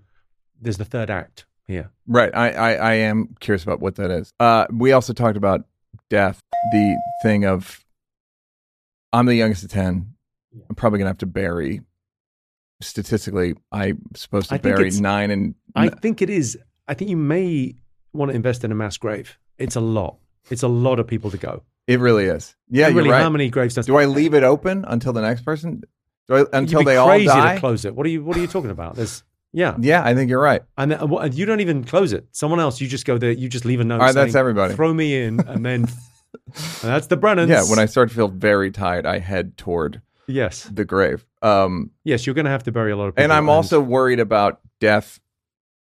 there's 0.61 0.77
the 0.79 0.85
third 0.85 1.11
act 1.11 1.47
here. 1.69 1.93
Right. 2.07 2.35
I, 2.35 2.51
I, 2.51 2.73
I 2.73 2.95
am 2.95 3.37
curious 3.39 3.63
about 3.63 3.81
what 3.81 3.95
that 3.97 4.11
is. 4.11 4.33
Uh, 4.41 4.67
we 4.73 4.91
also 4.93 5.13
talked 5.13 5.37
about 5.37 5.65
death, 6.11 6.41
the 6.73 6.97
thing 7.23 7.45
of 7.45 7.85
I'm 9.13 9.27
the 9.27 9.37
youngest 9.37 9.63
of 9.63 9.71
10. 9.71 10.15
I'm 10.69 10.75
probably 10.75 10.99
going 10.99 11.07
to 11.07 11.11
have 11.11 11.19
to 11.19 11.27
bury, 11.27 11.83
statistically, 12.81 13.55
I'm 13.71 14.01
supposed 14.17 14.49
to 14.49 14.57
I 14.57 14.59
bury 14.59 14.91
nine 14.91 15.31
and. 15.31 15.55
I 15.77 15.89
think 15.89 16.23
it 16.23 16.31
is. 16.31 16.59
I 16.89 16.95
think 16.95 17.11
you 17.11 17.17
may 17.17 17.75
want 18.13 18.31
to 18.31 18.35
invest 18.35 18.65
in 18.65 18.73
a 18.73 18.75
mass 18.75 18.97
grave. 18.97 19.39
It's 19.59 19.77
a 19.77 19.81
lot. 19.81 20.17
It's 20.51 20.63
a 20.63 20.69
lot 20.69 20.99
of 20.99 21.07
people 21.07 21.31
to 21.31 21.37
go. 21.37 21.63
it 21.87 22.01
really 22.01 22.25
is. 22.25 22.57
Yeah, 22.69 22.87
really, 22.87 23.05
you're 23.05 23.13
right. 23.13 23.23
how 23.23 23.31
many 23.31 23.51
gravestones? 23.51 23.87
Do 23.87 23.97
I 23.97 24.07
leave 24.07 24.35
it 24.35 24.43
open 24.43 24.85
until 24.89 25.13
the 25.13 25.21
next 25.21 25.43
person? 25.43 25.83
Do 26.27 26.37
I, 26.37 26.45
until 26.53 26.83
they 26.83 26.97
all 26.97 27.09
crazy 27.09 27.27
die? 27.27 27.55
to 27.55 27.61
close 27.61 27.85
it. 27.85 27.95
What 27.95 28.07
are 28.07 28.11
you 28.11 28.25
What 28.25 28.37
are 28.37 28.41
you 28.41 28.47
talking 28.47 28.71
about? 28.71 28.97
There's 28.97 29.23
yeah, 29.53 29.77
Yeah, 29.81 30.05
I 30.05 30.15
think 30.15 30.31
you're 30.31 30.41
right. 30.41 30.63
and 30.77 30.91
then, 30.93 31.09
what- 31.09 31.33
you 31.35 31.47
don't 31.47 31.61
even 31.61 31.85
close 31.85 32.13
it. 32.13 32.27
Someone 32.33 32.61
else, 32.61 32.81
you 32.81 32.89
just 32.89 33.05
go 33.07 33.19
there. 33.19 33.33
You 33.33 33.49
just 33.49 33.65
leave 33.65 33.81
a 33.81 33.85
note. 33.85 34.01
All 34.01 34.07
right, 34.07 34.15
that's 34.15 34.35
everybody. 34.35 34.75
Throw 34.75 34.93
me 34.93 35.23
in, 35.23 35.41
and 35.41 35.65
then 35.65 35.83
and 36.47 36.83
that's 36.83 37.07
the 37.07 37.17
Brennans. 37.17 37.49
Yeah, 37.49 37.65
when 37.69 37.79
I 37.79 37.87
start 37.87 38.09
to 38.11 38.15
feel 38.15 38.29
very 38.29 38.71
tired, 38.71 39.07
I 39.07 39.19
head 39.19 39.57
toward 39.57 40.03
yes 40.27 40.65
the 40.65 40.85
grave. 40.85 41.25
Um, 41.41 41.91
yes 42.05 42.27
you're 42.27 42.35
going 42.35 42.45
to 42.45 42.51
have 42.51 42.65
to 42.65 42.73
bury 42.73 42.93
a 42.93 42.97
lot 42.97 43.07
of 43.07 43.15
people. 43.15 43.25
and 43.25 43.33
I'm 43.33 43.49
also 43.49 43.81
worried 43.81 44.21
about 44.21 44.61
death. 44.81 45.21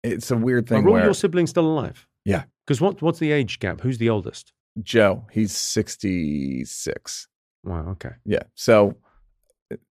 It's 0.02 0.30
a 0.30 0.36
weird 0.36 0.68
thing. 0.68 0.84
are 0.84 0.88
all 0.88 0.92
where 0.94 1.04
your 1.04 1.14
siblings 1.14 1.50
still 1.50 1.66
alive? 1.66 2.06
Yeah. 2.24 2.44
Because 2.66 2.80
what 2.80 3.00
what's 3.02 3.18
the 3.20 3.30
age 3.30 3.58
gap? 3.60 3.80
Who's 3.82 3.98
the 3.98 4.08
oldest? 4.10 4.52
Joe, 4.82 5.24
he's 5.30 5.52
66. 5.52 7.28
Wow. 7.62 7.88
Okay. 7.92 8.10
Yeah. 8.24 8.42
So 8.54 8.96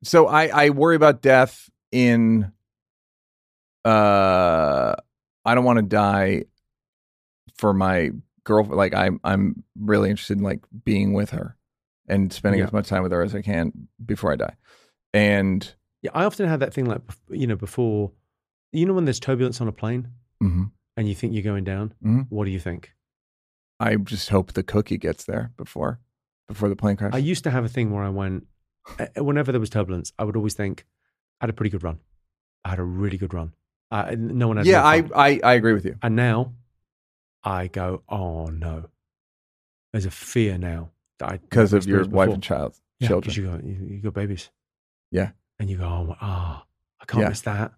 so 0.03 0.27
I 0.27 0.65
I 0.65 0.69
worry 0.71 0.95
about 0.95 1.21
death 1.21 1.69
in 1.91 2.51
uh 3.85 4.95
I 5.45 5.55
don't 5.55 5.65
want 5.65 5.77
to 5.77 5.83
die 5.83 6.43
for 7.55 7.73
my 7.73 8.11
girlfriend 8.43 8.77
like 8.77 8.93
I'm 8.93 9.19
I'm 9.23 9.63
really 9.79 10.09
interested 10.09 10.37
in 10.37 10.43
like 10.43 10.61
being 10.83 11.13
with 11.13 11.31
her 11.31 11.55
and 12.07 12.31
spending 12.33 12.59
Yeah. 12.59 12.65
as 12.67 12.73
much 12.73 12.87
time 12.87 13.03
with 13.03 13.11
her 13.11 13.21
as 13.23 13.33
I 13.35 13.41
can 13.41 13.87
before 14.05 14.33
I 14.33 14.35
die. 14.35 14.55
And 15.13 15.73
Yeah, 16.01 16.11
I 16.13 16.25
often 16.25 16.47
have 16.47 16.59
that 16.59 16.73
thing 16.73 16.85
like 16.85 17.01
you 17.29 17.47
know 17.47 17.55
before, 17.55 18.11
you 18.71 18.85
know 18.85 18.93
when 18.93 19.05
there's 19.05 19.19
turbulence 19.19 19.61
on 19.61 19.67
a 19.67 19.71
plane 19.71 20.07
mhm, 20.41 20.71
and 20.97 21.07
you 21.07 21.15
think 21.15 21.33
you're 21.33 21.43
going 21.43 21.63
down. 21.63 21.93
Mhm. 22.03 22.27
What 22.29 22.45
do 22.45 22.51
you 22.51 22.59
think? 22.59 22.93
I 23.79 23.95
just 23.95 24.29
hope 24.29 24.53
the 24.53 24.63
cookie 24.63 24.97
gets 24.97 25.25
there 25.25 25.51
before 25.57 25.99
before 26.47 26.69
the 26.69 26.75
plane 26.75 26.95
crash. 26.97 27.13
I 27.13 27.17
used 27.19 27.43
to 27.45 27.51
have 27.51 27.63
a 27.65 27.69
thing 27.69 27.91
where 27.91 28.03
I 28.03 28.09
went 28.09 28.47
uh, 28.99 29.23
whenever 29.23 29.51
there 29.51 29.61
was 29.61 29.69
turbulence, 29.69 30.11
I 30.19 30.23
would 30.25 30.35
always 30.35 30.53
think 30.53 30.85
I 31.39 31.45
had 31.45 31.49
a 31.49 31.53
pretty 31.53 31.69
good 31.69 31.83
run. 31.83 31.99
I 32.65 32.69
had 32.69 32.79
a 32.79 32.83
really 32.83 33.17
good 33.17 33.33
run. 33.33 33.53
Uh, 33.93 34.15
no 34.17 34.47
one 34.47 34.57
had. 34.57 34.65
yeah, 34.65 34.83
I. 34.83 35.03
I 35.15 35.39
I 35.43 35.53
agree 35.53 35.73
with 35.73 35.85
you. 35.85 35.95
And 36.01 36.15
now 36.15 36.53
I 37.43 37.67
go, 37.67 38.01
oh 38.09 38.47
no. 38.47 38.85
There's 39.91 40.05
a 40.07 40.11
fear 40.11 40.57
now 40.57 40.89
that 41.19 41.29
I 41.29 41.37
Because 41.37 41.73
of 41.73 41.85
your 41.85 41.99
experienced 41.99 42.11
wife 42.15 42.33
and 42.33 42.41
child 42.43 42.75
Yeah, 42.99 43.07
children. 43.09 43.35
You 43.35 43.43
got, 43.51 43.63
you, 43.63 43.87
you 43.95 44.01
got 44.01 44.13
babies. 44.15 44.49
Yeah. 45.11 45.31
And 45.59 45.69
you 45.69 45.77
go, 45.77 45.85
oh, 45.85 46.15
ah, 46.19 46.65
I 46.99 47.05
can't 47.05 47.21
Yeah. 47.21 47.29
miss 47.29 47.41
that. 47.41 47.71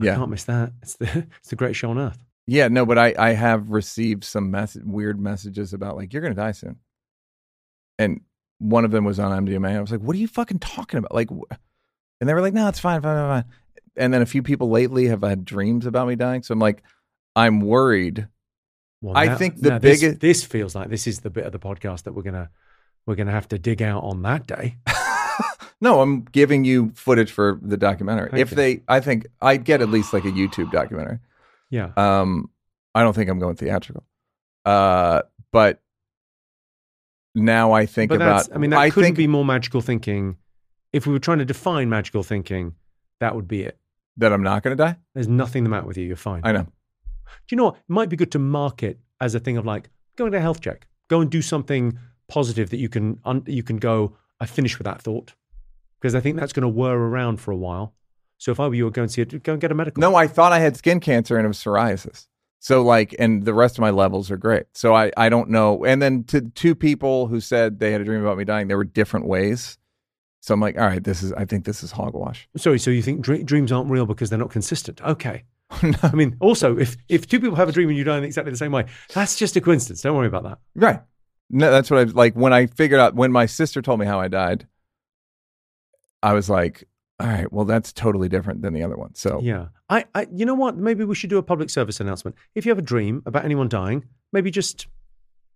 I 0.00 0.04
Yeah. 0.04 0.14
can't 0.14 0.30
miss 0.30 0.44
that. 0.44 0.72
It's 0.82 0.94
the, 0.94 1.26
it's 1.40 1.48
the 1.48 1.56
greatest 1.56 1.80
show 1.80 1.90
on 1.90 1.98
earth. 1.98 2.24
Yeah, 2.46 2.68
no, 2.68 2.86
but 2.86 2.96
I, 2.98 3.12
I 3.18 3.30
have 3.32 3.70
received 3.70 4.22
some 4.24 4.50
mess- 4.52 4.76
weird 4.84 5.18
messages 5.20 5.72
about 5.74 5.96
like 5.96 6.12
you're 6.12 6.22
gonna 6.22 6.34
die 6.36 6.52
soon, 6.52 6.76
and 7.98 8.20
one 8.58 8.84
of 8.84 8.90
them 8.92 9.04
was 9.04 9.18
on 9.18 9.44
MDMA. 9.46 9.76
I 9.76 9.80
was 9.80 9.90
like, 9.92 10.00
"What 10.00 10.14
are 10.14 10.18
you 10.20 10.28
fucking 10.28 10.58
talking 10.60 10.98
about?" 10.98 11.14
Like, 11.14 11.30
and 11.30 12.28
they 12.28 12.34
were 12.34 12.40
like, 12.40 12.52
"No, 12.54 12.68
it's 12.68 12.78
fine, 12.80 13.00
fine, 13.02 13.16
fine, 13.16 13.42
fine." 13.42 13.52
And 13.96 14.12
then 14.12 14.22
a 14.22 14.26
few 14.26 14.42
people 14.42 14.70
lately 14.70 15.06
have 15.08 15.22
had 15.22 15.44
dreams 15.44 15.84
about 15.86 16.08
me 16.08 16.16
dying, 16.16 16.42
so 16.42 16.52
I'm 16.52 16.58
like, 16.58 16.82
I'm 17.36 17.60
worried. 17.60 18.26
Well, 19.02 19.16
I 19.16 19.26
now- 19.26 19.36
think 19.36 19.60
the 19.60 19.70
now 19.70 19.78
this- 19.78 20.00
biggest- 20.00 20.20
This 20.20 20.44
feels 20.44 20.74
like 20.74 20.88
this 20.88 21.06
is 21.06 21.20
the 21.20 21.30
bit 21.30 21.44
of 21.44 21.52
the 21.52 21.58
podcast 21.58 22.04
that 22.04 22.12
we're 22.14 22.22
gonna 22.22 22.50
we're 23.06 23.16
gonna 23.16 23.32
have 23.32 23.48
to 23.48 23.58
dig 23.58 23.82
out 23.82 24.02
on 24.04 24.22
that 24.22 24.46
day. 24.46 24.76
no, 25.80 26.00
I'm 26.00 26.22
giving 26.22 26.64
you 26.64 26.92
footage 26.94 27.32
for 27.32 27.58
the 27.60 27.76
documentary. 27.76 28.30
Thank 28.30 28.40
if 28.40 28.50
you. 28.52 28.56
they, 28.56 28.82
I 28.86 29.00
think 29.00 29.26
I'd 29.40 29.64
get 29.64 29.82
at 29.82 29.88
least 29.90 30.12
like 30.12 30.24
a 30.24 30.30
YouTube 30.30 30.70
documentary. 30.70 31.18
Yeah. 31.68 31.90
Um, 31.96 32.50
I 32.94 33.02
don't 33.02 33.12
think 33.14 33.28
I'm 33.28 33.38
going 33.40 33.56
theatrical. 33.56 34.04
Uh, 34.64 35.22
but 35.50 35.80
now 37.34 37.72
I 37.72 37.86
think 37.86 38.10
but 38.10 38.16
about. 38.16 38.36
that's, 38.44 38.50
I 38.54 38.58
mean, 38.58 38.70
that 38.70 38.78
I 38.78 38.90
couldn't 38.90 39.04
think 39.08 39.16
be 39.16 39.26
more 39.26 39.44
magical 39.44 39.80
thinking. 39.80 40.36
If 40.92 41.06
we 41.06 41.12
were 41.12 41.18
trying 41.18 41.38
to 41.38 41.44
define 41.44 41.88
magical 41.88 42.22
thinking, 42.22 42.74
that 43.20 43.34
would 43.34 43.48
be 43.48 43.62
it. 43.62 43.78
That 44.16 44.32
I'm 44.32 44.42
not 44.42 44.62
going 44.62 44.76
to 44.76 44.82
die. 44.82 44.96
There's 45.14 45.28
nothing 45.28 45.64
the 45.64 45.70
matter 45.70 45.86
with 45.86 45.96
you. 45.96 46.06
You're 46.06 46.16
fine. 46.16 46.42
I 46.44 46.52
know. 46.52 46.64
Do 46.64 46.70
you 47.50 47.56
know 47.56 47.64
what? 47.64 47.76
It 47.76 47.82
might 47.88 48.08
be 48.08 48.16
good 48.16 48.32
to 48.32 48.38
mark 48.38 48.82
it 48.82 48.98
as 49.20 49.34
a 49.34 49.40
thing 49.40 49.56
of 49.56 49.64
like, 49.64 49.90
go 50.16 50.24
and 50.24 50.32
get 50.32 50.38
a 50.38 50.42
health 50.42 50.60
check. 50.60 50.86
Go 51.08 51.20
and 51.20 51.30
do 51.30 51.42
something 51.42 51.98
positive 52.28 52.70
that 52.70 52.78
you 52.78 52.88
can 52.88 53.18
un- 53.24 53.44
you 53.46 53.62
can 53.62 53.76
go. 53.76 54.16
I 54.40 54.46
finished 54.46 54.78
with 54.78 54.86
that 54.86 55.00
thought 55.00 55.34
because 56.00 56.14
I 56.14 56.20
think 56.20 56.38
that's 56.38 56.52
going 56.52 56.62
to 56.62 56.68
whir 56.68 56.96
around 56.96 57.38
for 57.38 57.52
a 57.52 57.56
while. 57.56 57.94
So 58.38 58.50
if 58.50 58.58
I 58.58 58.66
were 58.66 58.74
you, 58.74 58.86
I'd 58.86 58.92
go 58.92 59.02
and 59.02 59.10
see 59.10 59.22
it. 59.22 59.42
Go 59.42 59.52
and 59.52 59.60
get 59.60 59.70
a 59.70 59.74
medical. 59.74 60.00
No, 60.00 60.16
I 60.16 60.26
thought 60.26 60.52
I 60.52 60.58
had 60.58 60.76
skin 60.76 60.98
cancer 61.00 61.36
and 61.36 61.44
it 61.44 61.48
was 61.48 61.58
psoriasis. 61.58 62.26
So 62.58 62.82
like, 62.82 63.14
and 63.18 63.44
the 63.44 63.54
rest 63.54 63.76
of 63.76 63.82
my 63.82 63.90
levels 63.90 64.30
are 64.30 64.36
great. 64.36 64.66
So 64.74 64.94
I, 64.94 65.10
I 65.16 65.28
don't 65.28 65.50
know. 65.50 65.84
And 65.84 66.00
then 66.00 66.24
to 66.24 66.40
two 66.40 66.74
people 66.74 67.26
who 67.26 67.40
said 67.40 67.78
they 67.78 67.92
had 67.92 68.00
a 68.00 68.04
dream 68.04 68.20
about 68.20 68.38
me 68.38 68.44
dying, 68.44 68.68
there 68.68 68.76
were 68.76 68.84
different 68.84 69.26
ways. 69.26 69.78
So 70.42 70.52
I'm 70.52 70.60
like, 70.60 70.76
all 70.76 70.86
right, 70.86 71.02
this 71.02 71.22
is, 71.22 71.32
I 71.32 71.44
think 71.44 71.64
this 71.64 71.82
is 71.84 71.92
hogwash. 71.92 72.48
Sorry. 72.56 72.78
So 72.78 72.90
you 72.90 73.00
think 73.00 73.20
dre- 73.20 73.44
dreams 73.44 73.70
aren't 73.70 73.88
real 73.88 74.06
because 74.06 74.28
they're 74.28 74.38
not 74.38 74.50
consistent? 74.50 75.00
Okay. 75.02 75.44
No. 75.82 75.94
I 76.02 76.12
mean, 76.14 76.36
also, 76.40 76.76
if 76.76 76.98
if 77.08 77.26
two 77.26 77.40
people 77.40 77.56
have 77.56 77.68
a 77.68 77.72
dream 77.72 77.88
and 77.88 77.96
you 77.96 78.04
die 78.04 78.18
in 78.18 78.24
exactly 78.24 78.50
the 78.50 78.58
same 78.58 78.72
way, 78.72 78.84
that's 79.14 79.36
just 79.36 79.56
a 79.56 79.60
coincidence. 79.62 80.02
Don't 80.02 80.14
worry 80.14 80.26
about 80.26 80.42
that. 80.42 80.58
Right. 80.74 81.00
No, 81.48 81.70
that's 81.70 81.90
what 81.90 81.98
I 82.00 82.02
like. 82.04 82.34
When 82.34 82.52
I 82.52 82.66
figured 82.66 83.00
out, 83.00 83.14
when 83.14 83.32
my 83.32 83.46
sister 83.46 83.80
told 83.80 83.98
me 83.98 84.04
how 84.04 84.20
I 84.20 84.28
died, 84.28 84.66
I 86.22 86.34
was 86.34 86.50
like, 86.50 86.84
All 87.20 87.26
right. 87.26 87.50
Well, 87.50 87.64
that's 87.64 87.90
totally 87.92 88.28
different 88.28 88.60
than 88.62 88.74
the 88.74 88.82
other 88.82 88.96
one. 88.96 89.14
So 89.14 89.40
Yeah. 89.42 89.68
I, 89.88 90.04
I 90.14 90.26
you 90.34 90.44
know 90.44 90.54
what? 90.54 90.76
Maybe 90.76 91.04
we 91.04 91.14
should 91.14 91.30
do 91.30 91.38
a 91.38 91.42
public 91.42 91.70
service 91.70 92.00
announcement. 92.00 92.36
If 92.54 92.66
you 92.66 92.70
have 92.70 92.78
a 92.78 92.82
dream 92.82 93.22
about 93.24 93.44
anyone 93.46 93.68
dying, 93.70 94.04
maybe 94.32 94.50
just 94.50 94.86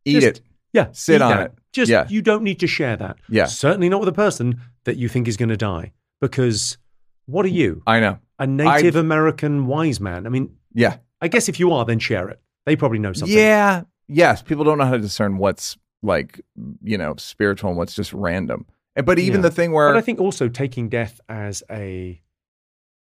eat 0.06 0.20
just- 0.20 0.26
it. 0.26 0.40
Yeah, 0.77 0.89
Sit 0.93 1.20
on 1.23 1.31
that. 1.31 1.47
it. 1.47 1.53
Just 1.73 1.90
Yeah. 1.90 2.07
you 2.09 2.23
don't 2.23 2.43
need 2.44 2.61
to 2.61 2.66
share 2.66 2.97
that. 2.97 3.16
Yeah. 3.28 3.47
Certainly 3.47 3.89
not 3.89 4.01
with 4.01 4.09
a 4.09 4.12
person 4.12 4.61
that 4.85 4.97
you 4.97 5.09
think 5.09 5.27
is 5.28 5.36
going 5.36 5.48
to 5.48 5.57
die. 5.57 5.93
Because 6.20 6.78
what 7.27 7.44
are 7.44 7.48
you? 7.62 7.82
I 7.86 8.01
know. 8.01 8.19
A 8.39 8.47
Native 8.47 8.94
I've- 8.97 8.98
American 8.98 9.66
wise 9.66 10.01
man. 10.01 10.27
I 10.27 10.31
mean, 10.31 10.55
Yeah. 10.73 10.98
I 11.20 11.28
guess 11.28 11.48
if 11.48 11.59
you 11.59 11.73
are, 11.73 11.85
then 11.85 11.98
share 11.98 12.28
it. 12.28 12.40
They 12.66 12.77
probably 12.77 12.98
know 12.98 13.12
something. 13.12 13.36
Yeah. 13.36 13.82
Yes. 14.09 14.43
People 14.43 14.65
don't 14.65 14.78
know 14.78 14.85
how 14.85 14.93
to 14.93 14.98
discern 15.01 15.39
what's 15.39 15.77
like, 16.03 16.40
you 16.82 16.97
know, 16.98 17.15
spiritual 17.16 17.70
and 17.70 17.77
what's 17.78 17.94
just 17.94 18.12
random. 18.12 18.66
And- 18.94 19.05
But 19.07 19.19
even 19.19 19.40
Yeah. 19.40 19.48
the 19.48 19.51
thing 19.51 19.73
where 19.73 19.89
But 19.90 19.97
I 19.98 20.03
think 20.03 20.20
also 20.20 20.48
taking 20.48 20.89
death 20.89 21.20
as 21.28 21.62
a, 21.70 22.20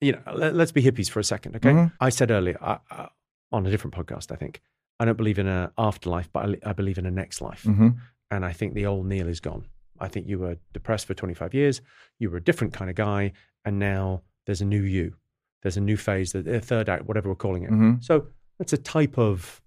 you 0.02 0.12
know, 0.14 0.22
let, 0.34 0.56
us 0.56 0.72
be 0.72 0.82
hippies 0.84 1.10
for 1.10 1.20
a 1.20 1.24
second, 1.24 1.56
okay? 1.58 1.72
Mhm. 1.72 1.92
I 2.00 2.10
said 2.10 2.32
earlier 2.32 2.58
I, 2.62 2.80
I, 2.92 3.10
on 3.52 3.66
a 3.66 3.70
different 3.70 3.94
podcast, 3.96 4.32
I 4.32 4.36
think, 4.36 4.62
I 5.00 5.06
don't 5.06 5.18
believe 5.18 5.40
in 5.40 5.48
an 5.48 5.70
afterlife, 5.78 6.30
but 6.34 6.50
I, 6.64 6.70
I 6.70 6.74
believe 6.74 6.98
in 6.98 7.06
a 7.06 7.12
next 7.12 7.42
life. 7.42 7.64
Mhm. 7.64 7.98
And 8.32 8.44
I 8.46 8.52
think 8.54 8.74
the 8.74 8.86
old 8.86 9.06
Neal 9.06 9.28
is 9.28 9.40
gone. 9.40 9.66
I 10.00 10.08
think 10.08 10.28
you 10.28 10.40
were 10.40 10.58
depressed 10.74 11.06
for 11.08 11.14
25 11.14 11.54
years. 11.54 11.82
You 12.20 12.30
were 12.30 12.38
a 12.38 12.44
different 12.44 12.74
kind 12.74 12.90
of 12.90 12.96
guy. 12.96 13.34
And 13.66 13.80
now 13.80 14.24
there's 14.46 14.62
a 14.62 14.66
new 14.66 14.82
you. 14.82 15.16
There's 15.62 15.78
a 15.78 15.82
new 15.82 15.98
phase, 15.98 16.32
the 16.32 16.42
the 16.42 16.60
third 16.60 16.88
act, 16.90 17.06
whatever 17.06 17.30
we're 17.30 17.36
calling 17.36 17.64
it. 17.64 17.72
Mhm. 17.72 18.04
So 18.04 18.28
that's 18.60 18.74
a 18.74 18.78
type 18.78 19.18
of 19.18 19.62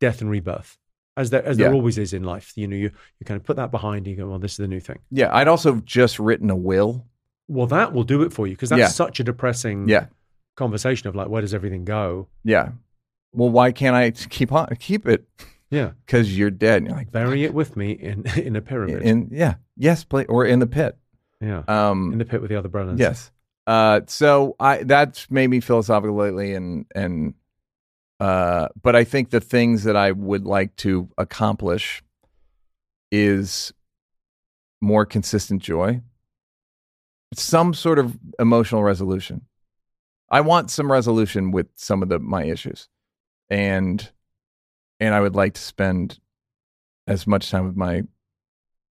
death 0.00 0.20
and 0.20 0.30
rebirth, 0.30 0.78
as 1.16 1.30
there, 1.30 1.44
as 1.44 1.56
there 1.58 1.68
Yeah. 1.70 1.74
always 1.74 1.96
is 1.98 2.12
in 2.12 2.22
life. 2.24 2.52
You 2.56 2.66
know, 2.68 2.76
you, 2.76 2.90
you 3.18 3.24
kind 3.24 3.38
of 3.40 3.44
put 3.46 3.56
that 3.56 3.70
behind 3.70 4.06
you, 4.06 4.12
you 4.12 4.16
go, 4.18 4.28
well, 4.28 4.38
this 4.38 4.52
is 4.52 4.56
the 4.58 4.68
new 4.68 4.80
thing. 4.80 4.98
yeah, 5.10 5.34
I'd 5.34 5.48
also 5.48 5.76
just 5.84 6.18
written 6.18 6.50
a 6.50 6.56
will. 6.56 7.06
Well, 7.48 7.66
that 7.68 7.92
will 7.92 8.04
do 8.04 8.22
it 8.22 8.32
for 8.32 8.46
you 8.46 8.54
because 8.54 8.70
that's 8.70 8.80
Yeah. 8.80 8.88
such 8.88 9.20
a 9.20 9.24
depressing 9.24 9.88
Yeah. 9.88 10.06
conversation 10.56 11.08
of 11.08 11.14
like, 11.14 11.28
where 11.28 11.42
does 11.42 11.54
everything 11.54 11.84
go? 11.84 12.28
Yeah. 12.44 12.72
Well, 13.36 13.50
why 13.50 13.70
can't 13.72 13.94
I 13.94 14.10
keep 14.10 14.50
on 14.52 14.74
keep 14.80 15.06
it? 15.06 15.28
Yeah. 15.70 15.92
Because 16.04 16.36
you're 16.36 16.50
dead. 16.50 16.78
And 16.78 16.86
you're 16.88 16.96
like, 16.96 17.12
Bury 17.12 17.44
it 17.44 17.52
with 17.54 17.76
me 17.76 17.92
in, 17.92 18.24
in 18.36 18.56
a 18.56 18.60
pyramid. 18.62 19.02
in 19.02 19.28
yeah, 19.30 19.56
yes, 19.76 20.04
please, 20.04 20.26
or 20.28 20.44
in 20.44 20.58
the 20.58 20.66
pit. 20.66 20.96
yeah. 21.40 21.62
Um, 21.68 22.12
in 22.12 22.18
the 22.18 22.24
pit 22.24 22.40
with 22.40 22.50
the 22.50 22.56
other 22.58 22.68
brothers. 22.68 22.98
Yes. 22.98 23.30
Uh, 23.66 24.00
so 24.06 24.54
I 24.60 24.84
that's 24.84 25.28
made 25.30 25.48
me 25.48 25.58
philosophical 25.60 26.14
lately, 26.14 26.54
and 26.54 26.86
and 26.94 27.34
uh, 28.20 28.68
but 28.80 28.94
I 28.94 29.02
think 29.04 29.30
the 29.30 29.40
things 29.40 29.82
that 29.84 29.96
I 29.96 30.12
would 30.12 30.44
like 30.44 30.76
to 30.76 31.08
accomplish 31.18 32.02
is 33.10 33.72
more 34.80 35.04
consistent 35.04 35.62
joy, 35.62 36.00
some 37.34 37.74
sort 37.74 37.98
of 37.98 38.16
emotional 38.38 38.84
resolution. 38.84 39.42
I 40.30 40.40
want 40.42 40.70
some 40.70 40.90
resolution 40.90 41.50
with 41.50 41.66
some 41.74 42.02
of 42.04 42.08
the 42.08 42.20
my 42.20 42.44
issues, 42.44 42.88
and 43.50 44.10
and 45.00 45.14
I 45.14 45.20
would 45.20 45.34
like 45.36 45.54
to 45.54 45.60
spend 45.60 46.18
as 47.06 47.26
much 47.26 47.50
time 47.50 47.66
with 47.66 47.76
my 47.76 48.02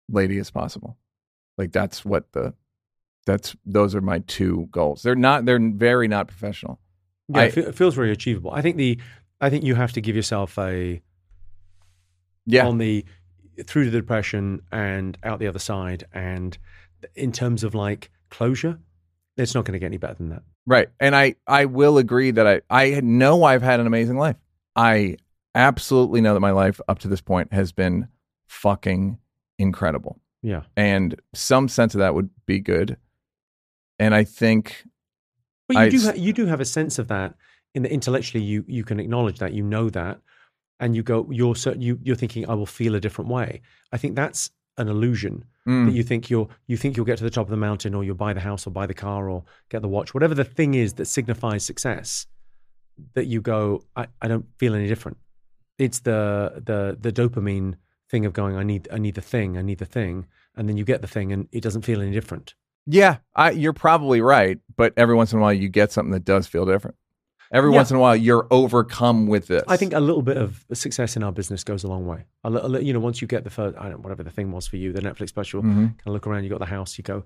lady 0.09 0.37
as 0.39 0.51
possible. 0.51 0.97
Like 1.57 1.71
that's 1.71 2.03
what 2.03 2.31
the 2.33 2.53
that's 3.25 3.55
those 3.65 3.93
are 3.95 4.01
my 4.01 4.19
two 4.19 4.67
goals. 4.71 5.03
They're 5.03 5.15
not 5.15 5.45
they're 5.45 5.59
very 5.59 6.07
not 6.07 6.27
professional. 6.27 6.79
Yeah, 7.27 7.39
I- 7.41 7.45
it 7.45 7.57
it 7.57 7.75
feels 7.75 7.95
very 7.95 8.11
achievable. 8.11 8.51
I 8.51 8.61
think 8.61 8.77
the 8.77 8.99
I 9.39 9.49
think 9.49 9.63
you 9.63 9.75
have 9.75 9.93
to 9.93 10.01
give 10.01 10.15
yourself 10.15 10.57
a 10.57 11.01
Yeah. 12.45 12.67
on 12.67 12.77
the 12.79 13.05
through 13.65 13.85
the 13.85 13.91
depression 13.99 14.61
and 14.71 15.17
out 15.23 15.39
the 15.39 15.47
other 15.47 15.59
side 15.59 16.05
and 16.13 16.57
in 17.15 17.31
terms 17.31 17.63
of 17.63 17.75
like 17.75 18.09
closure, 18.29 18.79
it's 19.37 19.55
not 19.55 19.65
going 19.65 19.73
to 19.73 19.79
get 19.79 19.87
any 19.87 19.97
better 19.97 20.15
than 20.15 20.29
that. 20.29 20.43
Right. 20.65 20.89
And 20.99 21.15
I 21.15 21.35
I 21.47 21.65
will 21.65 21.97
agree 21.97 22.31
that 22.31 22.47
I 22.47 22.61
I 22.69 22.99
know 23.01 23.43
I've 23.43 23.61
had 23.61 23.79
an 23.79 23.87
amazing 23.87 24.17
life. 24.17 24.35
I 24.75 25.17
absolutely 25.55 26.21
know 26.21 26.33
that 26.33 26.39
my 26.39 26.51
life 26.51 26.79
up 26.87 26.99
to 26.99 27.07
this 27.07 27.21
point 27.21 27.51
has 27.53 27.71
been 27.71 28.07
fucking 28.47 29.17
incredible. 29.57 30.19
Yeah. 30.41 30.61
And 30.75 31.19
some 31.33 31.67
sense 31.67 31.93
of 31.93 31.99
that 31.99 32.13
would 32.15 32.29
be 32.45 32.59
good. 32.59 32.97
And 33.99 34.15
I 34.15 34.23
think 34.23 34.85
But 35.67 35.75
you 35.75 35.81
I 35.81 35.89
do 35.89 36.01
ha- 36.01 36.13
you 36.15 36.33
do 36.33 36.45
have 36.45 36.61
a 36.61 36.65
sense 36.65 36.99
of 36.99 37.07
that 37.09 37.35
in 37.73 37.83
that 37.83 37.91
intellectually 37.91 38.43
you 38.43 38.65
you 38.67 38.83
can 38.83 38.99
acknowledge 38.99 39.39
that 39.39 39.53
you 39.53 39.63
know 39.63 39.89
that 39.89 40.19
and 40.79 40.95
you 40.95 41.03
go 41.03 41.27
you're 41.31 41.55
you 41.77 41.99
you're 42.03 42.15
thinking 42.15 42.49
I 42.49 42.55
will 42.55 42.65
feel 42.65 42.95
a 42.95 42.99
different 42.99 43.29
way. 43.29 43.61
I 43.91 43.97
think 43.97 44.15
that's 44.15 44.51
an 44.81 44.87
illusion 44.87 45.45
mm, 45.67 45.85
that 45.85 45.93
you 45.93 46.03
think 46.03 46.29
you'll 46.29 46.49
you 46.67 46.77
think 46.77 46.97
you'll 46.97 47.05
get 47.05 47.17
to 47.17 47.23
the 47.23 47.29
top 47.29 47.45
of 47.45 47.51
the 47.51 47.57
mountain 47.57 47.93
or 47.93 48.03
you'll 48.03 48.15
buy 48.15 48.33
the 48.33 48.39
house 48.39 48.65
or 48.67 48.71
buy 48.71 48.85
the 48.85 48.93
car 48.93 49.29
or 49.29 49.43
get 49.69 49.81
the 49.81 49.87
watch. 49.87 50.13
Whatever 50.13 50.35
the 50.35 50.43
thing 50.43 50.73
is 50.73 50.93
that 50.93 51.05
signifies 51.05 51.65
success 51.65 52.27
that 53.13 53.25
you 53.25 53.41
go 53.41 53.83
I, 53.95 54.07
I 54.21 54.27
don't 54.27 54.45
feel 54.57 54.75
any 54.75 54.87
different. 54.87 55.17
It's 55.77 55.99
the 55.99 56.61
the 56.65 56.97
the 56.99 57.11
dopamine 57.11 57.75
thing 58.09 58.25
of 58.25 58.33
going 58.33 58.57
I 58.57 58.63
need 58.63 58.87
I 58.91 58.97
need 58.97 59.15
the 59.15 59.21
thing 59.21 59.57
I 59.57 59.61
need 59.61 59.77
the 59.77 59.85
thing 59.85 60.27
and 60.55 60.67
then 60.67 60.77
you 60.77 60.83
get 60.83 61.01
the 61.01 61.07
thing 61.07 61.31
and 61.31 61.47
it 61.51 61.61
doesn't 61.61 61.83
feel 61.83 62.01
any 62.01 62.11
different. 62.11 62.55
Yeah, 62.85 63.17
I 63.35 63.51
you're 63.51 63.73
probably 63.73 64.21
right, 64.21 64.59
but 64.75 64.93
every 64.97 65.15
once 65.15 65.31
in 65.31 65.39
a 65.39 65.41
while 65.41 65.53
you 65.53 65.69
get 65.69 65.91
something 65.91 66.11
that 66.11 66.25
does 66.25 66.47
feel 66.47 66.65
different. 66.65 66.97
Every 67.53 67.69
Yeah. 67.71 67.77
once 67.77 67.91
in 67.91 67.97
a 67.97 67.99
while 67.99 68.15
you're 68.15 68.47
overcome 68.49 69.27
with 69.27 69.47
this. 69.47 69.63
I 69.67 69.75
think 69.77 69.93
a 69.93 69.99
little 69.99 70.21
bit 70.21 70.37
of 70.37 70.65
success 70.73 71.15
in 71.17 71.23
our 71.23 71.31
business 71.31 71.63
goes 71.63 71.83
a 71.83 71.87
long 71.87 72.05
way 72.05 72.25
a 72.43 72.49
little 72.49 72.81
you 72.81 72.93
know 72.93 72.99
once 72.99 73.21
you 73.21 73.27
get 73.27 73.43
the 73.43 73.49
first 73.49 73.77
I 73.77 73.83
don't 73.83 73.91
know, 73.91 73.97
whatever 73.97 74.23
the 74.23 74.29
thing 74.31 74.51
was 74.51 74.67
for 74.67 74.77
you 74.77 74.93
the 74.93 75.01
Netflix 75.01 75.29
special 75.29 75.61
Mhm. 75.61 75.75
kind 75.75 76.07
of 76.07 76.13
look 76.13 76.25
around 76.27 76.43
you 76.43 76.49
got 76.49 76.59
the 76.59 76.65
house 76.77 76.97
you 76.97 77.03
go 77.03 77.23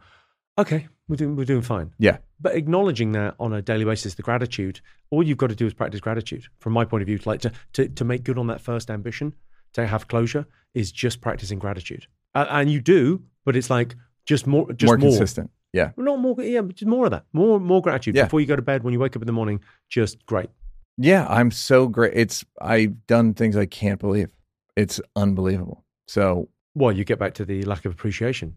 okay 0.58 0.88
we're 1.08 1.16
doing 1.18 1.36
we're 1.36 1.46
doing 1.46 1.62
fine 1.62 1.92
Yeah. 2.00 2.18
but 2.40 2.56
acknowledging 2.56 3.12
that 3.12 3.36
on 3.40 3.54
a 3.54 3.62
daily 3.62 3.86
basis 3.86 4.14
the 4.16 4.24
gratitude 4.24 4.80
all 5.12 5.22
you've 5.22 5.38
got 5.38 5.48
to 5.50 5.56
do 5.56 5.66
is 5.68 5.74
practice 5.74 6.00
gratitude 6.02 6.46
from 6.60 6.74
my 6.74 6.86
point 6.86 7.02
of 7.04 7.08
view 7.08 7.20
like 7.26 7.42
to 7.42 7.52
to, 7.74 7.88
to 7.90 8.04
make 8.06 8.24
good 8.24 8.38
on 8.38 8.48
that 8.48 8.62
first 8.62 8.90
ambition 8.90 9.34
to 9.74 9.86
have 9.86 10.08
closure 10.08 10.46
is 10.74 10.92
just 10.92 11.22
practicing 11.22 11.60
gratitude 11.60 12.08
uh, 12.34 12.46
and 12.50 12.72
you 12.72 12.80
do 12.82 13.22
but 13.44 13.56
it's 13.56 13.70
like 13.70 13.96
just 14.26 14.48
more 14.48 14.72
just 14.74 14.90
more 14.90 14.98
more, 14.98 15.10
consistent. 15.10 15.52
Yeah. 15.76 15.92
not 15.98 16.20
more 16.20 16.36
yeah 16.42 16.62
just 16.74 16.86
more 16.88 17.06
of 17.06 17.12
that 17.12 17.26
more 17.34 17.60
more 17.60 17.82
gratitude 17.82 18.16
Yeah. 18.16 18.24
before 18.24 18.40
you 18.42 18.48
go 18.48 18.56
to 18.56 18.62
bed 18.62 18.84
when 18.84 18.94
you 18.94 19.00
wake 19.00 19.16
up 19.16 19.22
in 19.22 19.28
the 19.28 19.34
morning 19.42 19.60
just 19.90 20.26
great 20.26 20.50
Yeah, 20.98 21.28
I'm 21.28 21.52
so 21.52 21.88
great. 21.88 22.14
It's 22.16 22.46
I've 22.62 22.96
done 23.08 23.34
things 23.34 23.58
I 23.58 23.66
can't 23.66 24.00
believe. 24.00 24.30
It's 24.78 25.02
unbelievable. 25.16 25.84
So 26.08 26.48
well 26.74 26.92
you 26.94 27.04
get 27.04 27.20
back 27.20 27.34
to 27.36 27.46
the 27.46 27.64
lack 27.64 27.84
of 27.86 27.92
appreciation 27.92 28.56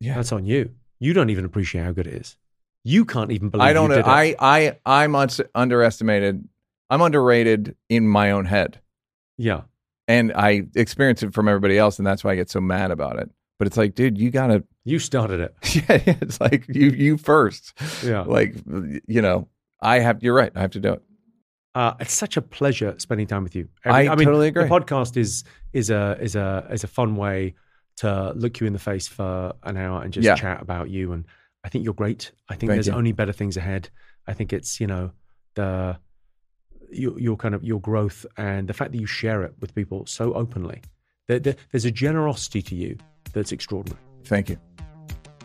yeah, 0.00 0.14
that's 0.16 0.32
on 0.32 0.44
you 0.44 0.70
you 0.98 1.12
don't 1.12 1.30
even 1.30 1.44
appreciate 1.44 1.82
how 1.84 1.92
good 1.92 2.06
it 2.08 2.14
is 2.14 2.36
you 2.84 3.04
can't 3.04 3.30
even 3.30 3.48
believe 3.50 3.68
I 3.68 3.72
don't 3.72 3.90
know. 3.90 3.98
it. 3.98 4.06
I 4.06 4.34
I 4.40 4.76
I'm 4.86 5.14
uns- 5.14 5.40
underestimated. 5.54 6.48
I'm 6.90 7.02
underrated 7.02 7.76
in 7.88 8.08
my 8.08 8.30
own 8.30 8.46
head, 8.46 8.80
yeah 9.36 9.62
and 10.06 10.32
I 10.34 10.62
experience 10.74 11.22
it 11.22 11.34
from 11.34 11.48
everybody 11.48 11.76
else, 11.76 11.98
and 11.98 12.06
that's 12.06 12.24
why 12.24 12.32
I 12.32 12.34
get 12.36 12.48
so 12.48 12.60
mad 12.62 12.90
about 12.90 13.18
it. 13.18 13.28
But 13.58 13.66
it's 13.68 13.76
like, 13.76 13.94
dude, 13.94 14.16
you 14.16 14.30
gotta. 14.30 14.64
You 14.88 14.98
started 14.98 15.40
it 15.40 15.54
Yeah, 15.74 16.14
it's 16.22 16.40
like 16.40 16.66
you 16.68 16.88
you 16.90 17.16
first. 17.18 17.72
yeah 18.04 18.22
Like 18.22 18.54
you 19.06 19.22
know, 19.22 19.48
I 19.80 20.00
have. 20.00 20.22
You're 20.22 20.34
right. 20.34 20.52
I 20.56 20.60
have 20.60 20.72
to 20.72 20.80
do 20.80 20.92
it. 20.94 21.02
Uh, 21.74 21.94
it's 22.00 22.12
such 22.12 22.36
a 22.36 22.42
pleasure 22.42 22.94
spending 22.98 23.26
time 23.28 23.44
with 23.44 23.54
you. 23.54 23.68
I 23.84 24.02
mean, 24.16 24.26
totally 24.26 24.48
agree. 24.48 24.64
The 24.64 24.68
podcast 24.70 25.16
is 25.16 25.44
is 25.72 25.90
a 25.90 26.16
is 26.20 26.34
a 26.34 26.66
is 26.72 26.82
a 26.84 26.88
fun 26.88 27.14
way 27.16 27.54
to 27.98 28.32
look 28.34 28.58
you 28.60 28.66
in 28.66 28.72
the 28.72 28.78
face 28.78 29.06
for 29.06 29.52
an 29.62 29.76
hour 29.76 30.02
and 30.02 30.12
just 30.12 30.24
Yeah. 30.24 30.34
chat 30.34 30.60
about 30.62 30.88
you. 30.90 31.12
And 31.12 31.24
I 31.64 31.68
think 31.68 31.84
you're 31.84 31.94
great. 32.02 32.32
I 32.48 32.54
think 32.54 32.68
Thank 32.70 32.76
there's 32.78 32.86
you. 32.88 32.94
only 32.94 33.12
better 33.12 33.32
things 33.32 33.56
ahead. 33.56 33.90
I 34.26 34.32
think 34.34 34.52
it's 34.52 34.80
you 34.80 34.86
know 34.88 35.10
the 35.54 35.98
your 36.90 37.18
your 37.20 37.36
kind 37.36 37.54
of 37.54 37.62
your 37.62 37.80
growth 37.80 38.24
and 38.36 38.66
the 38.68 38.74
fact 38.74 38.92
that 38.92 38.98
you 39.00 39.06
share 39.06 39.42
it 39.44 39.52
with 39.60 39.74
people 39.74 40.06
so 40.06 40.32
openly. 40.34 40.80
There, 41.28 41.38
there, 41.38 41.56
there's 41.70 41.84
a 41.84 41.90
generosity 41.92 42.62
to 42.62 42.74
you 42.74 42.96
that's 43.34 43.52
extraordinary. 43.52 44.00
Thank 44.24 44.48
you. 44.50 44.56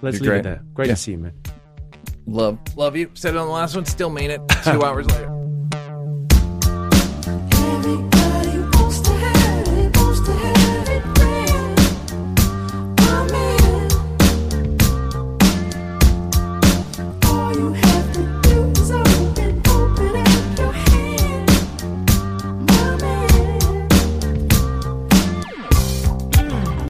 Let's 0.03 0.19
You're 0.19 0.33
leave 0.33 0.39
it 0.39 0.43
great. 0.43 0.43
there. 0.43 0.63
Great 0.73 0.87
Yeah. 0.89 0.93
to 0.95 0.99
see 1.01 1.11
you, 1.13 1.17
man. 1.17 1.33
Love 2.27 2.59
love 2.75 2.95
you. 2.95 3.09
Said 3.13 3.35
it 3.35 3.37
on 3.37 3.47
the 3.47 3.53
last 3.53 3.73
one. 3.75 3.85
Still 3.85 4.09
mean 4.09 4.29
it. 4.31 4.41
Two 4.63 4.83
hours 4.83 5.09
later. 5.09 5.29